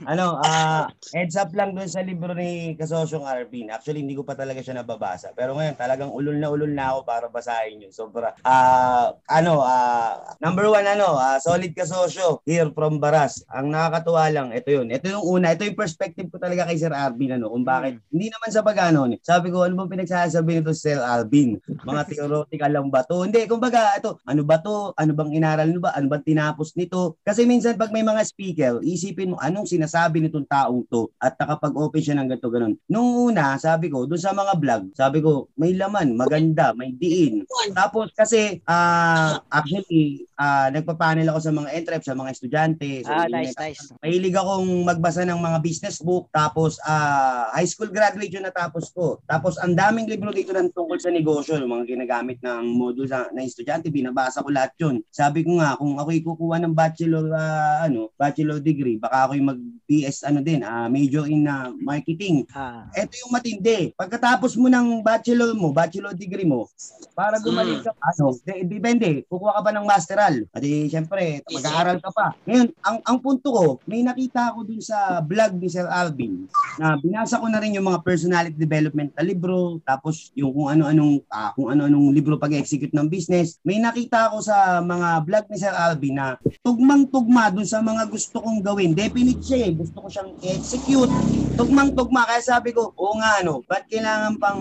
ano, 0.04 0.38
ah 0.44 0.86
heads 1.16 1.36
up 1.40 1.50
lang 1.56 1.72
doon 1.72 1.88
sa 1.88 2.04
libro 2.04 2.36
ni 2.36 2.76
Kasosyong 2.76 3.24
Arvin. 3.24 3.72
Actually, 3.72 4.04
hindi 4.04 4.14
ko 4.14 4.22
pa 4.22 4.36
talaga 4.36 4.60
siya 4.60 4.76
nababasa. 4.76 5.32
Pero 5.32 5.56
ngayon, 5.56 5.76
talagang 5.80 6.12
ulol 6.12 6.36
na 6.36 6.52
ulol 6.52 6.72
na 6.72 6.92
ako 6.92 7.00
para 7.08 7.26
basahin 7.32 7.88
yun. 7.88 7.92
Sobra. 7.92 8.36
Ah, 8.44 9.16
ano, 9.28 9.64
ah 9.64 10.36
number 10.40 10.68
one, 10.68 10.84
ano, 10.84 11.16
ah, 11.16 11.40
solid 11.40 11.72
Kasosyo, 11.72 12.44
here 12.44 12.68
from 12.76 13.00
Baras. 13.00 13.42
Ang 13.52 13.72
nakakatuwa 13.72 14.28
lang, 14.28 14.48
ito 14.52 14.68
yun. 14.68 14.92
Ito 14.92 15.16
yung 15.16 15.24
una, 15.24 15.56
ito 15.56 15.64
yung 15.64 15.78
perspective 15.78 16.28
ko 16.28 16.36
talaga 16.36 16.68
kay 16.68 16.76
Sir 16.76 16.92
Arvin, 16.92 17.40
ano, 17.40 17.52
kung 17.52 17.64
bakit, 17.64 18.00
hindi 18.12 18.28
naman 18.28 18.50
sa 18.52 18.64
pag-ano, 18.64 19.08
sabi 19.22 19.48
ko, 19.52 19.64
ano 19.64 19.78
bang 19.78 19.92
pinagsasabi 19.98 20.60
nito 20.60 20.72
si 20.76 20.90
Sir 20.90 21.00
Arvin? 21.00 21.58
Mga 21.66 22.02
theoretical 22.12 22.70
lang 22.72 22.88
ba 22.92 23.02
to? 23.06 23.24
Hindi, 23.24 23.46
kumbaga, 23.48 23.96
ito, 23.96 24.20
ano 24.26 24.42
ba 24.44 24.60
to? 24.60 24.92
Ano 24.98 25.12
bang 25.16 25.32
inaral 25.32 25.68
nyo 25.70 25.80
ba? 25.80 25.94
Ano 25.94 26.10
bang 26.10 26.24
tinapos 26.26 26.74
nito? 26.76 27.16
Kasi 27.22 27.46
minsan 27.48 27.78
pag 27.78 27.92
may 27.92 28.04
mga 28.04 28.22
speaker, 28.26 28.82
isipin 28.96 29.32
mo 29.32 29.36
anong 29.38 29.68
sinasabi 29.68 30.24
nitong 30.24 30.48
taong 30.48 30.88
to 30.88 31.12
at 31.20 31.36
nakapag-open 31.36 32.00
siya 32.00 32.16
ng 32.16 32.32
ganito 32.32 32.48
ganun. 32.48 32.74
Nung 32.88 33.30
una, 33.30 33.60
sabi 33.60 33.92
ko, 33.92 34.08
doon 34.08 34.18
sa 34.18 34.32
mga 34.32 34.56
vlog, 34.56 34.82
sabi 34.96 35.20
ko, 35.20 35.52
may 35.60 35.76
laman, 35.76 36.16
maganda, 36.16 36.72
may 36.72 36.96
diin. 36.96 37.44
Tapos 37.76 38.10
kasi, 38.16 38.64
ah 38.64 39.38
actually, 39.52 40.24
ah 40.36 40.68
nagpapanel 40.68 41.26
ako 41.32 41.40
sa 41.40 41.52
mga 41.52 41.68
entrep, 41.72 42.02
sa 42.04 42.14
mga 42.14 42.30
estudyante. 42.32 42.90
So, 43.02 43.12
Ah, 43.12 43.26
nice, 43.26 43.56
nice. 43.56 43.80
Mahilig 44.04 44.36
akong 44.36 44.68
magbasa 44.84 45.24
ng 45.24 45.40
mga 45.40 45.58
business 45.64 45.98
book. 45.98 46.28
Tapos, 46.30 46.76
ah 46.84 47.48
high 47.56 47.68
school 47.68 47.88
graduate 47.88 48.30
yun 48.30 48.44
natapos 48.44 48.92
ko. 48.92 49.18
Tapos, 49.24 49.56
ang 49.56 49.72
daming 49.72 50.04
libro 50.04 50.28
dito 50.30 50.52
ng 50.52 50.68
tungkol 50.76 51.00
sa 51.00 51.08
negosyo, 51.08 51.56
yung 51.56 51.72
mga 51.72 51.96
ginagamit 51.96 52.38
ng 52.44 52.64
module 52.68 53.08
sa, 53.08 53.32
ng 53.32 53.44
estudyante, 53.44 53.88
binabasa 53.88 54.44
ko 54.44 54.52
lahat 54.52 54.76
yun. 54.76 55.00
Sabi 55.08 55.40
ko 55.40 55.56
nga, 55.56 55.74
kung 55.80 55.96
ako'y 55.96 56.20
kukuha 56.20 56.60
ng 56.60 56.76
bachelor, 56.76 57.32
ah, 57.32 57.88
ano, 57.88 58.12
bachelor 58.20 58.60
degree, 58.60 59.00
baka 59.00 59.24
ako'y 59.28 59.40
mag-BS, 59.40 60.28
ano 60.28 60.44
din, 60.44 60.60
ah, 60.60 60.86
major 60.92 61.24
in 61.24 61.48
ah, 61.48 61.72
marketing. 61.72 62.44
Ah. 62.52 62.84
Ito 62.92 63.16
yung 63.24 63.32
matindi. 63.32 63.96
Pagkatapos 63.96 64.54
mo 64.60 64.68
ng 64.68 65.00
bachelor 65.00 65.56
mo, 65.56 65.72
bachelor 65.72 66.12
degree 66.12 66.44
mo, 66.44 66.68
para 67.16 67.40
gumaling 67.40 67.80
ka, 67.80 67.96
ano, 67.96 68.36
de- 68.44 68.68
depende, 68.68 69.24
kukuha 69.26 69.56
ka 69.56 69.62
pa 69.64 69.72
ng 69.72 69.86
masteral. 70.26 70.34
Adi, 70.52 70.90
syempre, 70.90 71.42
mag-aaral 71.46 71.98
ka 72.02 72.10
pa. 72.10 72.26
Ngayon, 72.46 72.66
ang, 72.82 72.98
ang 73.06 73.18
punto 73.22 73.48
ko, 73.52 73.66
may 73.86 74.02
nakita 74.02 74.52
ako 74.52 74.66
dun 74.66 74.82
sa 74.82 75.22
vlog 75.22 75.52
ni 75.58 75.68
Sir 75.70 75.86
Alvin, 75.86 76.50
na 76.78 76.98
binasa 76.98 77.38
ko 77.38 77.46
na 77.46 77.60
rin 77.62 77.76
yung 77.78 77.86
mga 77.86 78.02
personality 78.02 78.58
development 78.58 79.14
na 79.14 79.22
libro, 79.22 79.78
tapos 79.86 80.34
yung 80.34 80.52
kung 80.52 80.68
ano-anong, 80.72 81.22
ah, 81.30 81.52
kung 81.54 81.70
ano-anong 81.70 82.10
libro 82.12 82.40
pag-execute 82.40 82.92
ng 82.92 83.06
business. 83.06 83.58
May 83.62 83.78
nakita 83.78 84.32
ako 84.32 84.42
sa 84.42 84.82
mga 84.82 85.08
vlog 85.24 85.44
ni 85.50 85.56
Sir 85.58 85.74
Alvin 85.74 86.14
na 86.18 86.36
tugmang-tugma 86.62 87.52
dun 87.52 87.68
sa 87.68 87.80
mga 87.82 88.08
gusto 88.10 88.42
kong 88.42 88.60
gawin. 88.62 88.96
Definite 88.96 89.42
siya 89.42 89.70
eh. 89.70 89.72
Gusto 89.76 89.96
ko 90.02 90.08
siyang 90.10 90.32
execute. 90.42 91.12
Tugmang-tugma. 91.54 92.26
Kaya 92.26 92.42
sabi 92.42 92.72
ko, 92.72 92.90
oo 92.96 93.14
nga 93.20 93.44
ano, 93.44 93.62
ba't 93.64 93.86
kailangan 93.86 94.34
pang, 94.40 94.60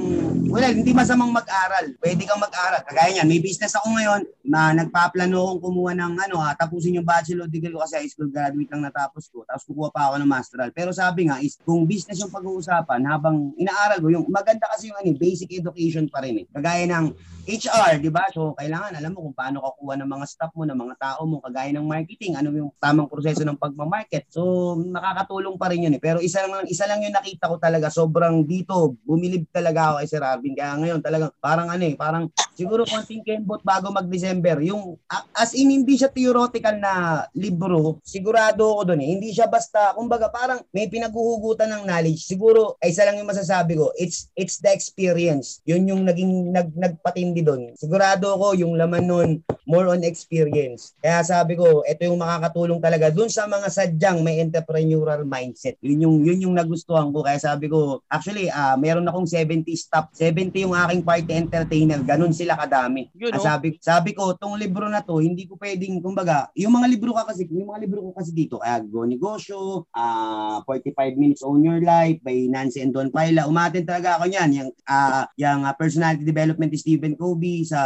wala, 0.52 0.72
hindi 0.72 0.92
masamang 0.92 1.32
mag-aral. 1.32 1.96
Pwede 1.98 2.28
kang 2.28 2.42
mag-aral. 2.42 2.84
Kagaya 2.86 3.20
niyan, 3.20 3.28
may 3.28 3.42
business 3.42 3.76
ako 3.76 3.96
ngayon 3.96 4.22
na 4.46 4.76
nagpaplano 4.76 5.55
akong 5.56 5.72
kumuha 5.72 5.96
ng 5.96 6.14
ano, 6.28 6.36
ha, 6.44 6.52
tapusin 6.52 7.00
yung 7.00 7.08
bachelor 7.08 7.48
degree 7.48 7.72
ko 7.72 7.80
kasi 7.80 8.04
high 8.04 8.12
school 8.12 8.28
graduate 8.28 8.68
lang 8.68 8.84
natapos 8.84 9.32
ko. 9.32 9.48
Tapos 9.48 9.64
kukuha 9.64 9.90
pa 9.96 10.12
ako 10.12 10.16
ng 10.20 10.30
masteral. 10.30 10.70
Pero 10.76 10.92
sabi 10.92 11.32
nga 11.32 11.40
is, 11.40 11.56
kung 11.64 11.88
business 11.88 12.20
yung 12.20 12.34
pag-uusapan 12.34 13.08
habang 13.08 13.56
inaaral 13.56 14.04
ko, 14.04 14.08
yung 14.12 14.26
maganda 14.28 14.68
kasi 14.68 14.92
yung 14.92 15.00
ano, 15.00 15.08
eh, 15.08 15.18
basic 15.18 15.48
education 15.56 16.12
pa 16.12 16.20
rin 16.20 16.44
eh. 16.44 16.46
Kagaya 16.52 16.84
ng 16.92 17.16
HR, 17.46 18.02
di 18.02 18.10
ba? 18.10 18.26
So, 18.34 18.58
kailangan 18.58 18.98
alam 18.98 19.14
mo 19.14 19.30
kung 19.30 19.38
paano 19.38 19.62
kakuha 19.62 20.02
ng 20.02 20.10
mga 20.10 20.26
staff 20.26 20.52
mo, 20.58 20.66
ng 20.66 20.74
mga 20.74 20.96
tao 20.98 21.22
mo, 21.30 21.38
kagaya 21.46 21.70
ng 21.78 21.86
marketing, 21.86 22.34
ano 22.34 22.50
yung 22.50 22.74
tamang 22.82 23.06
proseso 23.06 23.46
ng 23.46 23.62
pagmamarket. 23.62 24.26
So, 24.34 24.74
nakakatulong 24.82 25.54
pa 25.62 25.70
rin 25.70 25.86
yun 25.86 25.94
eh. 25.94 26.02
Pero 26.02 26.18
isa 26.26 26.42
lang, 26.42 26.66
isa 26.66 26.90
lang 26.90 27.06
yung 27.06 27.14
nakita 27.14 27.46
ko 27.46 27.62
talaga, 27.62 27.94
sobrang 27.94 28.42
dito, 28.50 28.98
bumilib 29.06 29.46
talaga 29.54 29.94
ako 29.94 29.96
kay 30.02 30.08
Sir 30.10 30.24
Arvin. 30.26 30.58
Kaya 30.58 30.74
ngayon, 30.82 31.00
talagang 31.06 31.32
parang 31.38 31.70
ano 31.70 31.84
eh, 31.86 31.94
parang 31.94 32.24
siguro 32.58 32.82
konting 32.82 33.22
kembot 33.22 33.62
bago 33.62 33.94
mag-December. 33.94 34.66
Yung, 34.66 34.98
a- 35.06 35.30
as 35.46 35.54
in, 35.54 35.70
hindi 35.70 35.94
siya 35.94 36.10
theoretical 36.10 36.74
na 36.82 37.22
libro, 37.38 38.02
sigurado 38.02 38.66
ako 38.66 38.82
doon 38.90 39.02
eh. 39.06 39.10
Hindi 39.14 39.30
siya 39.30 39.46
basta, 39.46 39.94
kumbaga 39.94 40.34
parang 40.34 40.66
may 40.74 40.90
pinaguhugutan 40.90 41.70
ng 41.70 41.84
knowledge. 41.86 42.26
Siguro, 42.26 42.82
ay 42.82 42.90
isa 42.90 43.06
lang 43.06 43.22
yung 43.22 43.30
masasabi 43.30 43.78
ko, 43.78 43.94
it's 43.94 44.34
it's 44.34 44.58
the 44.58 44.74
experience. 44.74 45.62
Yun 45.70 45.86
yung 45.86 46.02
naging 46.02 46.50
nag, 46.50 46.74
nagpatindi 46.74 47.46
doon. 47.46 47.78
Sigurado 47.78 48.34
ako 48.34 48.58
yung 48.58 48.74
laman 48.74 49.06
nun, 49.06 49.30
more 49.70 49.94
on 49.94 50.02
experience. 50.02 50.98
Kaya 50.98 51.22
sabi 51.22 51.54
ko, 51.54 51.86
ito 51.86 52.02
yung 52.08 52.18
makakatulong 52.18 52.82
talaga 52.82 53.14
dun 53.14 53.28
sa 53.30 53.46
mga 53.46 53.68
sadyang 53.70 54.26
may 54.26 54.40
entrepreneurial 54.42 55.22
mindset. 55.28 55.78
Yun 55.86 56.06
yung 56.10 56.16
yun 56.24 56.40
yung 56.50 56.56
nagustuhan 56.56 57.12
ko. 57.12 57.22
Kaya 57.22 57.38
sabi 57.38 57.68
ko, 57.68 58.02
actually, 58.08 58.48
ah 58.50 58.80
meron 58.80 59.06
akong 59.06 59.28
70 59.28 59.68
staff. 59.76 60.10
70 60.16 60.54
yung 60.64 60.74
aking 60.74 61.04
party 61.04 61.34
entertainer. 61.36 62.00
Ganun 62.02 62.32
sila 62.32 62.56
kadami. 62.56 63.12
Yun, 63.14 63.36
Ah, 63.36 63.42
oh. 63.42 63.44
sabi 63.44 63.68
sabi 63.84 64.16
ko, 64.16 64.32
tong 64.40 64.56
libro 64.56 64.88
na 64.88 65.04
to, 65.04 65.20
hindi 65.20 65.35
ko 65.44 65.60
pwedeng, 65.60 66.00
kumbaga, 66.00 66.48
yung 66.56 66.72
mga 66.72 66.88
libro 66.88 67.12
ka 67.12 67.28
kasi, 67.28 67.44
yung 67.52 67.68
mga 67.68 67.84
libro 67.84 68.00
ko 68.08 68.12
kasi 68.16 68.32
dito, 68.32 68.64
kaya 68.64 68.80
Go 68.88 69.04
Negosyo, 69.04 69.84
ah 69.92 70.64
45 70.64 71.20
Minutes 71.20 71.44
Own 71.44 71.60
Your 71.68 71.84
Life, 71.84 72.24
by 72.24 72.48
Nancy 72.48 72.80
and 72.80 72.96
Don 72.96 73.12
Paila, 73.12 73.44
umatin 73.44 73.84
talaga 73.84 74.16
ako 74.16 74.32
niyan. 74.32 74.50
Yung, 74.56 74.70
ah 74.88 75.28
yung 75.36 75.68
ah, 75.68 75.76
personality 75.76 76.24
development 76.24 76.72
ni 76.72 76.80
Stephen 76.80 77.20
Covey 77.20 77.68
sa 77.68 77.82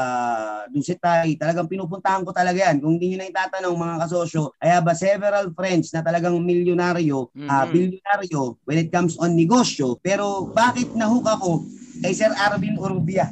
Dusitay, 0.70 1.34
talagang 1.41 1.66
pinupuntahan 1.66 2.22
ko 2.22 2.30
talaga 2.30 2.70
yan. 2.70 2.78
Kung 2.78 3.02
hindi 3.02 3.18
nyo 3.18 3.26
na 3.26 3.32
itatanong 3.34 3.74
mga 3.74 3.95
kasosyo, 4.06 4.54
I 4.62 4.70
have 4.78 4.86
a 4.86 4.93
several 4.93 5.50
friends 5.58 5.89
na 5.89 6.06
talagang 6.06 6.38
milyonaryo, 6.38 7.34
ah 7.50 7.66
Mhm. 7.66 7.74
bilyonaryo 7.74 8.41
when 8.70 8.78
it 8.78 8.93
comes 8.93 9.18
on 9.18 9.34
negosyo. 9.34 9.97
Pero 10.06 10.54
bakit 10.54 10.93
nahook 10.93 11.26
ako 11.26 11.66
kay 12.04 12.14
Sir 12.14 12.30
Arvin 12.38 12.78
Urubia? 12.78 13.32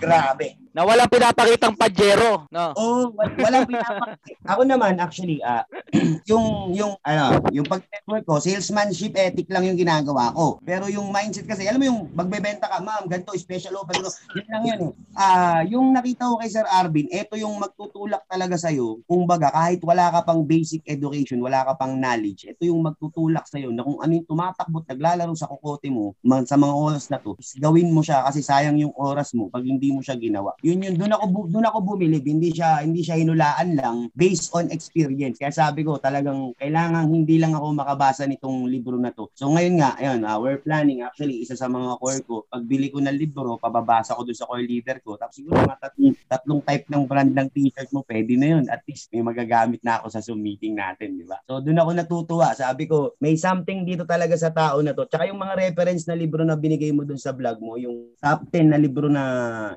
Grabe. 0.00 0.63
Na 0.74 0.82
walang 0.82 1.06
pinapakitang 1.06 1.78
pajero, 1.78 2.50
no? 2.50 2.74
Wa- 3.14 3.30
walang 3.38 3.62
pinapakita. 3.62 4.42
Ako 4.42 4.66
naman 4.66 4.98
actually 4.98 5.38
ah 5.38 5.62
yung 6.30 6.74
yung 6.74 6.98
ano, 6.98 7.38
yung 7.54 7.62
pag-network 7.62 8.26
ko, 8.26 8.42
salesmanship 8.42 9.14
ethic 9.14 9.46
lang 9.54 9.62
yung 9.70 9.78
ginagawa 9.78 10.34
ko. 10.34 10.58
Pero 10.66 10.90
yung 10.90 11.14
mindset 11.14 11.46
kasi, 11.46 11.70
alam 11.70 11.78
mo 11.78 11.86
yung 11.86 12.00
magbebenta 12.10 12.66
ka, 12.66 12.82
ma'am, 12.82 13.06
ganito 13.06 13.30
special 13.38 13.78
offer, 13.78 13.94
ganito. 13.94 14.10
Yun 14.34 14.46
lang 14.50 14.62
yun 14.66 14.80
eh. 14.82 14.92
Ah, 15.14 15.62
yung 15.62 15.94
nakita 15.94 16.26
ko 16.26 16.42
kay 16.42 16.50
Sir 16.50 16.66
Arvin, 16.66 17.06
ito 17.06 17.38
yung 17.38 17.54
magtutulak 17.54 18.26
talaga 18.26 18.58
sa 18.58 18.74
iyo. 18.74 18.98
Kung 19.06 19.30
baga 19.30 19.54
kahit 19.54 19.78
wala 19.86 20.10
ka 20.10 20.26
pang 20.26 20.42
basic 20.42 20.82
education, 20.90 21.38
wala 21.38 21.62
ka 21.62 21.78
pang 21.78 21.94
knowledge, 21.94 22.50
ito 22.50 22.66
yung 22.66 22.82
magtutulak 22.82 23.46
sa 23.46 23.62
iyo 23.62 23.70
na 23.70 23.86
kung 23.86 24.02
ano 24.02 24.10
yung 24.10 24.26
tumatakbo 24.26 24.82
at 24.82 24.90
naglalaro 24.90 25.38
sa 25.38 25.46
kukote 25.46 25.86
mo 25.86 26.18
man- 26.26 26.42
sa 26.50 26.58
mga 26.58 26.74
oras 26.74 27.06
na 27.14 27.22
to, 27.22 27.38
gawin 27.62 27.94
mo 27.94 28.02
siya 28.02 28.26
kasi 28.26 28.42
sayang 28.42 28.74
yung 28.74 28.90
oras 28.98 29.30
mo 29.38 29.46
pag 29.46 29.62
hindi 29.62 29.94
mo 29.94 30.02
siya 30.02 30.18
ginawa. 30.18 30.50
Yun 30.64 30.80
yun 30.80 30.96
doon 30.96 31.12
ako 31.12 31.52
doon 31.52 31.68
ako 31.68 31.78
bumilib, 31.92 32.24
hindi 32.24 32.48
siya 32.48 32.80
hindi 32.80 33.04
siya 33.04 33.20
hinulaan 33.20 33.76
lang 33.76 34.08
based 34.16 34.48
on 34.56 34.72
experience. 34.72 35.36
Kaya 35.36 35.52
sabi 35.52 35.84
ko 35.84 36.00
talagang 36.00 36.56
kailangan 36.56 37.04
hindi 37.04 37.36
lang 37.36 37.52
ako 37.52 37.76
makabasa 37.76 38.24
nitong 38.24 38.72
libro 38.72 38.96
na 38.96 39.12
to. 39.12 39.28
So 39.36 39.52
ngayon 39.52 39.76
nga, 39.76 39.92
ayun, 40.00 40.24
ah, 40.24 40.40
we're 40.40 40.64
planning 40.64 41.04
actually 41.04 41.44
isa 41.44 41.52
sa 41.52 41.68
mga 41.68 42.00
core 42.00 42.24
ko, 42.24 42.48
pagbili 42.48 42.88
ko 42.88 42.96
ng 43.04 43.12
libro, 43.12 43.60
pababasa 43.60 44.16
ko 44.16 44.24
doon 44.24 44.38
sa 44.40 44.48
core 44.48 44.64
leader 44.64 45.04
ko. 45.04 45.20
Tapos 45.20 45.36
siguro 45.36 45.60
mga 45.60 45.76
tatlong, 45.84 46.16
tatlong 46.32 46.60
type 46.64 46.86
ng 46.88 47.04
brand 47.04 47.32
ng 47.36 47.48
t-shirt 47.52 47.92
mo, 47.92 48.00
pwede 48.08 48.32
na 48.40 48.56
yun. 48.56 48.64
At 48.72 48.80
least 48.88 49.12
may 49.12 49.20
magagamit 49.20 49.84
na 49.84 50.00
ako 50.00 50.16
sa 50.16 50.24
Zoom 50.24 50.40
meeting 50.40 50.80
natin, 50.80 51.20
di 51.20 51.28
ba? 51.28 51.44
So 51.44 51.60
doon 51.60 51.76
ako 51.76 51.90
natutuwa. 51.92 52.56
Sabi 52.56 52.88
ko, 52.88 53.12
may 53.20 53.36
something 53.36 53.84
dito 53.84 54.08
talaga 54.08 54.32
sa 54.40 54.48
tao 54.48 54.80
na 54.80 54.96
to. 54.96 55.04
Tsaka 55.04 55.28
yung 55.28 55.44
mga 55.44 55.60
reference 55.60 56.08
na 56.08 56.16
libro 56.16 56.40
na 56.40 56.56
binigay 56.56 56.88
mo 56.88 57.04
doon 57.04 57.20
sa 57.20 57.36
vlog 57.36 57.60
mo, 57.60 57.76
yung 57.76 58.16
top 58.16 58.48
10 58.48 58.72
na 58.72 58.80
libro 58.80 59.12
na 59.12 59.24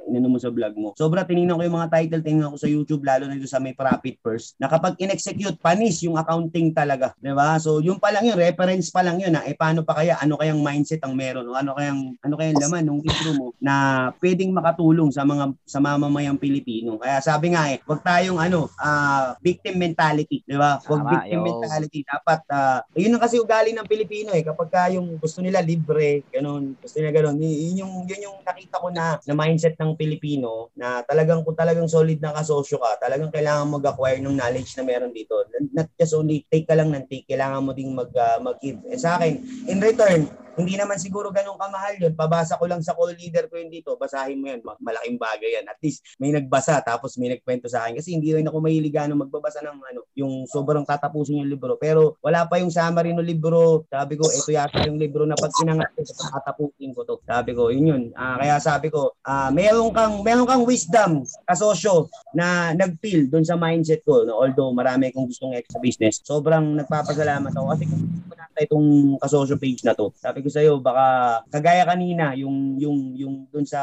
inano 0.07 0.31
mo 0.31 0.39
sa 0.39 0.47
vlog 0.47 0.76
mo. 0.77 0.93
Sobra 0.93 1.25
tinignan 1.25 1.57
ko 1.57 1.65
yung 1.65 1.77
mga 1.81 1.91
title, 1.91 2.21
tinignan 2.21 2.53
ko 2.53 2.59
sa 2.61 2.69
YouTube, 2.69 3.01
lalo 3.01 3.25
na 3.25 3.35
dito 3.35 3.49
sa 3.49 3.57
may 3.57 3.73
profit 3.73 4.15
first, 4.21 4.53
na 4.61 4.69
kapag 4.69 4.95
in-execute, 5.01 5.57
panis 5.57 6.05
yung 6.05 6.15
accounting 6.15 6.71
talaga. 6.71 7.17
Di 7.17 7.33
ba? 7.33 7.57
So 7.57 7.81
yung 7.81 7.97
pa 7.97 8.13
lang 8.13 8.29
yun, 8.29 8.37
reference 8.37 8.93
pa 8.93 9.01
lang 9.01 9.17
yun. 9.17 9.33
Ha? 9.33 9.49
Eh 9.49 9.57
paano 9.57 9.81
pa 9.81 9.97
kaya? 9.97 10.21
Ano 10.21 10.37
kayang 10.37 10.61
mindset 10.61 11.01
ang 11.01 11.17
meron? 11.17 11.49
O 11.49 11.57
ano 11.57 11.73
kayang, 11.73 12.13
ano 12.21 12.33
kayang 12.37 12.61
laman 12.61 12.85
ng 12.85 13.01
libro 13.01 13.31
mo 13.33 13.47
na 13.57 14.07
pwedeng 14.21 14.53
makatulong 14.53 15.09
sa 15.09 15.25
mga 15.25 15.57
sa 15.65 15.81
mamamayang 15.81 16.37
Pilipino. 16.37 17.01
Kaya 17.01 17.17
sabi 17.19 17.57
nga 17.57 17.67
eh, 17.73 17.81
wag 17.83 18.05
tayong 18.05 18.37
ano, 18.37 18.69
ah, 18.77 19.33
victim 19.41 19.81
mentality, 19.81 20.45
di 20.45 20.55
ba? 20.55 20.77
Wag 20.85 21.01
Tama, 21.01 21.11
victim 21.17 21.39
yo. 21.41 21.45
mentality. 21.49 21.99
Dapat, 22.05 22.39
ah, 22.53 22.79
yun 22.93 23.17
ang 23.17 23.23
kasi 23.23 23.41
ugali 23.41 23.73
ng 23.73 23.89
Pilipino 23.89 24.31
eh. 24.35 24.45
Kapag 24.45 24.69
ka 24.69 24.81
yung 24.93 25.17
gusto 25.17 25.41
nila 25.41 25.63
libre, 25.63 26.27
ganun, 26.29 26.77
gusto 26.77 27.01
nila 27.01 27.11
ganun. 27.15 27.41
Yun 27.41 27.81
yung, 27.81 27.93
yun 28.05 28.25
yung 28.29 28.37
nakita 28.45 28.77
ko 28.77 28.87
na, 28.93 29.17
na 29.23 29.33
mindset 29.33 29.75
ng 29.79 29.97
Pilipino 29.97 30.66
na 30.73 31.05
talagang 31.05 31.45
kung 31.45 31.55
talagang 31.55 31.85
solid 31.85 32.17
na 32.19 32.33
kasosyo 32.33 32.81
ka, 32.81 33.07
talagang 33.07 33.29
kailangan 33.29 33.69
mag-acquire 33.69 34.19
ng 34.19 34.35
knowledge 34.35 34.73
na 34.75 34.83
meron 34.83 35.13
dito. 35.13 35.37
Not 35.71 35.93
just 35.95 36.17
only 36.17 36.43
take 36.49 36.65
ka 36.65 36.75
lang 36.75 36.91
ng 36.91 37.05
take, 37.05 37.29
kailangan 37.29 37.63
mo 37.63 37.71
ding 37.71 37.93
mag, 37.93 38.11
ah, 38.17 38.41
mag-give. 38.41 38.81
Eh, 38.89 38.99
sa 38.99 39.21
akin, 39.21 39.37
in 39.69 39.79
return, 39.79 40.25
hindi 40.57 40.73
naman 40.73 40.97
siguro 40.97 41.29
ganun 41.29 41.55
kamahal 41.55 41.95
yun. 42.01 42.13
Pabasa 42.17 42.57
ko 42.57 42.65
lang 42.65 42.81
sa 42.81 42.97
call 42.97 43.13
leader 43.13 43.45
ko 43.45 43.61
yun 43.61 43.69
dito. 43.69 43.93
Basahin 43.93 44.41
mo. 44.41 44.49
Ma- 44.65 44.79
Malaking 44.81 45.21
bagay 45.21 45.61
yan. 45.61 45.65
At 45.69 45.77
least 45.79 46.01
may 46.17 46.33
nagbasa 46.33 46.81
tapos 46.81 47.13
may 47.21 47.29
nagkwento 47.37 47.69
sa 47.69 47.85
akin. 47.85 48.01
Kasi 48.01 48.17
hindi 48.17 48.33
rin 48.33 48.49
ako 48.49 48.57
mahilig 48.57 48.97
ano 48.97 49.13
magbabasa 49.21 49.61
ng 49.61 49.77
ano, 49.77 50.01
yung 50.17 50.49
sobrang 50.49 50.81
tatapusin 50.81 51.45
yung 51.45 51.51
libro. 51.51 51.77
Pero 51.77 52.17
wala 52.25 52.49
pa 52.49 52.57
yung 52.57 52.73
summary 52.73 53.13
ng 53.13 53.21
libro. 53.21 53.85
Sabi 53.85 54.17
ko, 54.17 54.25
ito 54.25 54.49
yata 54.49 54.81
yung 54.89 54.97
libro 54.97 55.29
na 55.29 55.37
pag 55.37 55.53
inangat 55.61 55.93
ko, 55.93 56.01
tatapusin 56.03 56.91
ko 56.97 57.05
to. 57.05 57.21
Sabi 57.21 57.53
ko, 57.53 57.69
yun 57.69 57.85
yun. 57.93 58.03
Ah, 58.17 58.41
kaya 58.41 58.57
sabi 58.57 58.89
ko, 58.89 59.13
ah, 59.21 59.53
meron 59.53 59.93
kang 59.93 60.25
meron 60.25 60.49
kang 60.49 60.65
wisdom 60.65 61.21
kasosyo 61.45 62.09
na 62.33 62.73
nag-feel 62.73 63.29
doon 63.29 63.45
sa 63.45 63.53
mindset 63.53 64.01
ko. 64.01 64.25
No? 64.25 64.41
Although 64.41 64.73
marami 64.73 65.13
kong 65.13 65.29
gustong 65.29 65.53
extra 65.53 65.77
business. 65.77 66.19
Sobrang 66.25 66.81
nagpapasalamat 66.81 67.53
ako 67.53 67.65
kasi 67.77 67.83
kung 67.85 68.03
nata 68.33 68.59
itong 68.63 69.17
kasosyo 69.21 69.55
page 69.59 69.85
na 69.85 69.93
to. 69.93 70.09
Sabi 70.17 70.41
ko 70.41 70.46
sa 70.51 70.63
iyo, 70.63 70.79
baka 70.79 71.41
kagaya 71.51 71.83
kanina, 71.87 72.33
yung 72.35 72.77
yung 72.79 73.13
yung 73.15 73.33
doon 73.51 73.65
sa 73.65 73.81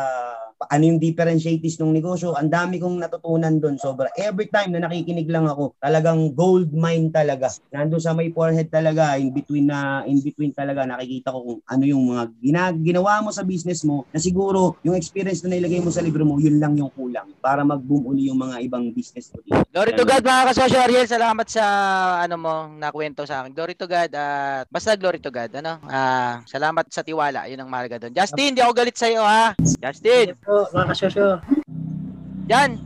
ano 0.71 0.83
yung 0.87 1.01
differentiates 1.03 1.77
ng 1.81 1.93
negosyo, 1.93 2.33
ang 2.33 2.49
dami 2.49 2.81
kong 2.81 2.97
natutunan 3.03 3.59
doon. 3.61 3.77
Sobra. 3.77 4.09
Every 4.17 4.49
time 4.49 4.73
na 4.73 4.87
nakikinig 4.87 5.29
lang 5.29 5.45
ako, 5.45 5.77
talagang 5.77 6.33
gold 6.33 6.73
mine 6.73 7.13
talaga. 7.13 7.53
Nandun 7.75 8.01
sa 8.01 8.17
may 8.17 8.33
forehead 8.33 8.73
talaga, 8.73 9.19
in 9.21 9.35
between 9.35 9.69
na 9.69 10.07
in 10.09 10.23
between 10.25 10.55
talaga 10.55 10.87
nakikita 10.89 11.35
ko 11.35 11.39
kung 11.45 11.61
ano 11.69 11.83
yung 11.85 12.05
mga 12.15 12.23
gina- 12.41 12.81
ginawa 12.81 13.21
mo 13.21 13.31
sa 13.35 13.45
business 13.45 13.85
mo 13.85 14.09
na 14.09 14.21
siguro 14.21 14.79
yung 14.87 14.97
experience 14.97 15.45
na 15.45 15.53
nilagay 15.57 15.83
mo 15.85 15.91
sa 15.93 16.01
libro 16.01 16.25
mo, 16.25 16.41
yun 16.41 16.57
lang 16.57 16.77
yung 16.79 16.93
kulang 16.95 17.29
para 17.41 17.61
mag-boom 17.67 18.09
uli 18.09 18.33
yung 18.33 18.41
mga 18.41 18.63
ibang 18.65 18.89
business 18.95 19.29
mo 19.35 19.43
dito. 19.45 19.61
Glory 19.75 19.93
to 19.93 20.07
God 20.07 20.23
mga 20.25 20.43
kasosyo 20.55 20.79
Ariel, 20.81 21.09
salamat 21.09 21.47
sa 21.51 21.65
ano 22.25 22.37
mo 22.41 22.55
nakwento 22.79 23.27
sa 23.29 23.45
akin. 23.45 23.53
Glory 23.53 23.75
to 23.77 23.87
God 23.91 24.11
at 24.15 24.67
basta 24.71 24.97
glory 24.97 25.21
to 25.21 25.33
God, 25.35 25.51
ano? 25.61 25.83
Ah, 25.89 26.41
salamat 26.55 26.87
sa 26.87 27.03
tiwala, 27.03 27.51
'yun 27.51 27.59
ang 27.59 27.71
mahalaga 27.71 27.99
doon. 28.07 28.15
Justin, 28.15 28.55
di 28.55 28.63
ako 28.63 28.73
galit 28.79 28.95
sa 28.95 29.11
iyo 29.11 29.27
ha. 29.27 29.59
Justin. 29.59 30.39
Po, 30.39 30.71
mga 30.71 30.87
kasosyo. 30.95 31.43
Yan. 32.47 32.79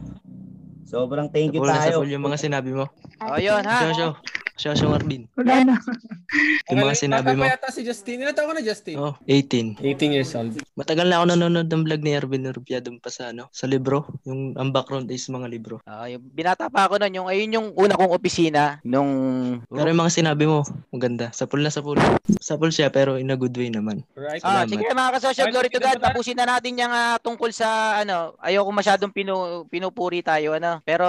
Sobrang 0.89 1.29
thank 1.29 1.53
you 1.53 1.61
na 1.61 1.77
tayo. 1.77 2.01
sapul 2.01 2.09
yung 2.09 2.25
mga 2.25 2.41
sinabi 2.41 2.73
mo. 2.73 2.89
O 3.21 3.37
yun 3.37 3.61
ha. 3.61 3.85
Kasosyo. 4.59 4.75
Kasosyo 4.75 4.91
Marvin. 4.91 5.23
Wala 5.39 5.55
na. 5.63 5.75
Yung 6.75 6.83
mga 6.83 6.99
sinabi 6.99 7.39
mo. 7.39 7.47
Bata 7.47 7.63
pa 7.63 7.71
yata 7.71 7.71
si 7.71 7.87
Justin. 7.87 8.27
Ilan 8.27 8.35
taon 8.35 8.59
na, 8.59 8.63
Justin? 8.67 8.99
Oh, 8.99 9.15
18. 9.31 9.79
18 9.79 10.17
years 10.19 10.35
old. 10.35 10.59
Matagal 10.75 11.07
na 11.07 11.23
ako 11.23 11.25
nanonood 11.31 11.71
ng 11.71 11.83
vlog 11.87 12.03
ni 12.03 12.11
Erwin 12.19 12.51
Urpia 12.51 12.83
doon 12.83 12.99
pa 12.99 13.07
sa 13.07 13.31
ano, 13.31 13.47
sa 13.55 13.71
libro. 13.71 14.11
Yung 14.27 14.59
ang 14.59 14.75
background 14.75 15.07
is 15.15 15.31
mga 15.31 15.47
libro. 15.47 15.79
Ah, 15.87 16.11
yung 16.11 16.27
binata 16.35 16.67
pa 16.67 16.91
ako 16.91 16.99
noon, 16.99 17.15
yung 17.23 17.29
ayun 17.31 17.55
yung 17.55 17.69
una 17.79 17.95
kong 17.95 18.11
opisina 18.11 18.83
nung 18.83 19.11
Pero 19.71 19.87
yung 19.87 20.03
mga 20.03 20.15
sinabi 20.19 20.45
mo, 20.51 20.67
maganda. 20.91 21.31
Sapul 21.31 21.63
na 21.63 21.71
sapul. 21.71 21.97
Sapul 22.43 22.75
siya 22.75 22.91
pero 22.91 23.15
in 23.15 23.31
a 23.31 23.39
good 23.39 23.55
way 23.55 23.71
naman. 23.71 24.03
Right. 24.19 24.43
Ah, 24.43 24.67
sige 24.67 24.83
mga 24.91 25.15
kasosyo, 25.23 25.47
Alright, 25.47 25.55
glory 25.55 25.71
to 25.71 25.79
God. 25.79 26.03
Tapusin 26.03 26.35
na 26.35 26.51
natin 26.51 26.75
yung 26.75 26.91
ah, 26.91 27.15
tungkol 27.23 27.55
sa 27.55 28.03
ano, 28.03 28.35
ayoko 28.43 28.75
masyadong 28.75 29.15
pinu, 29.15 29.65
pinupuri 29.71 30.19
tayo 30.19 30.59
ano. 30.59 30.83
Pero 30.83 31.07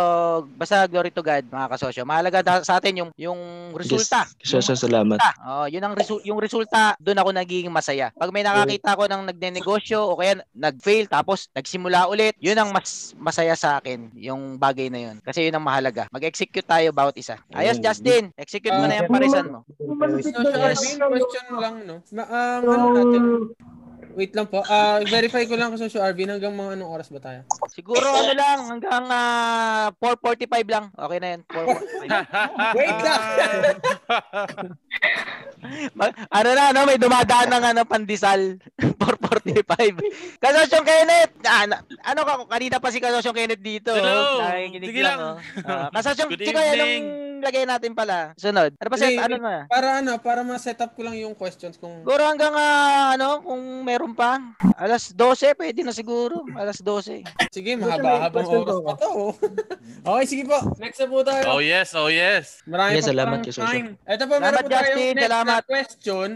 basta 0.54 0.86
glory 0.86 1.10
to 1.10 1.26
God 1.26 1.50
mga 1.50 1.68
kasosyo. 1.74 2.06
Mahalaga 2.06 2.62
sa 2.62 2.78
atin 2.78 3.02
yung 3.02 3.10
yung 3.18 3.39
resulta. 3.76 4.26
Kasosyo, 4.40 4.76
salamat. 4.76 5.20
Oh, 5.46 5.66
yun 5.70 5.84
ang 5.84 5.94
resu- 5.94 6.24
yung 6.26 6.40
resulta, 6.40 6.96
doon 7.00 7.20
ako 7.20 7.30
nagiging 7.34 7.74
masaya. 7.74 8.12
Pag 8.16 8.34
may 8.34 8.44
nakakita 8.44 8.98
ko 8.98 9.04
ng 9.06 9.22
nagnenegosyo 9.30 10.00
o 10.14 10.18
kaya 10.18 10.42
nag-fail 10.54 11.06
tapos 11.06 11.48
nagsimula 11.54 12.10
ulit, 12.10 12.34
yun 12.40 12.58
ang 12.58 12.70
mas 12.74 13.14
masaya 13.18 13.54
sa 13.56 13.80
akin, 13.80 14.12
yung 14.16 14.58
bagay 14.58 14.90
na 14.92 15.10
yun. 15.10 15.16
Kasi 15.24 15.48
yun 15.48 15.56
ang 15.56 15.66
mahalaga. 15.66 16.08
Mag-execute 16.10 16.66
tayo 16.66 16.92
bawat 16.92 17.16
isa. 17.18 17.40
Ayos, 17.54 17.80
Justin. 17.80 18.32
Execute 18.36 18.76
mo 18.76 18.86
na 18.86 19.04
yung 19.04 19.12
parisan 19.12 19.48
mo. 19.50 19.60
So, 19.70 20.56
Arvin, 20.60 20.98
question 21.00 21.56
lang, 21.58 21.76
no? 21.88 21.96
Ma, 22.14 22.24
um, 22.26 22.62
ano 22.70 22.86
natin? 22.94 23.22
Wait 24.14 24.34
lang 24.34 24.50
po. 24.50 24.66
Ah, 24.66 25.00
verify 25.06 25.46
ko 25.46 25.54
lang 25.54 25.70
kasi 25.72 25.88
si 25.88 26.00
Arvin 26.02 26.30
hanggang 26.30 26.54
mga 26.54 26.78
anong 26.78 26.92
oras 26.92 27.08
ba 27.14 27.22
tayo? 27.22 27.40
Siguro 27.70 28.02
ano 28.02 28.34
lang, 28.34 28.60
hanggang 28.66 29.04
ah, 29.08 29.94
4.45 30.02 30.50
lang. 30.66 30.86
Okay 30.92 31.18
na 31.22 31.28
yun. 31.36 31.42
4.45. 31.46 32.10
Wait 32.80 32.98
lang! 33.00 33.22
Ma- 36.00 36.16
ano 36.32 36.50
na, 36.56 36.72
no? 36.72 36.88
May 36.88 36.98
dumadaan 36.98 37.52
ng 37.52 37.64
ano, 37.76 37.82
pandesal. 37.84 38.58
4.45. 39.00 40.00
Kasosyong 40.40 40.88
Kenneth! 40.88 41.34
Ah, 41.44 41.68
na- 41.68 41.84
ano 42.04 42.22
ka, 42.24 42.34
kanina 42.48 42.80
pa 42.80 42.90
si 42.90 43.04
Kasosyong 43.04 43.36
Kenneth 43.36 43.64
dito. 43.64 43.92
Hello! 43.92 44.42
Nakikinig 44.42 44.90
Sige 44.90 45.02
lang. 45.04 45.18
lang. 45.20 45.36
Oh. 45.36 45.68
Ah, 45.68 45.88
Kasosyong, 45.92 46.32
anong 46.40 47.06
lagay 47.44 47.64
natin 47.64 47.92
pala? 47.96 48.36
Sunod. 48.36 48.76
Ano 48.80 48.88
ba 48.88 48.98
set? 49.00 49.16
Ano 49.20 49.36
na? 49.40 49.68
Para 49.68 50.00
ano, 50.00 50.12
para 50.20 50.42
ma-set 50.44 50.80
up 50.80 50.96
ko 50.96 51.04
lang 51.04 51.16
yung 51.20 51.36
questions 51.36 51.76
kung 51.80 52.04
Siguro 52.04 52.24
hanggang 52.24 52.56
ah, 52.56 53.16
ano, 53.16 53.44
kung 53.44 53.84
meron 53.84 53.99
pa. 54.10 54.40
Alas 54.76 55.12
12, 55.12 55.56
pwede 55.56 55.84
na 55.84 55.92
siguro. 55.92 56.46
Alas 56.54 56.80
12. 56.80 57.26
Sige, 57.50 57.76
mahaba-habang 57.76 58.48
oras 58.48 58.78
pa 58.80 58.94
to. 58.96 59.10
oh. 59.10 59.32
okay, 60.08 60.26
sige 60.26 60.44
po. 60.46 60.56
Next 60.78 61.00
na 61.00 61.08
po 61.08 61.20
tayo. 61.22 61.44
Oh 61.50 61.60
yes, 61.60 61.92
oh 61.94 62.08
yes. 62.08 62.64
Marami 62.64 62.96
Yes, 62.96 63.04
pa 63.04 63.12
salamat, 63.12 63.38
Soso. 63.44 63.60
time. 63.62 63.88
Ito 64.06 64.24
po, 64.24 64.34
meron 64.38 64.62
po 64.62 64.70
Justin. 64.70 65.14
next 65.14 65.26
Salamat. 65.26 65.48
na 65.50 65.66
question. 65.66 66.28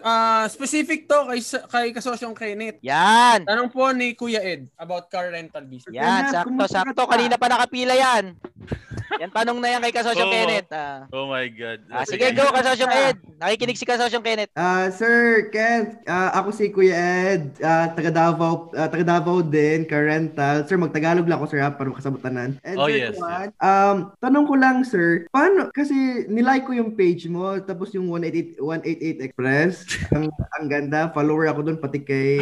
Ah, 0.00 0.44
specific 0.46 1.04
to 1.04 1.18
kay, 1.26 1.40
kay 1.42 1.86
kasosyong 1.90 2.32
Kenneth. 2.32 2.78
Yan. 2.80 3.44
Tanong 3.44 3.68
po 3.68 3.90
ni 3.90 4.14
Kuya 4.14 4.40
Ed 4.40 4.70
about 4.76 5.08
car 5.08 5.28
rental 5.28 5.64
business. 5.64 5.92
Yan, 5.92 6.30
sakto, 6.30 6.64
sakto. 6.66 7.02
Kanina 7.04 7.34
pa 7.34 7.48
nakapila 7.48 7.92
yan. 7.92 8.32
Yan, 9.18 9.30
tanong 9.34 9.58
na 9.58 9.68
yan 9.74 9.80
kay 9.82 9.94
Kasosyong 9.96 10.30
Oo. 10.30 10.34
Kenneth. 10.34 10.70
Ah. 10.70 11.10
Oh 11.10 11.26
my 11.26 11.46
God. 11.50 11.82
Ah, 11.90 12.06
sige, 12.06 12.30
go, 12.30 12.46
Kasosyong 12.54 12.94
Ed. 12.94 13.16
Nakikinig 13.42 13.74
si 13.74 13.82
Kasosyong 13.82 14.22
Kenneth. 14.22 14.52
Ah, 14.54 14.86
Sir 14.94 15.50
Ken, 15.50 15.98
ah, 16.06 16.30
ako 16.38 16.48
si 16.54 16.70
Kuya 16.70 16.94
Ed, 17.34 17.58
ah, 17.64 17.90
taga 17.90 18.14
Davao, 18.14 18.70
ah, 18.78 18.86
taga 18.86 19.02
Davao 19.02 19.42
din, 19.42 19.82
car 19.88 20.06
rental. 20.06 20.62
Sir, 20.70 20.78
magtagalog 20.78 21.26
lang 21.26 21.38
ako 21.42 21.46
sir 21.50 21.58
ha, 21.58 21.74
para 21.74 21.90
makasabutanan. 21.90 22.60
And 22.62 22.76
Oh, 22.78 22.86
sir, 22.86 23.10
yes, 23.10 23.18
Juan, 23.18 23.50
um, 23.58 23.96
tanong 24.22 24.44
ko 24.46 24.54
lang 24.54 24.76
sir, 24.86 25.26
paano 25.34 25.72
kasi 25.74 26.28
nilike 26.30 26.68
ko 26.68 26.72
yung 26.76 26.94
page 26.94 27.26
mo 27.26 27.58
tapos 27.58 27.90
yung 27.90 28.06
188 28.06 28.60
188 28.62 29.26
Express, 29.26 29.72
ang 30.14 30.30
ang 30.60 30.66
ganda, 30.68 31.10
follower 31.10 31.48
ako 31.50 31.66
doon 31.66 31.78
pati 31.80 31.98
kay 31.98 32.38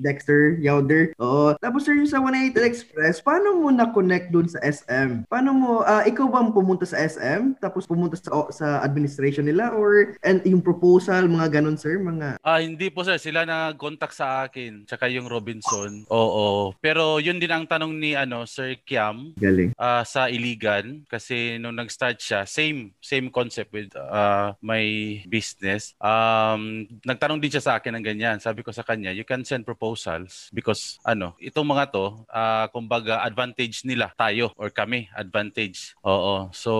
Dexter 0.00 0.56
Yowder. 0.62 1.12
Oo. 1.18 1.52
Tapos 1.58 1.84
sir, 1.84 1.98
yung 1.98 2.08
sa 2.08 2.22
188 2.22 2.54
Express, 2.64 3.18
paano 3.20 3.58
mo 3.58 3.68
na-connect 3.68 4.30
doon 4.30 4.46
sa 4.46 4.62
SM? 4.62 5.26
Paano 5.26 5.50
mo 5.52 5.70
ah, 5.98 6.06
ikaw 6.06 6.30
ba 6.30 6.46
pumunta 6.48 6.86
sa 6.86 6.96
SM 6.98 7.58
tapos 7.58 7.84
pumunta 7.84 8.14
sa 8.14 8.30
sa 8.48 8.66
administration 8.80 9.44
nila 9.44 9.74
or 9.74 10.14
and 10.22 10.40
yung 10.46 10.62
proposal 10.62 11.26
mga 11.26 11.58
ganun 11.58 11.74
sir, 11.74 11.98
mga 11.98 12.38
Ah, 12.40 12.62
hindi 12.62 12.88
po 12.88 13.02
sir, 13.02 13.18
sila 13.18 13.42
nag-contact 13.42 14.14
sa 14.14 14.46
akin, 14.46 14.86
tsaka 14.86 15.10
yung 15.10 15.26
Robinson. 15.26 16.06
Oo. 16.08 16.72
Pero 16.78 17.18
yun 17.18 17.36
din 17.36 17.50
ang 17.50 17.66
tanong 17.66 17.92
ni 17.92 18.14
ano, 18.14 18.46
Sir 18.46 18.78
Kiam 18.86 19.34
galing. 19.36 19.74
ah, 19.74 20.06
sa 20.06 20.30
Iligan 20.30 21.04
kasi 21.10 21.58
nung 21.58 21.74
nag-start 21.74 22.20
siya, 22.20 22.46
same 22.46 22.94
same 23.02 23.28
concept 23.28 23.72
with 23.72 23.90
ah, 23.96 24.54
my 24.62 24.84
business. 25.26 25.92
Um, 25.98 26.86
nagtanong 27.02 27.40
din 27.40 27.52
siya 27.52 27.64
sa 27.64 27.74
akin 27.76 27.96
ng 27.98 28.04
ganyan. 28.04 28.36
Sabi 28.38 28.62
ko 28.62 28.70
sa 28.70 28.84
kanya, 28.84 29.10
you 29.10 29.24
can 29.24 29.42
send 29.42 29.64
proposals 29.64 30.48
because 30.52 30.96
ano, 31.02 31.34
itong 31.40 31.66
mga 31.66 31.90
to, 31.90 32.06
ah, 32.28 32.68
kumbaga 32.70 33.24
advantage 33.24 33.82
nila 33.84 34.12
tayo 34.14 34.52
or 34.56 34.68
kami 34.68 35.08
advantage. 35.12 35.87
Oo. 36.04 36.48
So 36.52 36.72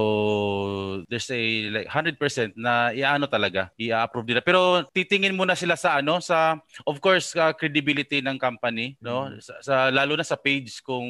there's 1.06 1.28
a 1.30 1.40
like 1.70 1.88
100% 1.88 2.56
na 2.56 2.90
iaano 2.92 3.28
talaga, 3.28 3.70
i-approve 3.78 4.34
nila. 4.34 4.42
Pero 4.42 4.84
titingin 4.90 5.36
muna 5.36 5.54
sila 5.54 5.74
sa 5.76 6.00
ano, 6.00 6.18
sa 6.22 6.58
of 6.84 6.98
course 6.98 7.34
ah, 7.36 7.52
credibility 7.52 8.20
ng 8.24 8.38
company, 8.40 8.96
no? 9.02 9.30
Sa, 9.38 9.54
sa 9.60 9.74
lalo 9.88 10.16
na 10.16 10.26
sa 10.26 10.36
page 10.38 10.80
kung 10.82 11.08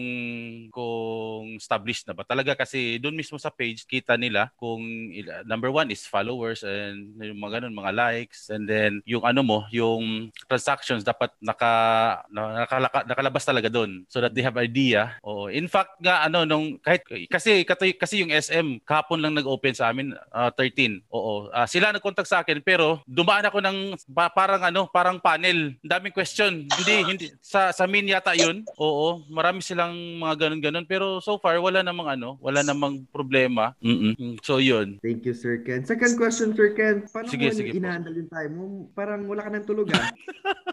kung 0.71 1.57
established 1.57 2.07
na 2.09 2.15
ba. 2.15 2.23
Talaga 2.27 2.55
kasi 2.59 2.99
doon 2.99 3.17
mismo 3.17 3.37
sa 3.41 3.53
page 3.53 3.85
kita 3.89 4.15
nila 4.19 4.51
kung 4.57 4.81
number 5.45 5.73
one 5.73 5.91
is 5.93 6.05
followers 6.05 6.63
and 6.65 7.15
yung 7.21 7.39
mga 7.39 7.61
ganun, 7.61 7.75
mga 7.75 7.93
likes 7.95 8.51
and 8.51 8.69
then 8.69 9.01
yung 9.05 9.25
ano 9.25 9.41
mo, 9.43 9.59
yung 9.71 10.31
transactions 10.47 11.05
dapat 11.05 11.33
naka, 11.41 11.73
na- 12.33 12.65
nakalaka, 12.65 12.99
nakalabas 13.07 13.45
talaga 13.45 13.69
doon 13.73 14.05
so 14.09 14.21
that 14.21 14.33
they 14.33 14.45
have 14.45 14.57
idea. 14.61 15.17
Oo. 15.25 15.49
In 15.49 15.67
fact 15.71 15.99
nga 16.03 16.27
ano 16.27 16.45
nung 16.45 16.77
kahit 16.81 17.05
kasi 17.31 17.63
kasi, 17.79 17.95
kasi 17.95 18.15
yung 18.27 18.35
SM 18.35 18.83
kahapon 18.83 19.23
lang 19.23 19.39
nag-open 19.39 19.71
sa 19.71 19.95
amin 19.95 20.11
ah, 20.35 20.51
13. 20.51 21.07
Oo. 21.15 21.47
Ah, 21.55 21.71
sila 21.71 21.95
nag-contact 21.95 22.27
sa 22.27 22.43
akin 22.43 22.59
pero 22.59 22.99
dumaan 23.07 23.47
ako 23.47 23.63
ng 23.63 23.79
pa- 24.11 24.35
parang 24.35 24.67
ano, 24.67 24.91
parang 24.91 25.23
panel. 25.23 25.79
Daming 25.87 26.11
question. 26.11 26.67
Hindi 26.67 26.95
hindi 27.07 27.27
sa 27.39 27.71
sa 27.71 27.87
min 27.87 28.11
yata 28.11 28.35
'yun. 28.35 28.67
Oo. 28.75 29.23
Marami 29.31 29.63
silang 29.63 29.95
mga 30.19 30.35
ganun-ganun 30.51 30.87
pero 30.91 31.23
so 31.23 31.39
far 31.39 31.55
wala 31.63 31.87
namang 31.87 32.19
ano, 32.19 32.35
wala 32.43 32.67
namang 32.67 33.07
problema. 33.15 33.79
Mm-mm. 33.79 34.43
So 34.43 34.59
'yun. 34.59 34.99
Thank 34.99 35.23
you, 35.23 35.39
Sir 35.39 35.63
Ken. 35.63 35.87
Second 35.87 36.19
question, 36.19 36.51
Sir 36.59 36.75
Ken. 36.75 37.07
Paano 37.07 37.31
Sige, 37.31 37.47
mo 37.47 37.55
sige 37.55 37.71
ina-handle 37.71 38.19
yung 38.19 38.31
time 38.31 38.53
mo? 38.59 38.65
Parang 38.99 39.23
wala 39.31 39.47
ka 39.47 39.51
ng 39.55 39.67
tulog, 39.69 39.87
ah. 39.95 40.11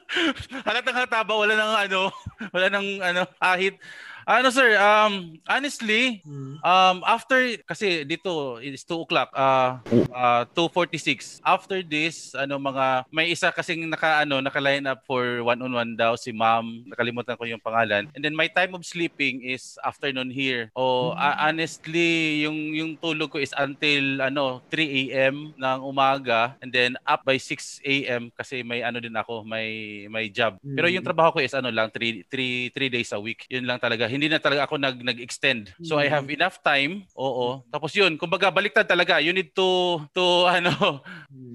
Halatang 0.67 0.95
halata 0.95 1.21
ba 1.27 1.33
wala 1.35 1.53
nang 1.53 1.75
ano, 1.75 2.01
wala 2.55 2.67
nang 2.71 2.87
ano 3.03 3.21
ahit. 3.37 3.77
Ano 4.25 4.49
sir, 4.49 4.73
um 4.81 5.37
honestly, 5.45 6.25
um 6.65 7.05
after 7.05 7.61
kasi 7.61 8.01
dito 8.09 8.57
is 8.57 8.81
2 8.81 9.05
o'clock, 9.05 9.29
uh, 9.37 9.77
uh 10.09 10.49
2:46. 10.49 11.45
After 11.45 11.85
this, 11.85 12.33
ano 12.33 12.57
mga 12.57 13.05
may 13.13 13.29
isa 13.29 13.53
kasing 13.53 13.85
naka 13.85 14.25
ano, 14.25 14.41
naka-line 14.41 14.89
up 14.89 15.05
for 15.05 15.45
one 15.45 15.61
on 15.61 15.69
one 15.69 15.93
daw 15.93 16.17
si 16.17 16.33
Ma'am. 16.33 16.89
Nakalimutan 16.89 17.37
ko 17.37 17.45
yung 17.45 17.61
pangalan. 17.61 18.09
And 18.17 18.25
then 18.25 18.33
my 18.33 18.49
time 18.49 18.73
of 18.73 18.81
sleeping 18.81 19.45
is 19.45 19.77
afternoon 19.85 20.33
here. 20.33 20.73
O 20.73 21.13
uh, 21.13 21.35
honestly, 21.37 22.41
yung 22.49 22.73
yung 22.73 22.91
tulog 22.97 23.29
ko 23.29 23.37
is 23.37 23.53
until 23.53 24.25
ano 24.25 24.65
3 24.73 25.13
AM 25.13 25.53
ng 25.53 25.79
umaga 25.85 26.57
and 26.65 26.73
then 26.73 26.97
up 27.05 27.21
by 27.21 27.37
6 27.37 27.85
AM 27.85 28.33
kasi 28.33 28.65
may 28.65 28.81
ano 28.81 28.97
din 28.97 29.13
ako, 29.13 29.45
may 29.45 30.09
may 30.09 30.33
job. 30.33 30.57
Pero 30.65 30.89
yung 30.89 31.05
trabaho 31.05 31.37
ko 31.37 31.45
is 31.45 31.53
ano 31.53 31.69
lang 31.69 31.93
3 31.93 32.25
3 32.25 32.73
3 32.73 32.89
days 32.89 33.13
a 33.13 33.21
week. 33.21 33.45
Yun 33.53 33.69
lang 33.69 33.77
talaga. 33.77 34.14
Hindi 34.15 34.31
na 34.31 34.39
talaga 34.39 34.65
ako 34.65 34.79
nag 34.79 34.97
nag-extend. 35.03 35.75
So 35.83 35.99
I 35.99 36.07
have 36.07 36.25
enough 36.31 36.63
time. 36.63 37.03
Oo. 37.19 37.61
Tapos 37.67 37.91
yun, 37.91 38.15
kumbaga 38.15 38.47
baliktad 38.49 38.87
talaga. 38.87 39.19
You 39.19 39.35
need 39.35 39.51
to 39.53 39.99
to 40.15 40.23
ano 40.55 41.03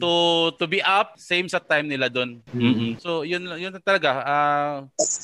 to 0.00 0.12
to 0.60 0.64
be 0.68 0.84
up 0.84 1.16
same 1.16 1.48
sa 1.48 1.60
time 1.60 1.88
nila 1.88 2.12
doon. 2.12 2.44
Mm-mm. 2.52 3.00
So 3.00 3.24
yun 3.24 3.48
yun 3.56 3.72
talaga. 3.80 4.20
Ah, 4.22 4.76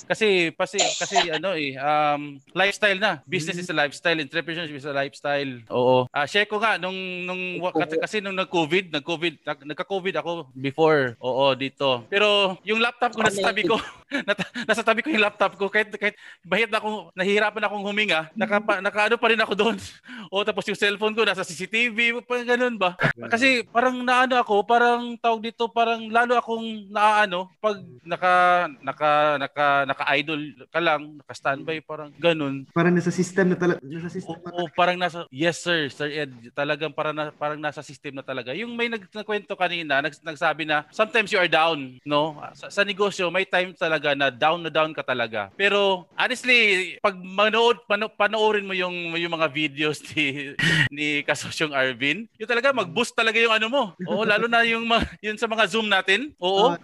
kasi 0.08 0.52
kasi 0.56 0.80
kasi 0.80 1.28
ano 1.28 1.52
eh 1.52 1.76
um 1.76 2.40
lifestyle 2.56 2.96
na. 2.96 3.20
Business 3.28 3.60
is 3.60 3.70
a 3.70 3.76
lifestyle, 3.76 4.16
entrepreneurship 4.16 4.80
is 4.80 4.88
a 4.88 4.96
lifestyle. 4.96 5.60
Oo. 5.68 6.08
Ah, 6.10 6.24
share 6.24 6.48
ko 6.48 6.56
nga 6.56 6.80
nung 6.80 6.96
nung 7.28 7.60
kasi, 8.00 8.22
nung 8.22 8.36
nag-COVID, 8.38 8.94
nag-COVID, 8.94 9.34
nag, 9.42 9.58
nagka-COVID 9.74 10.14
ako 10.20 10.30
before. 10.54 11.18
Oo, 11.20 11.52
dito. 11.58 12.06
Pero 12.08 12.56
yung 12.62 12.80
laptop 12.80 13.12
ko 13.12 13.20
nasa 13.24 13.42
tabi 13.42 13.66
ko, 13.66 13.76
nasa 14.68 14.84
tabi 14.86 15.02
ko 15.02 15.10
yung 15.10 15.24
laptop 15.24 15.58
ko 15.58 15.66
kahit 15.66 15.90
kahit 15.98 16.16
bahit 16.46 16.70
na 16.70 16.78
akong 16.78 17.10
nahihirapan 17.26 17.66
akong 17.66 17.82
huminga, 17.82 18.30
naka 18.38 18.62
nakaano 18.78 19.18
pa 19.18 19.26
rin 19.26 19.42
ako 19.42 19.52
doon. 19.58 19.76
o 20.32 20.46
tapos 20.46 20.62
yung 20.70 20.78
cellphone 20.78 21.18
ko 21.18 21.26
nasa 21.26 21.42
CCTV, 21.42 22.22
pa 22.22 22.38
ganun 22.46 22.78
ba? 22.78 22.94
Kasi 23.26 23.66
parang 23.66 23.98
naano 24.06 24.38
ako, 24.38 24.62
parang 24.62 25.18
tawag 25.18 25.50
dito, 25.50 25.66
parang 25.66 26.06
lalo 26.06 26.38
akong 26.38 26.86
naaano 26.94 27.50
pag 27.58 27.82
naka 28.06 28.34
naka 28.78 29.10
naka 29.42 29.66
naka-idol 29.90 30.40
ka 30.70 30.78
lang, 30.78 31.18
naka-standby 31.18 31.82
parang 31.82 32.14
ganun. 32.14 32.62
Parang 32.70 32.94
nasa 32.94 33.10
system 33.10 33.50
na 33.50 33.58
talaga. 33.58 33.82
Nasa 33.82 34.06
system 34.06 34.38
na 34.38 34.54
O 34.54 34.70
parang 34.70 34.94
nasa 34.94 35.26
Yes 35.34 35.58
sir, 35.58 35.90
Sir 35.90 36.06
Ed, 36.14 36.30
talagang 36.54 36.94
parang 36.94 37.16
na, 37.16 37.34
parang 37.34 37.58
nasa 37.58 37.82
system 37.82 38.14
na 38.14 38.22
talaga. 38.22 38.54
Yung 38.54 38.78
may 38.78 38.86
nag, 38.86 39.02
nagkwento 39.10 39.58
kanina, 39.58 39.98
nag, 39.98 40.14
nagsabi 40.22 40.62
na 40.62 40.86
sometimes 40.94 41.34
you 41.34 41.40
are 41.42 41.50
down, 41.50 41.98
no? 42.06 42.38
Sa, 42.54 42.70
sa 42.70 42.82
negosyo 42.86 43.26
may 43.34 43.48
time 43.48 43.74
talaga 43.74 44.14
na 44.14 44.30
down 44.30 44.62
na 44.62 44.70
down 44.70 44.94
ka 44.94 45.02
talaga. 45.02 45.50
Pero 45.58 46.06
honestly, 46.14 46.94
pag 47.00 47.15
manood 47.22 47.80
pano, 47.88 48.08
panoorin 48.08 48.66
mo 48.66 48.74
yung 48.76 49.16
yung 49.16 49.32
mga 49.32 49.48
videos 49.48 50.00
ni 50.12 50.52
ni 50.92 51.06
Kasosyong 51.24 51.72
Arvin, 51.72 52.28
yung 52.36 52.50
talaga 52.50 52.72
mag-boost 52.72 53.16
talaga 53.16 53.40
yung 53.40 53.54
ano 53.54 53.66
mo. 53.68 53.82
Oo, 54.08 54.22
lalo 54.24 54.46
na 54.46 54.64
yung 54.64 54.84
mga, 54.84 55.04
yun 55.24 55.38
sa 55.38 55.48
mga 55.48 55.64
Zoom 55.68 55.88
natin. 55.88 56.32
Oo. 56.38 56.76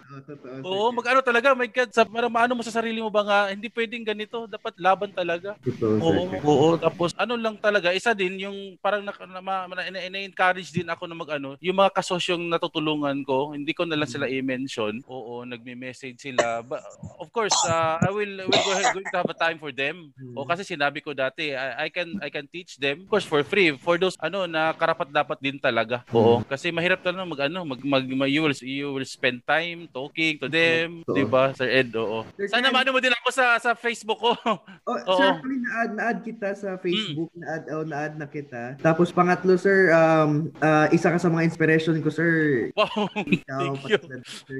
Oo, 0.63 0.89
mag-ano 0.95 1.21
talaga, 1.21 1.55
my 1.57 1.69
God, 1.69 1.91
sa, 1.93 2.05
para 2.07 2.29
maano 2.29 2.57
mo 2.57 2.63
sa 2.65 2.75
sarili 2.75 3.01
mo 3.01 3.11
ba 3.11 3.23
nga, 3.25 3.39
hindi 3.53 3.69
pwedeng 3.73 4.05
ganito, 4.05 4.47
dapat 4.47 4.75
laban 4.79 5.11
talaga. 5.13 5.57
Totoo. 5.63 5.99
Oo, 6.01 6.23
oo, 6.45 6.69
tapos 6.79 7.13
ano 7.17 7.35
lang 7.37 7.57
talaga, 7.59 7.93
isa 7.93 8.13
din 8.13 8.47
yung 8.47 8.59
parang 8.79 9.03
na, 9.05 9.13
na, 9.13 9.41
na, 9.41 9.83
na, 9.91 10.01
na, 10.09 10.21
encourage 10.23 10.71
din 10.73 10.89
ako 10.89 11.07
na 11.09 11.17
mag-ano, 11.19 11.55
yung 11.61 11.79
mga 11.79 11.95
kasosyong 11.95 12.49
natutulungan 12.49 13.23
ko, 13.27 13.53
hindi 13.53 13.73
ko 13.73 13.85
na 13.85 13.99
lang 13.99 14.11
sila 14.11 14.29
i-mention. 14.31 15.03
Oo, 15.09 15.43
nagme-message 15.45 16.19
sila. 16.19 16.63
But, 16.63 16.85
of 17.19 17.29
course, 17.35 17.55
uh, 17.67 17.99
I 18.03 18.11
will, 18.11 18.35
I 18.43 18.47
will 18.47 18.65
go 18.65 18.73
ahead, 18.73 18.95
going 18.95 19.09
to 19.09 19.19
have 19.19 19.31
a 19.31 19.37
time 19.37 19.59
for 19.59 19.73
them. 19.75 20.15
O 20.33 20.47
kasi 20.47 20.63
sinabi 20.63 21.03
ko 21.03 21.13
dati, 21.13 21.53
I, 21.53 21.87
I 21.87 21.89
can 21.93 22.09
I 22.23 22.29
can 22.31 22.47
teach 22.49 22.79
them, 22.79 23.05
of 23.05 23.09
course, 23.11 23.27
for 23.27 23.43
free. 23.43 23.75
For 23.77 23.99
those 23.99 24.17
ano 24.23 24.47
na 24.47 24.73
karapat 24.73 25.11
dapat 25.11 25.39
din 25.43 25.59
talaga. 25.59 26.07
Oo, 26.15 26.41
kasi 26.47 26.71
mahirap 26.71 27.03
talaga 27.03 27.27
mag 27.27 27.43
ano, 27.51 27.59
mag, 27.67 27.81
mag, 27.83 28.05
mag 28.07 28.31
you, 28.31 28.47
will, 28.47 28.57
you 28.63 28.89
will 28.95 29.09
spend 29.09 29.43
time 29.45 29.91
talking 29.91 30.39
to 30.39 30.47
them, 30.47 31.03
'di 31.05 31.25
ba? 31.27 31.53
Sir 31.53 31.69
Ed, 31.69 31.93
oo. 31.99 32.25
Sana 32.49 32.71
maano 32.71 32.95
mo 32.95 33.01
din 33.03 33.13
ako 33.13 33.29
sa 33.35 33.59
sa 33.59 33.75
Facebook 33.75 34.19
ko. 34.23 34.33
Oh, 34.83 34.99
Oo. 34.99 35.15
sir, 35.15 35.39
na-add, 35.63 35.93
na-add 35.95 36.19
kita 36.27 36.59
sa 36.59 36.75
Facebook. 36.75 37.31
Na-add, 37.39 37.71
oh, 37.71 37.87
na-add 37.87 38.19
na 38.19 38.27
kita. 38.27 38.75
Tapos 38.83 39.15
pangatlo, 39.15 39.55
sir, 39.55 39.95
um, 39.95 40.51
ah, 40.59 40.91
isa 40.91 41.07
ka 41.07 41.23
sa 41.23 41.31
mga 41.31 41.47
inspiration 41.47 41.95
ko, 42.03 42.11
sir. 42.11 42.67
Wow. 42.75 43.07
Ikaw, 43.39 43.79
Thank 43.79 43.87
you. 43.87 43.99
Sir, 44.03 44.19
sir 44.43 44.59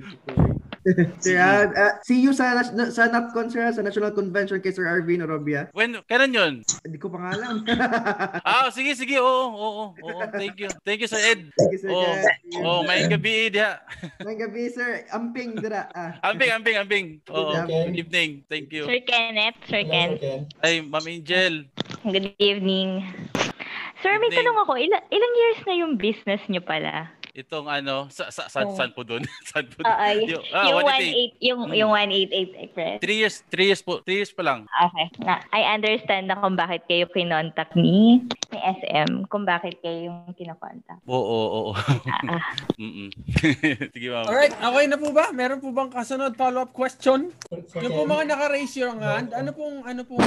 ah, 1.39 1.65
ah, 1.71 1.93
see 2.03 2.19
you 2.19 2.35
sa, 2.35 2.59
sa 2.91 3.07
NAPCON, 3.07 3.47
sir, 3.49 3.63
ah, 3.63 3.73
sa 3.73 3.83
National 3.83 4.11
Convention 4.11 4.59
kay 4.59 4.75
Sir 4.75 4.87
Arvin 4.87 5.23
Orobia. 5.23 5.71
When 5.77 5.99
kailan 6.11 6.35
'yon? 6.35 6.53
Hindi 6.83 6.99
ko 6.99 7.09
pa 7.11 7.19
nga 7.23 7.31
alam. 7.39 7.57
ah, 8.49 8.69
sige, 8.75 8.95
sige. 8.99 9.19
Oo, 9.23 9.47
oo, 9.53 9.83
oo. 9.95 10.21
Thank 10.35 10.59
you. 10.59 10.69
Thank 10.83 11.07
you, 11.07 11.11
Sir 11.11 11.23
Ed. 11.23 11.49
Thank 11.55 11.73
you, 11.77 11.81
Sir 11.81 11.91
Oo. 11.91 12.03
Ed. 12.03 12.25
Oh, 12.63 12.81
may 12.83 13.07
gabi 13.07 13.53
diha. 13.53 13.79
Ngayong 14.23 14.41
gabi, 14.51 14.63
sir. 14.71 15.07
Amping, 15.15 15.59
dira. 15.63 15.87
Ah. 15.95 16.19
Ambing, 16.27 16.51
ambing, 16.51 16.77
ambing. 16.79 17.07
Oo. 17.31 17.55
Okay. 17.55 17.91
Good 17.91 17.99
evening. 18.09 18.31
Thank 18.51 18.75
you. 18.75 18.85
Sir 18.87 19.01
Kenneth, 19.07 19.59
Sir 19.71 19.87
Ken. 19.87 20.19
Ay, 20.63 20.83
Ma'am 20.83 21.07
Angel. 21.07 21.67
Good 22.03 22.35
evening. 22.43 23.07
Sir, 24.03 24.19
may 24.19 24.35
tanong 24.35 24.59
ako. 24.67 24.75
Ilang, 24.75 25.05
ilang 25.15 25.35
years 25.39 25.61
na 25.63 25.75
yung 25.79 25.95
business 25.95 26.43
nyo 26.51 26.59
pala? 26.59 27.07
Itong 27.33 27.65
ano, 27.65 28.13
sa, 28.13 28.29
sa, 28.29 28.45
sa, 28.45 28.61
Oh. 28.61 28.77
saan 28.77 28.93
po 28.93 29.01
doon? 29.01 29.25
saan 29.49 29.65
po 29.65 29.81
Oo, 29.81 29.89
y- 30.13 30.29
Yung- 30.29 30.45
ah, 30.53 30.69
yung 30.69 30.77
188. 30.79 31.33
18, 31.33 31.41
yung, 31.41 31.61
Mm. 31.65 31.73
yung 31.73 31.91
188 31.91 32.53
Express. 32.61 32.97
Three 33.01 33.19
years, 33.19 33.37
three 33.49 33.69
years 33.73 33.81
po, 33.81 34.05
three 34.05 34.21
years 34.21 34.29
pa 34.29 34.45
lang. 34.45 34.69
Okay. 34.69 35.07
Na, 35.19 35.41
I 35.49 35.65
understand 35.73 36.29
na 36.29 36.37
kung 36.37 36.53
bakit 36.55 36.85
kayo 36.85 37.09
kinontak 37.09 37.73
ni, 37.73 38.21
ni 38.53 38.59
SM, 38.61 39.25
kung 39.27 39.49
bakit 39.49 39.81
kayo 39.81 40.13
yung 40.13 40.37
kinokontak. 40.37 41.01
Oo, 41.03 41.17
oo, 41.17 41.49
oo. 41.65 41.81
Ah, 42.29 42.53
Mm-mm. 42.77 43.09
Sige, 43.97 44.13
ma'am. 44.13 44.29
Alright, 44.29 44.53
okay 44.53 44.85
na 44.85 45.01
po 45.01 45.09
ba? 45.09 45.33
Meron 45.33 45.57
po 45.59 45.73
bang 45.73 45.89
kasunod 45.89 46.37
follow-up 46.37 46.77
question? 46.77 47.33
Yung 47.73 47.93
po 47.95 48.05
mga 48.05 48.29
naka-raise 48.29 48.77
your 48.77 48.93
hand, 48.93 49.33
ano 49.33 49.57
pong, 49.57 49.81
ano 49.89 50.05
pong, 50.05 50.21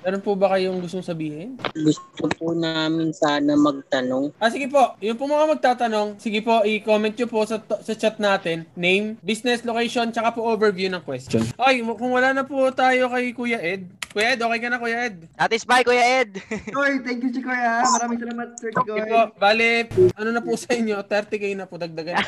meron 0.00 0.24
po 0.24 0.32
ba 0.32 0.56
kayong 0.56 0.80
gustong 0.80 1.04
sabihin? 1.04 1.60
Gusto 1.76 2.24
po 2.32 2.56
namin 2.56 3.12
sana 3.12 3.52
magtanong. 3.52 4.32
Ah, 4.40 4.48
sige 4.48 4.64
po. 4.66 4.96
Yung 4.98 5.20
po 5.20 5.28
mga 5.28 5.44
magtatanong, 5.52 6.21
sige 6.22 6.38
po, 6.38 6.62
i-comment 6.62 7.10
nyo 7.10 7.26
po 7.26 7.42
sa, 7.42 7.58
sa 7.58 7.94
chat 7.98 8.22
natin, 8.22 8.62
name, 8.78 9.18
business, 9.20 9.66
location, 9.66 10.14
tsaka 10.14 10.30
po 10.30 10.46
overview 10.46 10.86
ng 10.86 11.02
question. 11.02 11.42
Okay, 11.58 11.82
kung 11.82 12.14
wala 12.14 12.30
na 12.30 12.46
po 12.46 12.70
tayo 12.70 13.10
kay 13.10 13.34
Kuya 13.34 13.58
Ed. 13.58 13.90
Kuya 14.12 14.36
Ed, 14.36 14.44
okay 14.44 14.60
ka 14.60 14.68
na 14.68 14.78
Kuya 14.78 15.08
Ed? 15.08 15.16
Satisfy, 15.34 15.80
Kuya 15.82 16.04
Ed. 16.22 16.30
Oy, 16.78 17.00
thank 17.02 17.24
you, 17.24 17.32
Chikoy. 17.32 17.56
ah. 17.56 17.82
Maraming 17.98 18.20
salamat, 18.22 18.48
Sir 18.54 18.70
Chikoy. 18.70 18.94
Sige 18.94 19.02
po, 19.08 19.20
bale, 19.34 19.68
ano 20.14 20.28
na 20.30 20.40
po 20.40 20.52
sa 20.54 20.70
inyo, 20.70 20.96
30k 21.02 21.44
na 21.58 21.64
po, 21.66 21.74
dagdagan. 21.80 22.20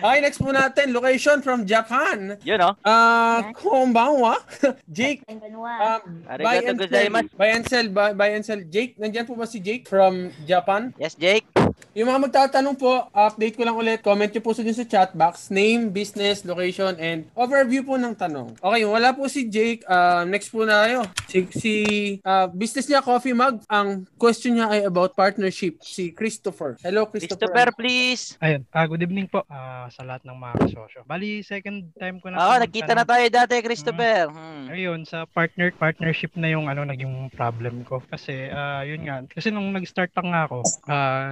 okay, 0.00 0.18
next 0.24 0.38
po 0.38 0.48
natin, 0.48 0.94
location 0.94 1.42
from 1.42 1.66
Japan. 1.66 2.38
Yun, 2.46 2.62
oh. 2.62 2.74
Ah, 2.86 3.50
konbanwa. 3.52 4.38
Jake, 4.88 5.26
um, 5.26 5.42
buy 5.42 6.62
Arigato 6.62 6.70
and 6.70 6.78
sell. 6.78 6.86
gozaimasu. 6.86 7.28
Buy 7.34 7.48
and 7.50 7.64
sell, 7.66 7.86
buy, 7.90 8.10
buy 8.14 8.28
and 8.32 8.44
sell. 8.46 8.62
Jake, 8.70 8.94
nandyan 8.96 9.26
po 9.26 9.34
ba 9.34 9.44
si 9.44 9.58
Jake 9.58 9.90
from 9.90 10.30
Japan? 10.46 10.94
Yes, 11.02 11.18
Jake. 11.18 11.41
Yung 11.92 12.08
mga 12.08 12.24
magtatanong 12.24 12.76
po, 12.80 13.04
update 13.12 13.52
ko 13.52 13.68
lang 13.68 13.76
ulit. 13.76 14.00
Comment 14.00 14.28
nyo 14.28 14.40
po 14.40 14.56
sa 14.56 14.64
dun 14.64 14.72
sa 14.72 14.88
chat 14.88 15.12
box. 15.12 15.52
Name, 15.52 15.92
business, 15.92 16.40
location, 16.40 16.96
and 16.96 17.28
overview 17.36 17.84
po 17.84 18.00
ng 18.00 18.16
tanong. 18.16 18.56
Okay, 18.56 18.82
wala 18.88 19.12
po 19.12 19.28
si 19.28 19.44
Jake. 19.44 19.84
Uh, 19.84 20.24
next 20.24 20.48
po 20.48 20.64
na 20.64 20.88
tayo. 20.88 21.04
Si, 21.28 21.38
si 21.52 21.72
uh, 22.24 22.48
business 22.48 22.88
niya, 22.88 23.04
Coffee 23.04 23.36
Mug. 23.36 23.60
Ang 23.68 24.08
question 24.16 24.56
niya 24.56 24.72
ay 24.72 24.80
about 24.88 25.12
partnership. 25.12 25.84
Si 25.84 26.16
Christopher. 26.16 26.80
Hello, 26.80 27.04
Christopher. 27.04 27.52
Christopher, 27.52 27.68
please. 27.76 28.40
Ayun, 28.40 28.64
ah, 28.72 28.88
good 28.88 29.04
evening 29.04 29.28
po 29.28 29.44
ah, 29.52 29.84
sa 29.92 30.00
lahat 30.00 30.24
ng 30.24 30.36
mga 30.36 30.54
kasosyo. 30.64 31.00
Bali, 31.04 31.44
second 31.44 31.92
time 32.00 32.24
ko 32.24 32.32
na 32.32 32.40
Oo, 32.40 32.56
po 32.56 32.62
nagkita 32.64 32.92
na 32.96 33.04
tayo 33.04 33.24
dati, 33.28 33.60
Christopher. 33.60 34.32
Hmm. 34.32 34.72
Ayun, 34.72 35.04
sa 35.04 35.28
partner 35.28 35.76
partnership 35.76 36.32
na 36.40 36.48
yung 36.48 36.72
ano 36.72 36.88
naging 36.88 37.28
problem 37.36 37.84
ko 37.84 38.00
kasi 38.08 38.48
ah, 38.48 38.80
yun 38.80 39.04
nga 39.04 39.28
kasi 39.28 39.52
nung 39.52 39.68
nag-start 39.76 40.08
lang 40.16 40.28
nga 40.32 40.42
ako, 40.48 40.58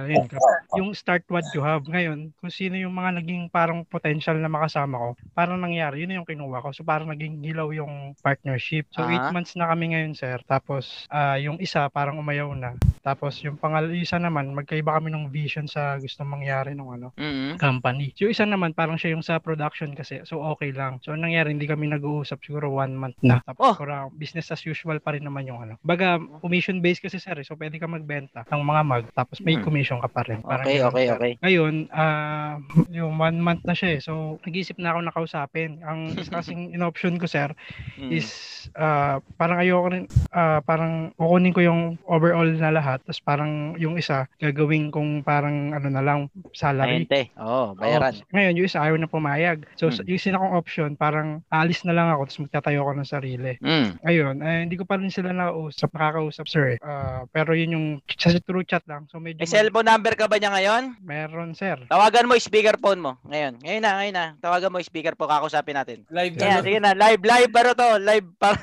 ah 0.01 0.09
yun, 0.09 0.25
yung 0.73 0.89
start 0.91 1.21
what 1.27 1.45
you 1.51 1.61
have 1.61 1.83
ngayon, 1.83 2.31
kung 2.37 2.49
sino 2.49 2.75
yung 2.75 2.91
mga 2.91 3.19
naging 3.19 3.47
parang 3.47 3.83
potential 3.83 4.35
na 4.35 4.47
makasama 4.47 4.95
ko, 4.95 5.09
parang 5.31 5.57
nangyari, 5.57 6.01
yun 6.01 6.17
yung 6.17 6.25
kinuha 6.25 6.61
ko. 6.61 6.69
So 6.71 6.81
parang 6.81 7.07
naging 7.07 7.41
hilaw 7.41 7.69
yung 7.69 8.15
partnership. 8.17 8.87
So 8.89 9.03
eight 9.03 9.19
Ah. 9.19 9.29
months 9.29 9.53
na 9.53 9.67
kami 9.67 9.91
ngayon, 9.91 10.13
sir. 10.13 10.39
Tapos 10.43 11.05
ah, 11.07 11.35
yung 11.35 11.57
isa 11.57 11.85
parang 11.87 12.17
umayaw 12.17 12.51
na. 12.53 12.73
Tapos 13.01 13.41
yung 13.41 13.57
pangal 13.57 13.89
isa 13.91 14.15
naman, 14.15 14.51
magkaiba 14.51 14.93
kami 14.93 15.09
ng 15.09 15.27
vision 15.27 15.65
sa 15.65 15.97
gusto 15.97 16.21
mangyari 16.23 16.71
nung 16.71 16.91
ano. 16.91 17.11
Mm. 17.15 17.23
Mm-hmm. 17.31 17.57
company. 17.57 18.13
So, 18.13 18.23
yung 18.23 18.33
isa 18.33 18.45
naman, 18.45 18.71
parang 18.71 18.95
siya 18.95 19.11
yung 19.11 19.21
sa 19.21 19.37
production 19.37 19.91
kasi. 19.91 20.21
So, 20.23 20.39
okay 20.45 20.71
lang. 20.71 20.99
So, 20.99 21.11
ang 21.11 21.21
nangyari, 21.21 21.51
hindi 21.51 21.65
kami 21.65 21.89
nag-uusap 21.89 22.39
siguro 22.39 22.71
one 22.71 22.93
month 22.93 23.17
na. 23.19 23.41
Tapos, 23.41 23.59
Oh. 23.63 23.75
parang 23.75 24.13
business 24.13 24.47
as 24.47 24.61
usual 24.61 24.97
pa 24.97 25.11
rin 25.11 25.21
naman 25.21 25.43
yung 25.43 25.59
ano. 25.59 25.75
Baga, 25.81 26.15
commission-based 26.39 27.01
kasi 27.01 27.17
sir. 27.17 27.33
eh. 27.33 27.43
So, 27.43 27.55
pwede 27.55 27.75
ka 27.75 27.85
magbenta 27.85 28.45
ng 28.45 28.61
mga 28.61 28.81
mag. 28.83 29.03
Tapos, 29.11 29.39
may 29.39 29.55
Mm. 29.55 29.63
commission 29.63 29.90
ka 29.99 30.07
pa 30.07 30.23
rin. 30.23 30.39
Parang 30.39 30.63
Okay, 30.63 30.79
okay, 30.79 31.05
okay. 31.09 31.31
Ngayon, 31.41 31.89
ah, 31.91 32.55
yung 32.87 33.17
one 33.17 33.41
month 33.41 33.65
na 33.65 33.73
siya 33.73 33.97
eh. 33.97 33.99
So, 33.99 34.37
nag-isip 34.41 34.77
na 34.77 34.93
ako 34.93 34.99
na 35.01 35.11
kausapin. 35.11 35.81
Ang 35.81 36.13
kasing 36.15 36.71
in-option 36.71 37.17
ko, 37.17 37.25
sir, 37.25 37.51
Mm. 37.97 38.11
is 38.13 38.29
ah, 38.77 39.17
parang 39.35 39.57
ayoko 39.57 39.87
rin, 39.89 40.05
ah, 40.29 40.61
parang 40.61 41.09
kukunin 41.17 41.49
ko 41.49 41.59
yung 41.59 41.81
overall 42.05 42.45
na 42.45 42.69
lahat. 42.69 43.01
Tapos 43.01 43.17
parang 43.19 43.73
yung 43.75 43.97
isa, 43.97 44.29
gagawin 44.37 44.93
kong 44.93 45.25
parang 45.25 45.73
ano 45.73 45.89
na 45.89 45.99
lang, 45.99 46.29
salary. 46.53 47.03
Ayente. 47.03 47.33
Oo, 47.35 47.73
bayaran. 47.73 48.13
Oo. 48.13 48.29
Ngayon, 48.29 48.53
yung 48.53 48.67
isa 48.69 48.79
ayaw 48.79 48.95
na 48.95 49.09
pumayag. 49.09 49.65
So, 49.75 49.89
Mm. 49.89 50.05
yung 50.05 50.19
isa 50.21 50.37
kong 50.37 50.53
option, 50.53 50.89
parang 50.93 51.41
alis 51.49 51.81
na 51.81 51.97
lang 51.97 52.13
ako 52.13 52.29
tapos 52.29 52.41
magtatayo 52.45 52.85
ako 52.85 52.91
ng 52.93 53.09
sarili. 53.09 53.53
Mm. 53.57 53.89
Ayun, 54.05 54.35
eh, 54.45 54.59
hindi 54.61 54.77
ko 54.77 54.85
pa 54.85 55.01
rin 55.01 55.09
sila 55.09 55.33
nakausap, 55.33 55.89
nakakausap, 55.89 56.45
sir. 56.45 56.65
eh. 56.69 56.77
Ah, 56.85 57.25
pero 57.31 57.57
yun 57.57 57.73
yung 57.73 57.87
sa 58.13 58.29
through 58.37 58.61
chat 58.61 58.85
lang. 58.85 59.09
So, 59.09 59.17
medyo 59.17 59.41
May 59.41 59.49
cellphone 59.49 59.80
number 59.83 60.13
ka 60.17 60.25
ba 60.25 60.37
niya 60.41 60.53
ngayon? 60.53 60.83
Meron, 61.03 61.53
sir. 61.53 61.77
Tawagan 61.89 62.25
mo 62.25 62.33
speakerphone 62.39 62.99
mo 63.01 63.11
ngayon. 63.27 63.61
Ngayon 63.61 63.83
na, 63.83 63.91
ngayon 63.99 64.15
na. 64.15 64.25
Tawagan 64.39 64.71
mo 64.73 64.79
speakerphone 64.79 65.29
kakausapin 65.29 65.77
natin. 65.77 65.97
Live 66.09 66.37
Kaya, 66.39 66.63
sige 66.65 66.79
na, 66.81 66.97
live 66.97 67.21
live 67.21 67.51
pero 67.51 67.77
to, 67.77 68.01
live 68.01 68.27
pa. 68.41 68.57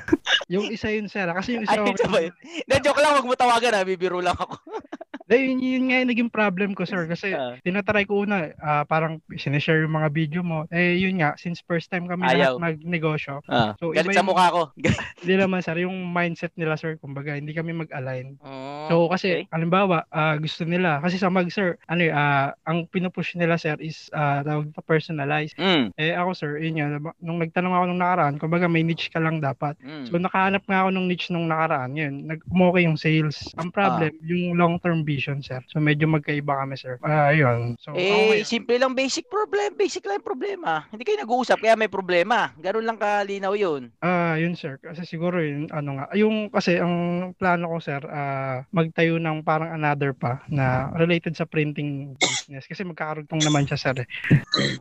yung 0.51 0.67
isa 0.67 0.91
yun, 0.91 1.07
sir. 1.07 1.27
Kasi 1.29 1.55
yung 1.55 1.63
isa 1.67 1.79
Ay, 1.79 1.93
okay. 1.93 2.27
Hindi, 2.65 2.75
joke 2.83 2.99
lang, 2.99 3.15
wag 3.15 3.27
mo 3.27 3.35
tawagan 3.37 3.75
ha, 3.77 3.87
bibiro 3.87 4.19
lang 4.19 4.35
ako. 4.35 4.59
Dahil 5.29 5.53
yun, 5.53 5.61
yun 5.61 5.85
nga 5.87 6.01
yung 6.01 6.09
naging 6.09 6.31
problem 6.33 6.73
ko, 6.73 6.83
sir. 6.83 7.05
Kasi 7.05 7.31
tinatry 7.61 8.03
ko 8.03 8.25
una, 8.25 8.49
ah, 8.57 8.81
parang 8.83 9.21
sinishare 9.37 9.85
yung 9.85 9.93
mga 9.93 10.09
video 10.09 10.41
mo. 10.41 10.65
Eh, 10.67 10.97
yun 10.97 11.21
nga, 11.21 11.37
since 11.37 11.61
first 11.61 11.87
time 11.87 12.09
kami 12.09 12.25
Ayaw. 12.25 12.57
lahat 12.57 12.81
magnegosyo. 12.81 13.45
Ah, 13.45 13.77
So, 13.77 13.93
galit 13.93 14.09
iba 14.09 14.17
sa 14.17 14.25
yung- 14.25 14.29
mukha 14.33 14.47
ko. 14.49 14.61
Hindi 15.21 15.35
naman, 15.37 15.61
sir. 15.61 15.77
Yung 15.77 16.09
mindset 16.09 16.49
nila, 16.57 16.73
sir, 16.73 16.97
kumbaga, 16.97 17.37
hindi 17.37 17.53
kami 17.53 17.75
mag-align. 17.75 18.41
Oh, 18.41 18.87
So, 18.89 18.95
kasi, 19.05 19.45
halimbawa, 19.53 20.09
ah, 20.09 20.33
gusto 20.35 20.65
nila, 20.65 20.97
kasi 20.97 21.21
sa 21.21 21.29
mag, 21.29 21.45
sir, 21.53 21.77
ano 21.85 22.01
ah, 22.09 22.57
ang 22.65 22.89
pinupush 22.89 23.37
nila, 23.37 23.53
sir, 23.55 23.77
is 23.77 24.09
uh, 24.11 24.41
tawag 24.41 24.73
pa 24.73 24.81
personalize. 24.81 25.53
Mm. 25.59 25.93
Eh, 25.93 26.17
ako, 26.17 26.31
sir, 26.33 26.51
yun 26.57 26.79
yun, 26.79 26.89
nung 27.19 27.37
nagtanong 27.37 27.75
ako 27.75 27.83
nung 27.85 28.01
nakaraan, 28.01 28.35
kumbaga, 28.41 28.65
may 28.65 28.81
niche 28.81 29.13
ka 29.13 29.21
lang 29.21 29.37
dapat. 29.37 29.77
Mm. 29.83 30.09
So, 30.09 30.17
nakahanap 30.17 30.65
nga 30.65 30.87
ako 30.87 30.89
ng 30.89 31.05
niche 31.05 31.29
nung 31.29 31.45
nakaraan, 31.45 31.93
yun, 31.93 32.25
nag 32.25 32.41
okay 32.49 32.81
yung 32.81 32.97
sales. 32.97 33.37
Ang 33.59 33.69
problem, 33.69 34.09
Ah. 34.09 34.23
yung 34.25 34.55
long-term 34.55 35.03
vision, 35.19 35.43
sir. 35.43 35.59
So, 35.67 35.83
medyo 35.83 36.07
magkaiba 36.07 36.63
kami, 36.63 36.79
sir. 36.79 36.95
Ah, 37.03 37.35
yun. 37.35 37.75
So, 37.83 37.91
Eh, 37.91 38.47
simple 38.47 38.79
lang 38.79 38.95
basic 38.95 39.27
problem, 39.27 39.75
basic 39.75 40.07
lang 40.07 40.23
problema. 40.23 40.87
Hindi 40.87 41.03
kayo 41.03 41.19
nag-uusap 41.19 41.59
kaya 41.59 41.75
may 41.75 41.91
problema. 41.91 42.55
Ganun 42.55 42.87
lang 42.87 42.95
kalinaw 42.95 43.51
'yun. 43.57 43.91
Ah, 43.99 44.39
yun 44.39 44.55
sir. 44.55 44.77
Kasi 44.79 45.03
siguro 45.03 45.43
yun, 45.43 45.67
ano 45.75 45.99
nga, 45.99 46.05
yung 46.15 46.47
kasi 46.47 46.79
ang 46.79 47.31
plano 47.35 47.75
ko 47.75 47.77
sir, 47.83 47.99
ah, 48.07 48.63
magtayo 48.71 49.19
ng 49.19 49.43
parang 49.43 49.75
another 49.75 50.15
pa 50.15 50.45
na 50.47 50.93
related 50.95 51.35
sa 51.35 51.43
printing 51.49 52.15
business 52.21 52.69
kasi 52.69 52.85
magkakarugtong 52.85 53.41
naman 53.41 53.65
siya 53.65 53.75
sir. 53.75 53.95
Eh. 53.97 54.07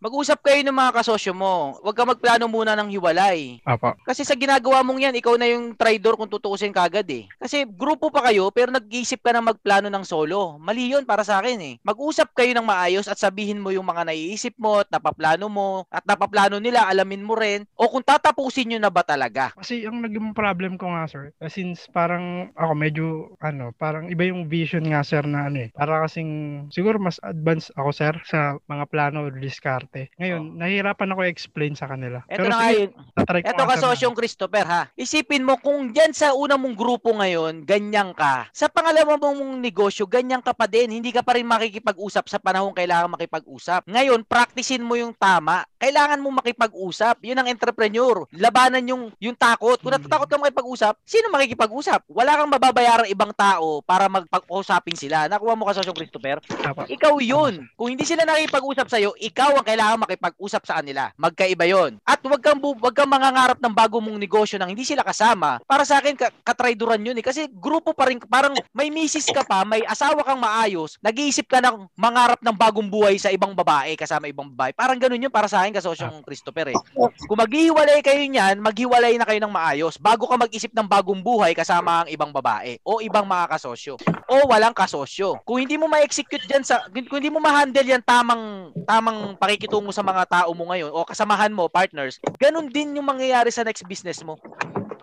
Mag-usap 0.04 0.44
kayo 0.44 0.60
ng 0.62 0.76
mga 0.76 1.02
kasosyo 1.02 1.32
mo. 1.32 1.80
Huwag 1.80 1.96
ka 1.96 2.04
magplano 2.04 2.44
muna 2.46 2.76
ng 2.76 2.92
hiwalay. 2.92 3.58
Apo. 3.64 3.96
Kasi 4.04 4.22
sa 4.22 4.36
ginagawa 4.36 4.84
mong 4.84 5.00
yan, 5.00 5.16
ikaw 5.16 5.34
na 5.40 5.48
yung 5.48 5.72
trader 5.74 6.14
kung 6.14 6.28
tutuusin 6.28 6.76
kagad 6.76 7.08
eh. 7.08 7.24
Kasi 7.40 7.64
grupo 7.64 8.12
pa 8.12 8.28
kayo, 8.28 8.52
pero 8.52 8.68
nag-iisip 8.68 9.24
ka 9.24 9.32
na 9.32 9.40
magplano 9.40 9.88
ng 9.88 10.04
solo. 10.04 10.27
Mali 10.60 10.92
yun 10.92 11.08
para 11.08 11.24
sa 11.24 11.40
akin 11.40 11.56
eh. 11.62 11.74
Mag-usap 11.80 12.36
kayo 12.36 12.52
ng 12.52 12.66
maayos 12.66 13.08
at 13.08 13.16
sabihin 13.16 13.62
mo 13.62 13.72
yung 13.72 13.88
mga 13.88 14.12
naiisip 14.12 14.52
mo 14.60 14.84
at 14.84 14.90
napaplano 14.92 15.48
mo 15.48 15.88
at 15.88 16.04
napaplano 16.04 16.60
nila, 16.60 16.84
alamin 16.90 17.24
mo 17.24 17.32
rin. 17.32 17.64
O 17.78 17.88
kung 17.88 18.04
tatapusin 18.04 18.68
nyo 18.74 18.78
na 18.82 18.92
ba 18.92 19.00
talaga. 19.00 19.56
Kasi 19.56 19.88
ang 19.88 20.04
naging 20.04 20.36
problem 20.36 20.76
ko 20.76 20.92
nga 20.92 21.08
sir, 21.08 21.32
eh, 21.40 21.48
since 21.48 21.88
parang 21.88 22.52
ako 22.58 22.72
medyo 22.76 23.06
ano, 23.40 23.72
parang 23.80 24.12
iba 24.12 24.28
yung 24.28 24.50
vision 24.50 24.84
nga 24.84 25.00
sir 25.00 25.24
na 25.24 25.48
ano 25.48 25.64
eh. 25.64 25.72
Para 25.72 26.04
kasing 26.04 26.66
siguro 26.68 27.00
mas 27.00 27.16
advanced 27.24 27.72
ako 27.78 27.90
sir 27.94 28.14
sa 28.28 28.60
mga 28.68 28.84
plano 28.92 29.24
o 29.24 29.32
diskarte. 29.32 30.10
Ngayon, 30.20 30.58
nahihirapan 30.58 31.12
ako 31.14 31.20
i-explain 31.24 31.72
sa 31.78 31.88
kanila. 31.88 32.20
Eto 32.28 32.50
na 32.50 32.56
nga 32.58 32.70
yun. 32.74 32.90
tatry 33.14 33.40
ko 33.40 33.48
Eto 33.54 33.62
nga, 33.64 33.78
ka 33.78 33.94
sir, 33.94 34.10
na- 34.10 34.16
Christopher 34.18 34.66
ha. 34.66 34.82
Isipin 34.98 35.46
mo 35.46 35.54
kung 35.62 35.94
dyan 35.94 36.10
sa 36.10 36.34
unang 36.34 36.58
mong 36.58 36.74
grupo 36.74 37.14
ngayon, 37.14 37.62
ganyan 37.62 38.10
ka. 38.12 38.50
Sa 38.50 38.66
pangalawa 38.66 39.14
mong 39.14 39.62
negosyo, 39.62 40.10
ganyan 40.18 40.42
ka 40.42 40.50
pa 40.50 40.66
din. 40.66 40.90
Hindi 40.98 41.14
ka 41.14 41.22
pa 41.22 41.38
rin 41.38 41.46
makikipag-usap 41.46 42.26
sa 42.26 42.42
panahon 42.42 42.74
kailangan 42.74 43.14
makipag-usap. 43.14 43.86
Ngayon, 43.86 44.26
practicein 44.26 44.82
mo 44.82 44.98
yung 44.98 45.14
tama. 45.14 45.62
Kailangan 45.78 46.18
mo 46.18 46.34
makipag-usap. 46.34 47.22
Yun 47.22 47.38
ang 47.38 47.46
entrepreneur. 47.46 48.26
Labanan 48.34 48.82
yung, 48.82 49.14
yung 49.22 49.38
takot. 49.38 49.78
Kung 49.78 49.94
natatakot 49.94 50.26
ka 50.26 50.42
makipag-usap, 50.42 50.98
sino 51.06 51.30
makikipag-usap? 51.30 52.02
Wala 52.10 52.34
kang 52.34 52.50
mababayarang 52.50 53.06
ibang 53.14 53.30
tao 53.30 53.78
para 53.86 54.10
magpag-usapin 54.10 54.98
sila. 54.98 55.30
Nakuha 55.30 55.54
mo 55.54 55.70
ka 55.70 55.78
sosyong 55.78 55.94
Christopher? 55.94 56.42
Ikaw 56.90 57.14
yun. 57.22 57.62
Kung 57.78 57.94
hindi 57.94 58.02
sila 58.02 58.26
nakipag-usap 58.26 58.90
sa'yo, 58.90 59.14
ikaw 59.22 59.54
ang 59.54 59.66
kailangan 59.66 60.02
makipag-usap 60.02 60.66
sa 60.66 60.82
kanila. 60.82 61.14
Magkaiba 61.14 61.62
yon. 61.70 62.02
At 62.02 62.18
wag 62.26 62.42
kang, 62.42 62.58
bu- 62.58 62.80
wag 62.82 62.98
kang 62.98 63.06
mangangarap 63.06 63.62
ng 63.62 63.70
bago 63.70 64.02
mong 64.02 64.18
negosyo 64.18 64.58
nang 64.58 64.74
hindi 64.74 64.82
sila 64.82 65.06
kasama. 65.06 65.62
Para 65.62 65.86
sa 65.86 66.02
akin, 66.02 66.18
ka- 66.18 66.34
katrayduran 66.42 67.06
yun 67.06 67.14
eh. 67.14 67.24
Kasi 67.24 67.46
grupo 67.46 67.94
pa 67.94 68.10
rin, 68.10 68.18
parang 68.26 68.56
may 68.74 68.90
misis 68.90 69.30
ka 69.30 69.46
pa, 69.46 69.62
may 69.62 69.86
asawa 69.98 70.22
kang 70.22 70.38
maayos, 70.38 70.94
nag-iisip 71.02 71.50
ka 71.50 71.58
ng 71.58 71.90
mangarap 71.98 72.38
ng 72.38 72.54
bagong 72.54 72.86
buhay 72.86 73.18
sa 73.18 73.34
ibang 73.34 73.50
babae, 73.50 73.98
kasama 73.98 74.30
ibang 74.30 74.46
babae. 74.54 74.70
Parang 74.70 74.94
ganun 74.94 75.18
yun 75.18 75.34
para 75.34 75.50
sa 75.50 75.66
akin, 75.66 75.74
kasosyong 75.74 76.22
Christopher 76.22 76.70
eh. 76.70 76.78
Kung 77.26 77.34
maghihiwalay 77.34 77.98
kayo 78.06 78.22
niyan, 78.22 78.62
maghiwalay 78.62 79.18
na 79.18 79.26
kayo 79.26 79.42
ng 79.42 79.50
maayos 79.50 79.98
bago 79.98 80.30
ka 80.30 80.38
mag-isip 80.38 80.70
ng 80.70 80.86
bagong 80.86 81.18
buhay 81.18 81.50
kasama 81.50 82.06
ang 82.06 82.08
ibang 82.14 82.30
babae 82.30 82.78
o 82.86 83.02
ibang 83.02 83.26
mga 83.26 83.58
kasosyo 83.58 83.98
o 84.30 84.34
walang 84.46 84.70
kasosyo. 84.70 85.42
Kung 85.42 85.58
hindi 85.58 85.74
mo 85.74 85.90
ma-execute 85.90 86.46
diyan 86.46 86.62
sa 86.62 86.86
kung 86.86 87.18
hindi 87.18 87.34
mo 87.34 87.42
ma-handle 87.42 87.90
yan 87.90 88.04
tamang 88.06 88.70
tamang 88.86 89.34
pakikitungo 89.34 89.90
sa 89.90 90.06
mga 90.06 90.30
tao 90.30 90.54
mo 90.54 90.70
ngayon 90.70 90.94
o 90.94 91.02
kasamahan 91.02 91.50
mo, 91.50 91.66
partners, 91.66 92.22
ganun 92.38 92.70
din 92.70 92.94
yung 92.94 93.10
mangyayari 93.10 93.50
sa 93.50 93.66
next 93.66 93.82
business 93.90 94.22
mo. 94.22 94.38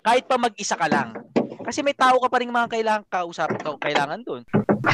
Kahit 0.08 0.24
pa 0.24 0.40
mag-isa 0.40 0.80
ka 0.80 0.88
lang. 0.88 1.35
Kasi 1.62 1.80
may 1.86 1.96
tao 1.96 2.20
ka 2.20 2.28
pa 2.28 2.42
rin 2.42 2.52
mga 2.52 2.72
kailangan 2.72 3.04
kausap, 3.08 3.50
ka- 3.62 3.80
kailangan 3.80 4.22
doon. 4.26 4.44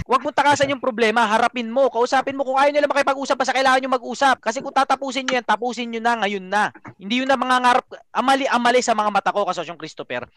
Huwag 0.07 0.23
mong 0.23 0.35
takasan 0.35 0.71
yung 0.71 0.79
problema, 0.79 1.27
harapin 1.27 1.67
mo, 1.67 1.91
kausapin 1.91 2.35
mo 2.35 2.47
kung 2.47 2.55
ayaw 2.55 2.71
nila 2.71 2.87
makipag-usap, 2.87 3.35
basta 3.35 3.55
kailangan 3.55 3.83
nyo 3.83 3.91
mag-usap. 3.99 4.39
Kasi 4.39 4.63
kung 4.63 4.71
tatapusin 4.71 5.27
nyo 5.27 5.39
yan, 5.39 5.45
tapusin 5.47 5.87
nyo 5.91 5.99
na 5.99 6.19
ngayon 6.23 6.45
na. 6.47 6.71
Hindi 6.95 7.23
yun 7.23 7.27
na 7.27 7.35
mga 7.35 7.57
ngarap, 7.59 7.85
amali-amali 8.15 8.79
sa 8.79 8.95
mga 8.95 9.11
mata 9.11 9.35
ko, 9.35 9.43
kasosyong 9.43 9.79
Christopher. 9.79 10.27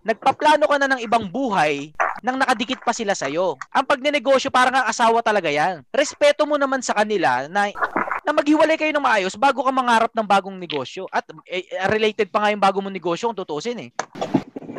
Nagpaplano 0.00 0.64
ka 0.64 0.76
na 0.80 0.88
ng 0.96 1.00
ibang 1.04 1.28
buhay 1.28 1.92
nang 2.24 2.40
nakadikit 2.40 2.80
pa 2.80 2.96
sila 2.96 3.12
sa'yo. 3.12 3.60
Ang 3.74 3.84
pagnenegosyo, 3.84 4.48
parang 4.48 4.80
ang 4.80 4.86
asawa 4.88 5.20
talaga 5.20 5.52
yan. 5.52 5.84
Respeto 5.92 6.48
mo 6.48 6.56
naman 6.56 6.80
sa 6.80 6.96
kanila 6.96 7.50
na 7.50 7.68
na 8.22 8.30
maghiwalay 8.30 8.78
kayo 8.78 8.94
ng 8.94 9.02
maayos 9.02 9.34
bago 9.34 9.66
ka 9.66 9.74
mangarap 9.74 10.14
ng 10.14 10.26
bagong 10.26 10.54
negosyo. 10.54 11.10
At 11.10 11.26
eh, 11.50 11.66
related 11.90 12.30
pa 12.30 12.38
nga 12.46 12.54
yung 12.54 12.62
bago 12.62 12.78
mong 12.78 12.94
negosyo 12.94 13.28
kung 13.28 13.38
tutusin 13.42 13.78
eh. 13.82 13.90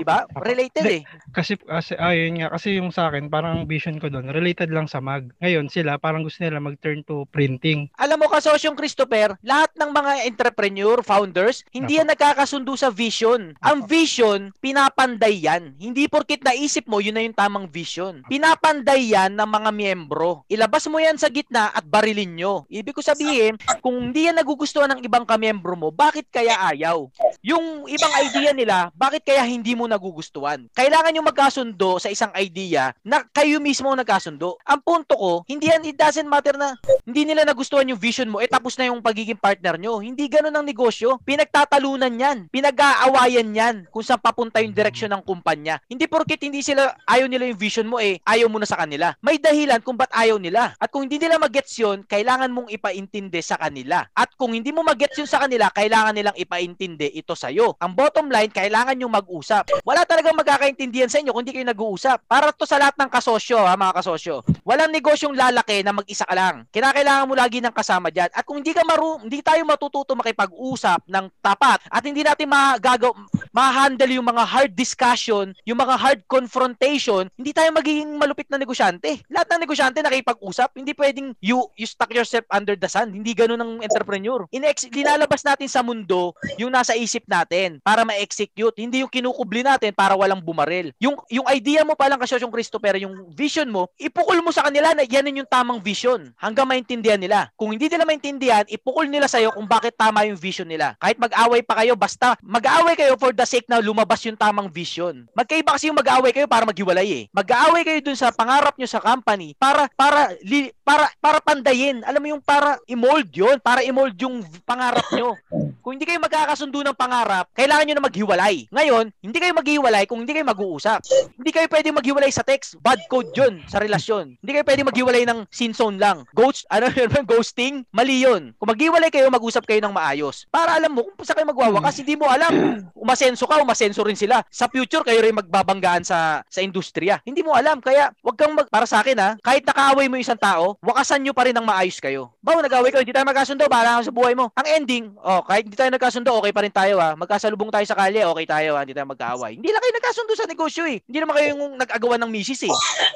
Diba? 0.03 0.27
Related 0.47 0.83
eh. 0.83 1.01
Kasi, 1.31 1.55
kasi 1.55 1.95
ayun 1.95 2.43
nga, 2.43 2.51
kasi 2.51 2.77
yung 2.77 2.91
sa 2.91 3.07
akin, 3.07 3.31
parang 3.31 3.63
ang 3.63 3.65
vision 3.65 3.97
ko 3.97 4.11
doon, 4.11 4.29
related 4.35 4.69
lang 4.69 4.85
sa 4.91 4.99
mag. 4.99 5.31
Ngayon, 5.39 5.71
sila, 5.71 5.95
parang 5.95 6.27
gusto 6.27 6.43
nila 6.43 6.59
mag-turn 6.59 7.01
to 7.07 7.23
printing. 7.31 7.87
Alam 7.95 8.21
mo 8.21 8.27
kasosyong 8.27 8.75
Christopher, 8.75 9.39
lahat 9.41 9.71
ng 9.79 9.91
mga 9.95 10.11
entrepreneur, 10.27 10.99
founders, 11.01 11.63
hindi 11.71 11.97
yan 11.97 12.11
nagkakasundo 12.11 12.75
sa 12.75 12.91
vision. 12.91 13.55
Ang 13.63 13.87
vision, 13.87 14.51
pinapanday 14.59 15.39
yan. 15.39 15.73
Hindi 15.79 16.11
porkit 16.11 16.43
naisip 16.43 16.85
mo, 16.85 16.99
yun 16.99 17.15
na 17.15 17.23
yung 17.23 17.37
tamang 17.37 17.71
vision. 17.71 18.21
Pinapanday 18.27 19.15
yan 19.15 19.33
ng 19.39 19.49
mga 19.49 19.69
miyembro. 19.71 20.43
Ilabas 20.51 20.85
mo 20.91 20.99
yan 20.99 21.15
sa 21.15 21.31
gitna 21.31 21.71
at 21.71 21.87
barilin 21.87 22.35
nyo. 22.35 22.67
Ibig 22.67 22.93
ko 22.93 23.01
sabihin, 23.01 23.55
kung 23.79 24.11
hindi 24.11 24.27
yan 24.27 24.37
nagugustuhan 24.37 24.91
ng 24.93 25.01
ibang 25.07 25.23
kamiyembro 25.23 25.79
mo, 25.79 25.89
bakit 25.93 26.27
kaya 26.27 26.59
ayaw? 26.73 27.07
Yung 27.45 27.87
ibang 27.87 28.13
idea 28.19 28.51
nila, 28.51 28.91
bakit 28.97 29.23
kaya 29.23 29.45
hindi 29.45 29.77
mo 29.77 29.87
nagugustuhan? 29.93 30.65
Kailangan 30.73 31.13
yung 31.13 31.29
magkasundo 31.29 32.01
sa 32.01 32.09
isang 32.09 32.33
idea 32.33 32.89
na 33.05 33.21
kayo 33.29 33.61
mismo 33.61 33.93
ang 33.93 34.01
nagkasundo. 34.01 34.57
Ang 34.65 34.81
punto 34.81 35.13
ko, 35.13 35.33
hindi 35.45 35.69
yan, 35.69 35.85
it 35.85 35.95
doesn't 35.95 36.25
matter 36.25 36.57
na 36.57 36.73
hindi 37.05 37.29
nila 37.29 37.45
nagustuhan 37.45 37.85
yung 37.85 38.01
vision 38.01 38.33
mo, 38.33 38.41
eh 38.41 38.49
tapos 38.49 38.73
na 38.81 38.89
yung 38.89 39.05
pagiging 39.05 39.37
partner 39.37 39.77
nyo. 39.77 40.01
Hindi 40.01 40.25
ganun 40.25 40.55
ang 40.55 40.65
negosyo. 40.65 41.21
Pinagtatalunan 41.21 42.13
yan. 42.17 42.37
Pinag-aawayan 42.49 43.53
yan 43.53 43.75
kung 43.93 44.01
saan 44.01 44.23
papunta 44.23 44.63
yung 44.63 44.73
direksyon 44.73 45.13
ng 45.13 45.23
kumpanya. 45.27 45.77
Hindi 45.85 46.09
porkit 46.09 46.41
hindi 46.41 46.65
sila, 46.65 46.95
ayaw 47.05 47.29
nila 47.29 47.45
yung 47.51 47.59
vision 47.59 47.85
mo 47.85 48.01
eh, 48.01 48.17
ayaw 48.25 48.49
mo 48.49 48.57
na 48.57 48.65
sa 48.65 48.79
kanila. 48.79 49.13
May 49.21 49.37
dahilan 49.37 49.83
kung 49.83 49.99
ba't 49.99 50.09
ayaw 50.15 50.39
nila. 50.39 50.73
At 50.79 50.89
kung 50.89 51.05
hindi 51.05 51.19
nila 51.19 51.37
magets 51.37 51.75
yun, 51.77 52.07
kailangan 52.07 52.49
mong 52.49 52.71
ipaintindi 52.71 53.43
sa 53.43 53.59
kanila. 53.59 54.07
At 54.15 54.31
kung 54.39 54.55
hindi 54.55 54.71
mo 54.71 54.81
magets 54.81 55.19
yun 55.19 55.29
sa 55.29 55.43
kanila, 55.43 55.69
kailangan 55.69 56.15
nilang 56.15 56.37
ipaintindi 56.39 57.13
ito 57.13 57.35
sa'yo. 57.35 57.75
Ang 57.83 57.93
bottom 57.93 58.31
line, 58.31 58.49
kailangan 58.49 58.97
yung 58.97 59.11
mag-usap. 59.11 59.82
Wala 59.83 60.07
talagang 60.07 60.35
magkakaintindihan 60.39 61.11
sa 61.11 61.19
inyo 61.19 61.35
kung 61.35 61.43
hindi 61.43 61.59
kayo 61.59 61.67
nag-uusap. 61.67 62.23
Para 62.25 62.55
to 62.55 62.63
sa 62.63 62.79
lahat 62.79 62.95
ng 62.95 63.11
kasosyo, 63.11 63.59
ha, 63.67 63.75
mga 63.75 63.99
kasosyo. 63.99 64.41
Walang 64.63 64.95
negosyong 64.95 65.35
lalaki 65.35 65.83
na 65.83 65.91
mag-isa 65.91 66.23
ka 66.23 66.31
lang. 66.31 66.63
Kinakailangan 66.71 67.27
mo 67.27 67.35
lagi 67.35 67.59
ng 67.59 67.75
kasama 67.75 68.07
dyan. 68.07 68.31
At 68.31 68.47
kung 68.47 68.63
hindi 68.63 68.71
ka 68.71 68.81
maru 68.87 69.19
hindi 69.19 69.43
tayo 69.43 69.61
matututo 69.67 70.15
makipag-usap 70.15 71.03
ng 71.05 71.25
tapat 71.43 71.83
at 71.91 72.03
hindi 72.07 72.23
natin 72.23 72.47
magagaw 72.47 73.11
ma-handle 73.51 74.09
yung 74.09 74.25
mga 74.25 74.43
hard 74.47 74.71
discussion, 74.73 75.51
yung 75.67 75.77
mga 75.77 75.95
hard 75.99 76.19
confrontation, 76.25 77.27
hindi 77.35 77.51
tayo 77.51 77.69
magiging 77.75 78.15
malupit 78.15 78.47
na 78.47 78.57
negosyante. 78.57 79.21
Lahat 79.27 79.51
ng 79.51 79.61
negosyante 79.67 79.99
nakipag-usap, 79.99 80.73
hindi 80.79 80.95
pwedeng 80.95 81.35
you 81.43 81.67
you 81.75 81.85
stuck 81.85 82.09
yourself 82.15 82.47
under 82.49 82.73
the 82.79 82.87
sun. 82.87 83.11
Hindi 83.11 83.35
ganoon 83.35 83.59
ng 83.59 83.71
entrepreneur. 83.83 84.47
Inex 84.49 84.87
linalabas 84.89 85.43
natin 85.43 85.67
sa 85.67 85.83
mundo 85.83 86.31
yung 86.55 86.71
nasa 86.71 86.95
isip 86.95 87.27
natin 87.27 87.83
para 87.83 88.07
ma-execute, 88.07 88.79
hindi 88.79 89.03
yung 89.03 89.11
kinukubli 89.11 89.61
natin 89.75 89.91
para 89.91 90.13
walang 90.13 90.39
bumaril. 90.39 90.93
Yung 91.01 91.17
yung 91.27 91.47
idea 91.49 91.81
mo 91.81 91.97
pa 91.97 92.07
lang 92.07 92.21
kasi 92.21 92.37
yung 92.37 92.53
Christopher, 92.53 92.95
yung 93.01 93.33
vision 93.33 93.67
mo, 93.67 93.89
ipukol 93.97 94.39
mo 94.45 94.53
sa 94.53 94.69
kanila 94.69 94.93
na 94.93 95.03
yan 95.03 95.33
yung 95.33 95.49
tamang 95.49 95.81
vision 95.81 96.29
hanggang 96.37 96.69
maintindihan 96.69 97.17
nila. 97.17 97.49
Kung 97.57 97.73
hindi 97.73 97.89
nila 97.89 98.05
maintindihan, 98.05 98.63
ipukol 98.69 99.09
nila 99.09 99.25
sa'yo 99.25 99.53
kung 99.55 99.65
bakit 99.65 99.97
tama 99.97 100.27
yung 100.29 100.37
vision 100.37 100.67
nila. 100.69 100.93
Kahit 101.01 101.17
mag-away 101.17 101.65
pa 101.65 101.81
kayo, 101.81 101.97
basta 101.97 102.37
mag-away 102.45 102.93
kayo 102.93 103.17
for 103.17 103.33
the 103.33 103.45
sake 103.47 103.65
na 103.65 103.81
lumabas 103.81 104.21
yung 104.27 104.37
tamang 104.37 104.69
vision. 104.69 105.25
Magkaiba 105.33 105.75
kasi 105.75 105.89
yung 105.89 105.97
mag-away 105.97 106.29
kayo 106.29 106.45
para 106.45 106.67
maghiwalay 106.67 107.09
eh. 107.09 107.23
Mag-away 107.33 107.81
kayo 107.81 107.99
dun 108.03 108.17
sa 108.17 108.29
pangarap 108.29 108.77
nyo 108.77 108.85
sa 108.85 109.01
company 109.01 109.57
para 109.57 109.89
para 109.97 110.35
li, 110.45 110.69
para 110.83 111.07
para 111.17 111.39
pandayin. 111.39 112.03
Alam 112.03 112.21
mo 112.21 112.27
yung 112.37 112.43
para 112.43 112.77
i-mold 112.85 113.31
yun, 113.31 113.57
para 113.63 113.81
i-mold 113.81 114.15
yung 114.19 114.43
pangarap 114.67 115.07
nyo. 115.15 115.35
Kung 115.83 115.99
hindi 115.99 116.07
kayo 116.07 116.19
magkakasundo 116.23 116.79
ng 116.79 116.95
pangarap, 116.95 117.51
kailangan 117.51 117.83
nyo 117.83 117.95
na 117.99 118.07
maghiwalay. 118.07 118.55
Ngayon, 118.71 119.11
hindi 119.19 119.37
kayo 119.39 119.51
maghiwalay 119.51 120.07
kung 120.07 120.23
hindi 120.23 120.31
kayo 120.31 120.47
mag-uusap. 120.47 121.03
Hindi 121.35 121.51
kayo 121.51 121.67
pwede 121.67 121.91
maghiwalay 121.91 122.31
sa 122.31 122.39
text. 122.39 122.79
Bad 122.79 123.03
code 123.11 123.35
yun 123.35 123.59
sa 123.67 123.83
relasyon. 123.83 124.39
Hindi 124.39 124.51
kayo 124.55 124.63
pwede 124.63 124.87
maghiwalay 124.87 125.23
ng 125.27 125.43
sin 125.51 125.75
zone 125.75 125.99
lang. 125.99 126.23
Ghost, 126.31 126.63
ano 126.73 126.87
yun, 126.87 127.11
ghosting, 127.27 127.83
mali 127.91 128.23
yun. 128.23 128.55
Kung 128.55 128.71
maghiwalay 128.71 129.11
kayo, 129.11 129.27
mag-usap 129.27 129.67
kayo 129.67 129.83
ng 129.83 129.91
maayos. 129.91 130.47
Para 130.47 130.79
alam 130.79 130.95
mo 130.95 131.03
kung 131.19 131.27
saan 131.27 131.43
kayo 131.43 131.51
magwawakas, 131.51 131.99
hindi 131.99 132.15
mo 132.15 132.31
alam. 132.31 132.87
Umasenso 132.95 133.43
ka, 133.43 133.59
umasenso 133.59 134.07
rin 134.07 134.15
sila. 134.15 134.39
Sa 134.47 134.71
future, 134.71 135.03
kayo 135.03 135.19
rin 135.19 135.35
magbabanggaan 135.35 136.07
sa 136.07 136.47
sa 136.47 136.63
industriya. 136.63 137.19
Hindi 137.27 137.43
mo 137.43 137.51
alam. 137.59 137.83
Kaya, 137.83 138.15
wag 138.23 138.39
kang 138.39 138.55
mag, 138.55 138.71
para 138.71 138.87
sa 138.87 139.03
akin 139.03 139.19
ha, 139.19 139.29
kahit 139.43 139.67
nakaaway 139.67 140.07
mo 140.07 140.15
isang 140.15 140.39
tao, 140.39 140.72
wakasan 140.79 141.21
nyo 141.21 141.33
pa 141.35 141.45
rin 141.45 141.55
ng 141.55 141.65
maayos 141.65 141.99
kayo. 141.99 142.31
Bawa, 142.39 142.63
nag-away 142.63 142.89
kayo, 142.89 143.03
hindi 143.03 143.13
tayo 143.13 143.27
magkasundo, 143.27 143.65
ka 143.67 144.01
sa 144.01 144.13
buhay 144.13 144.33
mo. 144.33 144.49
Ang 144.55 144.67
ending, 144.81 145.05
oh, 145.19 145.41
kahit 145.45 145.67
hindi 145.67 145.77
tayo 145.77 145.91
nagkasundo, 145.93 146.29
okay 146.39 146.51
pa 146.55 146.61
rin 146.63 146.73
tayo 146.73 146.97
ha. 146.97 147.13
Magkasalubong 147.13 147.69
tayo 147.69 147.85
sa 147.85 147.95
kalye, 147.97 148.23
okay 148.23 148.45
tayo 148.47 148.75
ha, 148.77 148.81
hindi 148.81 148.95
tayo 148.95 149.07
magkaaway. 149.11 149.59
Hindi 149.59 149.69
lang 149.69 149.81
kayo 149.81 149.93
nagkasundo 149.99 150.33
sa 150.33 150.45
negosyo 150.49 150.83
eh. 150.87 150.97
Hindi 151.05 151.19
naman 151.21 151.33
kayo 151.37 151.47
yung 151.53 151.63
nag-agawan 151.77 152.19
ng 152.23 152.31
misis 152.31 152.61
eh. 152.65 152.73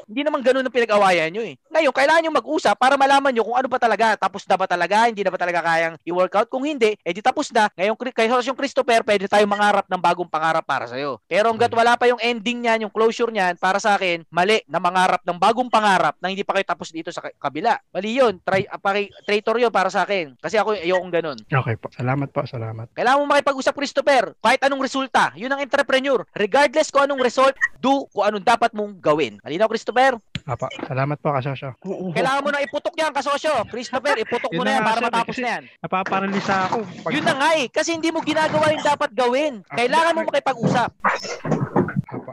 Hindi 0.07 0.21
naman 0.27 0.43
ganun 0.43 0.63
ang 0.63 0.73
pinag-awayan 0.73 1.29
nyo 1.31 1.43
eh. 1.43 1.55
Ngayon, 1.71 1.93
kailangan 1.93 2.21
nyo 2.25 2.31
mag-usap 2.37 2.75
para 2.77 2.95
malaman 2.95 3.31
nyo 3.31 3.43
kung 3.47 3.57
ano 3.57 3.67
ba 3.69 3.79
talaga, 3.79 4.17
tapos 4.19 4.43
na 4.45 4.55
ba 4.55 4.65
talaga, 4.67 5.07
hindi 5.07 5.21
na 5.23 5.31
ba 5.31 5.39
talaga 5.39 5.59
kayang 5.63 5.95
i-workout. 6.03 6.47
Kung 6.49 6.63
hindi, 6.65 6.95
edi 7.05 7.19
tapos 7.21 7.51
na. 7.51 7.69
Ngayon, 7.75 7.95
kay 8.11 8.27
yung 8.27 8.57
Christopher, 8.57 9.01
pwede 9.03 9.27
tayo 9.27 9.43
mangarap 9.45 9.85
ng 9.85 10.01
bagong 10.01 10.29
pangarap 10.29 10.63
para 10.63 10.87
sa'yo. 10.87 11.19
Pero 11.27 11.51
hanggat 11.51 11.71
wala 11.73 11.95
pa 11.99 12.07
yung 12.07 12.19
ending 12.21 12.63
niyan, 12.63 12.87
yung 12.87 12.93
closure 12.93 13.29
niyan, 13.29 13.59
para 13.59 13.77
sa 13.77 13.99
akin, 13.99 14.23
mali 14.31 14.63
na 14.65 14.79
mangarap 14.79 15.21
ng 15.21 15.37
bagong 15.37 15.69
pangarap 15.69 16.15
na 16.23 16.31
hindi 16.31 16.41
pa 16.41 16.55
kayo 16.55 16.65
tapos 16.65 16.89
dito 16.89 17.11
sa 17.11 17.23
kabila. 17.47 17.73
Mali 17.89 18.11
yun. 18.13 18.39
Try, 18.41 18.67
uh, 18.67 18.79
traitor 19.23 19.55
yun 19.57 19.71
para 19.71 19.87
sa 19.87 20.03
akin. 20.03 20.35
Kasi 20.37 20.55
ako, 20.55 20.77
ayokong 20.77 21.13
ganun. 21.13 21.37
Okay 21.43 21.75
po. 21.75 21.87
Salamat 21.91 22.29
po, 22.29 22.43
salamat. 22.43 22.91
Kailangan 22.93 23.19
mo 23.23 23.25
makipag-usap, 23.27 23.73
Christopher. 23.73 24.35
Kahit 24.39 24.61
anong 24.63 24.83
resulta. 24.83 25.31
Yun 25.33 25.51
ang 25.51 25.63
entrepreneur. 25.63 26.23
Regardless 26.35 26.91
kung 26.91 27.07
anong 27.07 27.23
result, 27.23 27.55
do 27.79 28.05
kung 28.11 28.27
anong 28.27 28.43
dapat 28.43 28.71
mong 28.75 28.99
gawin. 28.99 29.39
Malinaw, 29.41 29.67
Christopher? 29.67 30.19
Apa, 30.47 30.71
salamat 30.87 31.19
po, 31.19 31.35
kasosyo. 31.35 31.75
Kailangan 32.15 32.39
mo 32.39 32.49
na 32.55 32.63
iputok 32.63 32.95
yan, 32.95 33.11
kasosyo. 33.11 33.67
Christopher, 33.67 34.15
iputok 34.15 34.55
mo 34.55 34.63
na 34.63 34.79
yan 34.79 34.83
para 34.87 34.99
eh, 34.99 35.05
matapos 35.11 35.35
na 35.43 35.47
yan. 35.59 35.63
Napaparalisa 35.83 36.55
ako. 36.71 36.77
Pag- 37.03 37.13
Yun 37.19 37.25
na 37.27 37.35
nga 37.35 37.49
eh. 37.59 37.67
Kasi 37.67 37.91
hindi 37.91 38.15
mo 38.15 38.23
ginagawa 38.23 38.71
yung 38.71 38.85
dapat 38.85 39.11
gawin. 39.11 39.59
Kailangan 39.67 40.15
mo 40.15 40.19
makipag-usap. 40.31 40.89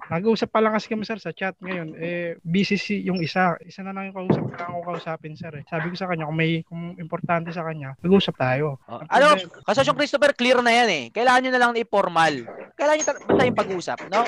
Nag-uusap 0.04 0.48
pa 0.48 0.60
lang 0.60 0.72
kasi 0.72 0.86
kami 0.86 1.02
sir 1.02 1.16
sa 1.16 1.30
chat 1.30 1.56
ngayon. 1.58 1.96
Eh, 1.96 2.36
busy 2.40 2.76
si 2.76 3.00
yung 3.02 3.18
isa. 3.18 3.56
Isa 3.60 3.80
na 3.80 3.90
lang 3.90 4.12
yung 4.12 4.16
kausap. 4.18 4.44
Kailangan 4.46 4.74
ko 4.74 4.82
kausapin 4.86 5.32
sir 5.32 5.52
eh. 5.54 5.64
Sabi 5.64 5.88
ko 5.88 5.96
sa 5.96 6.06
kanya, 6.06 6.28
kung 6.28 6.36
may 6.36 6.60
kung 6.62 6.92
importante 6.96 7.48
sa 7.50 7.64
kanya, 7.64 7.96
mag-usap 7.98 8.36
tayo. 8.36 8.76
Ang 8.84 9.08
Ano, 9.08 9.26
problema- 9.32 9.64
kasi 9.64 9.80
yung 9.82 9.96
Christopher, 9.96 10.32
clear 10.32 10.60
na 10.60 10.72
yan 10.74 10.88
eh. 10.88 11.04
Kailangan 11.08 11.40
nyo 11.40 11.50
na 11.50 11.60
lang 11.60 11.72
i-formal. 11.74 12.34
Kailangan 12.74 12.96
nyo 12.96 13.06
ta- 13.06 13.22
basta 13.24 13.42
yung 13.44 13.56
pag-usap, 13.56 13.98
no? 14.08 14.20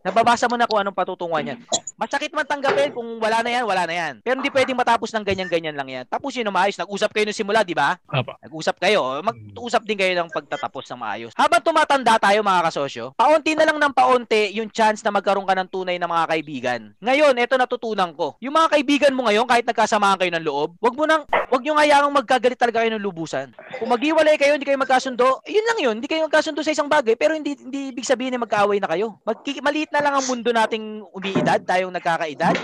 Nababasa 0.00 0.46
mo 0.46 0.54
na 0.54 0.64
kung 0.64 0.78
anong 0.78 0.94
patutunguhan 0.94 1.44
yan. 1.44 1.58
Masakit 1.94 2.30
man 2.30 2.46
tanggapin 2.46 2.94
kung 2.94 3.18
wala 3.18 3.42
na 3.42 3.50
yan, 3.50 3.64
wala 3.66 3.82
na 3.84 3.92
yan. 3.92 4.14
Pero 4.22 4.38
hindi 4.38 4.48
pwedeng 4.48 4.78
matapos 4.78 5.10
ng 5.10 5.26
ganyan-ganyan 5.26 5.74
lang 5.74 5.90
yan. 5.90 6.04
Tapos 6.06 6.32
yun 6.32 6.46
na 6.46 6.54
maayos. 6.54 6.78
Nag-usap 6.78 7.10
kayo 7.10 7.26
nung 7.26 7.36
simula, 7.36 7.60
di 7.60 7.74
ba? 7.74 7.98
Apa. 8.06 8.38
Nag-usap 8.40 8.78
kayo. 8.78 9.18
Mag-usap 9.20 9.82
din 9.82 9.98
kayo 9.98 10.14
ng 10.14 10.30
pagtatapos 10.30 10.86
ng 10.88 10.98
maayos. 10.98 11.32
Habang 11.34 11.60
tumatanda 11.60 12.14
tayo 12.16 12.40
mga 12.40 12.62
kasosyo, 12.64 13.04
paunti 13.12 13.52
na 13.52 13.66
lang 13.66 13.76
ng 13.76 13.92
paunti 13.92 14.54
yung 14.54 14.70
chance 14.70 14.87
na 14.96 15.12
magkaroon 15.12 15.44
ka 15.44 15.52
ng 15.52 15.68
tunay 15.68 15.96
na 16.00 16.08
mga 16.08 16.24
kaibigan. 16.32 16.80
Ngayon, 17.04 17.36
eto 17.36 17.60
natutunan 17.60 18.16
ko. 18.16 18.40
Yung 18.40 18.56
mga 18.56 18.72
kaibigan 18.72 19.12
mo 19.12 19.28
ngayon, 19.28 19.44
kahit 19.44 19.68
nagkasamahan 19.68 20.16
kayo 20.16 20.32
ng 20.32 20.46
loob, 20.46 20.80
wag 20.80 20.94
mo 20.96 21.04
nang, 21.04 21.28
wag 21.28 21.62
nyo 21.62 21.76
hayaang 21.76 22.14
magkagalit 22.14 22.56
talaga 22.56 22.80
kayo 22.80 22.96
ng 22.96 23.04
lubusan. 23.04 23.52
Kung 23.76 23.92
maghiwalay 23.92 24.40
kayo, 24.40 24.56
hindi 24.56 24.64
kayo 24.64 24.80
magkasundo, 24.80 25.44
eh, 25.44 25.52
yun 25.52 25.66
lang 25.68 25.78
yun. 25.78 25.94
Hindi 26.00 26.08
kayo 26.08 26.24
magkasundo 26.24 26.64
sa 26.64 26.72
isang 26.72 26.88
bagay, 26.88 27.12
pero 27.18 27.36
hindi, 27.36 27.52
hindi 27.58 27.92
ibig 27.92 28.08
sabihin 28.08 28.34
na 28.34 28.42
magkaaway 28.42 28.80
na 28.80 28.88
kayo. 28.88 29.20
Magki- 29.28 29.60
maliit 29.60 29.92
na 29.92 30.00
lang 30.00 30.14
ang 30.16 30.24
mundo 30.24 30.48
nating 30.50 31.04
umiidad, 31.12 31.60
tayong 31.60 31.92
nagkakaedad. 31.92 32.56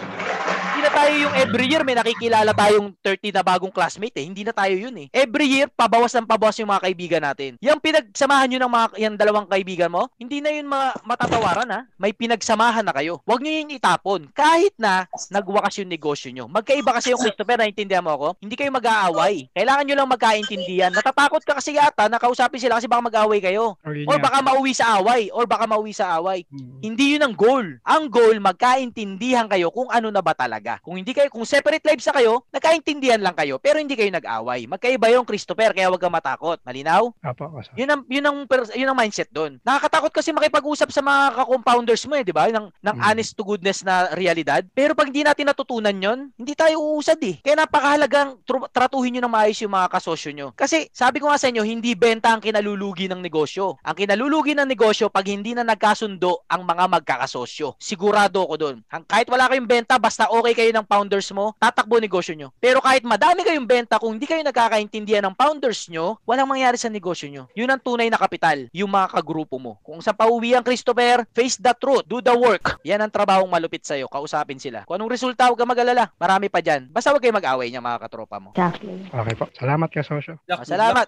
Tayo 0.94 1.14
yung 1.26 1.34
every 1.34 1.66
year 1.68 1.82
may 1.82 1.98
nakikilala 1.98 2.50
tayong 2.54 2.94
30 3.02 3.34
na 3.34 3.42
bagong 3.42 3.74
classmate 3.74 4.16
eh. 4.18 4.24
Hindi 4.24 4.46
na 4.46 4.54
tayo 4.54 4.74
yun 4.78 4.94
eh. 4.94 5.06
Every 5.10 5.46
year, 5.50 5.66
pabawas 5.66 6.14
ng 6.14 6.26
pabawas 6.26 6.56
yung 6.62 6.70
mga 6.70 6.86
kaibigan 6.86 7.22
natin. 7.22 7.58
Yung 7.58 7.82
pinagsamahan 7.82 8.48
nyo 8.50 8.58
ng 8.64 8.72
mga 8.72 8.86
yung 9.02 9.16
dalawang 9.18 9.46
kaibigan 9.50 9.90
mo, 9.90 10.08
hindi 10.16 10.40
na 10.40 10.54
yun 10.54 10.70
mga 10.70 10.88
matatawaran 11.04 11.68
ha. 11.68 11.80
May 11.98 12.14
pinagsamahan 12.16 12.86
na 12.86 12.94
kayo. 12.94 13.20
Huwag 13.26 13.42
nyo 13.42 13.52
yun 13.52 13.74
itapon. 13.74 14.30
Kahit 14.32 14.72
na 14.78 15.10
nagwakas 15.28 15.82
yung 15.82 15.90
negosyo 15.90 16.30
nyo. 16.30 16.46
Magkaiba 16.46 16.94
kasi 16.94 17.10
yung 17.10 17.20
Christopher, 17.20 17.58
naintindihan 17.58 18.06
mo 18.06 18.14
ako? 18.14 18.28
Hindi 18.38 18.54
kayo 18.54 18.70
mag-aaway. 18.70 19.50
Kailangan 19.50 19.84
nyo 19.84 19.96
lang 19.98 20.08
magkaintindihan. 20.14 20.94
Natatakot 20.94 21.42
ka 21.42 21.58
kasi 21.58 21.74
yata 21.74 22.06
na 22.06 22.22
kausapin 22.22 22.62
sila 22.62 22.78
kasi 22.78 22.86
baka 22.86 23.02
mag-aaway 23.02 23.42
kayo. 23.42 23.74
Or 23.82 24.14
Or 24.14 24.22
baka 24.22 24.38
mauwi 24.46 24.70
sa 24.70 25.02
away. 25.02 25.26
Or 25.34 25.42
baka 25.42 25.66
mauwi 25.66 25.90
sa 25.90 26.22
away. 26.22 26.46
Hindi 26.78 27.18
yun 27.18 27.26
ang 27.26 27.34
goal. 27.34 27.82
Ang 27.82 28.06
goal, 28.06 28.38
magkaintindihan 28.38 29.50
kayo 29.50 29.74
kung 29.74 29.90
ano 29.90 30.06
na 30.14 30.22
ba 30.22 30.38
talaga. 30.38 30.78
Kung 30.84 31.00
hindi 31.00 31.16
kayo, 31.16 31.32
kung 31.32 31.48
separate 31.48 31.80
lives 31.80 32.04
na 32.04 32.14
kayo, 32.20 32.44
nagkaintindihan 32.52 33.16
lang 33.24 33.32
kayo, 33.32 33.56
pero 33.56 33.80
hindi 33.80 33.96
kayo 33.96 34.12
nag-away. 34.12 34.68
Magkaiba 34.68 35.08
yung 35.16 35.24
Christopher, 35.24 35.72
kaya 35.72 35.88
huwag 35.88 36.02
kang 36.04 36.12
matakot. 36.12 36.60
Malinaw? 36.60 37.08
Apa, 37.24 37.48
kasosyo. 37.48 37.72
Yun 37.80 37.88
ang 37.88 38.00
yun 38.04 38.24
ang 38.28 38.36
yun 38.76 38.88
ang 38.92 38.98
mindset 38.98 39.32
doon. 39.32 39.56
Nakakatakot 39.64 40.12
kasi 40.12 40.36
makipag-usap 40.36 40.92
sa 40.92 41.00
mga 41.00 41.40
ka-compounders 41.40 42.04
mo 42.04 42.20
eh, 42.20 42.24
'di 42.28 42.36
ba? 42.36 42.52
Ng 42.52 42.68
ng 42.68 42.96
honest 43.00 43.32
to 43.32 43.48
goodness 43.48 43.80
na 43.80 44.12
realidad. 44.12 44.60
Pero 44.76 44.92
pag 44.92 45.08
hindi 45.08 45.24
natin 45.24 45.48
natutunan 45.48 45.96
'yon, 45.96 46.28
hindi 46.36 46.52
tayo 46.52 46.76
uusad 46.84 47.16
eh. 47.24 47.40
Kaya 47.40 47.64
napakahalagang 47.64 48.44
tru- 48.44 48.68
tratuhin 48.68 49.16
niyo 49.16 49.22
ng 49.24 49.32
maayos 49.32 49.56
yung 49.64 49.72
mga 49.72 49.88
kasosyo 49.88 50.36
nyo. 50.36 50.52
Kasi 50.52 50.92
sabi 50.92 51.24
ko 51.24 51.32
nga 51.32 51.40
sa 51.40 51.48
inyo, 51.48 51.64
hindi 51.64 51.96
benta 51.96 52.28
ang 52.28 52.44
kinalulugi 52.44 53.08
ng 53.08 53.24
negosyo. 53.24 53.80
Ang 53.80 53.96
kinalulugi 53.96 54.52
ng 54.52 54.68
negosyo 54.68 55.08
pag 55.08 55.24
hindi 55.24 55.56
na 55.56 55.64
nagkasundo 55.64 56.44
ang 56.44 56.68
mga 56.68 56.84
magkakasosyo. 57.00 57.80
Sigurado 57.80 58.44
ako 58.44 58.54
doon. 58.60 58.76
Kahit 59.08 59.32
wala 59.32 59.48
kayong 59.48 59.70
benta, 59.70 59.96
basta 59.96 60.28
okay 60.28 60.52
kayo 60.52 60.73
ng 60.74 60.84
founders 60.84 61.30
mo, 61.30 61.54
tatakbo 61.56 62.02
negosyo 62.02 62.34
nyo. 62.34 62.50
Pero 62.58 62.82
kahit 62.82 63.06
madami 63.06 63.40
kayong 63.40 63.64
benta, 63.64 63.96
kung 63.96 64.18
hindi 64.18 64.26
kayo 64.26 64.42
nagkakaintindihan 64.42 65.22
ng 65.24 65.34
founders 65.34 65.86
nyo, 65.86 66.18
walang 66.24 66.50
mangyari 66.50 66.74
sa 66.74 66.90
negosyo 66.90 67.30
nyo. 67.30 67.46
Yun 67.54 67.70
ang 67.70 67.78
tunay 67.78 68.10
na 68.10 68.18
kapital, 68.18 68.66
yung 68.74 68.90
mga 68.90 69.14
kagrupo 69.14 69.56
mo. 69.56 69.78
Kung 69.80 70.02
sa 70.02 70.10
pauwi 70.10 70.52
ang 70.52 70.66
Christopher, 70.66 71.22
face 71.30 71.56
the 71.56 71.70
truth, 71.78 72.02
do 72.04 72.18
the 72.18 72.34
work. 72.34 72.82
Yan 72.82 72.98
ang 72.98 73.12
trabahong 73.12 73.46
malupit 73.46 73.86
sa'yo, 73.86 74.10
kausapin 74.10 74.58
sila. 74.58 74.82
Kung 74.82 74.98
anong 74.98 75.14
resulta, 75.14 75.46
huwag 75.46 75.60
ka 75.60 75.66
mag-alala. 75.68 76.10
Marami 76.18 76.50
pa 76.50 76.58
dyan. 76.58 76.90
Basta 76.90 77.14
huwag 77.14 77.22
kayo 77.22 77.30
mag-away 77.30 77.70
niya 77.70 77.78
mga 77.78 78.02
katropa 78.02 78.42
mo. 78.42 78.50
Okay 78.56 79.34
po. 79.36 79.46
Salamat 79.54 79.88
kasosyo. 79.92 80.40
Ah, 80.48 80.64
Salamat. 80.64 81.06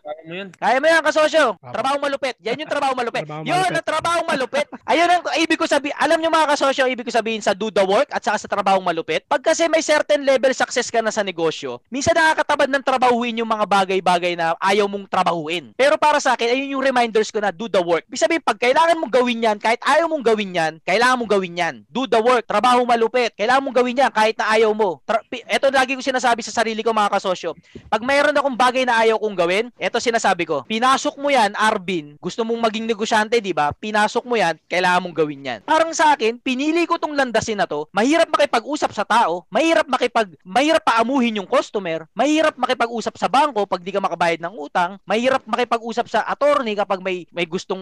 Kaya 0.55 0.77
mo 0.79 0.87
yan, 0.87 1.03
kasosyo. 1.03 1.57
Trabaho 1.59 1.97
malupit. 1.99 2.37
Yan 2.45 2.61
yung 2.61 2.71
trabaho 2.71 2.93
malupit. 2.93 3.25
Trabaho 3.25 3.43
Yun 3.43 3.57
malupit. 3.57 3.75
ang 3.75 3.87
trabaho 3.89 4.21
malupit. 4.23 4.67
Ayun 4.85 5.09
ang 5.09 5.23
ibig 5.41 5.57
ko 5.57 5.67
sabihin. 5.67 5.97
Alam 5.97 6.21
nyo 6.21 6.31
mga 6.31 6.53
kasosyo, 6.53 6.85
ibig 6.87 7.09
ko 7.09 7.11
sabihin 7.11 7.41
sa 7.41 7.57
do 7.57 7.73
the 7.73 7.81
work 7.81 8.07
at 8.13 8.21
saka 8.21 8.37
sa 8.37 8.47
trabaho 8.47 8.79
malupit. 8.79 9.25
Pagka 9.25 9.56
kasi 9.57 9.73
may 9.73 9.81
certain 9.81 10.20
level 10.20 10.53
success 10.53 10.93
ka 10.93 11.01
na 11.01 11.09
sa 11.09 11.24
negosyo, 11.24 11.81
minsan 11.89 12.12
nakakatabad 12.12 12.69
ng 12.69 12.85
trabahuin 12.85 13.41
yung 13.41 13.49
mga 13.49 13.65
bagay-bagay 13.65 14.37
na 14.37 14.53
ayaw 14.61 14.85
mong 14.85 15.09
trabahuin. 15.09 15.73
Pero 15.73 15.97
para 15.97 16.20
sa 16.20 16.37
akin, 16.37 16.53
ayun 16.53 16.77
yung 16.77 16.85
reminders 16.85 17.33
ko 17.33 17.41
na 17.41 17.49
do 17.49 17.65
the 17.65 17.81
work. 17.81 18.05
Ibig 18.05 18.20
sabihin, 18.20 18.45
pag 18.45 18.61
kailangan 18.61 19.01
mong 19.01 19.16
gawin 19.16 19.49
yan, 19.49 19.57
kahit 19.57 19.81
ayaw 19.81 20.12
mong 20.12 20.20
gawin 20.20 20.53
yan, 20.53 20.73
kailangan 20.85 21.16
mong 21.16 21.33
gawin 21.33 21.57
yan. 21.57 21.74
Do 21.89 22.05
the 22.05 22.20
work. 22.20 22.45
Trabaho 22.45 22.85
malupit. 22.85 23.33
Kailangan 23.33 23.65
mong 23.65 23.77
gawin 23.81 23.97
yan 23.97 24.12
kahit 24.12 24.37
na 24.37 24.45
ayaw 24.53 24.77
mo. 24.77 25.01
Tra- 25.09 25.24
ito 25.24 25.66
lagi 25.73 25.97
ko 25.97 26.05
sinasabi 26.05 26.45
sa 26.45 26.53
sarili 26.53 26.85
ko 26.85 26.93
mga 26.93 27.16
kasosyo. 27.16 27.57
Pag 27.89 28.05
mayroon 28.05 28.37
akong 28.37 28.61
bagay 28.61 28.85
na 28.85 29.01
ayaw 29.01 29.16
kong 29.16 29.41
gawin, 29.41 29.73
ito 29.81 29.97
sinasabi 29.97 30.45
ko, 30.45 30.69
pinasok 30.69 31.16
mo 31.16 31.33
yan, 31.33 31.57
Arvin, 31.57 32.20
gusto 32.20 32.45
mong 32.45 32.61
maging 32.61 32.85
negosyante, 32.85 33.41
di 33.41 33.57
ba? 33.57 33.73
Pinasok 33.73 34.28
mo 34.28 34.37
yan, 34.37 34.61
kailangan 34.69 35.01
mong 35.01 35.16
gawin 35.16 35.49
yan. 35.49 35.59
Parang 35.65 35.97
sa 35.97 36.12
akin, 36.12 36.37
pinili 36.45 36.85
ko 36.85 37.01
tong 37.01 37.16
landasin 37.16 37.57
na 37.57 37.65
to, 37.65 37.89
mahirap 37.89 38.28
makipag-usap 38.28 38.93
sa 38.93 39.09
tao, 39.09 39.45
mahirap 39.48 39.86
makipag, 39.86 40.28
mahirap 40.43 40.82
paamuhin 40.82 41.39
yung 41.39 41.48
customer, 41.48 42.05
mahirap 42.12 42.59
makipag-usap 42.59 43.14
sa 43.14 43.31
bangko 43.31 43.64
pag 43.64 43.81
di 43.81 43.94
ka 43.94 44.02
makabayad 44.02 44.43
ng 44.43 44.55
utang, 44.59 44.98
mahirap 45.06 45.47
makipag-usap 45.47 46.10
sa 46.10 46.27
attorney 46.27 46.74
kapag 46.74 46.98
may 47.01 47.24
may 47.31 47.47
gustong 47.47 47.81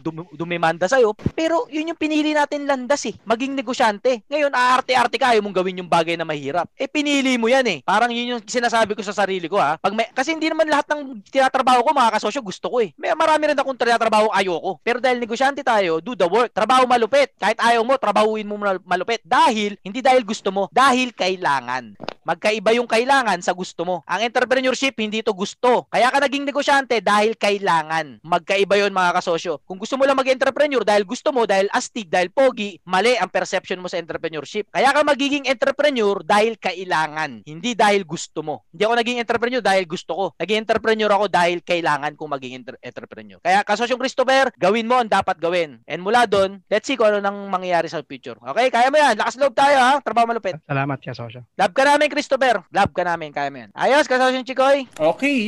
dum- 0.00 0.32
dumimanda 0.32 0.88
sa'yo. 0.88 1.12
Pero 1.36 1.68
yun 1.68 1.92
yung 1.92 2.00
pinili 2.00 2.32
natin 2.32 2.64
landas 2.64 3.04
eh, 3.04 3.14
maging 3.28 3.52
negosyante. 3.52 4.24
Ngayon, 4.32 4.52
aarte-arte 4.52 5.20
ka, 5.20 5.34
mong 5.42 5.58
gawin 5.58 5.82
yung 5.82 5.90
bagay 5.90 6.14
na 6.14 6.22
mahirap. 6.22 6.70
Eh, 6.78 6.86
pinili 6.86 7.34
mo 7.34 7.50
yan 7.50 7.66
eh. 7.66 7.78
Parang 7.82 8.14
yun 8.14 8.38
yung 8.38 8.42
sinasabi 8.46 8.94
ko 8.94 9.02
sa 9.02 9.10
sarili 9.10 9.50
ko 9.50 9.58
ha. 9.58 9.74
Pag 9.76 9.92
may, 9.98 10.06
kasi 10.14 10.30
hindi 10.32 10.46
naman 10.46 10.70
lahat 10.70 10.86
ng 10.94 11.26
tinatrabaho 11.26 11.82
ko, 11.82 11.90
mga 11.90 12.14
kasosyo, 12.16 12.40
gusto 12.40 12.70
ko 12.70 12.78
eh. 12.78 12.94
May 12.94 13.10
marami 13.18 13.50
rin 13.50 13.58
akong 13.58 13.76
tinatrabaho 13.76 14.30
ayoko. 14.30 14.78
Pero 14.86 15.02
dahil 15.02 15.18
negosyante 15.18 15.66
tayo, 15.66 15.98
do 15.98 16.14
the 16.14 16.24
work. 16.30 16.54
Trabaho 16.54 16.86
malupit. 16.86 17.34
Kahit 17.36 17.58
ayaw 17.58 17.82
mo, 17.82 17.98
trabahuin 17.98 18.46
mo 18.46 18.54
mal- 18.54 18.84
malupit. 18.86 19.20
Dahil, 19.26 19.74
hindi 19.82 19.98
dahil 19.98 20.22
gusto 20.22 20.54
mo, 20.54 20.70
dahil 20.70 21.01
kailangan. 21.10 21.98
Magkaiba 22.22 22.70
yung 22.78 22.86
kailangan 22.86 23.42
sa 23.42 23.50
gusto 23.50 23.82
mo. 23.82 23.96
Ang 24.06 24.30
entrepreneurship, 24.30 24.94
hindi 24.98 25.26
to 25.26 25.34
gusto. 25.34 25.90
Kaya 25.90 26.08
ka 26.08 26.22
naging 26.22 26.46
negosyante 26.46 27.02
dahil 27.02 27.34
kailangan. 27.34 28.22
Magkaiba 28.22 28.78
yon 28.78 28.94
mga 28.94 29.18
kasosyo. 29.18 29.58
Kung 29.66 29.82
gusto 29.82 29.98
mo 29.98 30.06
lang 30.06 30.14
mag-entrepreneur 30.14 30.86
dahil 30.86 31.02
gusto 31.02 31.34
mo, 31.34 31.42
dahil 31.44 31.66
astig, 31.74 32.06
dahil 32.06 32.30
pogi, 32.30 32.78
mali 32.86 33.18
ang 33.18 33.26
perception 33.26 33.82
mo 33.82 33.90
sa 33.90 33.98
entrepreneurship. 33.98 34.70
Kaya 34.70 34.94
ka 34.94 35.02
magiging 35.02 35.50
entrepreneur 35.50 36.22
dahil 36.22 36.54
kailangan, 36.60 37.42
hindi 37.42 37.74
dahil 37.74 38.06
gusto 38.06 38.46
mo. 38.46 38.62
Hindi 38.70 38.82
ako 38.86 38.94
naging 39.02 39.18
entrepreneur 39.18 39.62
dahil 39.64 39.84
gusto 39.90 40.12
ko. 40.14 40.24
Naging 40.38 40.62
entrepreneur 40.62 41.10
ako 41.10 41.26
dahil 41.26 41.58
kailangan 41.64 42.14
kong 42.14 42.30
maging 42.38 42.52
entre- 42.62 42.78
entrepreneur. 42.78 43.38
Kaya 43.42 43.66
kasosyong 43.66 43.98
Christopher, 43.98 44.54
gawin 44.54 44.86
mo 44.86 45.02
ang 45.02 45.10
dapat 45.10 45.42
gawin. 45.42 45.82
And 45.90 46.06
mula 46.06 46.30
doon, 46.30 46.62
let's 46.70 46.86
see 46.86 46.94
kung 46.94 47.10
ano 47.10 47.18
nang 47.18 47.50
mangyayari 47.50 47.90
sa 47.90 48.04
future. 48.06 48.38
Okay, 48.38 48.70
kaya 48.70 48.92
mo 48.92 49.00
yan. 49.00 49.18
Lakas 49.18 49.40
loob 49.40 49.56
tayo 49.56 49.76
ha. 49.80 49.98
Trabaho 49.98 50.30
malupit. 50.30 50.60
Salamat 50.68 50.98
ka, 51.02 51.16
Sosyo. 51.16 51.42
Love 51.58 51.74
ka 51.74 51.82
namin, 51.88 52.11
Christopher. 52.12 52.60
Love 52.68 52.92
ka 52.92 53.02
namin. 53.02 53.32
Kaya 53.32 53.48
mo 53.48 53.64
yan. 53.64 53.70
Ayos, 53.72 54.04
kasosyong 54.04 54.44
Chikoy. 54.44 54.84
Okay. 54.92 55.40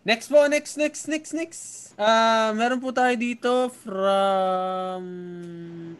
Next 0.00 0.32
po, 0.32 0.48
next, 0.48 0.80
next, 0.80 1.04
next, 1.04 1.36
next. 1.36 1.62
Ah, 1.96 2.52
meron 2.52 2.76
po 2.76 2.92
tayo 2.92 3.12
dito 3.16 3.72
from 3.72 5.00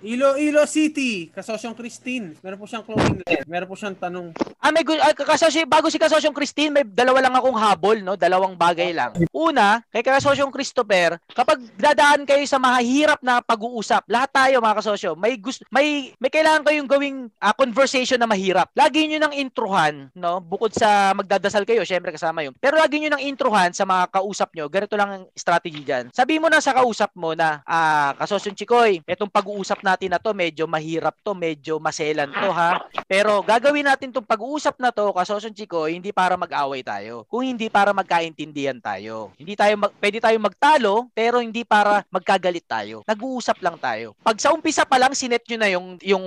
Iloilo 0.05 0.69
City, 0.69 1.33
Kasosyong 1.33 1.73
Christine. 1.73 2.37
Meron 2.45 2.61
po 2.61 2.69
siyang 2.69 2.85
clothing 2.85 3.25
line. 3.25 3.49
Meron 3.49 3.65
po 3.65 3.77
siyang 3.81 3.97
tanong. 3.97 4.37
Ah, 4.61 4.69
may 4.69 4.85
gu- 4.85 5.01
ah, 5.01 5.17
kasosyo, 5.17 5.65
bago 5.65 5.89
si 5.89 5.97
kasosyong 5.97 6.37
Christine, 6.37 6.69
may 6.69 6.85
dalawa 6.85 7.25
lang 7.25 7.33
akong 7.33 7.57
habol, 7.57 7.97
no? 8.05 8.13
Dalawang 8.13 8.53
bagay 8.55 8.93
lang. 8.93 9.17
Una, 9.33 9.81
kay 9.89 10.05
kasosyong 10.05 10.53
Christopher, 10.53 11.17
kapag 11.33 11.65
dadaan 11.81 12.29
kayo 12.29 12.45
sa 12.45 12.61
mahihirap 12.61 13.25
na 13.25 13.41
pag-uusap, 13.41 14.05
lahat 14.05 14.31
tayo 14.31 14.61
mga 14.61 14.79
kasosyo, 14.85 15.17
may 15.17 15.41
gusto, 15.41 15.65
may 15.73 16.13
may 16.21 16.29
kailangan 16.29 16.61
kayong 16.61 16.91
gawing 16.91 17.19
ah, 17.41 17.57
conversation 17.57 18.21
na 18.21 18.29
mahirap. 18.29 18.69
Lagi 18.77 19.09
niyo 19.09 19.17
nang 19.17 19.33
introhan, 19.33 20.06
no? 20.15 20.39
Bukod 20.45 20.71
sa 20.71 21.11
magdadasal 21.17 21.65
kayo, 21.67 21.83
syempre 21.83 22.13
kasama 22.15 22.45
yun. 22.45 22.55
Pero 22.61 22.79
lagi 22.79 23.01
niyo 23.01 23.11
nang 23.11 23.25
introhan 23.25 23.73
sa 23.73 23.83
mga 23.89 24.13
kausap 24.21 24.53
nyo. 24.55 24.71
Ganito 24.71 24.95
lang 24.95 25.11
ang 25.11 25.25
strategy 25.35 25.83
diyan. 25.83 26.15
Sabi 26.15 26.39
mo 26.39 26.47
na 26.47 26.63
sa 26.63 26.77
kausap 26.77 27.11
mo 27.17 27.33
na, 27.33 27.65
ah, 27.67 28.13
kasosyong 28.21 28.57
Chikoy, 28.59 29.03
etong 29.07 29.33
pag-uusap 29.33 29.83
natin 29.83 30.15
na 30.15 30.21
to, 30.23 30.31
medyo 30.37 30.69
mahirap 30.69 31.17
to, 31.25 31.33
medyo 31.35 31.81
maselan 31.83 32.31
to 32.31 32.51
ha. 32.53 32.85
Pero 33.11 33.43
gagawin 33.43 33.87
natin 33.87 34.13
tong 34.13 34.27
pag-uusap 34.27 34.79
na 34.79 34.93
to, 34.93 35.11
kasosyong 35.11 35.57
Chikoy, 35.57 35.97
hindi 35.97 36.11
para 36.13 36.37
mag-away 36.37 36.85
tayo. 36.85 37.25
Kung 37.27 37.47
hindi 37.47 37.73
para 37.73 37.97
magkaintindihan 37.97 38.79
tayo. 38.83 39.33
Hindi 39.41 39.55
tayo 39.57 39.75
mag, 39.81 39.93
pwede 39.99 40.19
tayo 40.21 40.37
magtalo, 40.39 40.93
pero 41.15 41.41
hindi 41.41 41.63
para 41.65 42.05
magkagalit 42.13 42.67
tayo. 42.69 43.03
Nag-uusap 43.09 43.59
lang 43.65 43.77
tayo. 43.81 44.13
Pag 44.21 44.37
sa 44.43 44.53
umpisa 44.53 44.85
pa 44.85 45.01
lang 45.01 45.15
sinet 45.17 45.43
nyo 45.47 45.59
na 45.59 45.69
yung 45.71 45.87
yung 46.03 46.27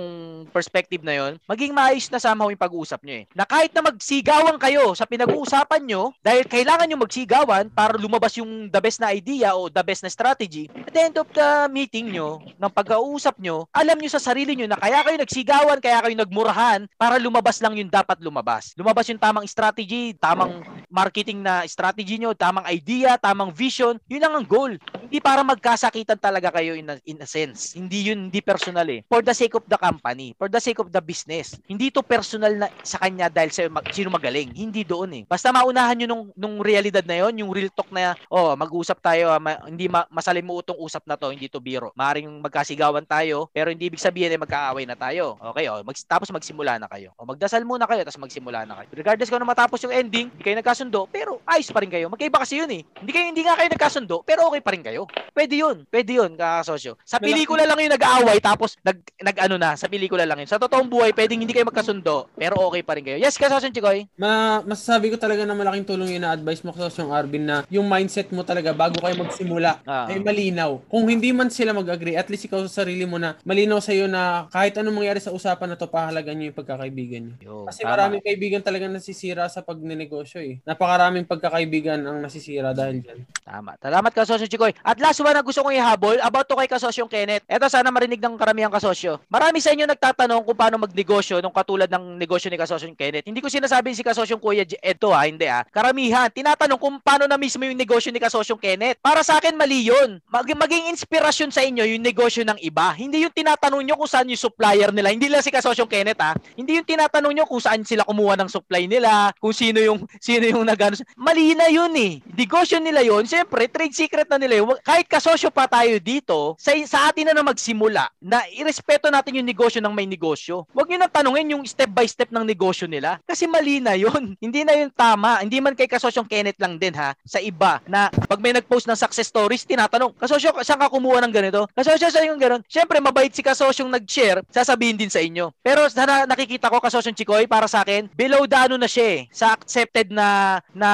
perspective 0.50 1.02
na 1.04 1.14
yon, 1.14 1.32
maging 1.46 1.72
maayos 1.72 2.08
na 2.10 2.18
somehow 2.18 2.50
yung 2.50 2.60
pag-uusap 2.60 3.00
nyo 3.04 3.22
eh. 3.22 3.24
Na 3.36 3.46
kahit 3.46 3.69
na 3.74 3.82
magsigawan 3.84 4.56
kayo 4.56 4.94
sa 4.94 5.06
pinag-uusapan 5.06 5.82
nyo, 5.86 6.14
dahil 6.24 6.46
kailangan 6.46 6.86
nyo 6.88 6.98
magsigawan 7.04 7.70
para 7.70 7.94
lumabas 7.98 8.34
yung 8.38 8.68
the 8.68 8.80
best 8.80 8.98
na 8.98 9.12
idea 9.14 9.54
o 9.54 9.70
the 9.70 9.82
best 9.84 10.02
na 10.02 10.10
strategy, 10.10 10.66
at 10.72 10.92
the 10.92 11.00
end 11.00 11.16
of 11.18 11.28
the 11.30 11.68
meeting 11.70 12.10
nyo, 12.10 12.42
ng 12.42 12.72
pag-uusap 12.72 13.38
nyo, 13.38 13.66
alam 13.70 13.96
nyo 13.98 14.10
sa 14.10 14.22
sarili 14.22 14.56
nyo 14.56 14.66
na 14.66 14.78
kaya 14.78 15.04
kayo 15.06 15.16
nagsigawan, 15.20 15.78
kaya 15.78 16.02
kayo 16.02 16.14
nagmurahan 16.16 16.88
para 16.96 17.20
lumabas 17.20 17.60
lang 17.60 17.76
yung 17.76 17.90
dapat 17.90 18.18
lumabas. 18.18 18.72
Lumabas 18.74 19.06
yung 19.10 19.20
tamang 19.20 19.46
strategy, 19.46 20.16
tamang 20.16 20.62
marketing 20.90 21.40
na 21.40 21.64
strategy 21.64 22.18
nyo, 22.18 22.34
tamang 22.34 22.66
idea, 22.68 23.16
tamang 23.16 23.54
vision, 23.54 23.96
yun 24.10 24.20
lang 24.20 24.34
ang 24.34 24.46
goal. 24.46 24.74
Hindi 25.10 25.18
para 25.22 25.42
magkasakitan 25.42 26.18
talaga 26.18 26.54
kayo 26.54 26.74
in 26.74 26.86
a, 26.90 26.98
in 27.06 27.18
a 27.22 27.26
sense. 27.26 27.74
Hindi 27.74 28.10
yun, 28.10 28.30
hindi 28.30 28.42
personal 28.42 28.86
eh. 28.90 29.02
For 29.06 29.22
the 29.22 29.34
sake 29.34 29.58
of 29.58 29.66
the 29.66 29.78
company, 29.78 30.34
for 30.38 30.50
the 30.50 30.62
sake 30.62 30.78
of 30.78 30.90
the 30.90 31.02
business. 31.02 31.58
Hindi 31.66 31.90
to 31.90 32.02
personal 32.02 32.54
na 32.54 32.70
sa 32.82 32.98
kanya 33.02 33.30
dahil 33.30 33.50
sa 33.50 33.66
mag, 33.70 33.86
sino 33.90 34.10
magaling. 34.10 34.54
Hindi 34.54 34.82
doon 34.86 35.10
eh. 35.14 35.22
Basta 35.26 35.50
maunahan 35.50 35.98
nyo 35.98 36.06
nung, 36.10 36.24
nung 36.34 36.56
realidad 36.62 37.02
na 37.06 37.26
yon 37.26 37.42
yung 37.42 37.50
real 37.50 37.70
talk 37.74 37.90
na, 37.90 38.14
oh, 38.30 38.54
mag-usap 38.54 38.98
tayo, 39.02 39.34
ah, 39.34 39.42
ma- 39.42 39.62
hindi 39.66 39.86
ma- 39.86 40.06
masalimuotong 40.10 40.78
usap 40.78 41.06
na 41.06 41.18
to, 41.18 41.30
hindi 41.30 41.46
to 41.50 41.62
biro. 41.62 41.94
Maaring 41.94 42.30
magkasigawan 42.42 43.06
tayo, 43.06 43.50
pero 43.50 43.70
hindi 43.70 43.90
ibig 43.90 44.02
sabihin 44.02 44.30
ay 44.34 44.38
magkaaway 44.38 44.86
na 44.86 44.94
tayo. 44.94 45.38
Okay, 45.54 45.66
oh, 45.70 45.82
mag, 45.82 45.96
tapos 46.06 46.30
magsimula 46.30 46.78
na 46.78 46.86
kayo. 46.86 47.14
O 47.18 47.26
magdasal 47.26 47.62
muna 47.66 47.86
kayo, 47.86 48.02
tapos 48.02 48.22
magsimula 48.22 48.62
na 48.66 48.82
kayo. 48.82 48.88
Regardless 48.94 49.30
kung 49.30 49.42
ano 49.42 49.50
matapos 49.50 49.82
yung 49.86 49.94
ending, 49.94 50.30
hindi 50.30 50.42
kayo 50.42 50.58
nagkasundo, 50.80 51.04
pero 51.12 51.44
ayos 51.44 51.68
pa 51.68 51.84
rin 51.84 51.92
kayo. 51.92 52.08
Magkaiba 52.08 52.40
kasi 52.40 52.56
yun 52.56 52.70
eh. 52.72 52.82
Hindi 52.96 53.12
kayo 53.12 53.26
hindi 53.28 53.42
nga 53.44 53.56
kayo 53.60 53.68
nagkasundo, 53.68 54.16
pero 54.24 54.48
okay 54.48 54.64
pa 54.64 54.72
rin 54.72 54.80
kayo. 54.80 55.04
Pwede 55.36 55.60
yun. 55.60 55.84
Pwede 55.92 56.16
yun, 56.16 56.32
kakasosyo. 56.40 56.96
Sa 57.04 57.20
pelikula 57.20 57.68
lang 57.68 57.76
yung 57.84 57.92
nag-aaway, 57.92 58.40
tapos 58.40 58.80
nag, 58.80 58.96
nag 59.20 59.36
ano 59.36 59.60
na, 59.60 59.76
sa 59.76 59.86
pelikula 59.92 60.24
lang 60.24 60.40
yun. 60.40 60.48
Sa 60.48 60.56
totoong 60.56 60.88
buhay, 60.88 61.12
pwedeng 61.12 61.44
hindi 61.44 61.52
kayo 61.52 61.68
magkasundo, 61.68 62.32
pero 62.32 62.56
okay 62.72 62.80
pa 62.80 62.96
rin 62.96 63.04
kayo. 63.04 63.18
Yes, 63.20 63.36
kasosyo 63.36 63.68
Chikoy. 63.68 64.08
Ma 64.16 64.64
masasabi 64.64 65.12
ko 65.12 65.16
talaga 65.20 65.44
na 65.44 65.52
malaking 65.52 65.84
tulong 65.84 66.16
yun 66.16 66.24
na 66.24 66.32
advice 66.32 66.64
mo 66.64 66.72
yung 66.72 67.12
Arvin 67.12 67.44
na 67.44 67.56
yung 67.68 67.84
mindset 67.86 68.32
mo 68.32 68.40
talaga 68.40 68.72
bago 68.72 68.96
kayo 68.98 69.14
magsimula 69.20 69.84
Ah. 69.84 70.08
ay 70.08 70.18
malinaw. 70.20 70.80
Kung 70.88 71.06
hindi 71.06 71.30
man 71.30 71.52
sila 71.52 71.76
mag-agree, 71.76 72.16
at 72.16 72.26
least 72.32 72.48
ikaw 72.48 72.64
sa 72.64 72.82
sarili 72.84 73.04
mo 73.04 73.20
na 73.20 73.36
malinaw 73.44 73.78
sa 73.84 73.92
iyo 73.92 74.08
na 74.08 74.48
kahit 74.48 74.76
anong 74.80 74.96
mangyari 74.96 75.20
sa 75.20 75.32
usapan 75.34 75.72
na 75.72 75.76
to, 75.76 75.86
pahalagan 75.90 76.34
niyo 76.36 76.50
yung 76.52 76.58
pagkakaibigan 76.58 77.24
niyo. 77.36 77.68
Kasi 77.68 77.84
tama. 77.84 77.90
maraming 77.96 78.22
kaibigan 78.24 78.62
talaga 78.64 78.86
nasisira 78.88 79.44
sa 79.50 79.60
pagnenegosyo 79.60 80.40
eh. 80.40 80.54
Napakaraming 80.70 81.26
pagkakaibigan 81.26 81.98
ang 81.98 82.22
nasisira 82.22 82.70
dahil 82.70 83.02
dyan. 83.02 83.26
Tama. 83.42 83.74
Salamat 83.82 84.14
kasosyo 84.14 84.46
Chikoy. 84.46 84.70
At 84.86 85.02
last 85.02 85.18
one 85.18 85.34
na 85.34 85.42
gusto 85.42 85.66
kong 85.66 85.74
ihabol 85.74 86.14
about 86.22 86.46
to 86.46 86.54
kay 86.54 86.70
kasosyong 86.70 87.10
Kenneth. 87.10 87.42
Ito 87.50 87.66
sana 87.66 87.90
marinig 87.90 88.22
ng 88.22 88.38
karamihan 88.38 88.70
kasosyo. 88.70 89.18
Marami 89.26 89.58
sa 89.58 89.74
inyo 89.74 89.82
nagtatanong 89.90 90.46
kung 90.46 90.54
paano 90.54 90.78
magnegosyo 90.78 91.42
nung 91.42 91.50
katulad 91.50 91.90
ng 91.90 92.14
negosyo 92.14 92.54
ni 92.54 92.54
kasosyong 92.54 92.94
Kenneth. 92.94 93.26
Hindi 93.26 93.42
ko 93.42 93.50
sinasabi 93.50 93.98
si 93.98 94.06
kasosyong 94.06 94.38
Kuya 94.38 94.62
J- 94.62 94.78
Ed 94.78 95.02
to 95.02 95.10
ha, 95.10 95.26
hindi 95.26 95.50
ha. 95.50 95.66
Karamihan, 95.66 96.30
tinatanong 96.30 96.78
kung 96.78 97.02
paano 97.02 97.26
na 97.26 97.34
mismo 97.34 97.66
yung 97.66 97.74
negosyo 97.74 98.14
ni 98.14 98.22
kasosyong 98.22 98.62
Kenneth. 98.62 99.02
Para 99.02 99.26
sa 99.26 99.42
akin 99.42 99.58
mali 99.58 99.90
yun. 99.90 100.22
Mag- 100.30 100.46
maging 100.54 100.94
inspirasyon 100.94 101.50
sa 101.50 101.66
inyo 101.66 101.82
yung 101.82 102.06
negosyo 102.06 102.46
ng 102.46 102.62
iba. 102.62 102.94
Hindi 102.94 103.26
yung 103.26 103.34
tinatanong 103.34 103.82
nyo 103.82 103.98
kung 103.98 104.06
saan 104.06 104.30
yung 104.30 104.38
supplier 104.38 104.94
nila. 104.94 105.10
Hindi 105.10 105.26
lang 105.26 105.42
si 105.42 105.50
kasosyong 105.50 105.90
Kenneth 105.90 106.22
ha. 106.22 106.38
Hindi 106.54 106.78
yung 106.78 106.86
tinatanong 106.86 107.34
nyo 107.34 107.44
kung 107.50 107.58
saan 107.58 107.82
sila 107.82 108.06
kumuha 108.06 108.38
ng 108.38 108.46
supply 108.46 108.86
nila, 108.86 109.34
kung 109.42 109.50
sino 109.50 109.82
yung 109.82 110.06
sino 110.22 110.46
yung 110.46 110.59
nagano. 110.66 110.96
Mali 111.16 111.52
na 111.54 111.68
yun 111.68 111.92
eh. 111.96 112.20
Negosyo 112.36 112.78
nila 112.80 113.00
yun. 113.04 113.24
Siyempre, 113.26 113.68
trade 113.68 113.94
secret 113.94 114.28
na 114.28 114.40
nila 114.40 114.62
yun. 114.62 114.76
Kahit 114.82 115.06
kasosyo 115.06 115.52
pa 115.52 115.66
tayo 115.66 115.96
dito, 116.00 116.56
sa, 116.58 116.72
sa 116.86 117.10
atin 117.10 117.30
na 117.30 117.34
na 117.36 117.44
magsimula, 117.44 118.08
na 118.20 118.44
irespeto 118.50 119.12
natin 119.12 119.40
yung 119.42 119.48
negosyo 119.48 119.78
ng 119.84 119.94
may 119.94 120.08
negosyo. 120.08 120.64
Huwag 120.72 120.88
nyo 120.90 120.98
na 121.04 121.10
tanungin 121.10 121.52
yung 121.54 121.62
step 121.68 121.92
by 121.92 122.06
step 122.08 122.32
ng 122.32 122.42
negosyo 122.42 122.88
nila. 122.88 123.20
Kasi 123.28 123.44
mali 123.46 123.78
na 123.78 123.94
yun. 123.94 124.34
Hindi 124.44 124.64
na 124.64 124.74
yun 124.74 124.90
tama. 124.90 125.40
Hindi 125.44 125.60
man 125.60 125.76
kay 125.76 125.86
kasosyong 125.86 126.26
Kenneth 126.26 126.58
lang 126.58 126.80
din 126.80 126.96
ha. 126.96 127.14
Sa 127.22 127.38
iba 127.38 127.78
na 127.86 128.10
pag 128.10 128.40
may 128.42 128.56
nag-post 128.56 128.90
ng 128.90 128.98
success 128.98 129.30
stories, 129.30 129.62
tinatanong, 129.62 130.16
kasosyo, 130.16 130.50
saan 130.66 130.80
ka 130.80 130.90
kumuha 130.90 131.22
ng 131.22 131.34
ganito? 131.34 131.70
Kasosyo, 131.76 132.10
saan 132.10 132.26
yung 132.26 132.40
ganun? 132.40 132.64
Siyempre, 132.66 132.98
mabait 132.98 133.30
si 133.30 133.44
kasosyong 133.46 133.92
nag-share, 133.92 134.42
sasabihin 134.50 134.98
din 134.98 135.12
sa 135.12 135.22
inyo. 135.22 135.54
Pero 135.62 135.86
na, 135.94 136.26
nakikita 136.26 136.66
ko, 136.66 136.82
kasosyong 136.82 137.14
Chikoy, 137.14 137.46
para 137.46 137.70
sa 137.70 137.86
akin, 137.86 138.10
below 138.18 138.42
the 138.50 138.58
ano 138.58 138.74
na 138.74 138.90
siya 138.90 139.06
eh. 139.06 139.20
Sa 139.30 139.54
accepted 139.54 140.10
na, 140.10 140.49
na 140.74 140.90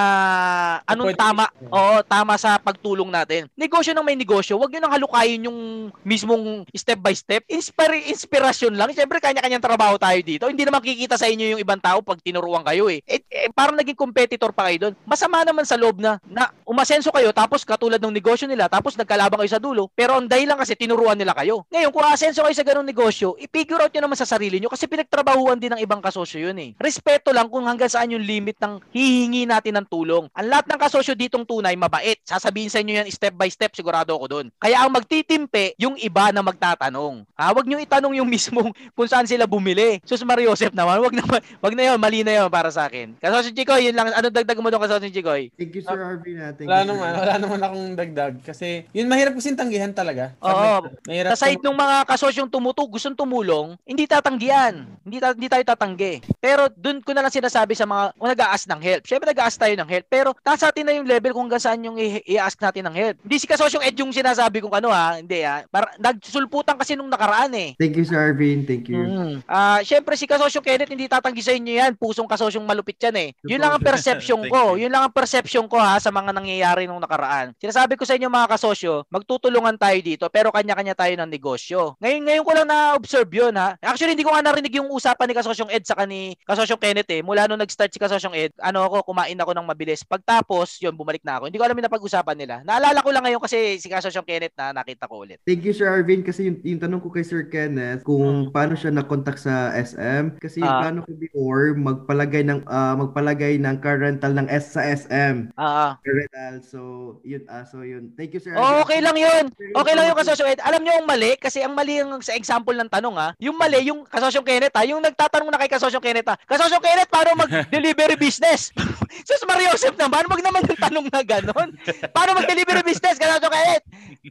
anong 0.85 1.15
Pwede- 1.15 1.23
tama. 1.23 1.45
Oo, 1.73 1.97
tama 2.05 2.35
sa 2.37 2.61
pagtulong 2.61 3.09
natin. 3.09 3.49
Negosyo 3.57 3.97
ng 3.97 4.07
may 4.07 4.19
negosyo, 4.19 4.61
wag 4.61 4.69
niyo 4.69 4.81
nang 4.85 4.95
halukayin 4.95 5.47
yung 5.49 5.91
mismong 6.05 6.69
step 6.75 7.01
by 7.01 7.15
step. 7.17 7.43
Inspire, 7.49 8.03
inspirasyon 8.13 8.75
lang. 8.77 8.93
Siyempre, 8.93 9.23
kanya-kanyang 9.23 9.65
trabaho 9.65 9.97
tayo 9.97 10.19
dito. 10.21 10.51
Hindi 10.51 10.67
naman 10.67 10.85
kikita 10.85 11.17
sa 11.17 11.31
inyo 11.31 11.57
yung 11.57 11.63
ibang 11.63 11.81
tao 11.81 12.03
pag 12.03 12.21
tinuruan 12.21 12.67
kayo 12.67 12.91
eh. 12.91 13.01
eh, 13.07 13.23
eh 13.31 13.49
parang 13.55 13.79
naging 13.79 13.97
competitor 13.97 14.51
pa 14.53 14.69
kayo 14.69 14.89
doon. 14.89 14.95
Masama 15.09 15.43
naman 15.47 15.65
sa 15.65 15.79
loob 15.79 16.03
na, 16.03 16.21
na 16.29 16.53
umasenso 16.67 17.09
kayo 17.15 17.31
tapos 17.31 17.65
katulad 17.65 18.03
ng 18.03 18.13
negosyo 18.13 18.45
nila 18.51 18.67
tapos 18.67 18.99
nagkalaban 18.99 19.41
kayo 19.41 19.53
sa 19.53 19.63
dulo. 19.63 19.89
Pero 19.95 20.19
ang 20.19 20.29
dahilan 20.29 20.59
kasi 20.59 20.75
tinuruan 20.75 21.17
nila 21.17 21.33
kayo. 21.33 21.65
Ngayon, 21.71 21.91
kung 21.95 22.05
asenso 22.05 22.43
kayo 22.43 22.57
sa 22.57 22.67
ganung 22.67 22.87
negosyo, 22.87 23.39
i-figure 23.41 23.81
out 23.81 23.93
nyo 23.95 24.03
naman 24.05 24.19
sa 24.19 24.29
sarili 24.29 24.59
nyo 24.59 24.69
kasi 24.69 24.91
pinagtrabahuan 24.91 25.57
din 25.57 25.73
ng 25.73 25.81
ibang 25.81 26.03
kasosyo 26.03 26.51
yun 26.51 26.59
eh. 26.59 26.71
Respeto 26.77 27.31
lang 27.31 27.49
kung 27.49 27.65
hanggang 27.65 27.89
saan 27.89 28.13
yung 28.13 28.25
limit 28.25 28.59
ng 28.59 28.83
hihingi 28.91 29.46
natin 29.47 29.79
ng 29.79 29.87
tulong. 29.87 30.27
Ang 30.35 30.49
lahat 30.51 30.67
ng 30.67 30.81
kasosyo 30.81 31.15
ditong 31.15 31.43
tunay, 31.43 31.75
mabait. 31.75 32.19
Sasabihin 32.23 32.69
sa 32.69 32.83
inyo 32.83 32.99
yan 32.99 33.09
step 33.09 33.33
by 33.33 33.47
step, 33.47 33.73
sigurado 33.73 34.13
ako 34.13 34.27
doon. 34.27 34.47
Kaya 34.59 34.83
ang 34.83 34.91
magtitimpe, 34.91 35.73
yung 35.79 35.95
iba 35.97 36.31
na 36.31 36.43
magtatanong. 36.43 37.23
Ha, 37.35 37.55
wag 37.55 37.67
nyo 37.67 37.79
itanong 37.79 38.19
yung 38.19 38.29
mismong 38.35 38.69
kung 38.93 39.09
saan 39.09 39.25
sila 39.25 39.47
bumili. 39.47 40.03
Sus 40.03 40.21
Mariosep 40.21 40.75
naman, 40.75 40.99
wag 40.99 41.15
na, 41.15 41.23
wag 41.63 41.75
na 41.75 41.83
yun, 41.87 41.99
mali 41.99 42.21
na 42.21 42.43
yun 42.43 42.49
para 42.49 42.69
sa 42.69 42.91
akin. 42.91 43.15
Kasosyo 43.17 43.55
Chikoy, 43.55 43.87
yun 43.87 43.97
lang. 43.97 44.11
Ano 44.11 44.29
dagdag 44.29 44.59
mo 44.59 44.69
doon 44.69 44.83
kasosyo 44.83 45.09
Chikoy? 45.09 45.55
Thank 45.55 45.73
you, 45.73 45.83
Sir 45.83 45.97
Arvin. 45.97 46.37
ah. 46.39 46.51
Thank 46.51 46.67
Wala 46.67 46.83
you, 46.83 46.89
naman, 46.91 47.11
wala 47.15 47.35
naman 47.39 47.61
akong 47.63 47.87
dagdag. 47.95 48.35
Kasi, 48.43 48.85
yun 48.91 49.07
mahirap 49.07 49.37
kasing 49.37 49.55
tanggihan 49.55 49.95
talaga. 49.95 50.35
Oo. 50.41 50.91
Mahirap 51.07 51.31
Sa 51.33 51.47
side 51.47 51.63
ng 51.63 51.77
mga 51.77 51.97
kasosyong 52.09 52.51
tumutu, 52.51 52.83
gustong 52.89 53.15
tumulong, 53.15 53.77
hindi 53.85 54.09
tatanggihan. 54.09 54.89
Hindi, 55.07 55.19
ta- 55.21 55.37
hindi 55.37 55.47
tayo 55.47 55.63
tatanggi. 55.63 56.19
Pero 56.39 56.67
dun 56.73 56.99
ko 56.99 57.13
na 57.13 57.23
lang 57.23 57.31
sinasabi 57.31 57.77
sa 57.77 57.85
mga 57.85 58.17
kung 58.17 58.31
nag-aas 58.33 58.65
ng 58.67 58.81
help. 58.81 59.03
Syempre 59.05 59.31
nag-aas 59.37 59.61
tayo 59.61 59.77
ng 59.77 59.91
help. 59.93 60.07
Pero 60.09 60.33
nasa 60.41 60.73
atin 60.73 60.89
na 60.89 60.97
yung 60.97 61.05
level 61.05 61.37
kung 61.37 61.53
saan 61.61 61.85
yung 61.85 62.01
i-ask 62.01 62.57
natin 62.57 62.89
ng 62.89 62.97
help. 62.97 63.17
Hindi 63.21 63.37
si 63.37 63.45
kasosyong 63.45 63.85
Ed 63.85 64.01
yung 64.01 64.17
sinasabi 64.17 64.65
kung 64.65 64.73
ano 64.73 64.89
ha. 64.89 65.21
Hindi 65.21 65.45
ha. 65.45 65.69
Para, 65.69 65.93
nagsulputan 66.01 66.81
kasi 66.81 66.97
nung 66.97 67.13
nakaraan 67.13 67.53
eh. 67.53 67.77
Thank 67.77 68.01
you, 68.01 68.09
Sir 68.09 68.17
Arvin. 68.17 68.65
Thank 68.65 68.89
you. 68.89 69.05
Mm. 69.05 69.45
Ah, 69.45 69.85
syempre 69.85 70.17
si 70.17 70.25
Kasosyong 70.25 70.65
Kenneth 70.65 70.89
hindi 70.89 71.05
tatanggi 71.05 71.45
sa 71.45 71.53
inyo 71.53 71.73
'yan. 71.77 71.93
Pusong 72.01 72.25
kasosyong 72.25 72.65
malupit 72.65 72.97
'yan 72.97 73.17
eh. 73.21 73.29
Yun 73.45 73.61
lang 73.61 73.77
ang 73.77 73.85
perception 73.85 74.41
ko. 74.53 74.81
Yun 74.81 74.89
lang 74.89 75.05
ang 75.05 75.13
perception 75.13 75.69
ko 75.69 75.77
ha 75.77 76.01
sa 76.01 76.09
mga 76.09 76.33
nangyayari 76.33 76.89
nung 76.89 77.03
nakaraan. 77.03 77.53
Sinasabi 77.61 78.01
ko 78.01 78.09
sa 78.09 78.17
inyo 78.17 78.33
mga 78.33 78.57
kasosyo, 78.57 79.05
magtutulungan 79.13 79.77
tayo 79.77 79.99
dito 80.01 80.25
pero 80.33 80.49
kanya-kanya 80.49 80.97
tayo 80.97 81.13
ng 81.19 81.29
negosyo. 81.29 81.99
Ngayon 82.01 82.23
ngayon 82.25 82.45
ko 82.47 82.53
lang 82.57 82.69
na-observe 82.71 83.29
'yun 83.29 83.55
ha. 83.59 83.77
Actually 83.83 84.17
hindi 84.17 84.25
ko 84.25 84.33
nga 84.33 84.47
narinig 84.47 84.73
yung 84.79 84.89
usapan 84.89 85.29
ni 85.29 85.35
Kasosyong 85.37 85.73
Ed 85.73 85.85
sa 85.85 85.99
ni 86.07 86.33
Kasosyong 86.47 86.81
Kenneth 86.81 87.11
eh. 87.11 87.21
Mula 87.21 87.51
nung 87.51 87.61
nag-start 87.61 87.91
si 87.91 87.99
Kasosyong 87.99 88.37
Ed, 88.37 88.53
ano 88.63 88.87
ako 88.87 89.03
kumain 89.17 89.41
ako 89.41 89.57
ng 89.57 89.65
mabilis. 89.65 90.05
Pagtapos, 90.05 90.77
yun 90.77 90.93
bumalik 90.93 91.25
na 91.25 91.41
ako. 91.41 91.49
Hindi 91.49 91.57
ko 91.57 91.65
alam 91.65 91.73
yung 91.73 91.89
napag-usapan 91.89 92.37
nila. 92.37 92.55
Naalala 92.69 93.01
ko 93.01 93.09
lang 93.09 93.25
ngayon 93.25 93.41
kasi 93.41 93.81
si 93.81 93.89
Kasosyong 93.89 94.29
Kenneth 94.29 94.53
na 94.53 94.77
nakita 94.77 95.09
ko 95.09 95.25
ulit. 95.25 95.41
Thank 95.49 95.65
you, 95.65 95.73
Sir 95.73 95.89
Arvin. 95.89 96.21
Kasi 96.21 96.53
yung, 96.53 96.61
yung 96.61 96.77
tanong 96.77 97.01
ko 97.01 97.09
kay 97.09 97.25
Sir 97.25 97.49
Kenneth, 97.49 98.05
kung 98.05 98.53
paano 98.53 98.77
siya 98.77 98.93
na-contact 98.93 99.41
sa 99.41 99.73
SM. 99.73 100.37
Kasi 100.37 100.61
yung 100.61 100.69
Ah. 100.69 100.85
plano 100.85 101.01
ko 101.01 101.17
before, 101.17 101.73
magpalagay 101.73 102.45
ng 102.45 102.69
ah, 102.69 102.93
magpalagay 102.93 103.57
ng 103.57 103.81
car 103.81 103.97
rental 103.97 104.37
ng 104.37 104.53
S 104.53 104.77
sa 104.77 104.85
SM. 104.85 105.49
Ah. 105.57 105.97
Car 105.97 106.13
rental. 106.13 106.61
So, 106.61 106.79
yun. 107.25 107.49
ah 107.49 107.65
so, 107.65 107.81
yun. 107.81 108.13
Thank 108.21 108.37
you, 108.37 108.41
Sir 108.45 108.53
Oh, 108.53 108.61
Arvin. 108.61 108.85
okay 108.85 109.01
lang 109.01 109.17
'yun. 109.17 109.45
Okay 109.73 109.95
lang 109.97 110.13
'yung 110.13 110.19
kasosyo 110.19 110.45
Ed. 110.45 110.61
Alam 110.61 110.85
niyo 110.85 110.93
ang 110.93 111.09
mali 111.09 111.41
kasi 111.41 111.65
ang 111.65 111.73
mali 111.73 112.05
yung 112.05 112.21
sa 112.21 112.37
example 112.37 112.77
ng 112.77 112.93
tanong 112.93 113.17
ha. 113.17 113.29
Yung 113.41 113.57
mali 113.57 113.81
yung 113.89 114.05
kasosyong 114.05 114.45
Kenneth 114.45 114.77
ha, 114.77 114.85
yung 114.85 115.01
nagtatanong 115.01 115.49
na 115.49 115.57
kay 115.57 115.71
kasosyong 115.71 116.05
Kenneth 116.05 116.29
ha. 116.29 116.37
Kasosyong 116.45 116.85
Kenneth 116.85 117.09
paano 117.09 117.39
mag-delivery 117.39 118.19
business? 118.19 118.75
Sus 119.23 119.43
Mariosep 119.45 119.95
naman, 119.95 120.27
wag 120.27 120.43
naman 120.43 120.63
yung 120.67 120.81
tanong 120.81 121.07
na 121.11 121.23
ganon. 121.23 121.69
Paano 122.11 122.37
mag-delivery 122.37 122.83
business 122.83 123.17
kasosyong 123.17 123.53
Kenneth? 123.53 123.85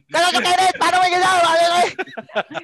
Kasosyong 0.08 0.44
Kenneth, 0.44 0.76
paano 0.76 0.96
mag 1.00 1.12
ginawa? 1.12 1.48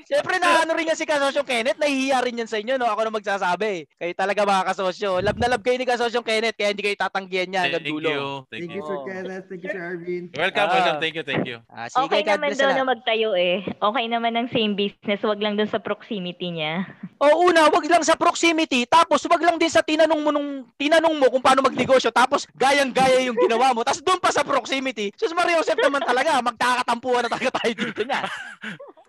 Siyempre 0.04 0.36
na 0.36 0.62
ano 0.62 0.72
rin 0.76 0.88
yan 0.88 0.98
si 0.98 1.06
kasosyong 1.08 1.48
Kenneth, 1.48 1.78
nahihiya 1.80 2.18
rin 2.20 2.40
yan 2.42 2.50
sa 2.50 2.60
inyo 2.60 2.76
no. 2.76 2.88
Ako 2.88 3.08
na 3.08 3.12
magsasabi. 3.14 3.88
Kayo 3.96 4.12
talaga 4.12 4.44
mga 4.44 4.66
kasosyo. 4.68 5.20
Love 5.20 5.38
na 5.40 5.48
love 5.48 5.64
kayo 5.64 5.76
ni 5.78 5.88
kasosyong 5.88 6.26
Kenneth 6.26 6.56
kaya 6.56 6.72
hindi 6.72 6.84
kayo 6.84 6.96
tatanggihan 6.98 7.48
niya 7.48 7.60
hanggang 7.66 7.84
Thank 7.84 7.94
dulo. 7.94 8.08
you. 8.08 8.24
Thank 8.48 8.60
Thank 8.62 8.72
you, 8.74 8.82
Sir 8.82 8.98
Kenneth. 9.06 9.44
Thank 9.48 9.62
you, 9.62 9.70
Sir 9.70 9.82
Arvin. 9.82 10.22
Welcome, 10.34 10.66
Ah. 10.66 10.72
welcome. 10.74 10.98
Thank 11.00 11.14
you, 11.14 11.24
thank 11.24 11.44
you. 11.46 11.58
Ah, 11.68 11.86
sige, 11.88 12.02
Okay 12.04 12.20
God 12.22 12.32
naman 12.38 12.50
daw 12.56 12.68
na 12.68 12.76
na 12.76 12.86
magtayo 12.88 13.28
eh. 13.36 13.56
Okay 13.78 14.04
naman 14.08 14.32
ng 14.34 14.48
same 14.50 14.72
business, 14.74 15.20
wag 15.22 15.40
lang 15.40 15.54
dun 15.54 15.70
sa 15.70 15.78
proximity 15.78 16.48
niya. 16.50 16.84
O 17.22 17.46
una, 17.46 17.70
wag 17.70 17.86
lang 17.86 18.02
sa 18.02 18.18
proximity, 18.18 18.82
tapos 18.82 19.22
wag 19.30 19.38
lang 19.38 19.54
din 19.54 19.70
sa 19.70 19.78
tinanong 19.78 20.20
mo 20.20 20.30
nung 20.34 20.66
tinanong 20.74 21.14
mo 21.14 21.30
kung 21.30 21.38
paano 21.38 21.62
magnegosyo, 21.62 22.01
tapos 22.10 22.48
gayang-gaya 22.56 23.22
yung 23.22 23.36
ginawa 23.38 23.70
mo. 23.70 23.84
Tapos 23.84 24.02
doon 24.02 24.18
pa 24.18 24.32
sa 24.32 24.42
proximity. 24.42 25.12
Sus 25.14 25.30
Mariosep 25.30 25.78
naman 25.78 26.02
talaga, 26.02 26.40
magkakatampuhan 26.40 27.28
na 27.28 27.30
talaga 27.30 27.62
tayo 27.62 27.72
dito 27.76 28.02
niya. 28.02 28.24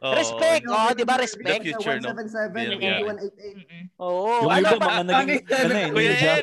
Oo. 0.04 0.20
Respect, 0.20 0.68
oh, 0.68 0.92
'di 0.92 1.08
ba? 1.08 1.16
Respect. 1.16 1.64
the 1.64 1.72
future, 1.72 1.96
no? 2.04 2.12
177, 2.12 2.76
Yeah. 2.84 3.00
2188. 3.08 4.04
Oo, 4.04 4.44
Yung 4.44 4.52
ano 4.52 4.68
iba, 4.68 4.76
ba? 4.76 4.88
mga 4.92 5.04
naging, 5.08 5.44
ano 5.48 5.74
eh, 5.80 5.90
ninja. 5.96 6.34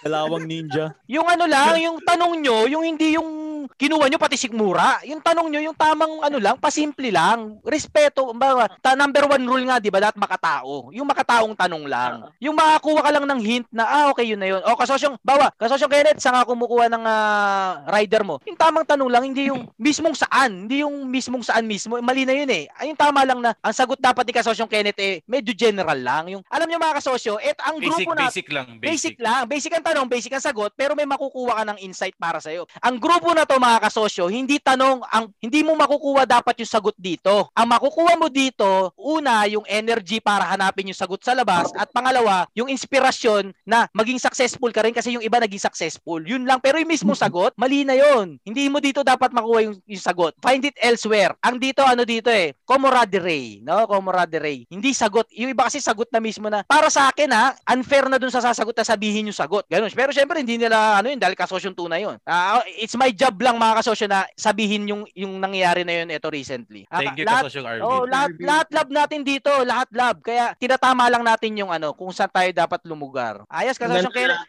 Dalawang 0.00 0.44
ninja. 0.48 0.84
Yung 1.04 1.26
ano 1.28 1.44
lang, 1.44 1.76
yung 1.76 2.00
tanong 2.00 2.40
nyo, 2.40 2.64
yung 2.72 2.80
hindi 2.88 3.20
yung 3.20 3.28
kinuha 3.76 4.06
nyo 4.08 4.18
pati 4.20 4.36
sikmura. 4.38 5.02
Yung 5.04 5.20
tanong 5.20 5.48
nyo, 5.50 5.60
yung 5.60 5.76
tamang 5.76 6.22
ano 6.22 6.38
lang, 6.38 6.56
pasimple 6.56 7.10
lang. 7.12 7.58
Respeto, 7.66 8.32
ba, 8.32 8.70
ta, 8.80 8.94
number 8.94 9.26
one 9.26 9.44
rule 9.44 9.64
nga, 9.66 9.82
di 9.82 9.92
ba, 9.92 10.00
dapat 10.00 10.16
makatao. 10.16 10.94
Yung 10.94 11.04
makataong 11.04 11.52
tanong 11.52 11.84
lang. 11.84 12.30
Yung 12.40 12.56
makakuha 12.56 13.00
ka 13.04 13.10
lang 13.12 13.26
ng 13.28 13.40
hint 13.42 13.66
na, 13.68 13.84
ah, 13.84 14.04
okay, 14.14 14.30
yun 14.32 14.40
na 14.40 14.48
yun. 14.48 14.62
O, 14.64 14.78
kasosyong, 14.78 15.18
bawa, 15.20 15.52
kasosyong 15.60 15.90
Kenneth, 15.90 16.22
saan 16.22 16.38
ka 16.40 16.48
kumukuha 16.48 16.86
ng 16.88 17.04
ah, 17.04 17.84
rider 17.90 18.22
mo? 18.24 18.38
Yung 18.46 18.56
tamang 18.56 18.86
tanong 18.86 19.10
lang, 19.10 19.22
hindi 19.26 19.50
yung 19.50 19.68
mismong 19.90 20.14
saan. 20.16 20.64
Hindi 20.64 20.86
yung 20.86 21.10
mismong 21.10 21.44
saan 21.44 21.66
mismo. 21.66 21.98
Mali 21.98 22.24
na 22.24 22.32
yun 22.32 22.48
eh. 22.48 22.70
Ay, 22.78 22.94
yung 22.94 22.98
tama 23.00 23.26
lang 23.26 23.42
na, 23.42 23.52
ang 23.58 23.74
sagot 23.74 23.98
dapat 23.98 24.22
ni 24.24 24.32
kasosyong 24.32 24.70
Kenneth 24.70 25.00
eh, 25.02 25.20
medyo 25.26 25.52
general 25.52 25.98
lang. 25.98 26.30
Yung, 26.30 26.42
alam 26.46 26.64
nyo 26.70 26.78
mga 26.78 27.02
kasosyo, 27.02 27.36
et 27.42 27.58
ang 27.60 27.76
Basic, 27.82 28.06
grupo 28.06 28.12
na, 28.14 28.26
basic 28.30 28.46
lang. 28.48 28.68
Basic 28.78 29.00
Basic. 29.00 29.14
lang. 29.18 29.42
Basic 29.50 29.72
ang 29.74 29.84
tanong, 29.84 30.06
basic 30.06 30.32
ang 30.36 30.44
sagot, 30.44 30.70
pero 30.76 30.92
may 30.94 31.08
makukuha 31.08 31.62
ka 31.62 31.64
ng 31.74 31.78
insight 31.82 32.14
para 32.14 32.38
sa'yo. 32.38 32.68
Ang 32.84 33.00
grupo 33.02 33.32
na 33.34 33.48
to 33.50 33.58
mga 33.58 33.82
kasosyo, 33.82 34.30
hindi 34.30 34.62
tanong, 34.62 35.02
ang 35.10 35.34
hindi 35.42 35.66
mo 35.66 35.74
makukuha 35.74 36.22
dapat 36.22 36.62
yung 36.62 36.70
sagot 36.70 36.94
dito. 36.94 37.50
Ang 37.50 37.74
makukuha 37.74 38.14
mo 38.14 38.30
dito, 38.30 38.94
una, 38.94 39.42
yung 39.50 39.66
energy 39.66 40.22
para 40.22 40.46
hanapin 40.46 40.94
yung 40.94 41.00
sagot 41.00 41.18
sa 41.18 41.34
labas, 41.34 41.74
at 41.74 41.90
pangalawa, 41.90 42.46
yung 42.54 42.70
inspirasyon 42.70 43.50
na 43.66 43.90
maging 43.90 44.22
successful 44.22 44.70
ka 44.70 44.86
rin 44.86 44.94
kasi 44.94 45.18
yung 45.18 45.24
iba 45.26 45.42
naging 45.42 45.58
successful. 45.58 46.22
Yun 46.22 46.46
lang. 46.46 46.62
Pero 46.62 46.78
yung 46.78 46.86
mismo 46.86 47.10
sagot, 47.18 47.50
mali 47.58 47.82
na 47.82 47.98
yun. 47.98 48.38
Hindi 48.46 48.70
mo 48.70 48.78
dito 48.78 49.02
dapat 49.02 49.34
makuha 49.34 49.66
yung, 49.66 49.82
yung 49.82 50.04
sagot. 50.04 50.38
Find 50.38 50.62
it 50.62 50.78
elsewhere. 50.78 51.34
Ang 51.42 51.58
dito, 51.58 51.82
ano 51.82 52.06
dito 52.06 52.30
eh, 52.30 52.54
camaraderie. 52.62 53.66
No? 53.66 53.82
Camaraderie. 53.90 54.70
Hindi 54.70 54.94
sagot. 54.94 55.26
Yung 55.34 55.50
iba 55.50 55.66
kasi 55.66 55.82
sagot 55.82 56.06
na 56.14 56.22
mismo 56.22 56.46
na, 56.46 56.62
para 56.62 56.86
sa 56.86 57.10
akin 57.10 57.34
ha, 57.34 57.58
unfair 57.66 58.06
na 58.06 58.22
dun 58.22 58.30
sa 58.30 58.38
sasagot 58.38 58.78
na 58.78 58.86
sabihin 58.86 59.26
yung 59.26 59.34
sagot. 59.34 59.66
Ganun. 59.66 59.90
Pero 59.90 60.14
syempre, 60.14 60.38
hindi 60.38 60.54
nila, 60.54 61.02
ano 61.02 61.10
yun, 61.10 61.18
dahil 61.18 61.34
kasosyong 61.34 61.74
tunay 61.74 62.06
yun. 62.06 62.14
Ah, 62.22 62.62
it's 62.78 62.94
my 62.94 63.10
job 63.10 63.39
lang 63.40 63.56
mga 63.56 63.80
kasosyo 63.80 64.06
na 64.06 64.28
sabihin 64.36 64.84
yung 64.84 65.02
yung 65.16 65.40
nangyayari 65.40 65.80
na 65.80 65.96
yun 65.96 66.12
ito 66.12 66.28
recently. 66.28 66.84
Thank 66.86 67.16
you, 67.16 67.24
lahat- 67.24 67.48
Kasosyong 67.48 67.66
Arvin. 67.66 67.82
Oh, 67.82 68.04
lahat 68.04 68.36
lahat 68.36 68.68
love 68.68 68.90
natin 68.92 69.20
dito, 69.24 69.48
lahat 69.64 69.88
love. 69.90 70.20
Kaya 70.20 70.52
tinatama 70.54 71.08
lang 71.08 71.24
natin 71.24 71.56
yung 71.56 71.72
ano, 71.72 71.96
kung 71.96 72.12
saan 72.12 72.28
tayo 72.28 72.52
dapat 72.52 72.84
lumugar. 72.84 73.40
Ayos 73.48 73.80
kasosyong 73.80 74.12
Kenneth. 74.12 74.44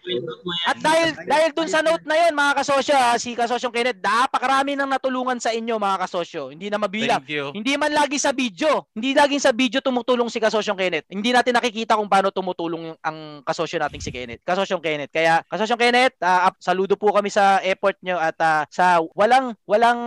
At 0.67 0.77
dahil 0.77 1.15
dahil 1.23 1.49
dun 1.55 1.71
sa 1.71 1.79
note 1.79 2.03
na 2.03 2.19
yun, 2.19 2.35
mga 2.35 2.53
kasosyo, 2.59 2.93
ah, 2.93 3.15
si 3.15 3.31
kasosyong 3.31 3.71
Kenneth, 3.71 4.03
napakarami 4.03 4.75
nang 4.75 4.91
natulungan 4.91 5.39
sa 5.39 5.55
inyo 5.55 5.79
mga 5.79 5.97
kasosyo. 6.03 6.51
Hindi 6.51 6.67
na 6.67 6.75
mabilang. 6.75 7.23
Thank 7.23 7.31
you. 7.31 7.55
Hindi 7.55 7.73
man 7.79 7.95
lagi 7.95 8.19
sa 8.19 8.35
video. 8.35 8.91
Hindi 8.91 9.15
laging 9.15 9.39
sa 9.39 9.55
video 9.55 9.79
tumutulong 9.79 10.27
si 10.27 10.37
kasosyong 10.37 10.75
Kenneth. 10.75 11.07
Hindi 11.07 11.31
natin 11.31 11.55
nakikita 11.55 11.95
kung 11.95 12.11
paano 12.11 12.27
tumutulong 12.29 12.91
yung, 12.91 12.97
ang 12.99 13.17
kasosyo 13.41 13.79
nating 13.79 14.03
si 14.03 14.11
Kenneth. 14.11 14.43
Kasosyong 14.43 14.83
Kenneth. 14.83 15.15
Kaya 15.15 15.39
kasosyong 15.47 15.79
Kenneth, 15.79 16.19
ap- 16.19 16.59
saludo 16.59 16.99
po 16.99 17.15
kami 17.15 17.31
sa 17.31 17.63
effort 17.63 17.95
nyo 18.03 18.19
at 18.19 18.35
ah, 18.41 18.63
sa 18.67 18.80
walang 19.13 19.53
walang 19.65 19.99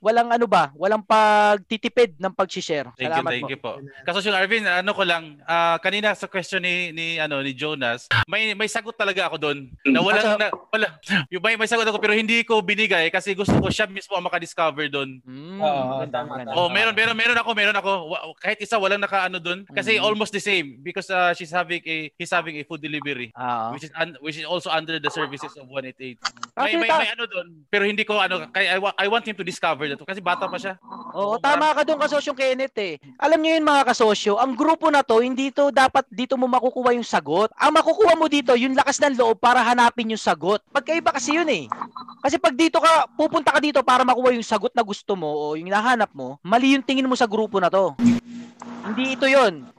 walang 0.00 0.28
ano 0.28 0.46
ba, 0.46 0.70
walang 0.74 1.00
pagtitipid 1.02 2.16
ng 2.16 2.32
pag-share. 2.32 2.90
Thank 2.94 3.00
you, 3.00 3.06
Salamat 3.10 3.30
thank 3.30 3.44
po. 3.44 3.50
you 3.50 3.58
po. 3.58 3.72
Kasosyong 4.04 4.36
Arvin, 4.36 4.64
ano 4.66 4.90
ko 4.92 5.02
lang, 5.02 5.38
ah, 5.44 5.78
kanina 5.78 6.12
sa 6.12 6.26
question 6.26 6.60
ni 6.60 6.90
ni 6.90 7.06
ano 7.16 7.40
ni 7.40 7.52
Jonas, 7.52 8.06
may 8.26 8.52
may 8.52 8.66
sagot 8.66 8.94
talaga 8.94 9.26
ako 9.26 9.36
doon. 9.38 9.58
Na 9.86 10.00
walang 10.00 10.36
na, 10.36 10.48
wala. 10.70 10.86
Yung 11.32 11.42
may, 11.42 11.54
may 11.54 11.66
sagot 11.66 11.84
ako 11.84 11.98
pero 11.98 12.12
hindi 12.12 12.42
ko 12.42 12.60
binigay 12.60 13.08
kasi 13.08 13.32
gusto 13.32 13.56
ko 13.56 13.68
siya 13.68 13.86
mismo 13.86 14.14
ang 14.14 14.26
maka-discover 14.26 14.88
doon. 14.88 15.20
Oo, 15.58 16.04
tama, 16.08 16.42
tama. 16.42 16.54
Oh, 16.54 16.68
meron 16.68 16.94
meron 16.94 17.16
meron 17.16 17.38
ako, 17.38 17.50
meron 17.54 17.76
ako. 17.76 17.90
Kahit 18.38 18.58
isa 18.60 18.76
walang 18.76 19.00
nakaano 19.00 19.38
doon 19.38 19.64
kasi 19.70 19.92
Mm. 19.92 20.06
almost 20.06 20.30
the 20.30 20.40
same 20.40 20.78
because 20.80 21.10
ah, 21.10 21.34
she's 21.34 21.50
having 21.50 21.82
a 21.82 22.08
he's 22.14 22.30
having 22.30 22.56
a 22.56 22.64
food 22.64 22.80
delivery 22.80 23.34
Ah. 23.34 23.74
which 23.74 23.84
is 23.84 23.92
un, 23.94 24.14
which 24.22 24.38
is 24.38 24.46
also 24.46 24.70
under 24.70 24.96
the 24.96 25.10
services 25.10 25.50
of 25.56 25.66
188. 25.66 26.16
May 26.56 26.78
may, 26.78 26.88
may 26.88 27.10
ano 27.10 27.24
doon 27.26 27.46
pero 27.66 27.84
hindi 27.90 28.06
ko 28.06 28.16
ano, 28.16 28.46
kaya 28.48 28.76
I, 28.76 28.78
wa- 28.78 28.96
I 28.96 29.06
want 29.10 29.26
him 29.26 29.34
to 29.34 29.44
discover 29.44 29.90
that 29.90 30.00
kasi 30.06 30.22
bata 30.22 30.46
pa 30.46 30.56
siya. 30.56 30.78
Oo, 31.10 31.36
tama 31.42 31.74
ka 31.74 31.82
doon 31.82 31.98
kasosyong 31.98 32.38
Kenneth 32.38 32.78
eh. 32.78 33.02
Alam 33.18 33.42
niyo 33.42 33.58
yun 33.58 33.66
mga 33.66 33.90
kasosyo, 33.90 34.38
ang 34.38 34.54
grupo 34.54 34.88
na 34.88 35.02
to, 35.02 35.18
hindi 35.20 35.50
to 35.50 35.74
dapat 35.74 36.06
dito 36.08 36.38
mo 36.38 36.46
makukuha 36.46 36.94
yung 36.94 37.06
sagot. 37.06 37.50
Ang 37.58 37.74
makukuha 37.74 38.14
mo 38.14 38.30
dito, 38.30 38.54
yung 38.54 38.78
lakas 38.78 39.02
ng 39.02 39.18
loob 39.18 39.42
para 39.42 39.60
hanapin 39.60 40.14
yung 40.14 40.22
sagot. 40.22 40.62
Pagkaiba 40.70 41.10
kasi 41.10 41.34
yun 41.34 41.50
eh. 41.50 41.66
Kasi 42.22 42.38
pag 42.38 42.54
dito 42.54 42.78
ka, 42.78 43.10
pupunta 43.18 43.50
ka 43.50 43.58
dito 43.58 43.82
para 43.82 44.06
makuha 44.06 44.30
yung 44.32 44.46
sagot 44.46 44.70
na 44.72 44.86
gusto 44.86 45.18
mo 45.18 45.26
o 45.26 45.44
yung 45.58 45.72
nahanap 45.72 46.14
mo, 46.14 46.38
mali 46.46 46.78
yung 46.78 46.84
tingin 46.86 47.10
mo 47.10 47.18
sa 47.18 47.26
grupo 47.26 47.58
na 47.58 47.72
to. 47.72 47.96
Hindi 48.90 49.14
ito 49.14 49.26
yon. 49.30 49.70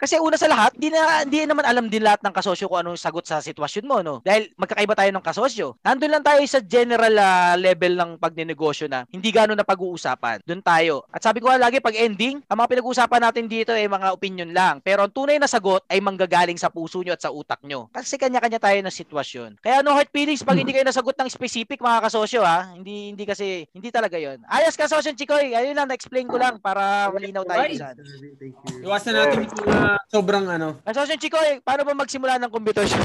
Kasi 0.00 0.16
una 0.16 0.40
sa 0.40 0.48
lahat, 0.48 0.72
di 0.80 0.88
na 0.88 1.28
di 1.28 1.44
naman 1.44 1.68
alam 1.68 1.86
din 1.92 2.00
lahat 2.00 2.24
ng 2.24 2.32
kasosyo 2.32 2.64
kung 2.64 2.80
anong 2.80 2.96
sagot 2.96 3.28
sa 3.28 3.44
sitwasyon 3.44 3.84
mo, 3.84 4.00
no? 4.00 4.24
Dahil 4.24 4.48
magkakaiba 4.56 4.96
tayo 4.96 5.10
ng 5.12 5.24
kasosyo. 5.24 5.66
Nandun 5.84 6.08
lang 6.08 6.24
tayo 6.24 6.40
sa 6.48 6.64
general 6.64 7.12
ah, 7.20 7.54
level 7.60 7.92
ng 7.92 8.10
pagnenegosyo 8.16 8.88
na 8.88 9.04
hindi 9.12 9.28
gano'n 9.28 9.60
na 9.60 9.68
pag-uusapan. 9.68 10.40
Doon 10.48 10.64
tayo. 10.64 11.04
At 11.12 11.20
sabi 11.20 11.44
ko 11.44 11.52
nga 11.52 11.60
lagi, 11.60 11.84
pag 11.84 11.92
ending, 11.92 12.40
ang 12.48 12.56
mga 12.56 12.70
pinag-uusapan 12.72 13.20
natin 13.28 13.44
dito 13.52 13.76
ay 13.76 13.84
mga 13.84 14.16
opinion 14.16 14.48
lang. 14.48 14.80
Pero 14.80 15.04
ang 15.04 15.12
tunay 15.12 15.36
na 15.36 15.50
sagot 15.50 15.84
ay 15.92 16.00
manggagaling 16.00 16.56
sa 16.56 16.72
puso 16.72 17.04
nyo 17.04 17.12
at 17.12 17.20
sa 17.20 17.28
utak 17.28 17.60
nyo. 17.68 17.92
Kasi 17.92 18.16
kanya-kanya 18.16 18.64
tayo 18.64 18.80
ng 18.80 18.96
sitwasyon. 18.96 19.60
Kaya 19.60 19.84
no 19.84 19.92
hard 19.92 20.08
feelings 20.08 20.40
pag 20.40 20.56
hindi 20.56 20.72
kayo 20.72 20.88
nasagot 20.88 21.14
ng 21.20 21.28
specific 21.28 21.84
mga 21.84 22.00
kasosyo 22.08 22.40
ha. 22.40 22.72
Hindi 22.72 23.12
hindi 23.12 23.24
kasi 23.28 23.68
hindi 23.76 23.92
talaga 23.92 24.16
'yon. 24.16 24.40
Ayos 24.48 24.72
kasosyo 24.72 25.12
Chikoy. 25.12 25.52
Ayun 25.52 25.76
lang 25.76 25.88
na-explain 25.92 26.26
ko 26.26 26.40
lang 26.40 26.56
para 26.58 27.12
malinaw 27.12 27.44
tayo 27.44 27.64
Right. 27.64 28.53
Dyan. 28.54 28.84
Iwasan 28.84 29.14
natin 29.16 29.36
yung 29.44 29.66
mga 29.66 29.90
sobrang 30.12 30.44
ano. 30.46 30.68
Kasosyo 30.86 31.16
Chikoy, 31.18 31.58
paano 31.64 31.82
ba 31.82 31.92
magsimula 31.96 32.38
ng 32.38 32.52
computer 32.52 32.84
shop? 32.86 33.02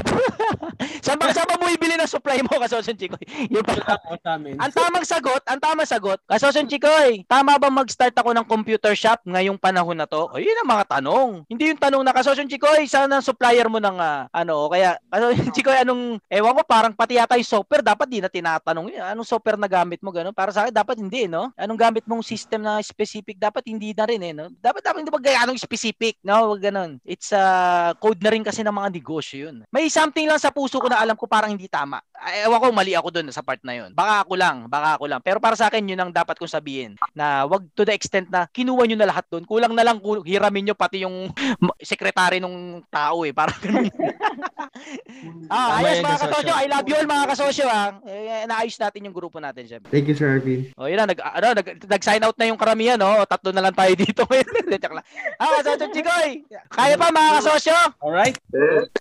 saan 1.04 1.18
ba, 1.18 1.32
saan 1.34 1.48
ba 1.48 1.58
mo 1.58 1.66
ibili 1.66 1.98
ng 1.98 2.06
supply 2.06 2.38
mo, 2.46 2.60
Kasosyo 2.60 2.94
Chikoy? 2.94 3.24
Yung 3.52 3.64
pa- 3.66 3.98
ang 4.38 4.72
tamang 4.72 5.06
sagot, 5.06 5.42
ang 5.48 5.58
tamang 5.58 5.88
sagot, 5.88 6.20
Kasosyo 6.28 6.68
Chikoy, 6.68 7.24
tama 7.26 7.58
ba 7.58 7.68
mag-start 7.72 8.14
ako 8.14 8.30
ng 8.36 8.46
computer 8.46 8.94
shop 8.94 9.24
ngayong 9.26 9.58
panahon 9.58 9.98
na 9.98 10.06
to? 10.06 10.30
Ayun 10.36 10.60
ang 10.62 10.70
mga 10.70 10.84
tanong. 11.00 11.30
Hindi 11.50 11.74
yung 11.74 11.80
tanong 11.80 12.02
na, 12.04 12.14
Kasosyo 12.14 12.46
Chikoy, 12.46 12.86
saan 12.86 13.10
ang 13.10 13.24
supplier 13.24 13.66
mo 13.66 13.82
ng 13.82 13.96
ah, 13.98 14.30
ano, 14.30 14.68
o 14.68 14.70
kaya, 14.70 15.00
Kasosyo 15.10 15.50
Chikoy, 15.50 15.82
anong, 15.82 16.22
ewan 16.30 16.54
ko, 16.54 16.62
parang 16.62 16.92
pati 16.94 17.18
yata 17.18 17.34
yung 17.40 17.48
software, 17.48 17.82
dapat 17.82 18.06
di 18.06 18.22
na 18.22 18.30
tinatanong 18.30 18.86
yun. 18.92 19.02
Anong 19.02 19.26
software 19.26 19.58
na 19.58 19.66
gamit 19.66 19.98
mo, 20.04 20.12
gano'n? 20.12 20.36
Para 20.36 20.54
sa 20.54 20.66
akin, 20.66 20.74
dapat 20.74 21.00
hindi, 21.00 21.26
no? 21.26 21.50
Anong 21.56 21.80
gamit 21.80 22.04
mong 22.06 22.22
system 22.22 22.62
na 22.62 22.78
specific, 22.84 23.40
dapat 23.40 23.66
hindi 23.66 23.90
na 23.96 24.04
rin, 24.06 24.20
eh, 24.22 24.32
no? 24.36 24.52
Dapat, 24.60 24.82
dapat 24.84 24.98
hindi 25.02 25.12
ba 25.12 25.22
ganong 25.40 25.56
specific, 25.56 26.20
no? 26.20 26.52
Wag 26.52 26.60
ganun. 26.60 27.00
It's 27.02 27.32
uh, 27.32 27.96
code 27.96 28.20
na 28.20 28.30
rin 28.30 28.44
kasi 28.44 28.60
ng 28.60 28.76
mga 28.76 28.92
negosyo 28.92 29.48
yun. 29.48 29.56
May 29.72 29.88
something 29.88 30.28
lang 30.28 30.36
sa 30.36 30.52
puso 30.52 30.76
ko 30.76 30.86
na 30.92 31.00
alam 31.00 31.16
ko 31.16 31.24
parang 31.24 31.56
hindi 31.56 31.66
tama. 31.66 32.04
Ay, 32.12 32.44
Ewan 32.44 32.60
ko, 32.60 32.66
mali 32.68 32.92
ako 32.92 33.08
dun 33.08 33.28
sa 33.32 33.40
part 33.40 33.60
na 33.64 33.72
yun. 33.72 33.90
Baka 33.96 34.28
ako 34.28 34.34
lang, 34.36 34.56
baka 34.68 35.00
ako 35.00 35.04
lang. 35.08 35.20
Pero 35.24 35.40
para 35.40 35.56
sa 35.56 35.72
akin, 35.72 35.88
yun 35.88 36.00
ang 36.00 36.12
dapat 36.12 36.36
kong 36.36 36.52
sabihin. 36.52 37.00
Na 37.16 37.48
wag 37.48 37.64
to 37.72 37.88
the 37.88 37.96
extent 37.96 38.28
na 38.28 38.44
kinuha 38.52 38.84
nyo 38.84 38.98
na 39.00 39.08
lahat 39.08 39.24
dun. 39.32 39.48
Kulang 39.48 39.72
na 39.72 39.84
lang 39.84 39.98
hiramin 40.04 40.70
nyo 40.70 40.76
pati 40.76 41.08
yung 41.08 41.32
sekretary 41.80 42.38
nung 42.38 42.84
tao 42.92 43.24
eh. 43.24 43.32
Parang 43.32 43.56
ganun. 43.64 43.88
ah, 45.52 45.80
Tama 45.80 45.88
ayos 45.88 46.00
mga 46.04 46.20
kasosyo. 46.20 46.52
I 46.54 46.66
love 46.68 46.86
you 46.86 46.96
all 46.96 47.08
mga 47.08 47.26
kasosyo 47.34 47.66
ah. 47.66 47.88
Eh, 48.04 48.44
naayos 48.46 48.76
natin 48.78 49.06
yung 49.08 49.16
grupo 49.16 49.38
natin, 49.42 49.64
syempre. 49.66 49.90
Thank 49.90 50.08
you, 50.10 50.16
Sir 50.16 50.40
Arvin. 50.40 50.70
O 50.76 50.86
yun 50.86 50.98
na, 51.00 51.08
nag, 51.10 51.20
ano, 51.20 51.46
nag, 51.56 51.66
nag-sign 51.86 52.22
out 52.24 52.36
na 52.36 52.48
yung 52.48 52.60
karamihan, 52.60 52.98
no? 53.00 53.08
O, 53.20 53.26
tatlo 53.26 53.50
na 53.52 53.64
lang 53.64 53.74
tayo 53.74 53.92
dito 53.96 54.22
lang. 54.28 55.06
Ah, 55.40 55.64
kasosyo 55.64 55.88
Chikoy. 55.88 56.44
Kaya 56.68 57.00
pa 57.00 57.08
mga 57.08 57.40
kasosyo? 57.40 57.76
Alright? 57.96 58.36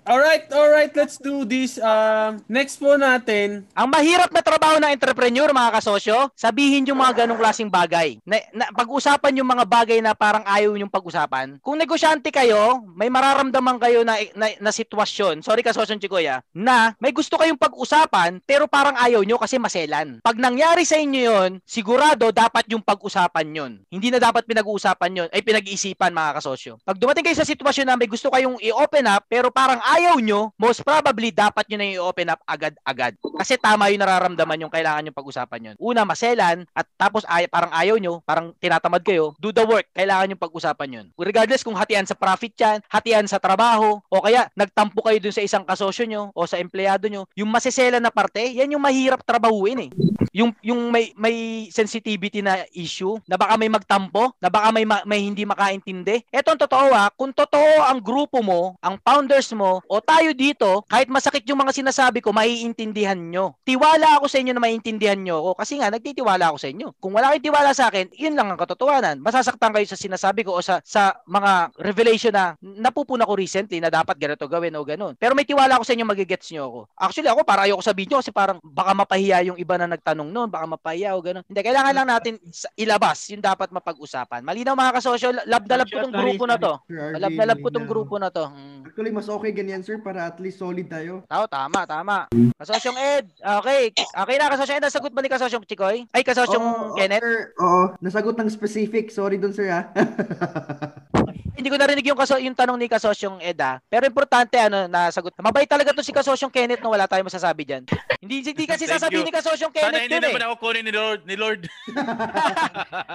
Alright, 0.07 0.47
alright, 0.55 0.93
let's 0.95 1.19
do 1.19 1.43
this. 1.43 1.75
Um, 1.83 2.39
next 2.47 2.79
po 2.79 2.95
natin. 2.95 3.67
Ang 3.75 3.91
mahirap 3.91 4.31
na 4.31 4.39
trabaho 4.39 4.79
ng 4.79 4.87
entrepreneur, 4.87 5.51
mga 5.51 5.83
kasosyo, 5.83 6.31
sabihin 6.39 6.87
yung 6.87 7.03
mga 7.03 7.27
ganong 7.27 7.39
klaseng 7.43 7.67
bagay. 7.67 8.23
Na, 8.23 8.39
na, 8.55 8.71
pag-usapan 8.71 9.35
yung 9.35 9.51
mga 9.51 9.67
bagay 9.67 9.99
na 9.99 10.15
parang 10.15 10.47
ayaw 10.47 10.79
yung 10.79 10.87
pag-usapan. 10.87 11.59
Kung 11.59 11.75
negosyante 11.75 12.31
kayo, 12.31 12.87
may 12.95 13.11
mararamdaman 13.11 13.75
kayo 13.75 14.07
na, 14.07 14.15
na, 14.31 14.47
na 14.63 14.71
sitwasyon, 14.71 15.43
sorry 15.43 15.59
kasosyo 15.59 15.99
Chikoy 15.99 16.31
ah, 16.31 16.39
na 16.55 16.95
may 17.03 17.11
gusto 17.11 17.35
kayong 17.35 17.59
pag-usapan, 17.59 18.39
pero 18.47 18.63
parang 18.71 18.95
ayaw 18.95 19.27
nyo 19.27 19.35
kasi 19.35 19.59
maselan. 19.59 20.23
Pag 20.23 20.39
nangyari 20.39 20.87
sa 20.87 20.95
inyo 20.95 21.19
yon, 21.19 21.51
sigurado 21.67 22.31
dapat 22.31 22.63
yung 22.71 22.81
pag-usapan 22.81 23.47
yon. 23.51 23.71
Hindi 23.91 24.07
na 24.07 24.23
dapat 24.23 24.47
pinag-uusapan 24.47 25.11
yon, 25.11 25.29
ay 25.35 25.43
pinag-iisipan 25.43 26.08
mga 26.13 26.31
kasosyo. 26.41 26.77
Pag 26.83 26.97
dumating 26.97 27.25
kayo 27.25 27.37
sa 27.37 27.47
sitwasyon 27.47 27.85
na 27.87 27.97
may 27.99 28.09
gusto 28.09 28.31
kayong 28.31 28.57
i-open 28.61 29.05
up, 29.09 29.25
pero 29.27 29.49
parang 29.49 29.79
ayaw 29.83 30.17
nyo, 30.21 30.53
most 30.59 30.81
probably 30.85 31.33
dapat 31.33 31.65
nyo 31.69 31.77
na 31.77 31.87
i-open 31.87 32.29
up 32.33 32.41
agad-agad. 32.45 33.13
Kasi 33.39 33.55
tama 33.59 33.91
yung 33.91 34.01
nararamdaman 34.03 34.67
yung 34.67 34.73
kailangan 34.73 35.07
yung 35.09 35.17
pag-usapan 35.17 35.73
yon. 35.73 35.75
Una, 35.79 36.03
maselan, 36.07 36.63
at 36.71 36.87
tapos 36.95 37.23
ay, 37.27 37.47
parang 37.47 37.71
ayaw 37.73 37.95
nyo, 37.99 38.21
parang 38.23 38.55
tinatamad 38.59 39.03
kayo, 39.03 39.33
do 39.39 39.51
the 39.51 39.63
work, 39.65 39.87
kailangan 39.91 40.31
yung 40.31 40.41
pag-usapan 40.41 40.95
yon. 40.95 41.05
Regardless 41.19 41.63
kung 41.65 41.75
hatian 41.75 42.07
sa 42.07 42.15
profit 42.15 42.53
yan, 42.55 42.79
hatian 42.87 43.25
sa 43.27 43.39
trabaho, 43.39 43.99
o 44.07 44.23
kaya 44.23 44.47
nagtampo 44.55 45.03
kayo 45.03 45.19
dun 45.19 45.35
sa 45.35 45.43
isang 45.43 45.65
kasosyo 45.65 46.05
nyo, 46.05 46.21
o 46.31 46.47
sa 46.47 46.59
empleyado 46.61 47.07
nyo, 47.11 47.27
yung 47.35 47.49
maseselan 47.51 48.03
na 48.03 48.13
parte, 48.13 48.41
yan 48.41 48.71
yung 48.71 48.83
mahirap 48.83 49.23
trabahuin 49.23 49.89
eh. 49.89 49.91
Yung, 50.29 50.53
yung 50.61 50.93
may, 50.93 51.09
may 51.17 51.67
sensitivity 51.73 52.45
na 52.45 52.61
issue, 52.77 53.17
na 53.25 53.33
baka 53.33 53.57
may 53.57 53.67
magtampo, 53.67 54.29
na 54.37 54.47
baka 54.47 54.69
may, 54.69 54.85
ma- 54.85 55.03
may 55.03 55.25
hindi 55.25 55.41
makaintindi. 55.41 55.98
Eto 56.07 56.53
ang 56.53 56.61
totoo 56.61 56.87
ha, 56.93 57.09
kung 57.13 57.33
totoo 57.33 57.85
ang 57.85 57.99
grupo 57.99 58.39
mo, 58.43 58.75
ang 58.79 58.99
founders 59.01 59.51
mo, 59.55 59.81
o 59.85 59.99
tayo 59.99 60.31
dito, 60.33 60.83
kahit 60.87 61.11
masakit 61.11 61.43
yung 61.49 61.59
mga 61.59 61.75
sinasabi 61.75 62.23
ko, 62.23 62.31
maiintindihan 62.31 63.17
nyo. 63.17 63.57
Tiwala 63.65 64.19
ako 64.19 64.29
sa 64.29 64.37
inyo 64.39 64.53
na 64.55 64.61
maiintindihan 64.63 65.19
nyo 65.19 65.41
ako 65.41 65.51
kasi 65.63 65.79
nga, 65.79 65.91
nagtitiwala 65.91 66.51
ako 66.51 66.57
sa 66.59 66.69
inyo. 66.69 66.87
Kung 66.97 67.13
wala 67.15 67.33
kayong 67.33 67.47
tiwala 67.49 67.71
sa 67.73 67.89
akin, 67.89 68.11
yun 68.15 68.35
lang 68.35 68.51
ang 68.51 68.59
katotohanan. 68.59 69.19
Masasaktan 69.19 69.73
kayo 69.73 69.85
sa 69.87 69.99
sinasabi 69.99 70.45
ko 70.45 70.57
o 70.57 70.63
sa, 70.63 70.79
sa 70.85 71.17
mga 71.25 71.73
revelation 71.79 72.33
na 72.33 72.55
napupuna 72.61 73.25
ko 73.25 73.33
recently 73.35 73.81
na 73.81 73.91
dapat 73.91 74.15
ganito 74.19 74.45
gawin 74.45 74.75
o 74.77 74.85
ganun. 74.85 75.13
Pero 75.17 75.33
may 75.33 75.47
tiwala 75.47 75.79
ako 75.79 75.83
sa 75.87 75.93
inyo, 75.95 76.05
magigets 76.05 76.49
nyo 76.53 76.63
ako. 76.69 76.79
Actually, 76.95 77.29
ako 77.31 77.41
para 77.43 77.65
ayoko 77.65 77.83
sabihin 77.83 78.13
nyo 78.13 78.17
kasi 78.21 78.31
parang 78.31 78.57
baka 78.61 78.91
mapahiya 78.93 79.45
yung 79.49 79.57
iba 79.57 79.75
na 79.75 79.89
nagtanong 79.89 80.29
noon, 80.29 80.49
baka 80.51 80.65
mapahiya 80.65 81.15
o 81.15 81.23
ganun. 81.23 81.43
Hindi, 81.47 81.59
kailangan 81.61 81.93
lang 81.95 82.07
natin 82.07 82.33
ilabas 82.77 83.29
yung 83.31 83.43
dapat 83.43 83.69
mapag-usapan. 83.73 84.45
Malinaw 84.45 84.75
mga 84.75 84.95
kasosyo, 85.01 85.27
love 85.47 85.65
na 85.67 85.77
ko 85.89 85.97
tong 86.05 86.13
grupo 86.13 86.45
na 86.45 86.57
to. 86.57 86.73
Love 87.19 87.35
na 87.35 87.55
ko 87.57 87.69
tong 87.73 87.87
grupo 87.89 88.15
na 88.21 88.29
to. 88.29 88.45
Actually, 88.85 89.11
mas 89.13 89.29
okay 89.29 89.51
ganyan, 89.53 89.81
sir, 89.85 90.01
para 90.01 90.27
at 90.29 90.37
least 90.41 90.59
solid 90.59 90.89
tayo. 90.89 91.21
Tao, 91.29 91.45
tama, 91.45 91.85
tama. 91.85 92.25
Kasosyong 92.57 92.97
Ed, 92.97 93.25
okay. 93.37 93.93
Okay 93.93 94.35
na, 94.37 94.49
kasosyong 94.49 94.77
Ed, 94.81 94.85
nasagot 94.89 95.11
ba 95.13 95.21
ni 95.21 95.29
kasosyong 95.29 95.65
Chikoy? 95.65 96.03
Ay, 96.09 96.23
kasosyong 96.25 96.93
Oo, 96.93 96.95
Kenneth? 96.97 97.23
Oo, 97.61 97.93
nasagot 98.01 98.35
ng 98.37 98.49
specific. 98.49 99.13
Sorry 99.13 99.37
dun, 99.37 99.53
sir, 99.53 99.69
ah. 99.69 99.87
Hindi 101.59 101.67
ko 101.67 101.75
narinig 101.75 102.07
yung, 102.07 102.15
kaso, 102.15 102.39
yung 102.39 102.55
tanong 102.55 102.79
ni 102.79 102.87
kasosyong 102.87 103.43
Ed, 103.43 103.59
ah. 103.59 103.83
Pero 103.91 104.07
importante, 104.07 104.55
ano, 104.55 104.87
nasagot. 104.87 105.35
Mabait 105.43 105.67
talaga 105.67 105.91
to 105.91 105.99
si 105.99 106.15
kasosyong 106.15 106.47
Kenneth 106.47 106.79
no 106.79 106.95
wala 106.95 107.03
tayong 107.03 107.27
masasabi 107.27 107.67
dyan. 107.67 107.83
hindi, 108.23 108.47
hindi 108.47 108.63
kasi 108.63 108.87
sasabihin 108.87 109.27
ni 109.27 109.35
kasosyong 109.35 109.75
Sana 109.75 109.99
Kenneth 109.99 110.07
hindi 110.07 110.15
dun 110.15 110.23
eh. 110.23 110.31
naman 110.31 110.43
ako 110.47 110.55
kunin 110.63 110.83
ni 110.87 110.93
Lord. 110.95 111.21
Ni 111.27 111.35
Lord. 111.35 111.61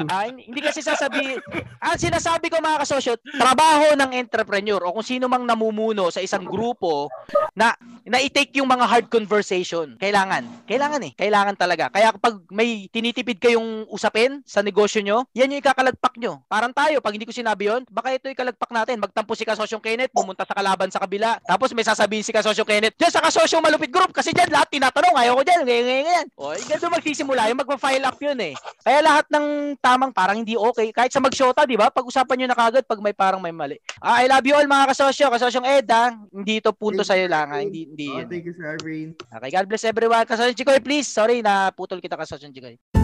Ah, 0.04 0.28
hindi 0.28 0.60
kasi 0.60 0.84
sasabihin. 0.84 1.40
Ang 1.80 1.96
sinasabi 1.96 2.52
ko 2.52 2.60
mga 2.60 2.84
kasosyo, 2.84 3.16
trabaho 3.38 3.96
ng 3.96 4.10
entrepreneur 4.12 4.82
o 4.84 4.92
kung 4.92 5.06
sino 5.06 5.30
mang 5.30 5.46
namumuno 5.48 6.12
sa 6.12 6.20
isang 6.20 6.44
grupo 6.44 7.08
na 7.56 7.72
na 8.04 8.20
i-take 8.20 8.60
yung 8.60 8.68
mga 8.68 8.84
hard 8.84 9.06
conversation. 9.08 9.96
Kailangan. 9.96 10.68
Kailangan 10.68 11.00
eh. 11.08 11.12
Kailangan 11.16 11.56
talaga. 11.56 11.88
Kaya 11.88 12.12
kapag 12.12 12.44
may 12.52 12.86
tinitipid 12.92 13.40
kayong 13.40 13.88
usapin 13.88 14.44
sa 14.44 14.60
negosyo 14.60 15.00
nyo, 15.00 15.24
yan 15.32 15.56
yung 15.56 15.62
ikakalagpak 15.64 16.14
nyo. 16.20 16.44
Parang 16.44 16.74
tayo, 16.76 17.00
pag 17.00 17.16
hindi 17.16 17.24
ko 17.24 17.32
sinabi 17.32 17.72
yon, 17.72 17.88
baka 17.88 18.12
ito 18.12 18.28
ikalagpak 18.34 18.70
natin. 18.74 18.98
Magtampo 18.98 19.32
si 19.38 19.46
kasosyong 19.46 19.80
Kenneth, 19.80 20.10
pumunta 20.10 20.42
sa 20.42 20.52
kalaban 20.52 20.90
sa 20.90 20.98
kabila. 20.98 21.38
Tapos 21.46 21.70
may 21.72 21.86
sasabihin 21.86 22.26
si 22.26 22.34
kasosyong 22.34 22.66
Kenneth, 22.66 22.98
dyan 22.98 23.12
sa 23.14 23.22
kasosyong 23.22 23.62
malupit 23.62 23.94
group, 23.94 24.10
kasi 24.10 24.34
dyan 24.34 24.50
lahat 24.50 24.68
tinatanong, 24.74 25.14
ayaw 25.14 25.38
ko 25.38 25.42
dyan, 25.46 25.60
ganyan, 25.62 25.84
ganyan, 25.86 26.04
ganyan. 26.04 26.26
O, 26.34 26.52
eh, 26.52 26.62
ganito 26.66 26.90
magsisimula, 26.90 27.48
yung 27.48 27.60
magpa-file 27.62 28.04
up 28.04 28.18
yun 28.18 28.38
eh. 28.42 28.54
Kaya 28.82 28.98
lahat 29.00 29.26
ng 29.30 29.78
tamang 29.78 30.10
parang 30.10 30.42
hindi 30.42 30.58
okay. 30.58 30.90
Kahit 30.90 31.14
sa 31.14 31.22
magshota, 31.22 31.62
di 31.64 31.78
ba? 31.78 31.88
Pag-usapan 31.88 32.34
nyo 32.42 32.46
na 32.50 32.58
kagad 32.58 32.84
pag 32.84 33.00
may 33.00 33.14
parang 33.14 33.38
may 33.38 33.54
mali. 33.54 33.78
Ah, 34.02 34.20
I 34.20 34.26
love 34.26 34.44
you 34.44 34.58
all 34.58 34.66
mga 34.66 34.90
kasosyo. 34.90 35.30
Kasosyong 35.30 35.66
Ed, 35.66 35.86
ha? 35.94 36.10
Hindi 36.34 36.58
ito 36.58 36.74
punto 36.74 37.06
sa'yo 37.06 37.30
lang, 37.30 37.54
ha? 37.54 37.62
Hindi, 37.62 37.86
hindi 37.86 38.08
Oh, 38.10 38.26
thank 38.26 38.44
you, 38.44 38.54
Sir 38.56 38.74
Arvin. 38.74 39.14
Okay, 39.20 39.50
God 39.52 39.66
bless 39.70 39.84
everyone. 39.86 40.24
Kasosyong 40.26 40.58
Chikoy, 40.58 40.80
please. 40.82 41.06
Sorry, 41.06 41.44
naputol 41.44 42.02
kita 42.02 42.18
kasosyong 42.18 42.54
Chikoy. 42.56 43.03